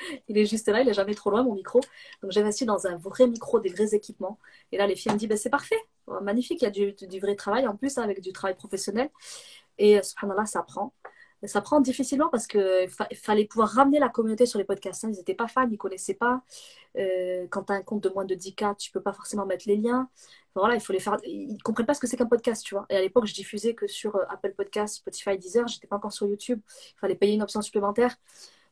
[0.28, 1.80] il est juste là, il est jamais trop loin, mon micro.
[2.22, 4.38] Donc, j'investis dans un vrai micro, des vrais équipements.
[4.72, 7.20] Et là, les filles me disent, ben, c'est parfait, oh, magnifique, il y a du,
[7.20, 9.10] vrai travail en plus, hein, avec du travail professionnel.
[9.78, 10.92] Et subhanallah, ça prend
[11.44, 15.04] ça prend difficilement parce qu'il fallait pouvoir ramener la communauté sur les podcasts.
[15.04, 15.10] Hein.
[15.12, 16.42] Ils n'étaient pas fans, ils ne connaissaient pas.
[16.96, 19.46] Euh, quand tu as un compte de moins de 10K, tu ne peux pas forcément
[19.46, 20.08] mettre les liens.
[20.54, 21.16] voilà, il faut les faire.
[21.24, 22.86] Ils ne comprennent pas ce que c'est qu'un podcast, tu vois.
[22.90, 25.68] Et à l'époque, je diffusais que sur euh, Apple Podcasts, Spotify, Deezer.
[25.68, 26.60] Je n'étais pas encore sur YouTube.
[26.66, 28.16] Il fallait payer une option supplémentaire.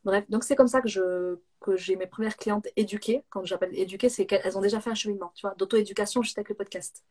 [0.05, 1.39] Bref, donc c'est comme ça que
[1.77, 3.25] j'ai mes premières clientes éduquées.
[3.29, 6.49] Quand j'appelle éduquées, c'est qu'elles ont déjà fait un cheminement, tu vois, d'auto-éducation juste avec
[6.49, 7.05] le podcast.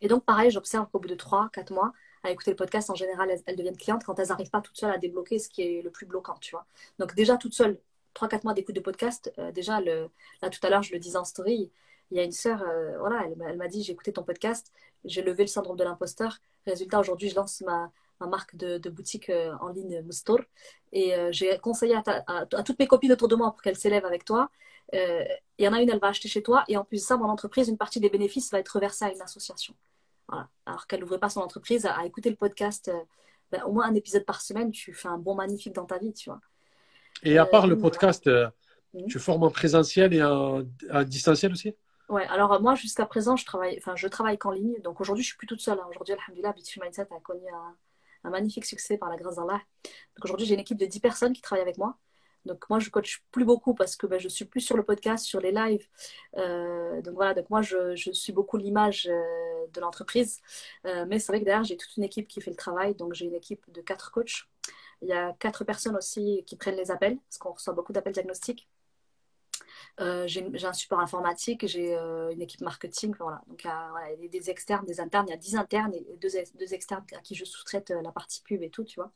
[0.00, 1.92] Et donc, pareil, j'observe qu'au bout de 3, 4 mois,
[2.22, 4.90] à écouter le podcast, en général, elles, deviennent clientes quand elles n'arrivent pas toutes seules
[4.90, 6.66] à débloquer ce qui est le plus bloquant, tu vois.
[6.98, 7.78] Donc déjà, toutes seules,
[8.14, 10.08] 3-4 mois d'écoute de podcast, euh, déjà, le,
[10.42, 11.70] là, tout à l'heure, je le disais en story,
[12.10, 14.72] il y a une sœur, euh, voilà, elle, m'a dit, j'ai écouté ton podcast,
[15.04, 16.38] j'ai levé le syndrome de l'imposteur.
[16.66, 19.30] Résultat, aujourd'hui, je lance ma, ma marque de, boutique
[19.60, 20.40] en ligne Moustor.
[20.92, 24.50] Et j'ai conseillé à, toutes mes copines autour de moi pour qu'elles s'élèvent avec toi.
[24.92, 25.28] Il
[25.58, 26.64] y en a une, elle va acheter chez toi.
[26.68, 29.12] Et en plus de ça, mon entreprise, une partie des bénéfices va être reversée à
[29.12, 29.74] une association.
[30.28, 30.48] Voilà.
[30.66, 32.90] Alors qu'elle n'ouvrait pas son entreprise, à, écouter le podcast,
[33.50, 36.12] ben, au moins un épisode par semaine, tu fais un bon magnifique dans ta vie,
[36.12, 36.40] tu vois.
[37.22, 38.28] Et à part le podcast,
[39.08, 41.74] tu formes en présentiel et en, en distanciel aussi?
[42.08, 44.80] Ouais, alors moi jusqu'à présent, je travaille, enfin, je travaille qu'en ligne.
[44.82, 45.78] Donc aujourd'hui, je suis plus toute seule.
[45.78, 45.86] Hein.
[45.90, 47.44] Aujourd'hui, Alhamdulillah, Bitch Mindset a connu
[48.24, 49.60] un, magnifique succès par la grâce d'Allah.
[49.84, 51.98] Donc aujourd'hui, j'ai une équipe de 10 personnes qui travaillent avec moi.
[52.48, 55.24] Donc moi, je coach plus beaucoup parce que ben, je suis plus sur le podcast,
[55.24, 55.86] sur les lives.
[56.36, 60.40] Euh, donc voilà, donc moi, je, suis beaucoup l'image euh, de l'entreprise.
[60.86, 62.94] Euh, mais c'est vrai que derrière, j'ai toute une équipe qui fait le travail.
[62.94, 64.48] Donc j'ai une équipe de 4 coachs.
[65.02, 68.14] Il y a 4 personnes aussi qui prennent les appels parce qu'on reçoit beaucoup d'appels
[68.14, 68.66] diagnostiques.
[70.26, 73.14] J'ai un support informatique, j'ai une équipe marketing.
[73.18, 73.42] Voilà.
[73.48, 75.26] Donc, il y a des externes, des internes.
[75.28, 78.42] Il y a 10 internes et deux, deux externes à qui je sous-traite la partie
[78.42, 79.12] pub et tout, tu vois.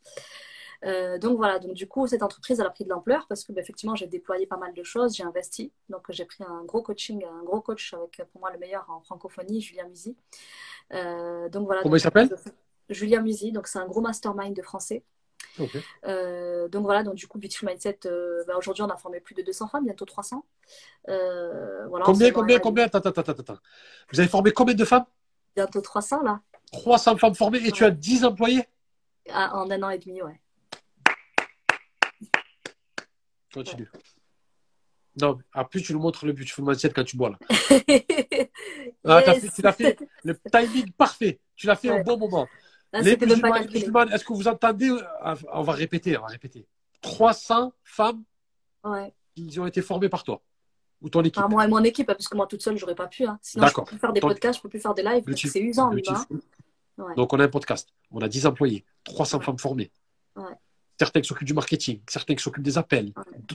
[1.19, 3.61] Donc voilà, donc du coup, cette entreprise, elle a pris de l'ampleur parce que bah,
[3.61, 5.71] effectivement, j'ai déployé pas mal de choses, j'ai investi.
[5.89, 9.01] Donc j'ai pris un gros coaching, un gros coach avec pour moi le meilleur en
[9.01, 10.15] francophonie, Julien Musi.
[10.91, 11.81] donc voilà.
[11.81, 12.29] Comment il s'appelle
[12.89, 15.03] Julien Musi, donc c'est un gros mastermind de français.
[16.05, 19.35] Euh, donc voilà, donc du coup, Beautiful Mindset, euh, bah, aujourd'hui, on a formé plus
[19.35, 20.45] de 200 femmes, bientôt 300.
[21.09, 22.85] Euh, voilà, combien, combien, combien?
[22.85, 23.57] Attends, attends, attends, attends.
[24.11, 25.05] Vous avez formé combien de femmes?
[25.55, 26.41] Bientôt 300 là.
[26.71, 28.67] 300 femmes formées et tu as 10 employés?
[29.29, 30.41] Ah, En un an et demi, ouais.
[33.53, 33.89] Continue.
[35.21, 37.37] Non, en plus, tu nous montres le Beautiful Mindset quand tu bois là.
[39.05, 39.21] ah,
[39.55, 41.39] tu l'as fait le timing parfait.
[41.55, 42.47] Tu l'as fait au bon moment
[43.01, 46.67] les musulmans, est-ce que vous entendez euh, On va répéter, on va répéter.
[47.01, 48.23] 300 femmes
[48.83, 49.13] ouais.
[49.35, 50.41] qui ont été formées par toi
[51.01, 51.43] ou ton équipe.
[51.49, 53.25] moi et mon équipe, parce que moi toute seule, j'aurais pas pu.
[53.25, 53.37] Hein.
[53.41, 55.23] Sinon, je peux plus faire des podcasts, je peux plus faire des lives.
[55.35, 57.15] C'est usant, ouais.
[57.15, 59.91] Donc, on a un podcast, on a 10 employés, 300 femmes formées.
[60.99, 63.13] Certains qui s'occupent du marketing, certains qui s'occupent des appels,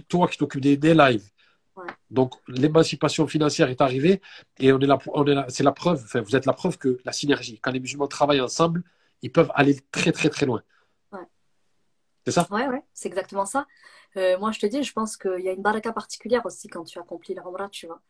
[0.08, 1.30] toi qui t'occupes des, des lives.
[2.10, 4.20] Donc l'émancipation financière est arrivée
[4.58, 6.76] et on est là, on est là, c'est la preuve, enfin, vous êtes la preuve
[6.76, 8.82] que la synergie, quand les musulmans travaillent ensemble,
[9.22, 10.62] ils peuvent aller très, très, très loin.
[11.12, 11.26] Ouais.
[12.24, 12.48] C'est ça?
[12.50, 13.66] Ouais, ouais, c'est exactement ça.
[14.16, 16.84] Euh, moi, je te dis, je pense qu'il y a une baraka particulière aussi quand
[16.84, 18.00] tu accomplis l'Umrah, tu vois.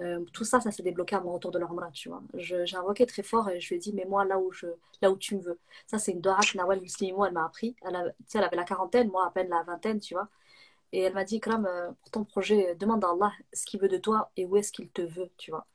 [0.00, 2.22] Euh, tout ça, ça s'est débloqué à mon retour de l'Umrah, tu vois.
[2.34, 4.66] J'ai invoqué très fort et je lui ai dit, mais moi, là où, je,
[5.02, 5.58] là où tu me veux.
[5.86, 7.74] Ça, c'est une doha que Nawal elle m'a appris.
[7.82, 10.28] Elle, elle avait la quarantaine, moi, à peine la vingtaine, tu vois.
[10.92, 13.88] Et elle m'a dit, Kram, euh, pour ton projet, demande à Allah ce qu'il veut
[13.88, 15.66] de toi et où est-ce qu'il te veut, tu vois.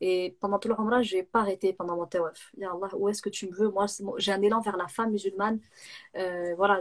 [0.00, 2.52] Et pendant tout le Ramadan, je n'ai pas arrêté pendant mon tawaf.
[2.56, 3.68] Ya où est-ce que tu me veux?
[3.70, 3.86] Moi,
[4.18, 5.60] j'ai un élan vers la femme musulmane.
[6.16, 6.78] Euh, voilà,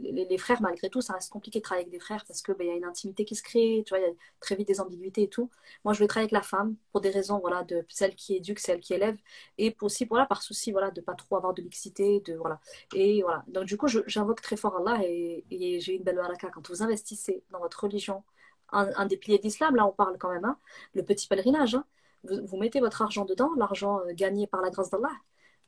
[0.00, 2.66] les, frères, malgré tout, ça reste compliqué de travailler avec des frères parce qu'il ben,
[2.66, 4.80] y a une intimité qui se crée, tu vois, il y a très vite des
[4.80, 5.50] ambiguïtés et tout.
[5.84, 8.58] Moi, je veux travailler avec la femme pour des raisons, voilà, de celle qui éduque,
[8.58, 9.16] celle qui élève,
[9.58, 12.22] et aussi, par souci, voilà, de pas trop avoir de mixité.
[12.94, 13.44] Et voilà.
[13.48, 15.44] Donc, du coup, j'invoque très fort Allah et,
[15.80, 16.50] j'ai une belle baraka.
[16.50, 18.22] Quand vous investissez dans votre religion,
[18.72, 20.58] un, des piliers d'islam, là, on parle quand même, hein,
[20.94, 21.84] le petit pèlerinage, hein,
[22.24, 25.12] vous, mettez votre argent dedans, l'argent euh, gagné par la grâce d'Allah.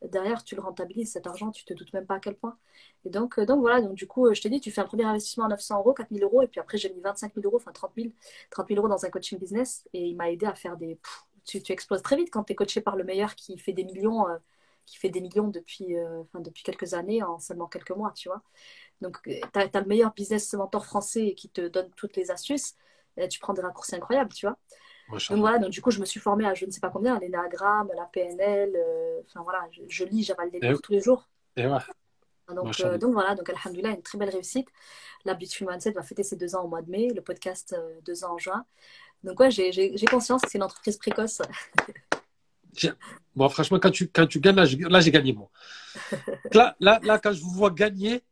[0.02, 2.56] Derrière, tu le rentabilises, cet argent, tu te doutes même pas à quel point.
[3.04, 4.84] Et donc, euh, donc voilà, donc du coup, euh, je t'ai dit, tu fais un
[4.84, 7.56] premier investissement à 900 euros, 4000 euros, et puis après, j'ai mis 25 000 euros,
[7.56, 8.08] enfin 30 000,
[8.50, 11.00] 30 000 euros dans un coaching business, et il m'a aidé à faire des.
[11.44, 14.24] tu, exploses très vite quand tu es coaché par le meilleur qui fait des millions,
[14.86, 15.96] qui fait des millions depuis,
[16.34, 18.42] depuis quelques années, en seulement quelques mois, tu vois.
[19.00, 22.76] Donc, tu as, le meilleur business mentor français qui te donne toutes les astuces,
[23.30, 24.58] tu prends des raccourcis incroyables, tu vois.
[25.10, 27.18] Donc voilà, donc du coup, je me suis formée à je ne sais pas combien,
[27.18, 31.28] l'énagramme, la PNL, euh, enfin voilà, je, lis, j'avale des livres tous les jours.
[31.56, 31.78] Et ouais.
[32.54, 34.68] Donc, euh, donc voilà, donc Alhamdulillah, une très belle réussite.
[35.24, 38.00] La Beautiful Mindset va fêter ses deux ans au mois de mai, le podcast euh,
[38.04, 38.64] deux ans en juin.
[39.24, 41.42] Donc ouais, j'ai conscience que c'est une entreprise précoce.
[43.34, 45.50] Bon, franchement, quand tu, quand tu gagnes, là, j'ai gagné, moi.
[46.52, 48.22] Là, là, là, quand je vous vois gagner,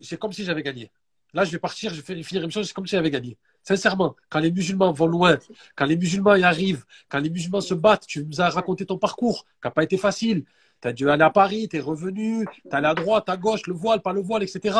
[0.00, 0.90] c'est comme si j'avais gagné.
[1.32, 3.38] Là, je vais partir, je vais finir une chose, c'est comme si j'avais gagné.
[3.66, 5.38] Sincèrement, quand les musulmans vont loin,
[5.74, 8.96] quand les musulmans y arrivent, quand les musulmans se battent, tu nous as raconté ton
[8.96, 10.44] parcours, qui n'a pas été facile.
[10.80, 13.66] Tu as dû aller à Paris, tu es revenu, tu allé à droite, à gauche,
[13.66, 14.78] le voile, pas le voile, etc.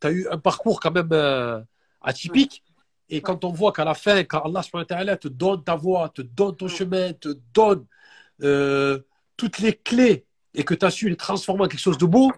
[0.00, 1.60] Tu as eu un parcours quand même euh,
[2.00, 2.62] atypique.
[3.08, 6.54] Et quand on voit qu'à la fin, quand Allah te donne ta voix, te donne
[6.54, 7.86] ton chemin, te donne
[8.44, 9.00] euh,
[9.36, 12.30] toutes les clés et que tu as su les transformer en quelque chose de beau,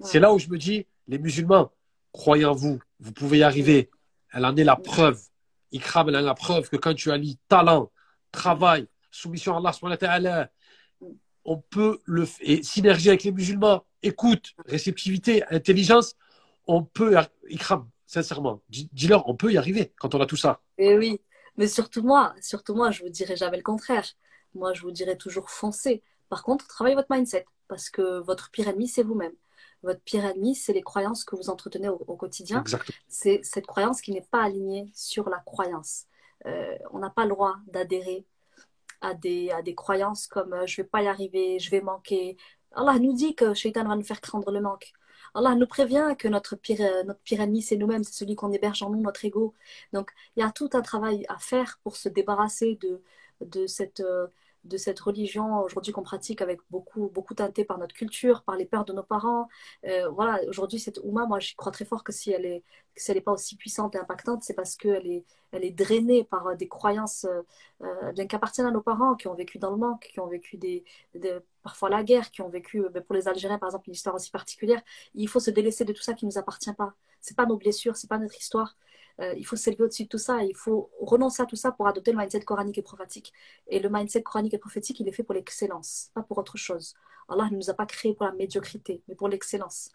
[0.00, 1.70] c'est là où je me dis, les musulmans,
[2.10, 3.90] croyez en vous, vous pouvez y arriver.
[4.32, 5.20] Elle en est la preuve.
[5.72, 7.90] Ikram, elle est la preuve que quand tu allies talent,
[8.30, 9.72] travail, soumission à
[10.08, 10.50] Allah,
[11.44, 16.14] on peut le et synergie avec les musulmans, écoute, réceptivité, intelligence,
[16.66, 17.16] on peut,
[17.50, 20.60] Ikram, sincèrement, dis-leur, on peut y arriver quand on a tout ça.
[20.78, 21.20] Et eh oui,
[21.56, 24.06] mais surtout moi, surtout moi, je vous dirais jamais le contraire.
[24.54, 26.02] Moi, je vous dirais toujours foncez.
[26.28, 29.32] Par contre, travaillez votre mindset parce que votre pire ennemi, c'est vous-même.
[29.82, 32.62] Votre pire ennemi, c'est les croyances que vous entretenez au, quotidien.
[33.08, 36.06] C'est cette croyance qui n'est pas alignée sur la croyance.
[36.46, 38.24] Euh, on n'a pas le droit d'adhérer
[39.00, 41.80] à des, à des croyances comme euh, je ne vais pas y arriver, je vais
[41.80, 42.36] manquer.
[42.72, 44.92] Allah nous dit que Shaitan va nous faire craindre le manque.
[45.34, 48.52] Allah nous prévient que notre pire, euh, notre pire ennemi, c'est nous-mêmes, c'est celui qu'on
[48.52, 49.54] héberge en nous, notre ego.
[49.92, 53.02] Donc, il y a tout un travail à faire pour se débarrasser de,
[53.40, 54.02] de cette,
[54.64, 58.66] de cette religion aujourd'hui qu'on pratique avec beaucoup, beaucoup teinté par notre culture, par les
[58.66, 59.48] peurs de nos parents.
[59.86, 62.62] Euh, voilà, aujourd'hui, cette Ouma, moi, je crois très fort que si elle est,
[62.94, 66.24] si elle n'est pas aussi puissante et impactante, c'est parce qu'elle est, elle est drainée
[66.24, 67.26] par euh, des croyances
[67.82, 70.56] euh, bien qu'appartiennent à nos parents, qui ont vécu dans le manque, qui ont vécu
[70.56, 70.84] des,
[71.62, 74.30] parfois la guerre, qui ont vécu, ben, pour les Algériens, par exemple, une histoire aussi
[74.30, 74.82] particulière.
[75.14, 76.94] Il faut se délaisser de tout ça qui ne nous appartient pas.
[77.20, 78.76] C'est pas nos blessures, c'est pas notre histoire.
[79.20, 80.42] Euh, il faut s'élever au-dessus de tout ça.
[80.42, 83.32] Il faut renoncer à tout ça pour adopter le mindset coranique et prophétique.
[83.68, 86.94] Et le mindset coranique et prophétique, il est fait pour l'excellence, pas pour autre chose.
[87.28, 89.90] Allah ne nous a pas créé pour la médiocrité, mais pour l'excellence.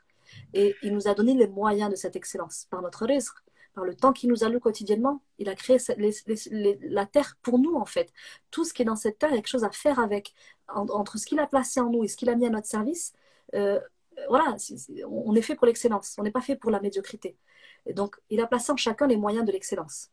[0.54, 3.38] Et il nous a donné les moyens de cette excellence par notre risque,
[3.74, 5.22] par le temps qu'il nous alloue quotidiennement.
[5.38, 5.78] Il a créé
[6.82, 8.12] la terre pour nous, en fait.
[8.52, 10.34] Tout ce qui est dans cette terre, il y a quelque chose à faire avec.
[10.68, 13.14] entre ce qu'il a placé en nous et ce qu'il a mis à notre service,
[13.54, 13.80] euh,
[14.30, 14.56] voilà,
[15.08, 16.16] on est fait pour l'excellence.
[16.18, 17.38] On n'est pas fait pour la médiocrité.
[17.94, 20.10] Donc, il a placé en chacun les moyens de l'excellence.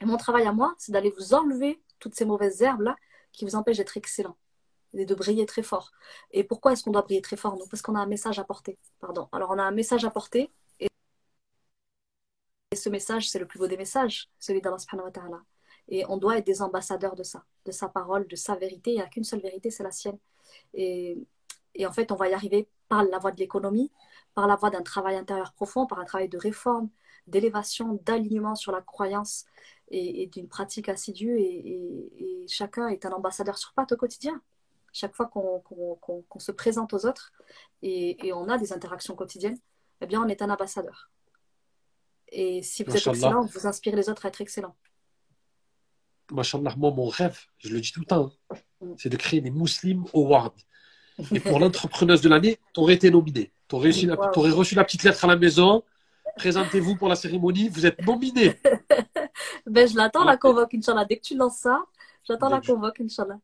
[0.00, 2.96] Et mon travail à moi, c'est d'aller vous enlever toutes ces mauvaises herbes-là
[3.32, 4.36] qui vous empêchent d'être excellent
[4.94, 5.92] et de briller très fort.
[6.32, 8.78] Et pourquoi est-ce qu'on doit briller très fort Parce qu'on a un message à porter.
[8.98, 9.28] Pardon.
[9.32, 10.50] Alors, on a un message à porter.
[10.80, 10.88] Et,
[12.74, 15.42] ce message, c'est le plus beau des messages, celui d'Allah subhanahu wa ta'ala.
[15.88, 18.92] Et on doit être des ambassadeurs de ça, de sa parole, de sa vérité.
[18.92, 20.18] Il n'y a qu'une seule vérité, c'est la sienne.
[21.74, 23.92] Et en fait, on va y arriver par la voie de l'économie,
[24.34, 26.88] par la voie d'un travail intérieur profond, par un travail de réforme,
[27.26, 29.44] d'élévation, d'alignement sur la croyance
[29.88, 31.38] et, d'une pratique assidue.
[31.38, 34.40] Et, chacun est un ambassadeur sur patte au quotidien.
[34.92, 37.32] Chaque fois qu'on se présente aux autres
[37.82, 39.58] et, on a des interactions quotidiennes,
[40.00, 41.10] eh bien, on est un ambassadeur.
[42.32, 44.76] Et si vous êtes excellent, vous inspirez les autres à être excellents.
[46.30, 48.94] Machallah, moi, mon rêve, je le dis tout le temps, hein, mm.
[48.98, 50.54] c'est de créer des Muslim Awards.
[51.32, 53.10] Et pour l'entrepreneuse de l'année, tu aurais été
[53.72, 54.14] nominé.
[54.32, 55.82] Tu aurais, reçu la petite lettre à la maison.
[56.36, 57.68] Présentez-vous pour la cérémonie.
[57.68, 58.54] Vous êtes nominé.
[59.66, 61.04] ben, je l'attends, la convoque, Inch'Allah.
[61.04, 61.84] Dès que tu lances ça,
[62.26, 63.38] j'attends la convoque, Inch'Allah.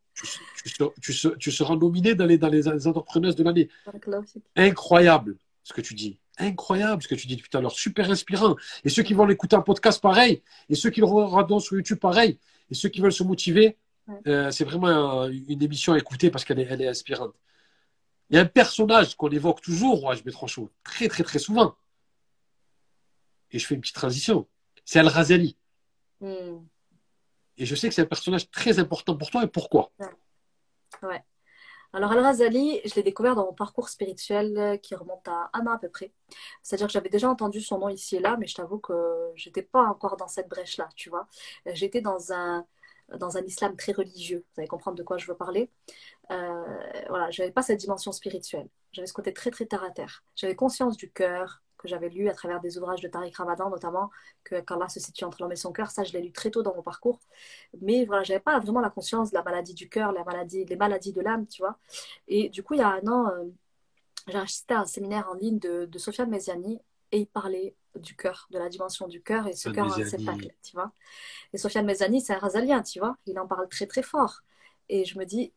[1.01, 3.69] Tu, seras nominé dans les, dans les entrepreneuses de l'année.
[4.55, 6.17] Incroyable ce que tu dis.
[6.39, 7.71] Incroyable ce que tu dis depuis tout à l'heure.
[7.71, 8.55] Super inspirant.
[8.83, 10.41] Et ceux qui vont l'écouter en podcast, pareil.
[10.69, 12.39] Et ceux qui le regardent sur YouTube, pareil.
[12.69, 13.77] Et ceux qui veulent se motiver,
[14.27, 17.33] euh, c'est vraiment une émission à écouter parce qu'elle est, elle est inspirante.
[18.29, 21.75] Il y a un personnage qu'on évoque toujours, mets trop chaud, très, très, très souvent.
[23.51, 24.47] Et je fais une petite transition.
[24.83, 25.57] C'est Al-Razali.
[26.19, 26.59] Hmm.
[27.57, 29.91] Et je sais que c'est un personnage très important pour toi et pourquoi?
[31.01, 31.23] Ouais.
[31.93, 35.71] Alors, Al-Razali, je l'ai découvert dans mon parcours spirituel euh, qui remonte à un an
[35.71, 36.11] à peu près.
[36.61, 39.61] C'est-à-dire que j'avais déjà entendu son nom ici et là, mais je t'avoue que j'étais
[39.61, 41.27] pas encore dans cette brèche-là, tu vois.
[41.65, 42.65] J'étais dans un,
[43.15, 44.45] dans un islam très religieux.
[44.53, 45.69] Vous allez comprendre de quoi je veux parler.
[46.31, 46.63] Euh,
[47.09, 48.67] voilà, j'avais pas cette dimension spirituelle.
[48.91, 50.23] J'avais ce côté très très terre à terre.
[50.35, 54.09] J'avais conscience du cœur que j'avais lu à travers des ouvrages de Tariq Ramadan notamment,
[54.43, 55.91] que qu'Allah se situe entre l'homme et son cœur.
[55.91, 57.19] Ça, je l'ai lu très tôt dans mon parcours.
[57.81, 60.75] Mais voilà, j'avais pas vraiment la conscience de la maladie du cœur, la maladie, les
[60.75, 61.77] maladies de l'âme, tu vois.
[62.27, 63.45] Et du coup, il y a un an, euh,
[64.27, 66.79] j'ai assisté à un séminaire en ligne de, de Sofiane Meziani
[67.11, 70.53] et il parlait du cœur, de la dimension du cœur, et ce cœur un réceptacle,
[70.63, 70.91] tu vois.
[71.53, 73.17] Et Sofiane Mezani, c'est un Razalien, tu vois.
[73.25, 74.41] Il en parle très très fort.
[74.89, 75.51] Et je me dis,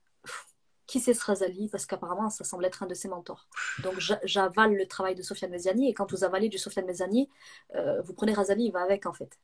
[0.87, 1.69] qui c'est ce Razali?
[1.69, 3.47] Parce qu'apparemment, ça semble être un de ses mentors.
[3.83, 3.95] Donc
[4.25, 7.29] j'avale le travail de Sofiane Mezani, et quand vous avalez du Sofiane Mezani,
[7.77, 9.39] euh, vous prenez Razali, il va avec en fait.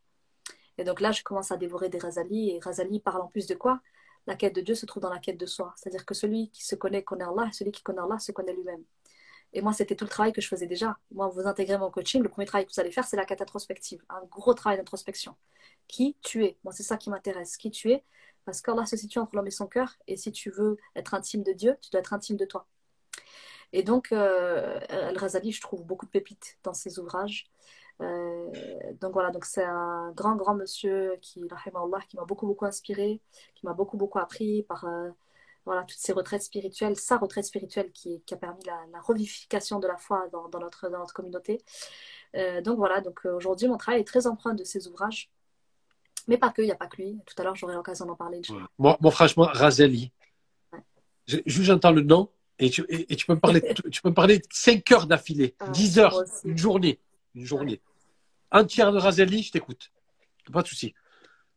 [0.79, 3.55] Et donc là, je commence à dévorer des Razali, et Razali parle en plus de
[3.55, 3.81] quoi?
[4.27, 5.73] La quête de Dieu se trouve dans la quête de soi.
[5.77, 8.53] C'est-à-dire que celui qui se connaît connaît Allah, et celui qui connaît Allah se connaît
[8.53, 8.83] lui-même.
[9.57, 10.99] Et moi, c'était tout le travail que je faisais déjà.
[11.13, 13.41] Moi, vous intégrez mon coaching, le premier travail que vous allez faire, c'est la quête
[13.41, 14.05] introspective.
[14.11, 15.35] Un gros travail d'introspection.
[15.89, 16.59] Qui tu es?
[16.63, 17.57] Moi, c'est ça qui m'intéresse.
[17.57, 18.05] Qui tu es?
[18.45, 19.97] Parce qu'Allah se situe entre l'homme et son cœur.
[20.09, 22.67] Et si tu veux être intime de Dieu, tu dois être intime de toi.
[23.73, 27.51] Et donc, euh, Al-Razali, je trouve beaucoup de pépites dans ses ouvrages.
[28.03, 28.53] Euh,
[29.01, 33.23] donc voilà, donc c'est un grand, grand monsieur qui, qui m'a beaucoup, beaucoup inspiré,
[33.55, 35.09] qui m'a beaucoup, beaucoup appris par, euh,
[35.67, 39.97] voilà, toutes ces retraites spirituelles, sa retraite spirituelle qui, a permis la, revivification de la
[39.97, 41.61] foi dans, notre, dans notre communauté.
[42.37, 45.29] Euh, donc voilà, donc euh, aujourd'hui, mon travail est très empreint de ces ouvrages.
[46.29, 47.19] Mais pas que, il n'y a pas que lui.
[47.27, 48.41] Tout à l'heure, j'aurai l'occasion d'en parler.
[48.79, 50.13] Moi, franchement, Razeli,
[50.73, 51.43] ouais.
[51.47, 54.91] j'entends le nom et tu, et, tu, peux me parler, tu peux me parler 5
[54.93, 57.01] heures d'affilée, 10 ah, heures, une journée.
[57.35, 57.81] Une journée.
[58.53, 59.91] Entière de Razeli, je t'écoute.
[60.53, 60.95] Pas de souci.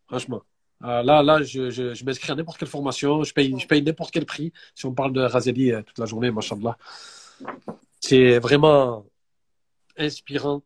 [0.08, 0.42] Franchement.
[0.84, 3.82] Euh, là, là, je, je, je m'inscris à n'importe quelle formation, je paye, je paye
[3.82, 6.78] n'importe quel prix si on parle de Razeli euh, toute la journée, machallah.
[8.00, 9.06] C'est vraiment
[9.98, 10.64] inspirant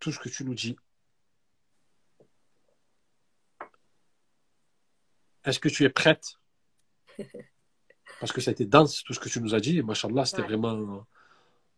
[0.00, 0.76] tout ce que tu nous dis.
[5.44, 6.38] Est-ce que tu es prête?
[8.20, 9.82] Parce que ça a été dense tout ce que tu nous as dit.
[9.82, 11.06] Machallah, c'était vraiment.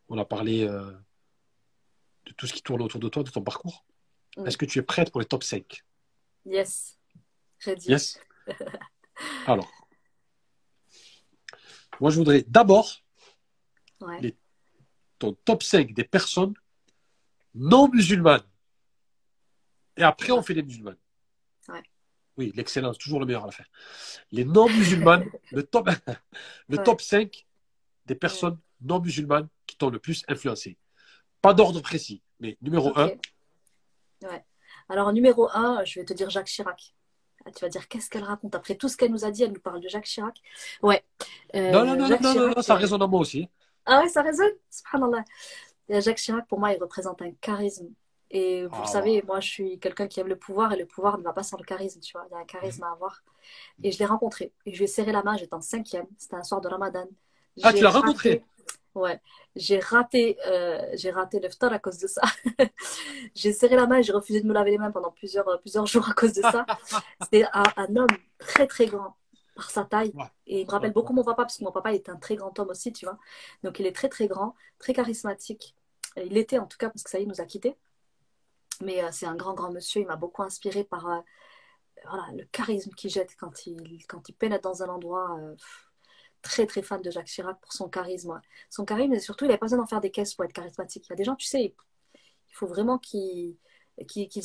[0.08, 0.90] On a parlé euh,
[2.24, 3.84] de tout ce qui tourne autour de toi, de ton parcours.
[4.46, 5.84] Est-ce que tu es prête pour les top 5
[6.46, 6.97] Yes.
[7.66, 8.20] Yes.
[9.46, 9.70] Alors,
[12.00, 13.02] moi, je voudrais d'abord
[15.18, 16.54] ton top 5 des personnes
[17.54, 18.44] non musulmanes.
[19.96, 20.98] Et après, on fait les musulmanes.
[22.36, 23.64] Oui, l'excellence, toujours le meilleur à la fin.
[24.30, 25.90] Les non musulmanes, le, top,
[26.68, 27.44] le top 5
[28.06, 30.78] des personnes non musulmanes qui t'ont le plus influencé.
[31.42, 33.10] Pas d'ordre précis, mais numéro 1.
[34.22, 34.44] Ouais.
[34.88, 36.94] Alors, numéro 1, je vais te dire Jacques Chirac.
[37.54, 39.60] Tu vas dire qu'est-ce qu'elle raconte après tout ce qu'elle nous a dit elle nous
[39.60, 40.40] parle de Jacques Chirac.
[40.82, 41.02] Ouais.
[41.54, 43.48] Euh, non, non, non, non, non, ça euh, résonne à moi aussi.
[43.86, 45.24] Ah ouais ça résonne subhanallah.
[45.88, 47.88] Jacques Chirac pour moi il représente un charisme.
[48.30, 51.16] Et vous ah, savez moi je suis quelqu'un qui aime le pouvoir et le pouvoir
[51.16, 52.26] ne va pas sans le charisme tu vois.
[52.30, 53.22] Il y a un charisme à avoir.
[53.82, 54.52] Et je l'ai rencontré.
[54.66, 56.06] Et je lui ai serré la main j'étais en cinquième.
[56.18, 57.06] C'était un soir de Ramadan.
[57.62, 58.44] Ah tu l'as rencontré
[58.98, 59.20] Ouais,
[59.54, 62.22] j'ai raté, euh, j'ai raté à cause de ça.
[63.34, 65.56] j'ai serré la main et j'ai refusé de me laver les mains pendant plusieurs, euh,
[65.58, 66.66] plusieurs jours à cause de ça.
[67.22, 68.08] C'était un, homme
[68.38, 69.16] très très grand
[69.54, 70.12] par sa taille.
[70.48, 72.58] Et il me rappelle beaucoup mon papa, parce que mon papa est un très grand
[72.58, 73.18] homme aussi, tu vois.
[73.62, 75.76] Donc il est très très grand, très charismatique.
[76.16, 77.76] Il l'était en tout cas, parce que ça y est, il nous a quittés.
[78.80, 81.22] Mais euh, c'est un grand grand monsieur, il m'a beaucoup inspiré par
[82.08, 85.38] voilà, le charisme qu'il jette quand il, quand il pénètre dans un endroit
[86.48, 88.40] très très fan de Jacques Chirac pour son charisme.
[88.70, 91.06] Son charisme, et surtout, il n'a pas besoin d'en faire des caisses pour être charismatique.
[91.06, 93.58] Il y a des gens, tu sais, il faut vraiment qu'ils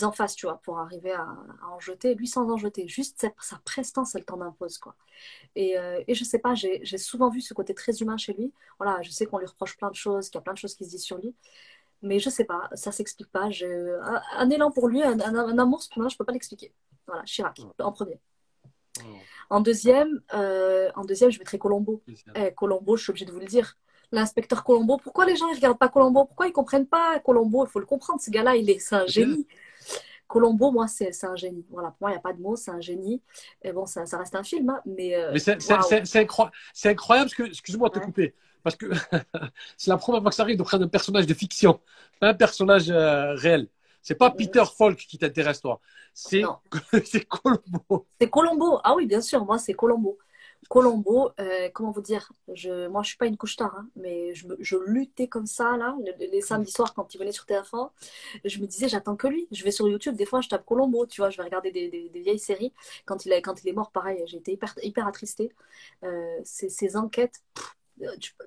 [0.03, 1.27] en fassent, tu vois, pour arriver à,
[1.71, 2.13] en jeter.
[2.15, 4.95] Lui, sans en jeter, juste sa, sa prestance, elle t'en impose, quoi.
[5.55, 8.53] Et, euh, et je sais pas, j'ai souvent vu ce côté très humain chez lui.
[8.79, 10.75] Voilà, je sais qu'on lui reproche plein de choses, qu'il y a plein de choses
[10.75, 11.35] qui se disent sur lui.
[12.01, 13.45] Mais je sais pas, ça s'explique pas.
[13.45, 16.73] Un, un, élan pour lui, un, un, amour, cependant, je peux pas l'expliquer.
[17.07, 18.19] Voilà, Chirac, en premier.
[19.49, 22.01] En deuxième, euh, en deuxième, je mettrais Colombo.
[22.35, 23.77] Eh, Colombo, je suis obligée de vous le dire.
[24.11, 26.25] L'inspecteur Colombo, pourquoi les gens ne regardent pas Colombo?
[26.25, 27.65] Pourquoi ils ne comprennent pas Colombo?
[27.65, 29.47] Il faut le comprendre, ce gars-là, il est, c'est un génie.
[30.27, 31.65] Colombo, moi, c'est, un génie.
[31.69, 33.21] Voilà, pour moi, il n'y a pas de mots, c'est un génie.
[33.61, 35.15] Et bon, ça, ça reste un film, hein, mais.
[35.15, 36.07] Euh, mais c'est, incroyable,
[36.73, 38.33] c'est incroyable, parce que, excuse-moi de te couper,
[38.63, 38.87] parce que
[39.77, 41.79] c'est la première fois que ça arrive de prendre un personnage de fiction,
[42.19, 43.67] pas un personnage euh, réel.
[44.03, 45.79] C'est pas Peter Falk qui t'intéresse, toi.
[46.13, 46.43] C'est
[47.27, 48.05] Colombo.
[48.19, 48.79] C'est Colombo.
[48.83, 49.43] Ah oui, bien sûr.
[49.45, 50.19] Moi, c'est Colombo.
[50.69, 54.33] Colombo, euh, comment vous dire je, Moi, je suis pas une couche tard, hein, mais
[54.33, 57.89] je, je, luttais comme ça, là, les, samedis soirs, quand il venait sur TF1.
[58.45, 59.47] Je me disais, j'attends que lui.
[59.51, 61.89] Je vais sur YouTube, des fois, je tape Colombo, tu vois, je vais regarder des,
[61.89, 62.73] des, vieilles séries.
[63.05, 65.51] Quand il, a, quand il est mort, pareil, j'ai été hyper, hyper attristée.
[66.03, 67.41] Euh, ces, enquêtes,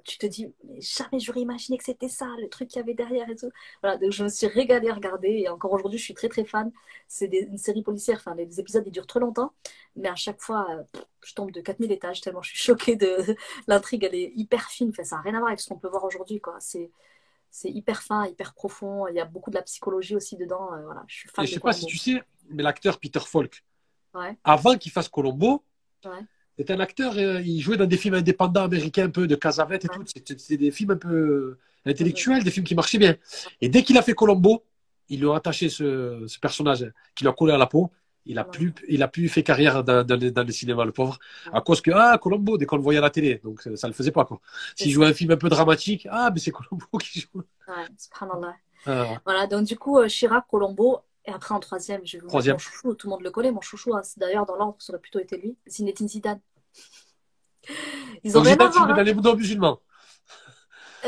[0.04, 2.94] tu, te dis, mais jamais j'aurais imaginé que c'était ça, le truc qu'il y avait
[2.94, 3.50] derrière et tout.
[3.82, 6.44] Voilà, donc je me suis régalée à regarder et encore aujourd'hui, je suis très très
[6.44, 6.72] fan.
[7.08, 9.52] C'est une série policière, enfin, les épisodes ils durent trop longtemps,
[9.94, 13.36] mais à chaque fois, euh, je tombe de 4000 étages tellement je suis choquée de
[13.66, 15.88] l'intrigue, elle est hyper fine, enfin, ça n'a rien à voir avec ce qu'on peut
[15.88, 16.56] voir aujourd'hui, quoi.
[16.60, 16.90] C'est
[17.50, 19.06] c'est hyper fin, hyper profond.
[19.08, 20.74] Il y a beaucoup de la psychologie aussi dedans.
[20.74, 21.46] Euh, voilà, je suis fan.
[21.46, 23.64] je sais pas si tu sais, mais l'acteur Peter Falk,
[24.44, 25.64] avant qu'il fasse Colombo,
[26.04, 26.20] ouais.
[26.58, 29.84] C'est un acteur, euh, il jouait dans des films indépendants américains, un peu de Casavette
[29.84, 30.02] et tout.
[30.38, 33.16] C'est des films un peu intellectuels, des films qui marchaient bien.
[33.60, 34.64] Et dès qu'il a fait Colombo,
[35.08, 37.90] ils lui ont attaché ce, personnage qui lui a collé à la peau.
[38.28, 41.16] Il a plus, il a plus fait carrière dans, le cinéma, le pauvre,
[41.52, 43.86] à cause que ah Colombo, dès qu'on le voyait à la télé, donc ça, ne
[43.86, 44.40] le faisait pas quoi.
[44.74, 47.44] S'il jouait un film un peu dramatique, ah mais c'est Colombo qui joue.
[47.68, 48.56] Ouais, subhanallah.
[48.84, 49.20] Ah.
[49.24, 52.54] Voilà, donc du coup euh, Chirac, Colombo, et après, en troisième, je vous troisième.
[52.54, 55.00] mon chouchou, tout le monde le connaît, mon chouchou, hein, d'ailleurs, dans l'ordre, ça aurait
[55.00, 56.40] plutôt été lui, Zinedine Zidane.
[58.24, 58.90] Ils ont rien à voir.
[58.90, 59.02] Hein.
[59.02, 59.80] les musulmans.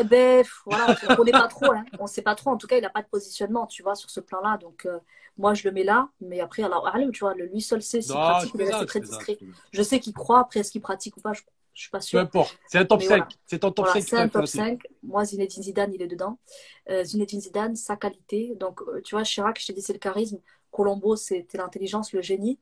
[0.01, 1.73] Eh ben, voilà, on ne connaît pas trop.
[1.73, 1.85] Hein.
[1.99, 2.51] On ne sait pas trop.
[2.51, 4.59] En tout cas, il n'a pas de positionnement, tu vois, sur ce plan-là.
[4.59, 4.99] Donc, euh,
[5.37, 6.09] moi, je le mets là.
[6.21, 9.39] Mais après, alors, tu vois, lui seul sait s'il pratique, mais c'est très discret.
[9.73, 10.41] Je sais qu'il croit.
[10.41, 11.43] Après, est-ce qu'il pratique ou pas Je
[11.79, 12.19] je suis pas sûre.
[12.19, 12.59] Peu importe.
[12.67, 13.39] C'est un top 5.
[13.47, 14.03] C'est un top 5.
[14.03, 14.83] C'est un top 5.
[15.05, 16.41] Moi, Zinedine Zidane, il est dedans.
[16.91, 18.57] Euh, Zinedine Zidane, sa qualité.
[18.57, 20.41] Donc, euh, tu vois, Chirac, je t'ai dit, c'est le charisme.
[20.73, 22.59] Colombo, c'était l'intelligence, le génie.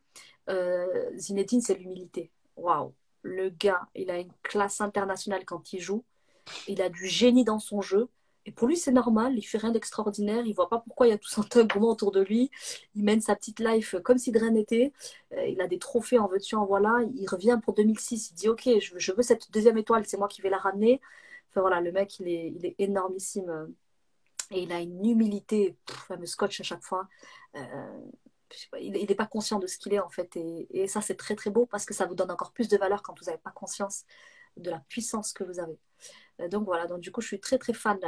[0.51, 2.31] Euh, Zinedine, c'est l'humilité.
[2.57, 2.93] Waouh.
[3.23, 6.05] Le gars, il a une classe internationale quand il joue.
[6.69, 8.11] Il a du génie dans son jeu.
[8.47, 11.13] Et pour lui, c'est normal, il fait rien d'extraordinaire, il voit pas pourquoi il y
[11.13, 12.51] a tout cet engouement autour de lui.
[12.95, 14.93] Il mène sa petite life comme si de rien n'était.
[15.33, 17.01] Euh, il a des trophées en veux-tu, en voilà.
[17.17, 20.43] Il revient pour 2006, il dit Ok, je veux, cette deuxième étoile, c'est moi qui
[20.43, 21.01] vais la ramener.
[21.51, 23.75] Enfin voilà, le mec, il est, énormissime.
[24.53, 25.77] Et il a une humilité,
[26.11, 27.09] il me scotch à chaque fois.
[27.57, 28.01] Euh,
[28.81, 30.37] il n'est pas conscient de ce qu'il est en fait.
[30.71, 33.03] Et ça, c'est très très beau parce que ça vous donne encore plus de valeur
[33.03, 34.05] quand vous n'avez pas conscience
[34.57, 35.79] de la puissance que vous avez.
[36.51, 37.99] Donc voilà, donc du coup, je suis très très fan,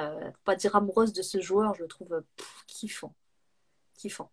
[0.45, 2.23] pas dire amoureuse de ce joueur, je le trouve
[2.67, 3.15] kiffant.
[3.97, 4.31] Kiffant.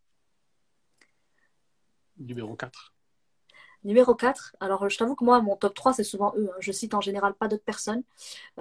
[2.17, 2.93] Numéro 4.
[3.83, 6.49] Numéro 4, alors je t'avoue que moi, mon top 3, c'est souvent eux.
[6.51, 6.57] Hein.
[6.59, 8.03] Je cite en général pas d'autres personnes,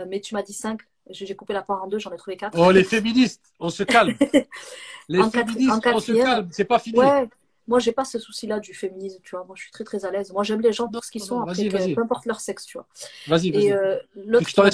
[0.06, 0.80] mais tu m'as dit 5,
[1.10, 2.58] j'ai coupé la part en deux, j'en ai trouvé 4.
[2.58, 4.16] Oh, les féministes, on se calme.
[5.08, 6.98] les féministes, on se calme, c'est pas fini.
[6.98, 7.28] Ouais,
[7.66, 9.44] moi, j'ai pas ce souci-là du féminisme, tu vois.
[9.44, 10.32] Moi, je suis très, très à l'aise.
[10.32, 12.86] Moi, j'aime les gens pour ce qu'ils sont, après, peu importe leur sexe, tu vois.
[13.26, 13.72] Vas-y, vas-y.
[13.72, 14.64] Euh, je t'en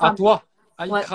[0.00, 0.42] à toi.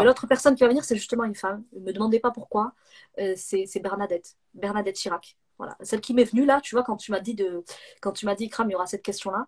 [0.03, 1.63] L'autre personne qui va venir, c'est justement une femme.
[1.73, 2.73] Ne me demandez pas pourquoi.
[3.19, 4.35] Euh, c'est Bernadette.
[4.53, 5.37] Bernadette Chirac.
[5.57, 5.75] Voilà.
[5.81, 7.63] Celle qui m'est venue là, tu vois, quand tu m'as dit de,
[8.01, 9.47] quand tu m'as dit, Kram, il y aura cette question-là.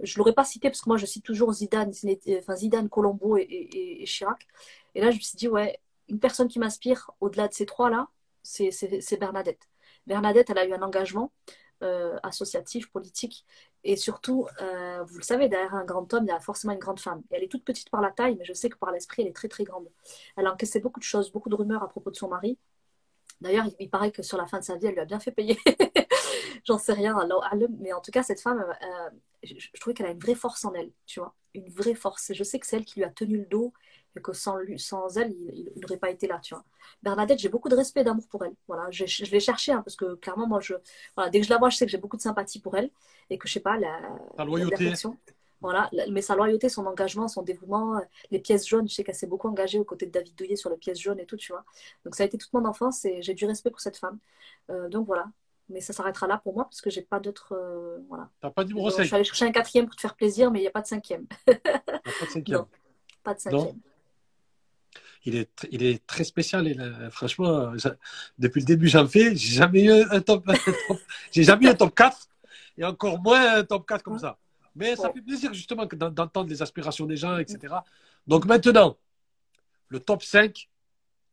[0.00, 1.92] Je l'aurais pas cité parce que moi, je cite toujours Zidane,
[2.38, 4.46] enfin Zidane, Colombo et, Chirac.
[4.94, 8.08] Et là, je me suis dit, ouais, une personne qui m'inspire au-delà de ces trois-là,
[8.42, 9.68] c'est Bernadette.
[10.08, 11.30] Bernadette, elle a eu un engagement
[11.82, 13.44] euh, associatif, politique.
[13.84, 16.80] Et surtout, euh, vous le savez, derrière un grand homme, il y a forcément une
[16.80, 17.22] grande femme.
[17.30, 19.36] Elle est toute petite par la taille, mais je sais que par l'esprit, elle est
[19.36, 19.88] très très grande.
[20.36, 22.58] Elle a encaissé beaucoup de choses, beaucoup de rumeurs à propos de son mari.
[23.40, 25.30] D'ailleurs, il, paraît que sur la fin de sa vie, elle lui a bien fait
[25.30, 25.56] payer.
[26.64, 27.16] J'en sais rien,
[27.78, 29.10] mais en tout cas, cette femme, euh,
[29.44, 32.32] je, je, trouvais qu'elle a une vraie force en elle, tu vois, une vraie force.
[32.32, 33.72] Je sais que c'est elle qui lui a tenu le dos
[34.22, 36.64] que sans, lui, sans elle, il n'aurait pas été là, tu vois.
[37.02, 38.54] Bernadette, j'ai beaucoup de respect et d'amour pour elle.
[38.66, 40.74] Voilà, je, je l'ai cherché hein, parce que clairement, moi, je,
[41.16, 42.90] voilà, dès que je la vois, je sais que j'ai beaucoup de sympathie pour elle
[43.30, 43.98] et que je sais pas, la,
[44.36, 44.92] la loyauté.
[45.60, 48.00] voilà, mais sa loyauté, son engagement, son dévouement, euh,
[48.30, 50.70] les pièces jaunes, je sais qu'elle s'est beaucoup engagée aux côtés de David Douillet sur
[50.70, 51.64] les pièces jaunes et tout, tu vois.
[52.04, 54.18] Donc ça a été toute mon enfance et j'ai du respect pour cette femme.
[54.70, 55.30] Euh, donc voilà,
[55.68, 57.54] mais ça s'arrêtera là pour moi parce que j'ai pas d'autres.
[57.54, 58.28] Euh, voilà.
[58.40, 60.62] T'as pas dit Je suis allée chercher un quatrième pour te faire plaisir, mais il
[60.62, 61.26] n'y a pas de cinquième.
[61.44, 62.58] pas de cinquième.
[62.58, 62.68] Non,
[63.22, 63.80] pas de cinquième
[65.24, 66.66] il est, il est très spécial.
[66.68, 66.76] Et
[67.10, 67.72] franchement,
[68.38, 69.34] depuis le début, j'en fais.
[69.36, 70.48] J'ai jamais eu un top,
[71.32, 72.28] j'ai jamais eu un top 4
[72.78, 74.38] et encore moins un top 4 comme ça.
[74.74, 77.74] Mais ça fait plaisir justement d'entendre les aspirations des gens, etc.
[78.26, 78.96] Donc maintenant,
[79.88, 80.68] le top 5,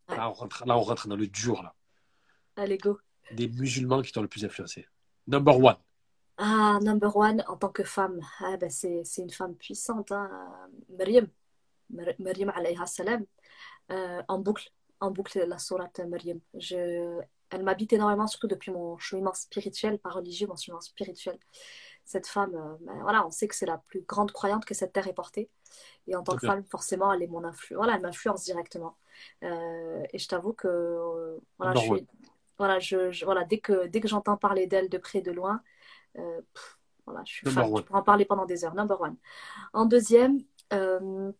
[0.10, 1.62] là on rentre, là, on rentre dans le dur.
[1.62, 1.76] Là.
[2.56, 2.99] Allez, go.
[3.32, 4.88] Des musulmans qui t'ont le plus influencé.
[5.28, 5.78] Number one.
[6.38, 8.20] Ah, number one en tant que femme.
[8.40, 10.12] Ah, ben c'est, une femme puissante.
[10.12, 10.30] Hein.
[10.98, 11.28] Maryam.
[12.20, 13.26] Maryam alayha salam.
[13.91, 16.40] Euh, en boucle, en boucle la sourate Maryam.
[16.56, 21.38] Je, elle m'habite énormément, surtout depuis mon cheminement spirituel, pas religieux, mon cheminement spirituel.
[22.03, 24.94] Cette femme, euh, ben, voilà, on sait que c'est la plus grande croyante que cette
[24.94, 25.49] terre ait portée.
[26.07, 27.78] Et en tant que femme, forcément, elle est mon influence.
[27.78, 28.95] Voilà, elle m'influence directement.
[29.44, 32.07] Euh, et je t'avoue que voilà, je suis,
[32.57, 35.62] voilà, je, voilà, dès que dès que j'entends parler d'elle de près de loin,
[37.06, 37.66] voilà, je suis fan.
[37.66, 38.76] Je pourrais en parler pendant des heures.
[38.76, 39.16] Number one.
[39.74, 40.40] En deuxième,
[40.74, 41.32] euh,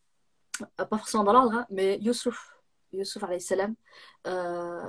[0.78, 2.56] pas forcément dans l'ordre, hein, mais Youssouf,
[2.94, 3.76] Youssouf salam,
[4.28, 4.82] euh,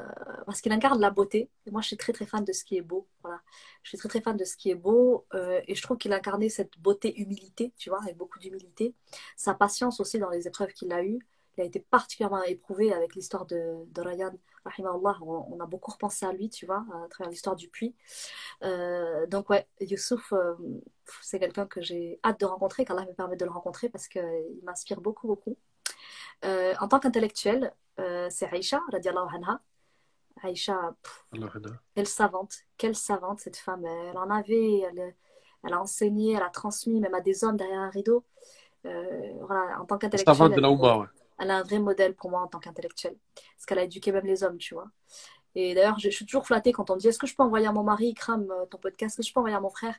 [0.47, 1.51] parce qu'il incarne la beauté.
[1.67, 3.09] Et moi, je suis très très fan de ce qui est beau.
[3.23, 3.41] Voilà.
[3.83, 6.13] Je suis très très fan de ce qui est beau euh, et je trouve qu'il
[6.13, 8.95] incarnait cette beauté humilité, tu vois, avec beaucoup d'humilité.
[9.37, 11.27] Sa patience aussi dans les épreuves qu'il a eues.
[11.57, 14.33] Il a été particulièrement éprouvé avec l'histoire de, de Ryan.
[14.79, 17.95] Allah, on, on, a beaucoup repensé à lui, tu vois, à travers l'histoire du puits.
[18.63, 20.55] Euh, donc, ouais, Youssouf, euh,
[21.23, 24.61] c'est quelqu'un que j'ai hâte de rencontrer, qu'Allah me permet de le rencontrer parce qu'il
[24.65, 25.57] m'inspire beaucoup, beaucoup.
[26.45, 27.73] Euh, en tant qu'intellectuel,
[28.29, 29.61] c'est Aïcha, radiallahu anha.
[30.43, 30.95] Aïcha,
[31.95, 33.87] quelle savante, quelle savante cette femme.
[33.87, 35.15] Elle en avait, elle,
[35.65, 38.25] elle, a enseigné, elle a transmis même à des hommes derrière un rideau.
[38.85, 40.37] voilà, en tant qu'intellectuel.
[40.37, 41.07] Savante de la ouais
[41.39, 43.17] elle a un vrai modèle pour moi en tant qu'intellectuelle.
[43.35, 44.89] Parce qu'elle a éduqué même les hommes, tu vois.
[45.55, 47.67] Et d'ailleurs, je, suis toujours flattée quand on me dit Est-ce que je peux envoyer
[47.67, 49.19] à mon mari, crame euh, ton podcast?
[49.19, 49.95] Est-ce que je peux envoyer à mon frère?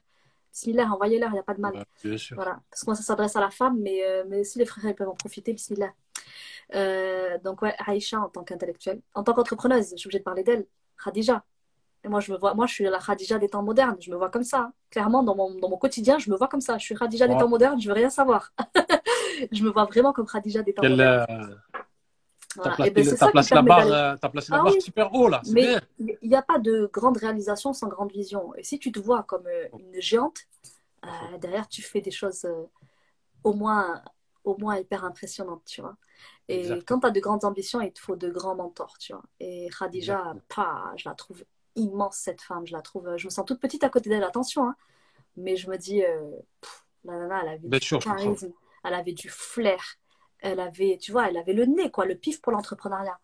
[0.53, 1.85] Bismillah, envoyez-leur, il n'y a pas de mal.
[2.03, 2.35] bien sûr.
[2.35, 2.61] Voilà.
[2.69, 5.09] Parce que moi, ça s'adresse à la femme, mais, euh, mais si les frères peuvent
[5.09, 5.93] en profiter, bismillah.
[6.75, 9.01] Euh, donc, ouais, Aïcha en tant qu'intellectuelle.
[9.13, 10.65] En tant qu'entrepreneuse, je suis obligée de parler d'elle.
[11.03, 11.43] Khadija.
[12.03, 13.97] Et moi, je me vois, moi, je suis la Khadija des temps modernes.
[13.99, 14.59] Je me vois comme ça.
[14.59, 14.73] Hein.
[14.91, 16.77] Clairement, dans mon, dans mon quotidien, je me vois comme ça.
[16.77, 18.53] Je suis Khadija des temps modernes, je veux rien savoir.
[19.51, 21.61] je me vois vraiment comme Khadija des temps modernes.
[22.63, 25.41] T'as placé, ben, placé, la barre, euh, as placé la ah barre super haut là.
[25.51, 28.55] Mais il n'y a pas de grande réalisation sans grande vision.
[28.55, 30.39] Et si tu te vois comme euh, une géante,
[31.05, 32.47] euh, derrière tu fais des choses
[33.43, 34.01] au moins
[34.43, 35.97] au moins hyper impressionnantes, tu vois.
[36.47, 39.23] Et quand tu as de grandes ambitions, il te faut de grands mentors, tu vois.
[39.41, 41.43] Et Khadija, pas, je la trouve
[41.75, 42.65] immense cette femme.
[42.65, 44.23] Je la trouve, je me sens toute petite à côté d'elle.
[44.23, 44.75] Attention, hein.
[45.35, 46.01] mais je me dis,
[47.03, 48.53] la nana, elle avait du charisme,
[48.87, 49.97] elle avait du flair
[50.39, 53.19] elle avait, tu vois, elle avait le nez, quoi, le pif pour l'entrepreneuriat.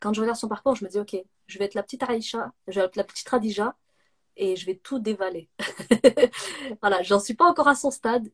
[0.00, 1.16] Quand je regarde son parcours, je me dis, OK,
[1.46, 3.74] je vais être la petite Aïcha, je vais être la petite Radija
[4.36, 5.48] et je vais tout dévaler.
[6.80, 8.28] voilà, j'en suis pas encore à son stade.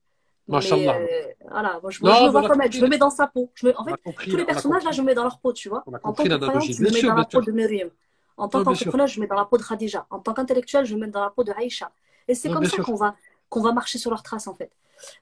[0.47, 1.07] Mais, euh,
[1.49, 3.51] voilà, moi, je, me vois comme elle, je me mets dans sa peau.
[3.55, 3.95] Je en fait,
[4.29, 5.83] tous les personnages, là, je me mets dans leur peau, tu vois.
[6.03, 7.91] En tant que je me mets dans la peau de Myriam.
[8.37, 10.07] En tant qu'entrepreneur, je me mets dans la peau de Khadija.
[10.11, 11.91] En tant qu'intellectuel, je me mets dans la peau de Aïcha.
[12.29, 13.17] Et c'est comme ça qu'on va,
[13.49, 14.71] qu'on va marcher sur leurs traces, en fait.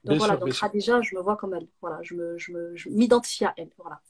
[0.03, 1.67] Donc voilà, donc Khadija, je me vois comme elle.
[1.81, 3.69] Voilà, je me, je m'identifie à elle.
[3.77, 4.01] Voilà.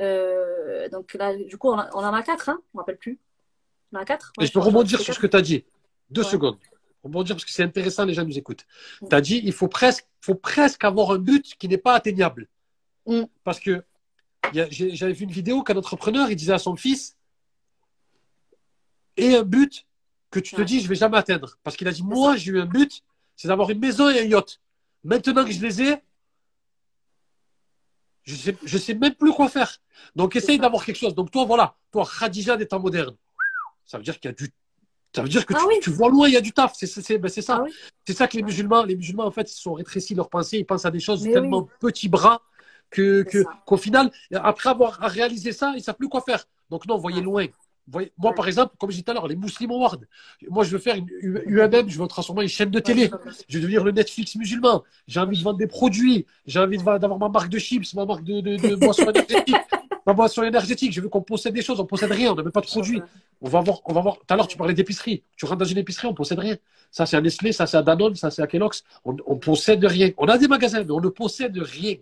[0.00, 3.18] Euh, donc là, du coup, on, en a quatre, hein on ne rappelle plus.
[3.92, 4.32] On en a quatre.
[4.40, 5.64] Et je peux rebondir sur ce que tu as dit.
[6.10, 6.58] Deux secondes.
[7.02, 8.64] Rebondir parce que c'est intéressant, les gens nous écoutent.
[9.00, 9.08] Mm.
[9.08, 12.48] Tu as dit, il faut presque, faut presque avoir un but qui n'est pas atteignable.
[13.06, 13.22] Mm.
[13.44, 13.82] Parce que
[14.52, 17.16] j'avais vu une vidéo qu'un entrepreneur, il disait à son fils,
[19.16, 19.86] et un but
[20.30, 21.58] que tu te dis, je vais jamais atteindre.
[21.62, 23.02] Parce qu'il a dit, moi, j'ai eu un but,
[23.36, 24.60] c'est d'avoir une maison et un yacht.
[25.04, 26.02] Maintenant que je les ai,
[28.24, 29.78] je sais, je sais même plus quoi faire.
[30.14, 31.14] Donc, essaye d'avoir quelque chose.
[31.14, 33.16] Donc, toi, voilà, toi, Khadija des temps modernes.
[33.84, 34.52] Ça veut dire qu'il y a du,
[35.14, 36.72] ça veut dire que ah tu, vois loin, il y a du taf.
[36.74, 37.62] C'est, ben, ça.
[37.62, 37.70] Ah
[38.06, 40.58] c'est ça que les musulmans, les musulmans, en fait, ils sont rétrécis leur pensée.
[40.58, 42.42] Ils pensent à des choses tellement petits bras
[42.90, 43.24] que,
[43.66, 46.44] qu'au final, après avoir réalisé ça, ils ne savent plus quoi faire.
[46.70, 47.46] Donc, non, voyez loin
[48.18, 49.98] moi, par exemple, comme je disais tout à l'heure, les musulmans Awards.
[50.48, 51.08] Moi, je veux faire une
[51.46, 53.10] UMM, je veux transformer une chaîne de télé.
[53.48, 54.82] Je veux devenir le Netflix musulman.
[55.06, 56.26] J'ai envie de vendre des produits.
[56.46, 59.56] J'ai envie d'avoir ma marque de chips, ma marque de, de, de boisson énergétique.
[60.06, 60.92] ma boisson énergétique.
[60.92, 61.80] Je veux qu'on possède des choses.
[61.80, 62.32] On possède rien.
[62.32, 63.02] On n'a même pas de produits.
[63.40, 64.18] On va voir, on va voir.
[64.18, 65.24] Tout à l'heure, tu parlais d'épicerie.
[65.36, 66.56] Tu rentres dans une épicerie, on possède rien.
[66.90, 68.84] Ça, c'est un Nestlé, ça, c'est un Danone, ça, c'est un Kellogg's.
[69.04, 70.10] On, on possède rien.
[70.18, 71.96] On a des magasins, mais on ne possède rien.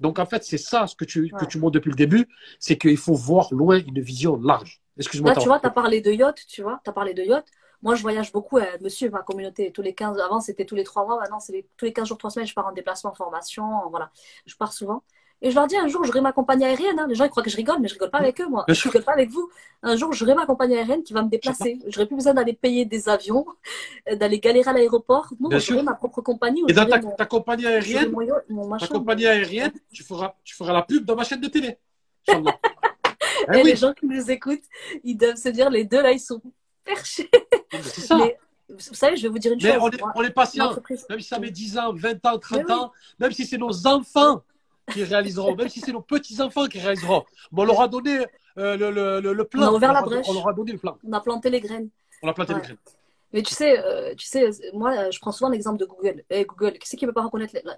[0.00, 2.28] Donc, en fait, c'est ça ce que tu, que tu montres depuis le début.
[2.58, 4.81] C'est qu'il faut voir loin une vision large.
[4.96, 7.46] Là, tu vois, tu as parlé de yacht, tu vois, tu as parlé de yacht.
[7.82, 10.84] Moi, je voyage beaucoup, euh, monsieur, ma communauté, tous les 15, avant c'était tous les
[10.84, 13.14] 3 mois, maintenant c'est tous les 15 jours, 3 semaines, je pars en déplacement, en
[13.14, 14.10] formation, voilà,
[14.46, 15.02] je pars souvent.
[15.44, 17.00] Et je leur dis un jour, j'aurai ma compagnie aérienne.
[17.00, 17.06] Hein.
[17.08, 18.64] Les gens ils croient que je rigole, mais je rigole pas avec eux, moi.
[18.68, 19.50] je rigole pas avec vous.
[19.82, 21.80] Un jour, j'aurai ma compagnie aérienne qui va me déplacer.
[21.88, 23.44] J'aurai plus besoin d'aller payer des avions,
[24.12, 25.34] d'aller galérer à l'aéroport.
[25.40, 26.62] Non, j'aurai ma propre compagnie.
[26.68, 28.14] Et dans ta, compagnie aérienne,
[28.78, 31.76] ta compagnie aérienne, tu feras, tu feras la pub dans ma chaîne de télé.
[33.48, 34.64] Ah et les gens qui nous écoutent,
[35.04, 36.40] ils doivent se dire, les deux là, ils sont
[36.84, 37.30] perchés.
[37.72, 38.38] Mais,
[38.68, 39.70] vous savez, je vais vous dire une chose.
[39.80, 40.74] On est, on est patient.
[41.10, 44.42] Même si ça met 10 ans, 20 ans, 30 ans, même si c'est nos enfants
[44.90, 47.24] qui réaliseront, même si c'est nos petits-enfants qui réaliseront.
[47.56, 48.18] on leur a donné
[48.58, 48.90] euh, le,
[49.20, 49.62] le, le, plan.
[49.62, 50.26] On a ouvert la brèche.
[50.28, 50.98] On leur a donné le plan.
[51.06, 51.88] On a planté les graines.
[52.22, 52.78] On a planté les graines.
[53.32, 56.22] Mais tu sais, euh, tu sais, moi, je prends souvent l'exemple de Google.
[56.28, 57.76] Eh, Google, qui c'est qui ne peut pas reconnaître la,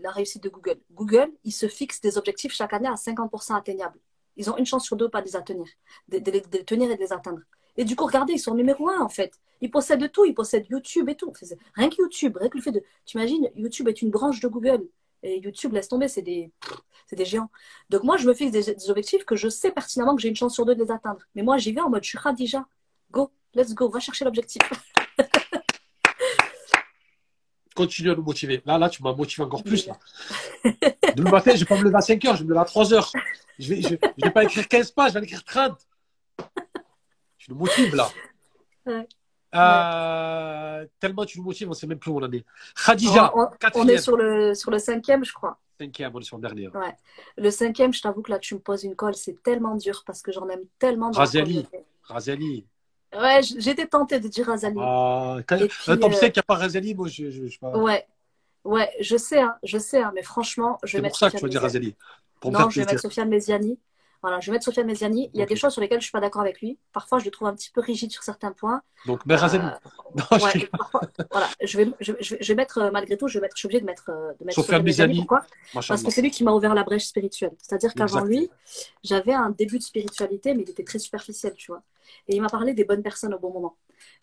[0.00, 0.78] la, réussite de Google?
[0.92, 3.98] Google, il se fixe des objectifs chaque année à 50% atteignables.
[4.36, 5.64] Ils ont une chance sur deux pas de les atteindre,
[6.08, 7.40] de, les tenir et de les atteindre.
[7.76, 9.32] Et du coup, regardez, ils sont numéro un en fait.
[9.60, 11.32] Ils possèdent tout, ils possèdent YouTube et tout.
[11.74, 12.82] Rien que YouTube, rien que le fait de.
[13.04, 14.86] Tu imagines, YouTube est une branche de Google.
[15.22, 16.52] Et YouTube, laisse tomber, c'est des,
[17.12, 17.50] des géants.
[17.90, 20.54] Donc moi, je me fixe des, objectifs que je sais pertinemment que j'ai une chance
[20.54, 21.20] sur deux de les atteindre.
[21.34, 22.66] Mais moi, j'y vais en mode, je suis déjà.
[23.10, 24.60] Go, let's go, va chercher l'objectif.
[27.76, 28.62] Continue à nous motiver.
[28.64, 29.88] Là, là, tu m'as motivé encore plus.
[30.64, 32.94] Le matin, je vais pas me lever à 5 heures, je me lève à 3
[32.94, 33.12] heures.
[33.58, 35.78] Je vais, je, vais pas écrire 15 pages, je vais en écrire 30.
[37.38, 38.08] Tu nous motives là.
[39.54, 42.44] Euh, tellement tu nous motives, on ne sait même plus où on en est.
[42.84, 45.58] Khadija, on, on est sur le, sur le cinquième, je crois.
[45.78, 46.68] Cinquième, on est sur le dernier.
[46.68, 46.94] Ouais.
[47.36, 50.22] Le cinquième, je t'avoue que là, tu me poses une colle, c'est tellement dur parce
[50.22, 51.10] que j'en aime tellement.
[51.10, 51.66] Razali.
[52.02, 52.66] Razali.
[53.14, 54.76] Ouais, j'étais tentée de dire Razali.
[54.78, 57.76] Ah, quand, puis, euh, qu'il n'y a pas Razali, moi, je, je, pas.
[57.76, 58.06] Ouais,
[58.64, 61.16] ouais, je sais, hein, je sais, hein, mais franchement, je vais mettre.
[61.16, 61.94] C'est pour ça que tu vas dire Razali.
[62.44, 63.78] non, je vais mettre Sofiane Méziani.
[64.22, 65.30] Voilà, je vais mettre Sofiane Méziani.
[65.34, 66.78] Il y a des choses sur lesquelles je ne suis pas d'accord avec lui.
[66.92, 68.82] Parfois, je le trouve un petit peu rigide sur certains points.
[69.06, 69.64] Donc, mais Razali.
[69.64, 70.66] Euh, je...
[71.30, 73.66] voilà, je vais, je, je, vais mettre, euh, malgré tout, je, vais mettre, je suis
[73.66, 75.18] obligée de mettre, de mettre Sofiane Méziani.
[75.18, 75.44] Pourquoi?
[75.72, 77.52] Parce que c'est lui qui m'a ouvert la brèche spirituelle.
[77.62, 78.50] C'est-à-dire qu'avant lui,
[79.04, 81.82] j'avais un début de spiritualité, mais il était très superficiel, tu vois.
[82.28, 83.76] Et il m'a parlé des bonnes personnes au bon moment.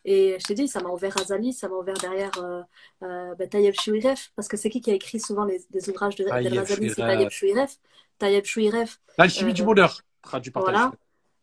[0.05, 2.61] Et je t'ai dit, ça m'a ouvert Azali, ça m'a ouvert derrière euh,
[3.03, 6.26] euh, bah, Tayeb Chouiref, parce que c'est qui qui a écrit souvent les, ouvrages de
[6.26, 6.89] Razali?
[6.89, 7.77] C'est Tayeb Chouiref.
[8.18, 8.99] Tayeb Chouiref.
[9.18, 10.91] L'alchimie euh, du bonheur, traduit par Voilà.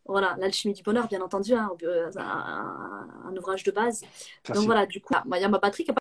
[0.06, 1.70] Voilà, l'alchimie du bonheur, bien entendu, hein,
[2.16, 4.02] un, ouvrage de base.
[4.48, 6.00] Donc voilà, du coup, il y a ma batterie qui n'a pas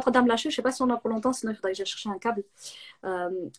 [0.00, 0.12] trop.
[0.36, 2.08] Je ne sais pas si on a pour longtemps, sinon il faudrait que j'aille chercher
[2.08, 2.44] un câble.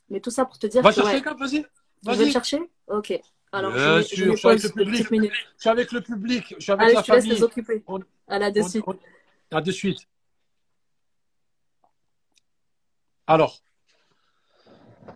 [0.09, 0.81] mais tout ça pour te dire.
[0.81, 1.65] Va chercher un câble, vas-y.
[2.03, 2.59] Vas je vais le chercher?
[2.87, 3.19] Ok.
[3.51, 5.07] Alors, Bien je, sûr, je, suis avec le public.
[5.11, 6.55] Je suis avec le public.
[6.57, 7.29] Je suis avec Allez, la je famille.
[7.29, 7.83] laisse les occuper.
[7.87, 8.85] On, à de suite.
[9.51, 10.07] à de suite.
[13.25, 13.61] Alors,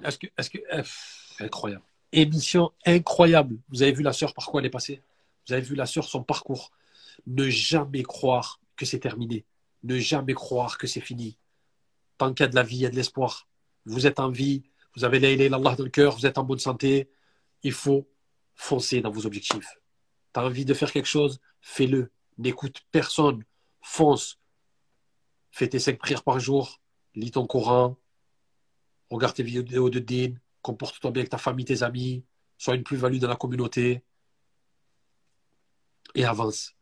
[0.03, 0.59] est-ce que, est-ce que,
[1.43, 1.83] incroyable.
[2.13, 3.57] Émission incroyable.
[3.69, 5.01] Vous avez vu la sœur par quoi elle est passée?
[5.47, 6.71] Vous avez vu la sœur son parcours?
[7.27, 9.45] Ne jamais croire que c'est terminé.
[9.83, 11.37] Ne jamais croire que c'est fini.
[12.17, 13.47] Tant qu'il y a de la vie, il y a de l'espoir.
[13.85, 14.63] Vous êtes en vie,
[14.95, 17.09] vous avez l'aïlé Allah dans le cœur, vous êtes en bonne santé.
[17.63, 18.07] Il faut
[18.55, 19.79] foncez dans vos objectifs.
[20.33, 22.11] Tu as envie de faire quelque chose, fais-le.
[22.37, 23.43] N'écoute personne.
[23.81, 24.39] Fonce.
[25.51, 26.79] Fais tes cinq prières par jour.
[27.15, 27.97] Lis ton Coran.
[29.09, 30.33] Regarde tes vidéos de din.
[30.61, 32.23] Comporte-toi bien avec ta famille, tes amis.
[32.57, 34.03] Sois une plus-value dans la communauté.
[36.15, 36.75] Et avance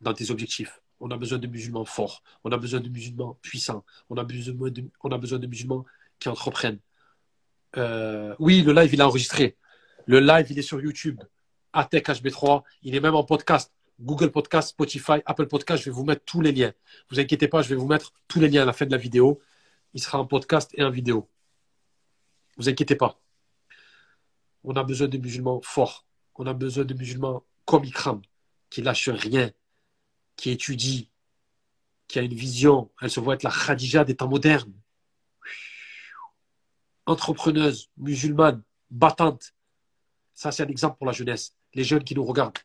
[0.00, 0.82] dans tes objectifs.
[1.00, 2.22] On a besoin de musulmans forts.
[2.44, 3.84] On a besoin de musulmans puissants.
[4.08, 5.84] On a besoin de, musulmans
[6.18, 6.78] qui entreprennent.
[7.76, 9.56] Euh, oui, le live, il est enregistré.
[10.06, 11.20] Le live, il est sur YouTube,
[11.72, 12.62] ATEC HB3.
[12.82, 13.72] Il est même en podcast.
[14.00, 15.84] Google Podcast, Spotify, Apple Podcast.
[15.84, 16.72] Je vais vous mettre tous les liens.
[17.10, 18.96] Vous inquiétez pas, je vais vous mettre tous les liens à la fin de la
[18.96, 19.40] vidéo.
[19.94, 21.28] Il sera en podcast et en vidéo.
[22.56, 23.20] Vous inquiétez pas.
[24.64, 26.06] On a besoin de musulmans forts.
[26.34, 28.22] On a besoin de musulmans comme Ikram,
[28.70, 29.50] qui lâchent rien,
[30.36, 31.10] qui étudie,
[32.08, 32.90] qui a une vision.
[33.00, 34.72] Elle se voit être la Khadija des temps modernes.
[37.06, 39.54] Entrepreneuse, musulmane, battante.
[40.34, 41.54] Ça, c'est un exemple pour la jeunesse.
[41.74, 42.58] Les jeunes qui nous regardent,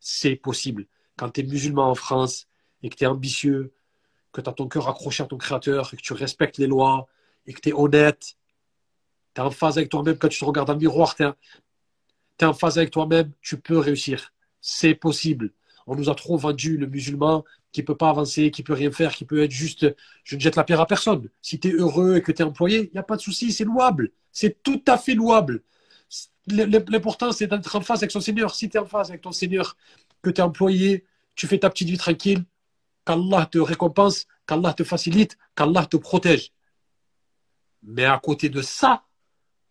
[0.00, 0.86] c'est possible.
[1.16, 2.48] Quand tu es musulman en France
[2.82, 3.72] et que tu es ambitieux,
[4.32, 7.06] que tu as ton cœur accroché à ton créateur, et que tu respectes les lois,
[7.46, 8.36] et que tu es honnête,
[9.34, 12.44] tu es en phase avec toi-même, quand tu te regardes dans le miroir, tu es,
[12.44, 14.32] en phase avec toi-même, tu peux réussir.
[14.60, 15.52] C'est possible.
[15.86, 19.14] On nous a trop vendu le musulman qui peut pas avancer, qui peut rien faire,
[19.14, 19.86] qui peut être juste,
[20.24, 21.28] je ne jette la pierre à personne.
[21.40, 23.52] Si tu es heureux et que tu es employé, il n'y a pas de souci,
[23.52, 24.10] c'est louable.
[24.30, 25.62] C'est tout à fait louable.
[26.48, 28.54] L'important, c'est d'être en phase avec son Seigneur.
[28.54, 29.76] Si tu es en phase avec ton Seigneur,
[30.22, 31.04] que tu es employé,
[31.34, 32.44] tu fais ta petite vie tranquille,
[33.04, 36.52] qu'Allah te récompense, qu'Allah te facilite, qu'Allah te protège.
[37.82, 39.04] Mais à côté de ça,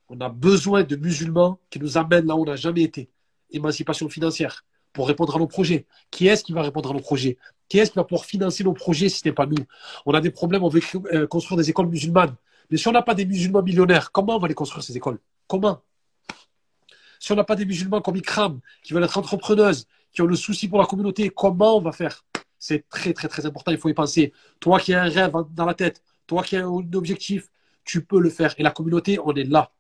[0.10, 3.10] on a besoin de musulmans qui nous amènent là où on n'a jamais été.
[3.49, 5.85] Émancipation financière pour répondre à nos projets.
[6.10, 7.38] Qui est-ce qui va répondre à nos projets?
[7.69, 9.64] Qui est-ce qui va pouvoir financer nos projets si ce n'est pas nous?
[10.06, 10.81] On a des problèmes, on veut
[11.14, 12.35] euh, construire des écoles musulmanes.
[12.69, 15.19] Mais si on n'a pas des musulmans millionnaires, comment on va les construire ces écoles?
[15.48, 15.81] Comment?
[17.22, 20.35] Si on n'a pas des musulmans comme Ikram, qui veulent être entrepreneuses, qui ont le
[20.35, 22.26] souci pour la communauté, comment on va faire?
[22.57, 24.34] C'est très très très important, il faut y penser.
[24.60, 27.52] Toi qui as un rêve dans la tête, toi qui as un objectif,
[27.85, 28.56] tu peux le faire.
[28.57, 29.72] Et la communauté, on est là.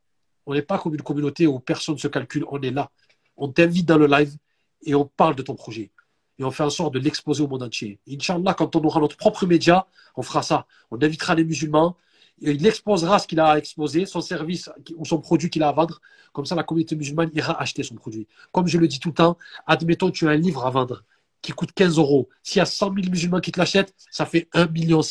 [0.45, 2.91] On n'est pas comme une communauté où personne ne se calcule, on est là.
[3.37, 4.37] On t'invite dans le live
[4.83, 5.89] et on parle de ton projet.
[6.37, 7.99] Et on fait en sorte de l'exposer au monde entier.
[8.07, 10.67] Inch'Allah, quand on aura notre propre média, on fera ça.
[10.91, 11.97] On invitera les musulmans,
[12.41, 15.71] il exposera ce qu'il a à exposer, son service ou son produit qu'il a à
[15.71, 16.01] vendre.
[16.33, 18.27] Comme ça, la communauté musulmane ira acheter son produit.
[18.51, 19.37] Comme je le dis tout le temps,
[19.67, 21.03] admettons, tu as un livre à vendre
[21.41, 22.29] qui coûte 15 euros.
[22.43, 25.01] S'il y a 100 000 musulmans qui te l'achètent, ça fait 1,5 million.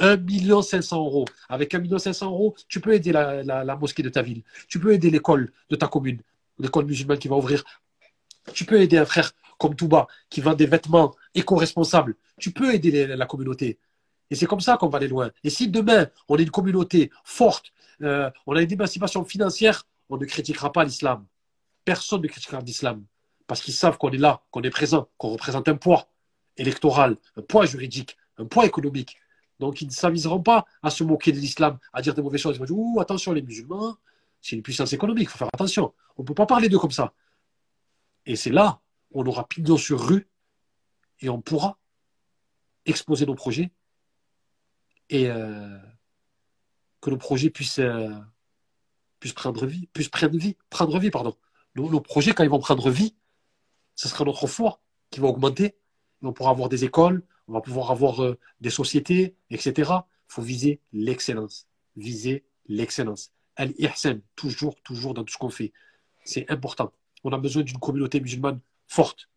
[0.00, 1.24] 1 million 500 euros.
[1.48, 4.42] Avec 1 million 500 euros, tu peux aider la, mosquée de ta ville.
[4.68, 6.20] Tu peux aider l'école de ta commune,
[6.58, 7.64] l'école musulmane qui va ouvrir.
[8.52, 12.16] Tu peux aider un frère comme Touba qui vend des vêtements éco-responsables.
[12.38, 13.78] Tu peux aider la communauté.
[14.34, 15.30] Et c'est comme ça qu'on va aller loin.
[15.44, 20.16] Et si demain, on est une communauté forte, euh, on a une émancipation financière, on
[20.16, 21.24] ne critiquera pas l'islam.
[21.84, 23.04] Personne ne critiquera l'islam.
[23.46, 26.08] Parce qu'ils savent qu'on est là, qu'on est présent, qu'on représente un poids
[26.56, 29.18] électoral, un poids juridique, un poids économique.
[29.60, 32.56] Donc, ils ne s'aviseront pas à se moquer de l'islam, à dire des mauvaises choses.
[32.56, 33.96] Ils vont dire Ouh, attention, les musulmans,
[34.40, 35.94] c'est une puissance économique, il faut faire attention.
[36.16, 37.12] On ne peut pas parler d'eux comme ça.
[38.26, 38.80] Et c'est là,
[39.12, 40.26] on aura pignon sur rue
[41.20, 41.78] et on pourra
[42.84, 43.70] exposer nos projets
[45.10, 45.78] et euh,
[47.00, 48.10] que nos projets puissent, euh,
[49.34, 51.36] prendre vie, puissent prendre vie, prendre vie, pardon.
[51.74, 53.14] Nos, projets, quand ils vont prendre vie,
[53.94, 55.76] ce sera notre foi qui va augmenter.
[56.22, 59.72] On pourra avoir des écoles, on va pouvoir avoir euh, des sociétés, etc.
[59.76, 61.66] Il faut viser l'excellence.
[61.96, 63.32] Viser l'excellence.
[63.56, 65.72] Al-Ihsan, toujours, toujours dans tout ce qu'on fait.
[66.24, 66.92] C'est important.
[67.24, 69.28] On a besoin d'une communauté musulmane forte.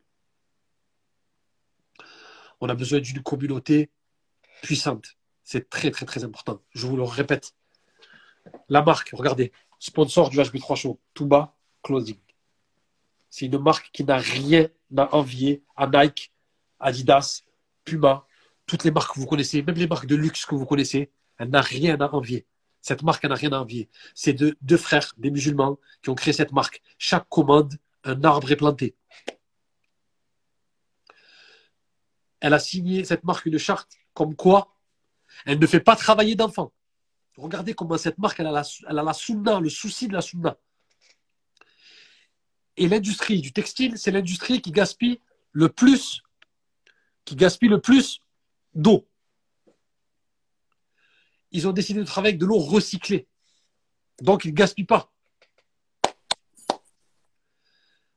[2.60, 3.90] On a besoin d'une communauté
[4.62, 5.17] puissante.
[5.50, 6.62] C'est très, très, très important.
[6.72, 7.56] Je vous le répète.
[8.68, 12.20] La marque, regardez, sponsor du HB3 Show, Touba Clothing.
[13.30, 14.68] C'est une marque qui n'a rien
[14.98, 16.34] à envier à Nike,
[16.82, 17.44] Adidas,
[17.86, 18.28] Puma,
[18.66, 21.50] toutes les marques que vous connaissez, même les marques de luxe que vous connaissez, elle
[21.50, 22.46] n'a rien à envier.
[22.82, 23.90] Cette marque, elle n'a rien à envier.
[24.16, 26.82] C'est deux, frères, des musulmans, qui ont créé cette marque.
[26.98, 28.98] Chaque commande, un arbre est planté.
[32.42, 34.77] Elle a signé cette marque une charte comme quoi
[35.46, 36.74] elle ne fait pas travailler d'enfants.
[37.38, 40.58] Regardez comment cette marque, elle a la, elle le souci de la sunna.
[42.78, 45.20] Et l'industrie du textile, c'est l'industrie qui gaspille
[45.52, 46.22] le plus
[47.28, 48.22] qui gaspillent le plus
[48.74, 49.06] d'eau.
[51.52, 53.28] Ils ont décidé de travailler avec de l'eau recyclée.
[54.22, 55.12] Donc, ils ne gaspillent pas.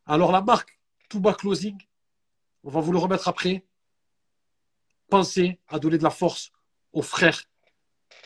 [0.07, 1.77] Alors, la marque Touba Closing,
[2.63, 3.67] on va vous le remettre après.
[5.09, 6.53] Pensez à donner de la force
[6.93, 7.43] aux frères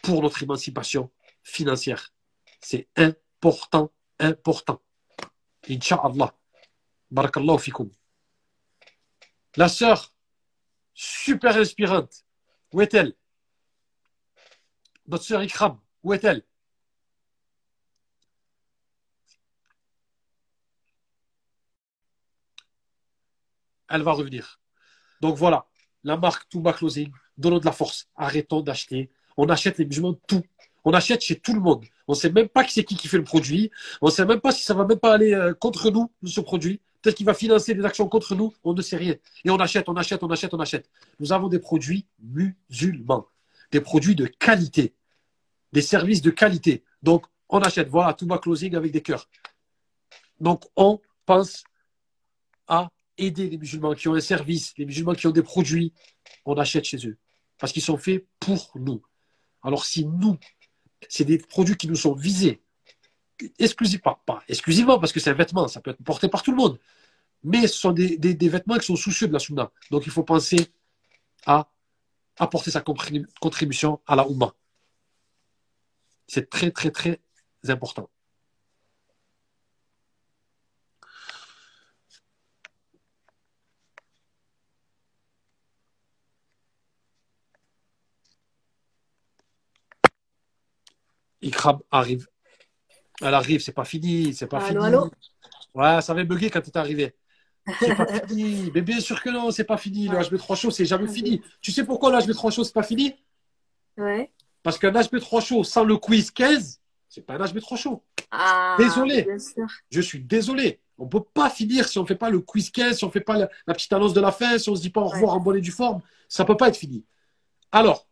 [0.03, 1.12] pour notre émancipation
[1.43, 2.12] financière.
[2.61, 4.82] C'est important, important.
[5.69, 6.35] Inch'Allah.
[7.11, 7.91] Barakallahu fikum.
[9.57, 10.15] La sœur
[10.95, 12.24] super inspirante.
[12.73, 13.15] Où est-elle?
[15.07, 16.45] Notre sœur Ikram, où est-elle?
[23.89, 24.61] Elle va revenir.
[25.20, 25.69] Donc voilà,
[26.03, 28.09] la marque Touba Closing, donnons de la force.
[28.16, 29.11] Arrêtons d'acheter.
[29.36, 30.43] On achète les musulmans tout.
[30.85, 31.85] On achète chez tout le monde.
[32.06, 33.70] On ne sait même pas qui c'est qui qui fait le produit.
[34.02, 36.40] On ne sait même pas si ça va même pas aller euh, contre nous, ce
[36.40, 36.81] produit.
[37.01, 38.55] Peut-être qu'il va financer des actions contre nous.
[38.65, 39.15] On ne sait rien.
[39.44, 40.90] Et on achète, on achète, on achète, on achète.
[41.20, 43.27] Nous avons des produits musulmans.
[43.70, 44.94] Des produits de qualité.
[45.73, 46.85] Des services de qualité.
[47.02, 47.89] Donc, on achète.
[47.89, 49.28] Voilà, Touba Closing avec des cœurs.
[50.40, 51.65] Donc, on pense
[52.69, 52.89] à
[53.19, 55.93] aider les musulmans qui ont un service, les musulmans qui ont des produits,
[56.44, 57.16] on achète chez eux.
[57.59, 59.02] Parce qu'ils sont faits pour nous.
[59.62, 60.39] Alors si nous,
[61.09, 62.62] c'est des produits qui nous sont visés,
[63.59, 66.56] exclusivement, pas, exclusivement parce que c'est un vêtement, ça peut être porté par tout le
[66.56, 66.78] monde,
[67.43, 69.70] mais ce sont des, vêtements qui sont soucieux de la sunna.
[69.90, 70.68] Donc il faut penser
[71.47, 71.70] à
[72.39, 74.55] apporter sa contribution à la Oumma.
[76.26, 77.20] C'est très, très, très
[77.68, 78.09] important.
[91.45, 92.27] Ikram arrive.
[93.21, 94.79] Elle arrive, c'est pas fini, c'est pas fini.
[95.75, 97.15] Ouais, ça avait bugué quand tu es arrivé.
[97.79, 98.71] C'est pas fini.
[98.75, 100.09] Mais bien sûr que non, c'est pas fini.
[100.09, 101.43] Le HB3 chaud, c'est jamais fini.
[101.61, 103.15] Tu sais pourquoi le HB3 chaud, c'est pas fini?
[103.97, 104.31] Ouais.
[104.62, 108.03] Parce qu'un HB3 chaud sans le quiz 15, c'est pas un HB3 chaud.
[108.31, 109.27] Ah, désolé.
[109.91, 110.81] Je suis désolé.
[110.97, 113.37] On peut pas finir si on fait pas le quiz 15, si on fait pas
[113.66, 115.57] la, petite annonce de la fin, si on se dit pas au revoir en bonne
[115.57, 116.01] et due forme.
[116.29, 117.05] Ça peut pas être fini.
[117.73, 118.07] Alors,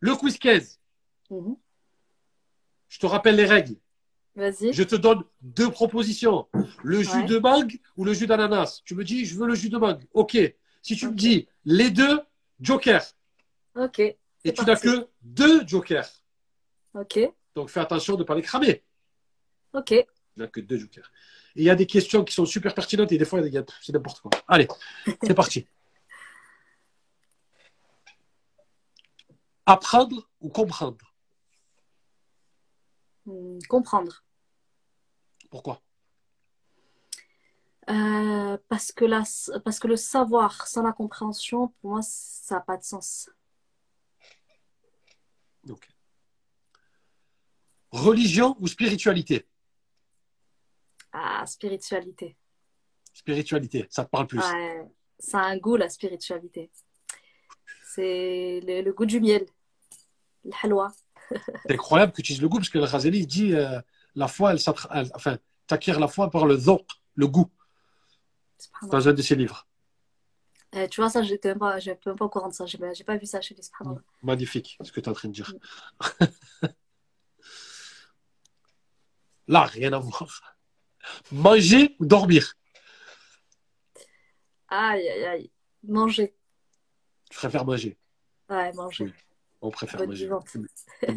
[0.00, 0.78] le quiz 15.
[2.92, 3.76] Je te rappelle les règles.
[4.36, 4.74] Vas-y.
[4.74, 6.46] Je te donne deux propositions.
[6.82, 8.82] Le jus de mangue ou le jus d'ananas.
[8.84, 10.04] Tu me dis, je veux le jus de mangue.
[10.12, 10.36] OK.
[10.82, 12.20] Si tu me dis les deux,
[12.60, 13.02] joker.
[13.76, 13.98] OK.
[14.00, 14.18] Et
[14.52, 16.06] tu n'as que deux jokers.
[16.92, 17.18] OK.
[17.54, 18.84] Donc fais attention de ne pas les cramer.
[19.72, 19.86] OK.
[19.86, 20.06] Tu
[20.36, 21.10] n'as que deux jokers.
[21.56, 23.40] Et il y a des questions qui sont super pertinentes et des fois,
[23.80, 24.32] c'est n'importe quoi.
[24.46, 24.68] Allez,
[25.22, 25.66] c'est parti.
[29.64, 31.11] Apprendre ou comprendre?
[33.68, 34.24] Comprendre.
[35.50, 35.82] Pourquoi?
[37.90, 39.22] Euh, parce, que la,
[39.64, 43.28] parce que le savoir sans la compréhension, pour moi, ça n'a pas de sens.
[47.92, 49.46] Religion ou spiritualité?
[51.12, 52.36] Ah, spiritualité.
[53.12, 54.40] Spiritualité, ça te parle plus.
[55.18, 56.70] ça a un goût, la spiritualité.
[57.84, 59.44] C'est le, goût du miel,
[60.44, 60.90] le halwa.
[61.62, 63.80] C'est incroyable que tu dises le goût, parce que le Ghazali dit euh,
[64.14, 64.58] la foi, elle,
[65.14, 67.50] enfin, t'acquiert la foi par le zoq, le goût,
[68.90, 69.66] dans un de ses livres.
[70.74, 71.76] Eh, tu vois, ça, je même pas,
[72.06, 72.64] même pas au courant de ça.
[72.64, 73.62] J'ai pas, pas vu ça chez les
[74.22, 75.52] Magnifique, ce que tu es en train de dire.
[76.20, 76.26] Mm.
[79.48, 80.56] Là, rien à voir.
[81.30, 82.54] Manger ou dormir?
[84.68, 85.50] Aïe, aïe, aïe.
[85.82, 86.34] Manger.
[87.30, 87.98] Je préfère manger?
[88.48, 89.12] Ouais, manger.
[89.62, 90.28] On préfère manger.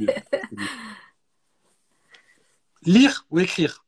[2.84, 3.84] Lire ou écrire?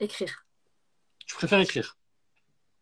[0.00, 0.46] Écrire.
[1.26, 1.98] Tu préfères écrire?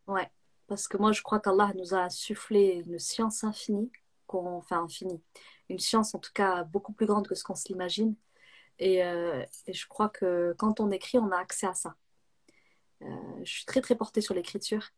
[0.06, 0.30] Ouais,
[0.68, 3.90] parce que moi je crois qu'Allah nous a soufflé une science infinie,
[4.28, 5.20] enfin infinie,
[5.68, 8.14] une science en tout cas beaucoup plus grande que ce qu'on se l'imagine.
[8.78, 11.96] Et, euh, je crois que quand on écrit, on a accès à ça.
[13.02, 13.06] Euh,
[13.42, 14.90] je suis très très portée sur l'écriture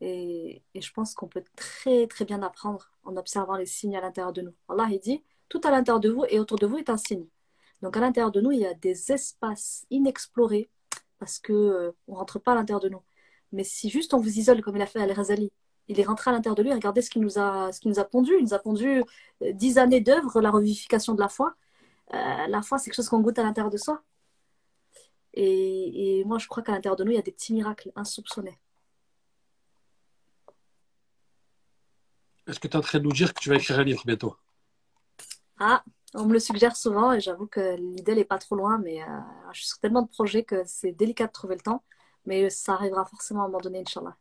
[0.00, 4.32] et, je pense qu'on peut très très bien apprendre en observant les signes à l'intérieur
[4.32, 4.54] de nous.
[4.68, 7.26] Allah il dit, tout à l'intérieur de vous et autour de vous est un signe.
[7.82, 10.70] Donc à l'intérieur de nous, il y a des espaces inexplorés
[11.18, 13.02] parce que euh, on rentre pas à l'intérieur de nous.
[13.52, 15.52] Mais si juste on vous isole comme il a fait Al-Razali,
[15.88, 18.04] il est rentré à l'intérieur de lui, regardez ce qui nous a, ce nous a
[18.04, 18.32] pondu.
[18.38, 19.02] Il nous a pondu
[19.42, 21.56] euh, dix années d'œuvre, la revivification de la foi.
[22.14, 24.02] Euh, la foi, c'est quelque chose qu'on goûte à l'intérieur de soi.
[25.34, 27.92] Et, et moi, je crois qu'à l'intérieur de nous, il y a des petits miracles
[27.96, 28.58] insoupçonnés.
[32.46, 34.02] Est-ce que tu es en train de nous dire que tu vas écrire un livre
[34.04, 34.36] bientôt?
[35.58, 35.84] Ah,
[36.14, 39.06] on me le suggère souvent et j'avoue que l'idée n'est pas trop loin, mais euh,
[39.52, 41.84] je suis sur tellement de projets que c'est délicat de trouver le temps.
[42.26, 44.16] Mais ça arrivera forcément à un moment donné, Inch'Allah.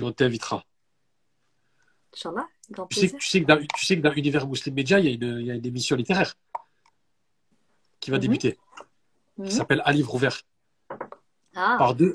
[0.00, 0.64] on t'invitera.
[2.14, 2.46] Inch'Allah,
[2.90, 5.08] tu sais, tu sais, que dans, tu sais que dans l'univers Muslim Media, il y,
[5.08, 6.34] a une, il y, a une, émission littéraire
[8.00, 8.22] qui va mhm.
[8.22, 8.58] débuter,
[9.36, 9.50] qui mhm.
[9.50, 10.40] s'appelle À livre ouvert.
[11.56, 11.76] Ah.
[11.78, 12.12] Par, deux,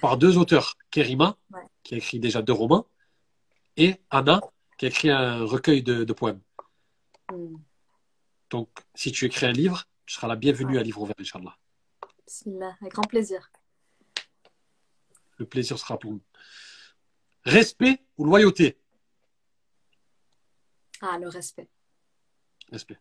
[0.00, 1.36] par, deux auteurs, Kerima,
[1.82, 2.86] qui a écrit déjà deux romans,
[3.76, 4.40] et Anna,
[4.78, 6.40] qui a écrit un recueil de, poèmes.
[7.30, 7.56] Hmm.
[8.50, 11.56] Donc, si tu écris un livre, tu seras la bienvenue à Livre ouvert, Inch'Allah.
[12.26, 13.50] Bismillah, avec grand plaisir.
[15.38, 16.22] Le plaisir sera pour nous.
[17.44, 18.78] Respect ou loyauté?
[21.00, 21.68] Ah, le respect.
[22.70, 22.98] Respect.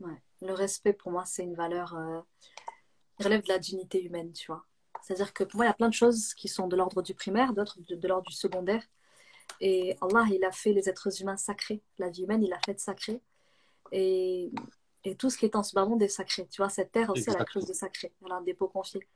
[0.00, 0.22] Ouais.
[0.40, 1.94] Le respect, pour moi, c'est une valeur.
[1.94, 2.20] Euh,
[3.22, 4.64] relève de la dignité humaine, tu vois.
[5.02, 7.14] C'est-à-dire que pour moi, il y a plein de choses qui sont de l'ordre du
[7.14, 8.82] primaire, d'autres de, l'ordre du secondaire.
[9.60, 11.82] Et Allah, il a fait les êtres humains sacrés.
[11.98, 13.20] La vie humaine, il a fait sacrée.
[13.92, 14.50] Et,
[15.04, 16.46] et tout ce qui est en ce bas monde est sacré.
[16.50, 18.12] Tu vois, cette terre aussi, elle a quelque chose de sacré.
[18.24, 19.06] Elle a un dépôt confié.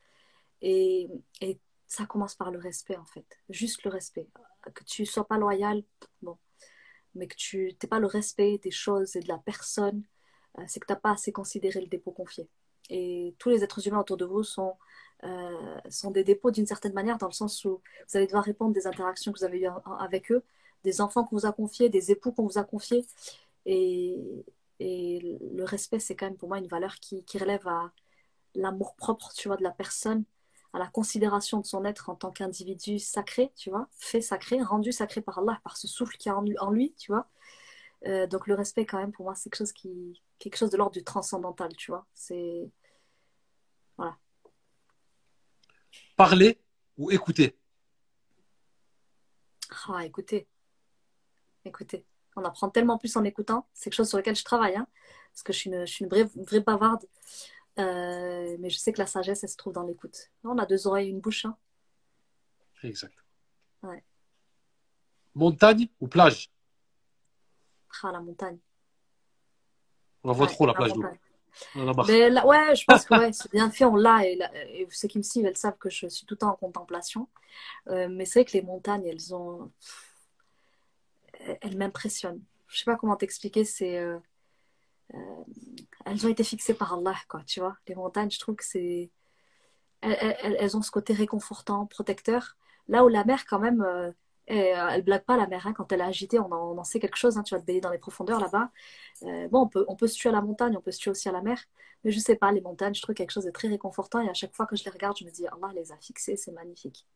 [0.61, 1.09] Et,
[1.41, 3.27] et ça commence par le respect, en fait.
[3.49, 4.29] Juste le respect.
[4.75, 5.83] Que tu ne sois pas loyal,
[6.23, 6.37] bon.
[7.15, 10.03] Mais que tu n'aies pas le respect des choses et de la personne,
[10.59, 12.49] euh, c'est que tu n'as pas assez considéré le dépôt confié.
[12.91, 14.77] Et tous les êtres humains autour de vous sont,
[15.25, 18.73] euh, sont des dépôts d'une certaine manière, dans le sens où vous allez devoir répondre
[18.73, 19.69] des interactions que vous avez eues
[19.99, 20.43] avec eux,
[20.85, 23.07] des enfants qu'on vous a confiés, des époux qu'on vous a confiés.
[23.67, 24.45] Et,
[24.81, 27.93] et le respect, c'est quand même pour moi une valeur qui, qui relève à
[28.55, 30.25] l'amour propre, tu vois, de la personne,
[30.73, 34.93] à la considération de son être en tant qu'individu sacré, tu vois, fait sacré, rendu
[34.93, 37.29] sacré par Allah, par ce souffle qui est en lui, tu vois.
[38.07, 40.77] Euh, donc le respect, quand même, pour moi, c'est quelque chose, qui, quelque chose de
[40.77, 42.07] l'ordre du transcendantal, tu vois.
[42.15, 42.71] C'est.
[43.97, 44.17] Voilà.
[46.17, 46.61] Parler
[46.97, 47.59] ou écouter
[49.89, 50.47] Ah, écouter.
[51.65, 52.07] Écouter.
[52.37, 53.69] On apprend tellement plus en écoutant.
[53.73, 54.87] C'est quelque chose sur lequel je travaille, hein,
[55.33, 57.05] parce que je suis une, je suis une vraie, vraie bavarde.
[57.79, 60.31] Euh, mais je sais que la sagesse, elle se trouve dans l'écoute.
[60.45, 61.45] On a deux oreilles et une bouche.
[61.45, 61.57] Hein.
[62.83, 63.15] Exact.
[63.83, 64.05] Ouais.
[65.35, 66.51] Montagne ou plage?
[68.03, 68.59] Ah, la montagne.
[70.23, 70.93] On la voit trop, la plage
[71.75, 72.03] d'eau.
[72.09, 74.27] Mais ouais, je pense que ouais, c'est bien fait, on l'a.
[74.27, 74.39] Et,
[74.73, 77.29] et, ceux qui me suivent, elles savent que je suis tout le temps en contemplation.
[77.89, 79.71] Euh, mais c'est vrai que les montagnes, elles ont.
[81.61, 82.43] Elles m'impressionnent.
[82.69, 83.99] Je sais pas comment t'expliquer, c'est.
[83.99, 84.19] Euh,
[85.15, 85.45] euh,
[86.07, 87.77] elles ont été fixées par Allah, quoi, tu vois.
[87.87, 89.11] Les montagnes, je trouve que c'est.
[90.01, 92.57] Elles, elles, ont ce côté réconfortant, protecteur.
[92.89, 94.15] Là où la mer, quand même,
[94.47, 97.01] et, euh, elle blague pas la mer, hein, quand elle est agitée, on en, sait
[97.01, 98.71] quelque chose, hein, tu vas te baigner dans les profondeurs là-bas.
[99.23, 101.11] Euh, bon, on peut, on peut se tuer à la montagne, on peut se tuer
[101.11, 101.59] aussi à la mer,
[102.03, 104.35] mais je sais pas, les montagnes, je trouve quelque chose de très réconfortant et à
[104.35, 107.07] chaque fois que je les regarde, je me dis, Allah les a fixées, c'est magnifique.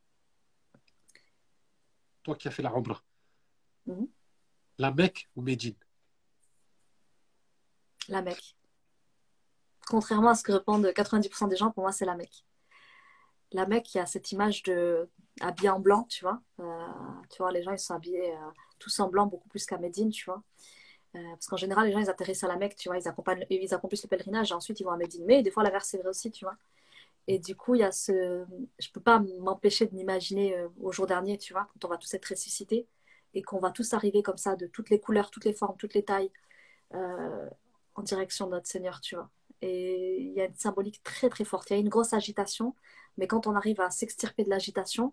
[2.23, 3.03] Toi qui as fait la Umrah,
[3.87, 4.09] mhm.
[4.79, 5.77] la Mecque ou Médine?
[8.09, 8.57] La Mecque.
[9.87, 12.45] Contrairement à ce que répondent 90% des gens, pour moi, c'est la Mecque
[13.53, 15.09] la Mecque, il y a cette image de
[15.41, 16.41] habillé en blanc, tu vois.
[16.61, 16.87] Euh,
[17.31, 20.11] tu vois, les gens, ils sont habillés euh, tous en blanc, beaucoup plus qu'à Médine,
[20.11, 20.43] tu vois.
[21.17, 23.47] Euh, parce qu'en général, les gens, ils atterrissent à la Mecque, tu vois, ils, accompagnent,
[23.51, 25.25] ils accomplissent le pèlerinage et ensuite ils vont à Médine.
[25.27, 26.57] Mais des fois, l'inverse, c'est vrai aussi, tu vois.
[27.27, 28.45] Et du coup, il y a ce.
[28.79, 32.13] Je peux pas m'empêcher de m'imaginer au jour dernier, tu vois, quand on va tous
[32.15, 32.87] être ressuscités
[33.35, 35.95] et qu'on va tous arriver comme ça, de toutes les couleurs, toutes les formes, toutes
[35.95, 36.31] les tailles,
[36.93, 39.31] en direction de notre Seigneur, tu vois.
[39.61, 41.69] Et il y a une symbolique très très forte.
[41.71, 42.75] Il y a une grosse agitation,
[43.19, 45.13] mais quand on arrive à s'extirper de l'agitation,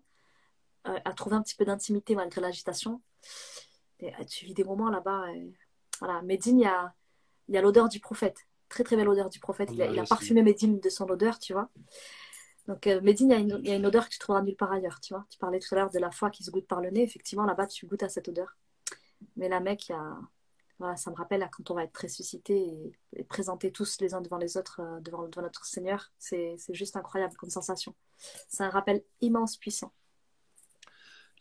[0.88, 3.02] euh, à trouver un petit peu d'intimité malgré l'agitation,
[4.04, 5.26] euh, tu vis des moments là-bas.
[6.00, 6.22] Voilà.
[6.22, 6.94] Médine, il y a,
[7.50, 8.38] y a l'odeur du prophète.
[8.70, 9.70] Très très belle odeur du prophète.
[9.74, 11.70] Il a, il a parfumé Médine de son odeur, tu vois.
[12.68, 14.42] Donc euh, Médine, il y, a une, il y, a une, odeur que tu trouveras
[14.42, 15.26] nulle part ailleurs, tu vois.
[15.30, 17.04] Tu parlais tout à l'heure de la foi qui se goûte par le nez.
[17.04, 18.58] Effectivement, là-bas, tu goûtes à cette odeur.
[19.36, 20.18] Mais la Mecque, il y a,
[20.80, 24.38] voilà, ça me rappelle quand on va être ressuscité et, présenter tous les uns devant
[24.38, 26.12] les autres, euh, devant, devant, notre Seigneur.
[26.20, 27.96] C'est juste incroyable comme sensation.
[28.50, 29.94] C'est un rappel immense, puissant.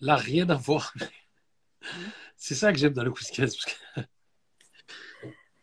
[0.00, 0.94] Là, rien à voir.
[2.36, 3.56] C'est ça que j'aime dans le couscous.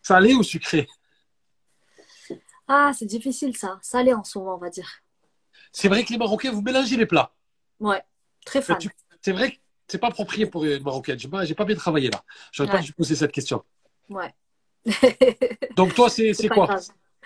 [0.01, 0.87] Salé ou sucré
[2.67, 3.79] Ah, c'est difficile ça.
[3.81, 4.89] Salé en ce moment, on va dire.
[5.71, 7.33] C'est vrai que les Marocains, vous mélangez les plats.
[7.79, 8.03] Ouais,
[8.45, 8.77] très fan.
[9.21, 9.57] C'est vrai que
[9.91, 11.19] c'est pas approprié pour une Marocaine.
[11.19, 12.23] J'ai pas, pas bien travaillé là.
[12.53, 13.61] J'aurais pas dû poser cette question.
[14.09, 14.33] Ouais.
[15.75, 16.77] Donc toi, c'est quoi?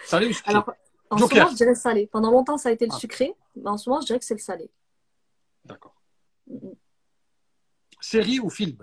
[0.04, 0.52] Salé ou sucré?
[0.52, 0.72] Alors,
[1.12, 2.08] en ce moment, je dirais salé.
[2.08, 2.98] Pendant longtemps, ça a été le ah.
[2.98, 4.72] sucré, mais en ce moment, je dirais que c'est le salé.
[5.64, 5.96] D'accord.
[8.02, 8.78] Série ou film?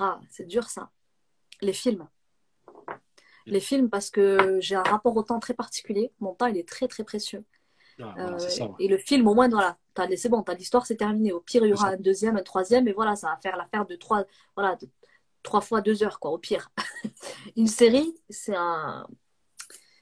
[0.00, 0.90] Ah, c'est dur ça.
[1.60, 2.08] Les films.
[3.46, 6.12] Les films parce que j'ai un rapport au temps très particulier.
[6.18, 7.44] Mon temps, il est très très précieux.
[8.02, 9.76] Ah, euh, et le film, au moins, voilà,
[10.16, 11.32] c'est bon, l'histoire, c'est terminé.
[11.32, 13.86] Au pire, il y aura un deuxième, un troisième, et voilà, ça va faire l'affaire
[13.86, 14.24] de trois,
[14.56, 14.88] voilà, de,
[15.42, 16.70] trois fois deux heures, quoi, au pire.
[17.56, 19.06] Une série, c'est un,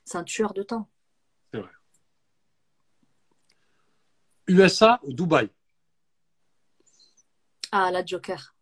[0.04, 0.88] c'est un tueur de temps.
[1.52, 1.70] C'est vrai.
[4.48, 5.50] USA ou Dubaï?
[7.70, 8.54] Ah, la Joker.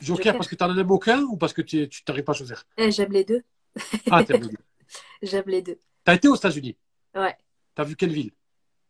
[0.00, 2.64] Joker, parce que tu en as aucun ou parce que tu n'arrives pas à choisir?
[2.76, 3.42] Eh, J'aime les deux.
[4.10, 4.64] Ah, t'aimes les deux.
[5.22, 5.76] J'aime les deux.
[5.76, 6.76] Tu as été aux États-Unis?
[7.14, 7.36] Ouais.
[7.74, 8.30] Tu as vu quelle ville?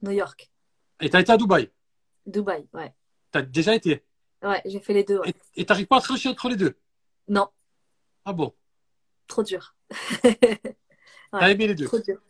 [0.05, 0.51] New York.
[1.01, 1.71] Et tu as été à Dubaï
[2.27, 2.95] Dubaï, ouais.
[3.33, 4.05] Tu as déjà été
[4.43, 5.19] Ouais, j'ai fait les deux.
[5.21, 5.35] Ouais.
[5.57, 6.77] Et tu n'arrives pas à trancher entre les deux?
[7.29, 7.49] Non.
[8.25, 8.55] Ah bon?
[9.27, 9.75] Trop dur.
[10.23, 10.39] ouais,
[11.33, 11.87] T'as aimé les deux?
[11.87, 12.21] Trop dur.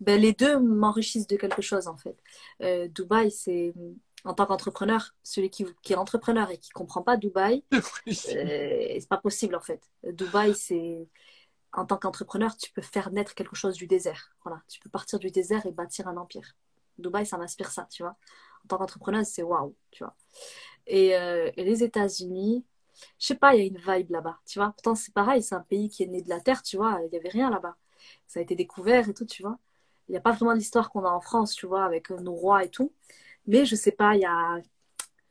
[0.00, 2.16] Ben, les deux m'enrichissent de quelque chose en fait.
[2.62, 3.72] Euh, Dubaï, c'est
[4.24, 9.08] en tant qu'entrepreneur, celui qui, qui, est entrepreneur et qui comprend pas Dubaï, euh, c'est
[9.08, 9.82] pas possible en fait.
[10.04, 11.08] Dubaï, c'est
[11.72, 14.34] en tant qu'entrepreneur, tu peux faire naître quelque chose du désert.
[14.44, 16.54] Voilà, tu peux partir du désert et bâtir un empire.
[16.98, 18.16] Dubaï, ça m'inspire ça, tu vois.
[18.64, 20.14] En tant qu'entrepreneuse, c'est waouh, tu vois.
[20.86, 22.64] Et, euh, et les États-Unis,
[23.18, 24.70] je sais pas, il y a une vibe là-bas, tu vois.
[24.72, 27.00] Pourtant, c'est pareil, c'est un pays qui est né de la terre, tu vois.
[27.04, 27.76] Il n'y avait rien là-bas.
[28.26, 29.58] Ça a été découvert et tout, tu vois.
[30.08, 32.64] Il n'y a pas vraiment l'histoire qu'on a en France, tu vois, avec nos rois
[32.64, 32.92] et tout.
[33.46, 34.58] Mais je sais pas, il y a.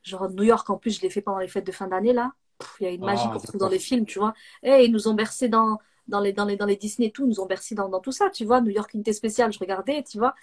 [0.02, 2.32] Genre, New York, en plus, je l'ai fait pendant les fêtes de fin d'année, là.
[2.80, 4.34] Il y a une magie Ah, qu'on retrouve dans les films, tu vois.
[4.62, 7.24] Et ils nous ont bercé dans, dans, les, dans, les, dans les Disney et tout,
[7.24, 8.60] ils nous ont bercé dans, dans tout ça, tu vois.
[8.60, 10.34] New York, unité spéciale, je regardais, tu vois.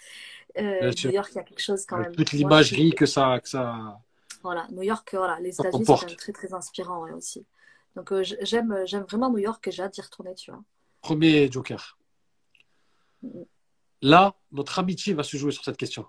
[0.58, 0.90] Euh.
[1.04, 2.14] New York, il y a quelque chose quand même.
[2.14, 4.00] toute je l'imagerie que ça, que ça,
[4.42, 6.16] Voilà, New York, voilà, les États-Unis, c'est quand même comporte.
[6.16, 7.44] très, très inspirant, ouais, aussi.
[7.96, 10.62] Donc, euh, j'aime, j'aime vraiment New York et j'ai hâte d'y retourner, tu vois.
[11.02, 11.98] Premier joker.
[14.02, 16.06] Là, notre amitié va se jouer sur cette question.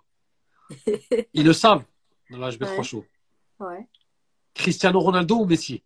[1.34, 1.84] Ils le savent
[2.30, 3.06] dans l'HB3 Ouais, Show.
[3.60, 3.88] ouais.
[4.54, 5.84] Cristiano Ronaldo ou Messi?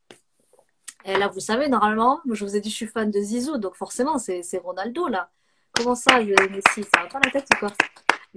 [1.07, 3.77] Et là, vous savez, normalement, je vous ai dit, je suis fan de Zizou, donc
[3.77, 5.31] forcément, c'est Ronaldo, là.
[5.73, 6.89] Comment ça, est Messi?
[6.93, 7.73] Ça va pas la tête ou quoi?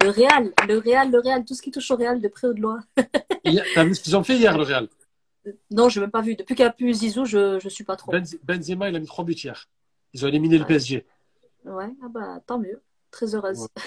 [0.03, 2.53] Le Real, le Real, le Real, tout ce qui touche au Real de près ou
[2.53, 2.79] de loin.
[3.73, 4.87] T'as vu ce qu'ils ont fait hier, le Real?
[5.71, 6.35] Non, je n'ai même pas vu.
[6.35, 8.11] Depuis qu'il n'y a plus Zizou, je ne suis pas trop.
[8.11, 9.67] Benz- Benzema, il a mis trois buts hier.
[10.13, 11.05] Ils ont éliminé le PSG.
[11.65, 12.81] ouais, ah bah, tant mieux.
[13.11, 13.67] Très heureuse.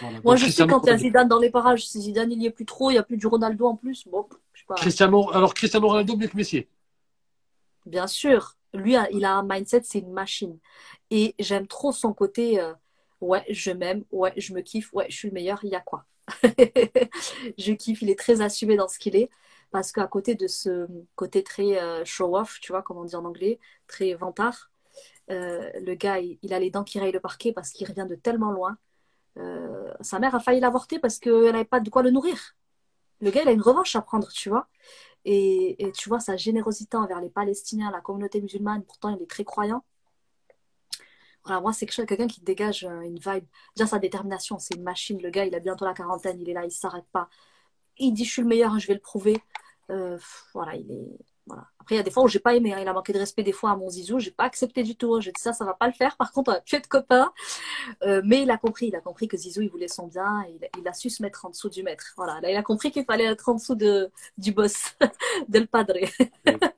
[0.00, 0.20] Voilà.
[0.22, 0.98] Moi, je sais quand il y a.
[0.98, 3.16] Zidane dans les parages, si Zidane, il n'y est plus trop, il n'y a plus
[3.16, 4.06] du Ronaldo en plus.
[4.06, 4.76] Bon, je sais pas.
[4.76, 6.66] Cristiano, alors Cristiano Ronaldo mieux que Messi.
[7.86, 10.58] Bien sûr, lui, il a un mindset, c'est une machine.
[11.10, 12.72] Et j'aime trop son côté, euh,
[13.20, 15.80] ouais, je m'aime, ouais, je me kiffe, ouais, je suis le meilleur, il y a
[15.80, 16.04] quoi?
[17.58, 19.30] Je kiffe, il est très assumé dans ce qu'il est.
[19.72, 20.86] Parce qu'à côté de ce
[21.16, 24.70] côté très euh, show-off, tu vois, comme on dit en anglais, très vantard,
[25.30, 28.14] euh, le gars, il, a les dents qui rayent le parquet parce qu'il revient de
[28.16, 28.78] tellement loin.
[30.00, 32.54] Sa mère a failli l'avorter parce qu'elle n'avait pas de quoi le nourrir.
[33.20, 34.68] Le gars, il a une revanche à prendre, tu vois.
[35.24, 39.44] Et, tu vois, sa générosité envers les Palestiniens, la communauté musulmane, pourtant il est très
[39.44, 39.84] croyant.
[41.44, 43.44] Voilà, moi, c'est quelqu'un qui dégage euh, une vibe.
[43.76, 45.20] Déjà, sa détermination, c'est une machine.
[45.20, 47.28] Le gars, il a bientôt la quarantaine, il est là, il s'arrête pas.
[47.98, 49.42] Il dit, je suis le meilleur, je vais le prouver.
[49.90, 50.18] Euh,
[50.54, 51.18] voilà, il est.
[51.54, 51.68] Voilà.
[51.80, 52.78] Après, il y a des fois où j'ai pas aimé, hein.
[52.80, 55.14] il a manqué de respect des fois à mon zizou, j'ai pas accepté du tout.
[55.14, 55.20] hein.
[55.20, 56.16] J'ai dit ça, ça va pas le faire.
[56.16, 57.30] Par contre, on a pu être copains.
[58.02, 60.52] Euh, mais il a compris, il a compris que Zizou, il voulait son bien, et
[60.52, 62.14] il, il a su se mettre en dessous du maître.
[62.16, 64.94] Voilà, là, il a compris qu'il fallait être en dessous de, du boss,
[65.48, 65.94] del padre.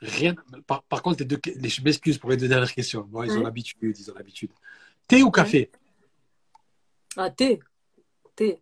[0.00, 0.34] Rien.
[0.66, 3.02] Par, par contre, les deux, les- je m'excuse pour les deux dernières questions.
[3.08, 4.50] Bon, ils ont l'habitude, ils ont l'habitude.
[5.08, 5.70] Thé ou café?
[7.16, 7.60] Ah, thé,
[8.34, 8.60] thé.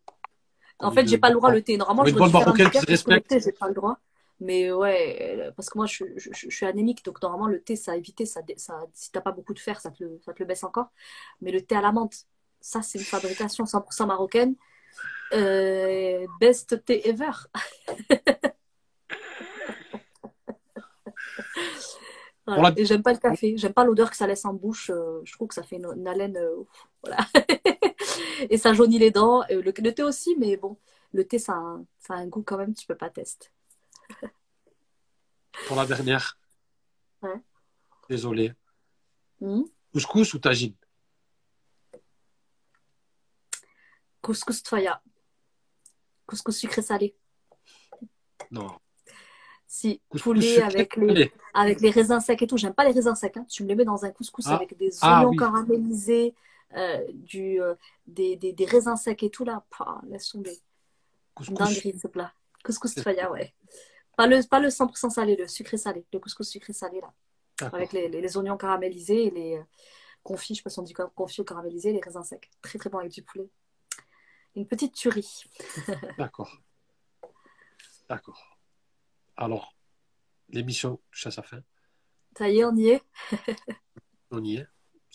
[0.80, 1.76] En fait, j'ai pas le droit le thé.
[1.76, 3.44] Normalement, je marocaine qui se respecte.
[3.44, 3.98] j'ai pas le droit.
[4.40, 7.60] Mais ouais, euh, parce que moi, je, je, je- je suis anémique, donc normalement, le
[7.62, 10.20] thé, ça a évité, ça, ça, si t'as pas beaucoup de fer, ça te, le,
[10.24, 10.88] ça te le baisse encore.
[11.40, 12.26] Mais le thé à la menthe,
[12.60, 14.56] ça, c'est une fabrication 100% marocaine.
[15.32, 17.30] Euh, best thé ever.
[22.46, 22.72] Voilà.
[22.76, 24.90] Et j'aime pas le café, j'aime pas l'odeur que ça laisse en bouche.
[24.90, 26.36] euh, je trouve que ça fait une, une haleine.
[26.36, 26.56] euh,
[27.02, 27.24] voilà.
[28.50, 29.42] Et ça jaunit les dents.
[29.50, 30.76] Le, le thé aussi, mais bon,
[31.12, 33.48] le thé, ça a, un, ça a un goût quand même, tu peux pas tester.
[35.66, 36.38] Pour la dernière.
[37.22, 37.40] Ouais.
[38.08, 38.52] Désolé.
[39.40, 39.64] Mhm.
[39.92, 40.74] Couscous ou tagine?
[44.20, 45.02] Couscous tfaya.
[46.26, 47.14] Couscous sucré salé.
[48.50, 48.70] Non.
[49.66, 52.56] Si, poulet avec les, avec les raisins secs et tout.
[52.56, 53.36] J'aime pas les raisins secs.
[53.36, 53.44] hein.
[53.48, 54.54] Tu me les mets dans un couscous Ah.
[54.56, 55.36] avec des Ah oignons oui.
[55.36, 56.34] caramélisés,
[57.12, 57.74] du, euh,
[58.06, 59.64] des, des, des raisins secs et tout là.
[59.70, 60.58] Pah, laisse tomber.
[61.40, 62.32] Dinguerie ce plat.
[62.64, 63.54] Couscous tfaya, ouais.
[64.16, 66.04] Pas le, pas le 100% salé, le sucré salé.
[66.12, 67.12] Le couscous sucré salé là.
[67.72, 69.62] Avec les, les, les oignons caramélisés et les euh,
[70.22, 72.50] confits, je sais pas si on dit confits ou caramélisés, les raisins secs.
[72.62, 73.48] Très très bon avec du poulet.
[74.56, 75.44] Une petite tuerie.
[76.18, 76.60] D'accord.
[78.08, 78.58] D'accord.
[79.36, 79.74] Alors,
[80.48, 81.62] l'émission touche à sa fin.
[82.36, 83.02] Ça y est, on y est?
[84.30, 84.66] On y est.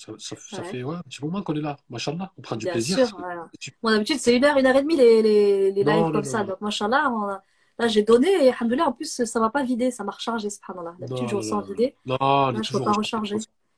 [0.02, 0.68] Ça, ça, ça Ouais.
[0.69, 1.76] fait ouais, un petit moment qu'on est là.
[1.90, 3.06] Machallah, on prend du Bien plaisir.
[3.06, 3.18] sûr.
[3.19, 3.50] voilà.
[3.60, 6.02] Tu- Bon, d'habitude, c'est une heure, une heure et demie les, les, les Non, lives
[6.06, 6.44] non, comme non, ça.
[6.45, 7.44] Donc, machallah, on a-
[7.78, 10.95] là, j'ai donné et alhamdoulilah, en plus, ça m'a pas vidé, ça m'a rechargé, subhanallah.
[11.00, 11.95] D'habitude, je ressens vidé.
[12.06, 13.36] Non, on Là, est je peux toujours pas recharger.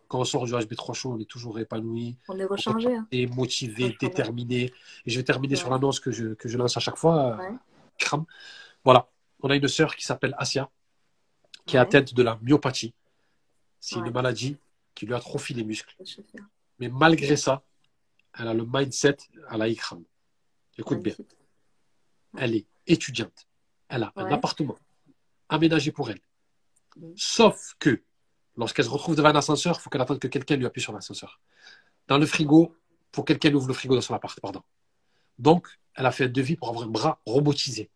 [0.07, 2.93] Quand on sort du HB3 Show, on est toujours épanoui, On est rechargé.
[2.95, 3.07] Hein.
[3.11, 4.65] et motivé, déterminé.
[5.05, 5.59] Et je vais terminer Ouais.
[5.59, 7.37] sur l'annonce que je, que je lance à chaque fois.
[7.37, 7.49] Ouais.
[7.97, 8.25] Kram.
[8.83, 9.07] Voilà.
[9.41, 10.69] On a une sœur qui s'appelle Asia,
[11.65, 12.93] qui est atteinte de la myopathie.
[13.79, 14.57] C'est une maladie
[15.01, 15.95] qui lui atrophie les muscles.
[16.77, 17.63] Mais malgré ça,
[18.37, 20.03] elle a le mindset à la Ikram.
[20.77, 21.15] Écoute bien,
[22.37, 23.47] elle est étudiante.
[23.89, 24.77] Elle a un appartement
[25.49, 26.19] aménagé pour elle.
[26.97, 27.13] Mm.
[27.15, 28.03] Sauf que,
[28.55, 30.93] lorsqu'elle se retrouve devant un ascenseur, il faut qu'elle attende que quelqu'un lui appuie sur
[30.93, 31.41] l'ascenseur.
[32.07, 32.75] Dans le frigo,
[33.11, 34.39] il faut que quelqu'un ouvre le frigo dans son appart.
[34.39, 34.61] Pardon.
[35.39, 37.89] Donc, elle a fait un devis pour avoir un bras robotisé.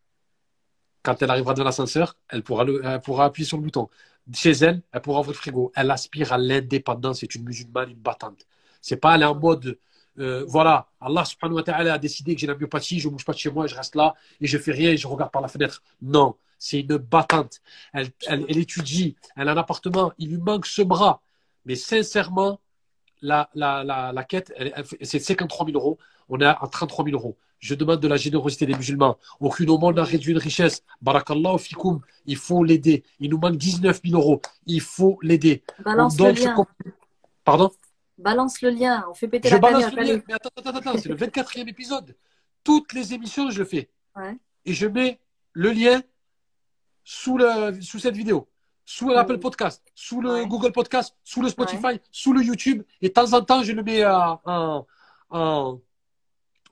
[1.06, 2.66] Quand elle arrivera dans l'ascenseur, elle pourra,
[3.00, 3.90] pourra appuyer sur le bouton.
[4.34, 5.72] Chez elle, elle pourra ouvrir le frigo.
[5.76, 7.20] Elle aspire à l'indépendance.
[7.20, 8.48] C'est une musulmane, une battante.
[8.82, 9.78] C'est pas est en mode,
[10.18, 13.26] euh, voilà, Allah subhanahu wa ta'ala a décidé que j'ai la myopathie, je ne bouge
[13.26, 15.44] pas de chez moi, je reste là et je fais rien et je regarde par
[15.44, 15.84] la fenêtre.
[16.02, 17.62] Non, c'est une battante.
[17.94, 21.22] Elle, elle, elle, étudie, elle a un appartement, il lui manque ce bras.
[21.66, 22.60] Mais sincèrement,
[23.22, 24.54] la, la, la, la quête,
[25.02, 25.98] c'est 53 000 euros.
[26.30, 27.38] On est à 33 000 euros.
[27.60, 29.18] Je demande de la générosité des musulmans.
[29.40, 30.84] Aucune au monde n'a réduit une richesse.
[31.02, 32.02] Barakallahu fikoum.
[32.26, 33.04] Il faut l'aider.
[33.20, 34.42] Il nous manque 19 000 euros.
[34.66, 35.64] Il faut l'aider.
[35.84, 36.66] Balance le lien.
[37.44, 37.72] Pardon?
[38.18, 39.06] Balance le lien.
[39.10, 40.22] On fait péter je la balance le lien.
[40.28, 40.98] Mais attends, attends, attends.
[40.98, 42.16] C'est le 24e épisode.
[42.64, 43.90] Toutes les émissions, je le fais.
[44.16, 44.38] Ouais.
[44.66, 45.20] Et je mets
[45.54, 46.02] le lien
[47.04, 48.48] sous, le, sous cette vidéo
[48.86, 52.84] sous l'Apple Podcast, sous le Google Podcast, sous le Spotify, sous le YouTube.
[53.02, 54.86] Et de temps en temps, je le mets en,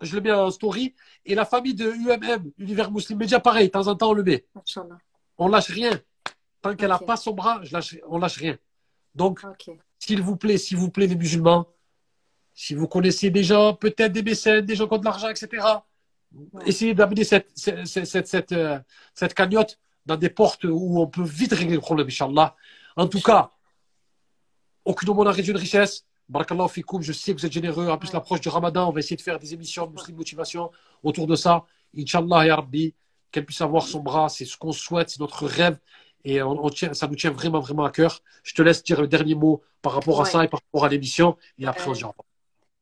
[0.03, 0.95] je le mets en story.
[1.25, 4.23] Et la famille de UMM, Univers Muslim Media, pareil, de temps en temps, on le
[4.23, 4.45] met.
[5.37, 5.99] On lâche rien.
[6.61, 8.57] Tant qu'elle n'a pas son bras, je lâche, on lâche rien.
[9.15, 9.41] Donc,
[9.99, 11.67] s'il vous plaît, s'il vous plaît, les musulmans,
[12.53, 15.65] si vous connaissez des gens, peut-être des mécènes, des gens qui ont de l'argent, etc.,
[16.65, 18.79] essayez d'amener cette, cette, cette, cette, euh,
[19.13, 22.55] cette cagnotte dans des portes où on peut vite régler le problème, Inch'Allah.
[22.95, 23.51] En tout cas,
[24.85, 26.05] aucune monde n'a réduit une richesse.
[26.29, 27.89] Barakallahu fikoum, je sais que vous êtes généreux.
[27.89, 30.71] En plus, l'approche du ramadan, on va essayer de faire des émissions de Muslim Motivation
[31.03, 31.65] autour de ça.
[31.97, 32.93] Inch'Allah, ya Rabbi,
[33.31, 35.77] qu'elle puisse avoir son bras, c'est ce qu'on souhaite, c'est notre rêve.
[36.25, 38.21] Et on, tient, ça nous tient vraiment, vraiment à cœur.
[38.43, 40.89] Je te laisse dire le dernier mot par rapport à ça et par rapport à
[40.89, 41.37] l'émission.
[41.57, 42.15] Et après, on se dira.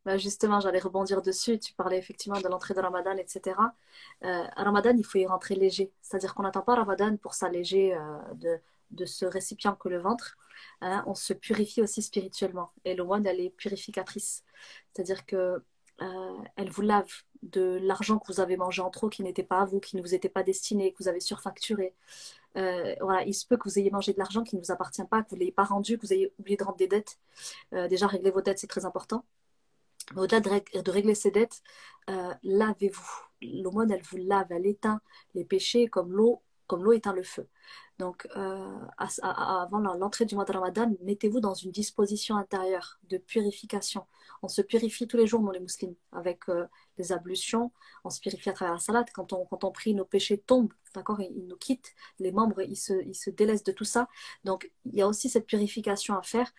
[0.05, 1.59] Bah justement, j'allais rebondir dessus.
[1.59, 3.55] Tu parlais effectivement de l'entrée de Ramadan, etc.
[4.23, 5.91] Euh, Ramadan, il faut y rentrer léger.
[6.01, 8.59] C'est-à-dire qu'on n'attend pas Ramadan pour s'alléger euh, de,
[8.91, 10.37] de, ce récipient que le ventre.
[10.81, 11.03] Hein.
[11.07, 12.71] on se purifie aussi spirituellement.
[12.85, 14.43] Et le elle est purificatrice.
[14.93, 15.63] C'est-à-dire que
[16.01, 17.11] euh, elle vous lave
[17.43, 20.01] de l'argent que vous avez mangé en trop, qui n'était pas à vous, qui ne
[20.01, 21.93] vous était pas destiné, que vous avez surfacturé.
[22.57, 25.23] Euh, il se peut que vous ayez mangé de l'argent qui ne vous appartient pas,
[25.23, 27.19] que vous ne l'ayez pas rendu, que vous ayez oublié de rendre des dettes.
[27.73, 29.25] Euh, déjà, régler vos dettes, c'est très important.
[30.15, 31.61] Au-delà de, régler ses dettes,
[32.09, 33.11] euh, lavez-vous.
[33.41, 35.01] L'aumône, elle vous lave, elle éteint
[35.35, 37.49] les péchés comme l'eau comme l'eau éteint le feu.
[38.01, 38.80] Donc, euh,
[39.21, 44.07] avant l'entrée du mois de Ramadan, mettez-vous dans une disposition intérieure de purification.
[44.41, 46.65] On se purifie tous les jours, les musulmans, avec euh,
[47.01, 47.71] les ablutions.
[48.03, 49.07] On se purifie à travers la salade.
[49.13, 51.93] Quand on, quand on prie, nos péchés tombent, d'accord ils, nous quittent.
[52.19, 54.07] Les membres, ils se, ils se délaissent de tout ça.
[54.43, 56.51] Donc, il y a aussi cette purification à faire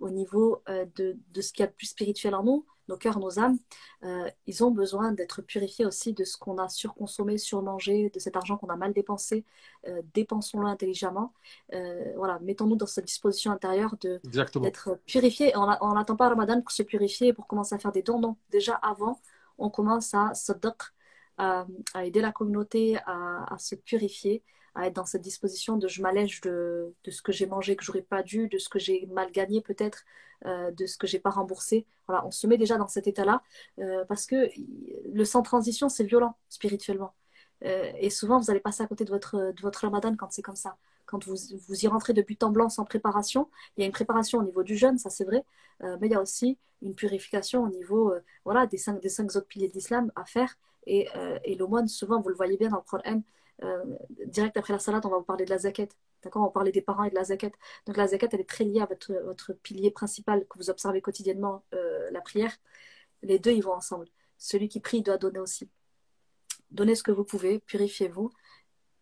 [0.00, 0.62] au niveau
[0.96, 3.58] de, de ce qu'il y a de plus spirituel en nous, nos cœurs, nos âmes,
[4.02, 8.36] euh, ils ont besoin d'être purifiés aussi de ce qu'on a surconsommé, surmangé, de cet
[8.36, 9.44] argent qu'on a mal dépensé.
[9.86, 11.32] Euh, dépensons-le intelligemment.
[11.72, 15.52] Euh, voilà, mettons-nous dans cette disposition intérieure d'être purifiés.
[15.56, 18.18] On n'attend pas Ramadan pour se purifier, pour commencer à faire des dons.
[18.18, 19.20] Non, déjà avant,
[19.60, 20.32] on commence à
[21.38, 24.42] à, à aider la communauté à, se purifier
[24.74, 28.02] à être dans cette disposition de je m'allège de, ce que j'ai mangé que j'aurais
[28.02, 30.04] pas dû, de ce que j'ai mal gagné peut-être,
[30.46, 31.86] euh, de ce que j'ai pas remboursé.
[32.06, 33.42] Voilà, on se met déjà dans cet état-là
[33.78, 34.48] euh, parce que
[35.12, 37.14] le sans transition, c'est violent spirituellement.
[37.64, 40.42] Euh, et souvent, vous allez passer à côté de votre, de votre ramadan quand c'est
[40.42, 40.76] comme ça.
[41.10, 41.36] Quand vous,
[41.68, 44.42] vous y rentrez de but en blanc sans préparation, il y a une préparation au
[44.42, 45.44] niveau du jeûne, ça c'est vrai,
[45.80, 48.14] mais il y a aussi une purification au niveau
[48.44, 50.56] voilà, des, cinq, des cinq autres piliers d'islam à faire.
[50.86, 51.08] Et,
[51.44, 53.22] et l'aumône, souvent, vous le voyez bien dans le Coran,
[53.62, 53.84] euh,
[54.26, 55.88] direct après la salade, on va vous parler de la zakat.
[56.22, 57.50] D'accord On va parler des parents et de la zakat.
[57.86, 61.00] Donc la zakat, elle est très liée à votre, votre pilier principal que vous observez
[61.00, 62.56] quotidiennement, euh, la prière.
[63.22, 64.06] Les deux, ils vont ensemble.
[64.38, 65.68] Celui qui prie doit donner aussi.
[66.70, 68.30] Donnez ce que vous pouvez, purifiez-vous,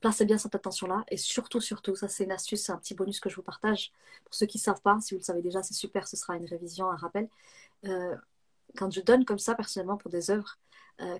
[0.01, 1.05] placez bien cette attention-là.
[1.09, 3.93] Et surtout, surtout, ça c'est une astuce, c'est un petit bonus que je vous partage.
[4.25, 6.37] Pour ceux qui ne savent pas, si vous le savez déjà, c'est super, ce sera
[6.37, 7.29] une révision, un rappel.
[7.87, 8.17] Euh,
[8.77, 10.59] quand je donne comme ça, personnellement, pour des œuvres,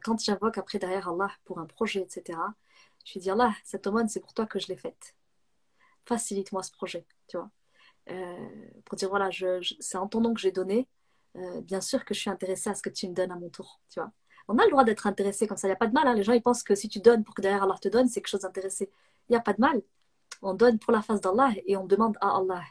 [0.03, 2.37] quand j'invoque après derrière Allah pour un projet, etc.,
[3.05, 5.15] je vais dire là, cette aumône, c'est pour toi que je l'ai faite.
[6.05, 7.51] Facilite-moi ce projet, tu vois.
[8.11, 8.49] Euh,
[8.85, 10.89] pour dire voilà, je, c'est en ton nom que j'ai donné.
[11.37, 13.51] Euh, bien sûr que je suis intéressée à ce que tu me donnes à mon
[13.51, 14.13] tour, tu vois.
[14.49, 16.07] On a le droit d'être intéressé comme ça, il n'y a pas de mal.
[16.09, 16.15] Hein.
[16.15, 18.21] Les gens, ils pensent que si tu donnes pour que derrière Allah te donne, c'est
[18.21, 18.91] quelque chose d'intéressé.
[19.29, 19.83] Il n'y a pas de mal.
[20.43, 22.63] On donne pour la face d'Allah et on demande à Allah.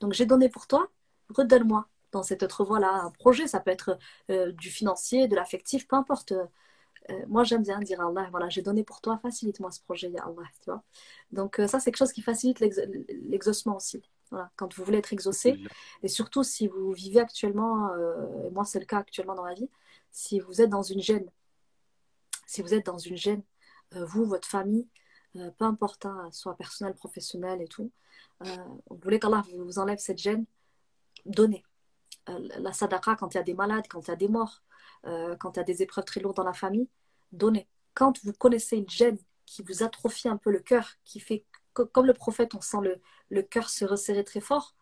[0.00, 0.88] Donc j'ai donné pour toi,
[1.34, 3.46] redonne-moi dans cette autre voie-là un projet.
[3.48, 3.98] Ça peut être
[4.30, 6.32] euh, du financier, de l'affectif, peu importe.
[6.32, 10.10] Euh, moi, j'aime bien dire à Allah, voilà, j'ai donné pour toi, facilite-moi ce projet,
[10.10, 10.82] ya Allah, tu vois.
[11.32, 14.02] Donc, euh, ça, c'est quelque chose qui facilite l'exaucement aussi.
[14.30, 15.56] Voilà, quand vous voulez être exaucé,
[16.02, 17.94] et surtout si vous vivez actuellement,
[18.44, 19.70] et moi c'est le cas actuellement dans ma vie,
[20.16, 21.30] si vous êtes dans une gêne,
[22.46, 23.42] si vous êtes dans une gêne,
[23.92, 24.88] vous, votre famille,
[25.34, 27.92] peu importe, hein, soit personnel, professionnel et tout,
[28.40, 30.46] vous voulez qu'Allah vous enlève cette gêne,
[31.26, 31.62] donnez.
[32.26, 34.62] la sadaqa, quand il y a des malades, quand il y a des morts,
[35.04, 36.88] euh, quand il y a des épreuves très lourdes dans la famille,
[37.32, 37.68] donnez.
[37.92, 41.82] Quand vous connaissez une gêne qui vous atrophie un peu le cœur, qui fait que,
[41.82, 44.74] comme le prophète, on sent le, le cœur se resserrer très fort.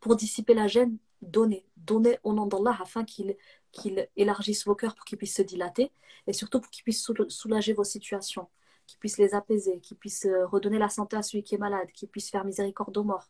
[0.00, 1.64] Pour dissiper la gêne, donnez.
[1.76, 3.36] Donnez au nom d'Allah afin qu'il
[3.74, 5.92] qu'il élargisse vos cœurs pour qu'ils puissent se dilater
[6.26, 8.48] et surtout pour qu'ils puissent soulager vos situations,
[8.86, 11.88] qu'ils puissent les apaiser, qu'ils puissent euh, redonner la santé à celui qui est malade,
[11.92, 13.28] qu'ils puissent faire miséricorde aux morts,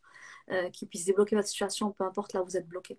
[0.51, 2.99] euh, qu'ils puissent débloquer votre situation, peu importe là où vous êtes bloqué.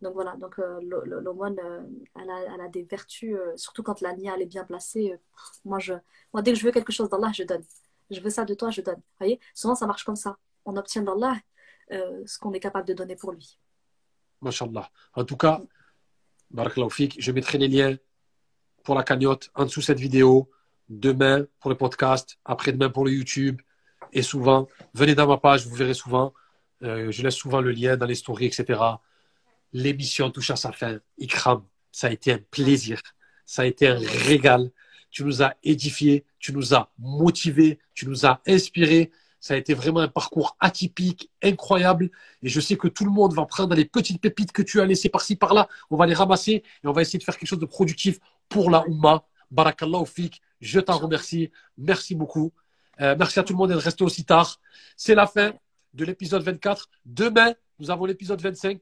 [0.00, 1.82] Donc voilà, donc euh, l'aumône, euh,
[2.16, 5.14] elle, a, des vertus, surtout quand la nia elle est bien placée.
[5.66, 5.92] moi, je,
[6.32, 7.64] moi, dès que je veux quelque chose d'Allah, je donne.
[8.10, 8.96] Je veux ça de toi, je donne.
[8.96, 10.38] Vous voyez, souvent ça marche comme ça.
[10.64, 11.36] On obtient d'Allah
[11.90, 13.58] ce qu'on est capable de donner pour lui.
[14.40, 14.90] Masha'Allah.
[15.14, 15.60] En tout cas,
[16.50, 17.96] je mettrai les liens
[18.84, 20.50] pour la cagnotte en dessous de cette vidéo,
[20.88, 23.60] demain pour le podcast, après-demain pour le YouTube.
[24.12, 26.32] Et souvent, venez dans ma page, vous verrez souvent.
[26.82, 28.80] Euh, je laisse souvent le lien dans les stories, etc.
[29.72, 31.00] L'émission touche à sa fin.
[31.18, 33.00] Ikram, ça a été un plaisir.
[33.44, 34.70] Ça a été un régal.
[35.10, 39.10] Tu nous as édifiés, tu nous as motivés, tu nous as inspirés.
[39.48, 42.10] Ça a été vraiment un parcours atypique, incroyable.
[42.42, 44.84] Et je sais que tout le monde va prendre les petites pépites que tu as
[44.84, 45.68] laissées par-ci, par-là.
[45.88, 48.18] On va les ramasser et on va essayer de faire quelque chose de productif
[48.50, 49.24] pour la Oumma.
[49.50, 50.42] Barakallah fik.
[50.60, 51.50] Je t'en remercie.
[51.78, 52.52] Merci beaucoup.
[53.00, 54.60] Euh, merci à tout le monde d'être resté aussi tard.
[54.98, 55.54] C'est la fin
[55.94, 56.90] de l'épisode 24.
[57.06, 58.78] Demain, nous avons l'épisode 25.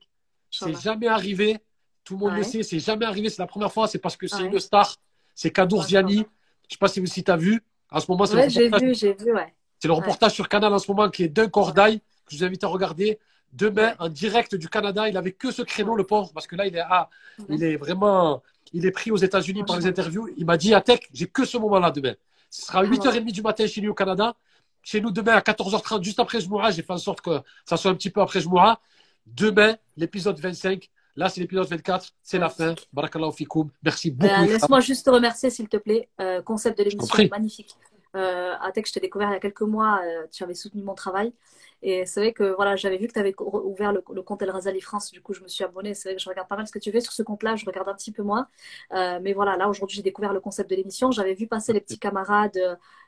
[0.50, 1.58] C'est jamais arrivé.
[2.02, 3.30] Tout le monde le sait, c'est jamais arrivé.
[3.30, 3.86] C'est la première fois.
[3.86, 4.96] C'est parce que c'est une star.
[5.32, 6.14] C'est Kadour Ziani.
[6.14, 6.24] Je ne
[6.70, 7.62] sais pas si vous tu as vu.
[7.88, 9.54] À ce moment, c'est j'ai vu, j'ai vu, ouais.
[9.78, 12.44] C'est le reportage sur Canal en ce moment qui est d'un cordail, que je vous
[12.44, 13.18] invite à regarder.
[13.52, 16.66] Demain, en direct du Canada, il n'avait que ce créneau, le pauvre, parce que là,
[16.66, 17.08] il est, ah,
[17.48, 20.28] il est vraiment, il est pris aux États-Unis par les interviews.
[20.36, 22.14] Il m'a dit, Atek, j'ai que ce moment-là demain.
[22.50, 24.34] Ce sera 8h30 du matin chez lui au Canada.
[24.82, 27.90] Chez nous, demain à 14h30, juste après Jmoura, j'ai fait en sorte que ça soit
[27.90, 28.80] un petit peu après Jmoura.
[29.26, 30.88] Demain, l'épisode 25.
[31.16, 32.12] Là, c'est l'épisode 24.
[32.22, 32.74] C'est la fin.
[32.92, 33.70] Barakallahu fikoum.
[33.82, 34.32] Merci beaucoup.
[34.32, 36.08] Ben, laisse-moi juste te remercier, s'il te plaît.
[36.20, 37.74] Euh, concept de l'émission magnifique.
[38.16, 40.00] Euh, Atek, je t'ai découvert il y a quelques mois.
[40.04, 41.32] Euh, tu avais soutenu mon travail.
[41.82, 44.80] Et c'est vrai que voilà, j'avais vu que tu avais ouvert le, compte El Razali
[44.80, 45.94] France, du coup je me suis abonnée.
[45.94, 47.66] C'est vrai que je regarde pas mal ce que tu fais sur ce compte-là, je
[47.66, 48.48] regarde un petit peu moins.
[48.92, 51.10] Euh, mais voilà, là aujourd'hui j'ai découvert le concept de l'émission.
[51.10, 52.58] J'avais vu passer les petits camarades,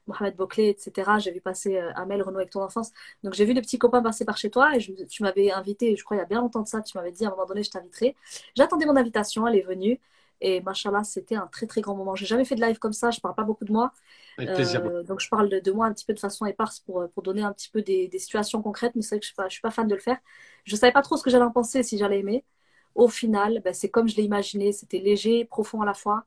[0.09, 1.19] Mohamed Boclet, etc.
[1.19, 2.93] J'ai vu passer euh, Amel Renault avec ton enfance.
[3.23, 6.05] Donc j'ai vu les petits copains passer par chez toi et tu m'avais invité, je
[6.05, 7.63] crois il y a bien longtemps de ça, tu m'avais dit à un moment donné
[7.63, 8.17] je t'inviterai.
[8.57, 10.01] J'attendais mon invitation, elle est venue.
[10.41, 12.15] Et machallah, c'était un très très grand moment.
[12.15, 13.93] J'ai jamais fait de live comme ça, je parle pas beaucoup de moi.
[14.41, 17.43] Euh, donc je parle de, moi un petit peu de façon éparse pour, pour donner
[17.43, 19.63] un petit peu des, des situations concrètes, mais c'est vrai que je ne suis, suis,
[19.63, 20.19] pas fan de le faire.
[20.65, 22.45] Je ne savais pas trop ce que j'allais en penser, si j'allais aimer.
[22.95, 26.25] Au final, ben, c'est comme je l'ai imaginé, c'était léger, profond à la fois.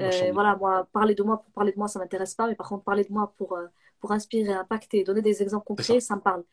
[0.00, 2.54] Euh, voilà, moi, parler de moi pour parler de moi, ça ne m'intéresse pas, mais
[2.54, 3.66] par contre, parler de moi pour, euh,
[4.00, 6.16] pour inspirer, impacter, donner des exemples concrets, ça.
[6.16, 6.44] me parle.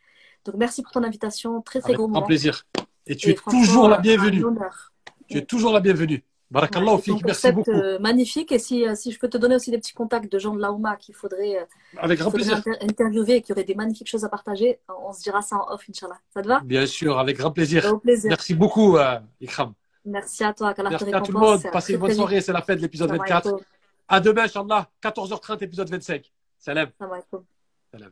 [0.45, 2.25] Donc merci pour ton invitation, très très Avec gros moment.
[2.25, 2.65] plaisir.
[3.07, 4.43] Et tu es toujours la bienvenue.
[5.27, 6.23] Tu es toujours la bienvenue.
[6.51, 7.69] Barakallah, ouais, merci beaucoup.
[7.71, 8.51] Euh, magnifique.
[8.51, 10.61] Et si, euh, si je peux te donner aussi des petits contacts de gens de
[10.61, 11.65] l'AOMA qu'il faudrait, euh,
[11.97, 12.61] Avec grand plaisir.
[12.81, 15.83] interviewer et qui auraient des magnifiques choses à partager, on se dira ça en off,
[15.87, 16.17] Inch'Allah.
[16.33, 16.61] Ça te va?
[16.61, 17.99] Bien sûr, avec grand plaisir.
[17.99, 18.29] plaisir.
[18.29, 18.97] Merci beaucoup,
[19.39, 19.73] Ikram.
[20.05, 20.73] Merci à toi.
[20.77, 21.61] Merci à tout le monde.
[21.71, 22.41] Passez une bonne soirée.
[22.41, 23.59] C'est la fin de l'épisode 24.
[24.07, 24.89] À demain, Inch'Allah.
[25.03, 26.31] 14h30, épisode 25.
[26.57, 26.89] Salam.
[27.91, 28.11] Salam.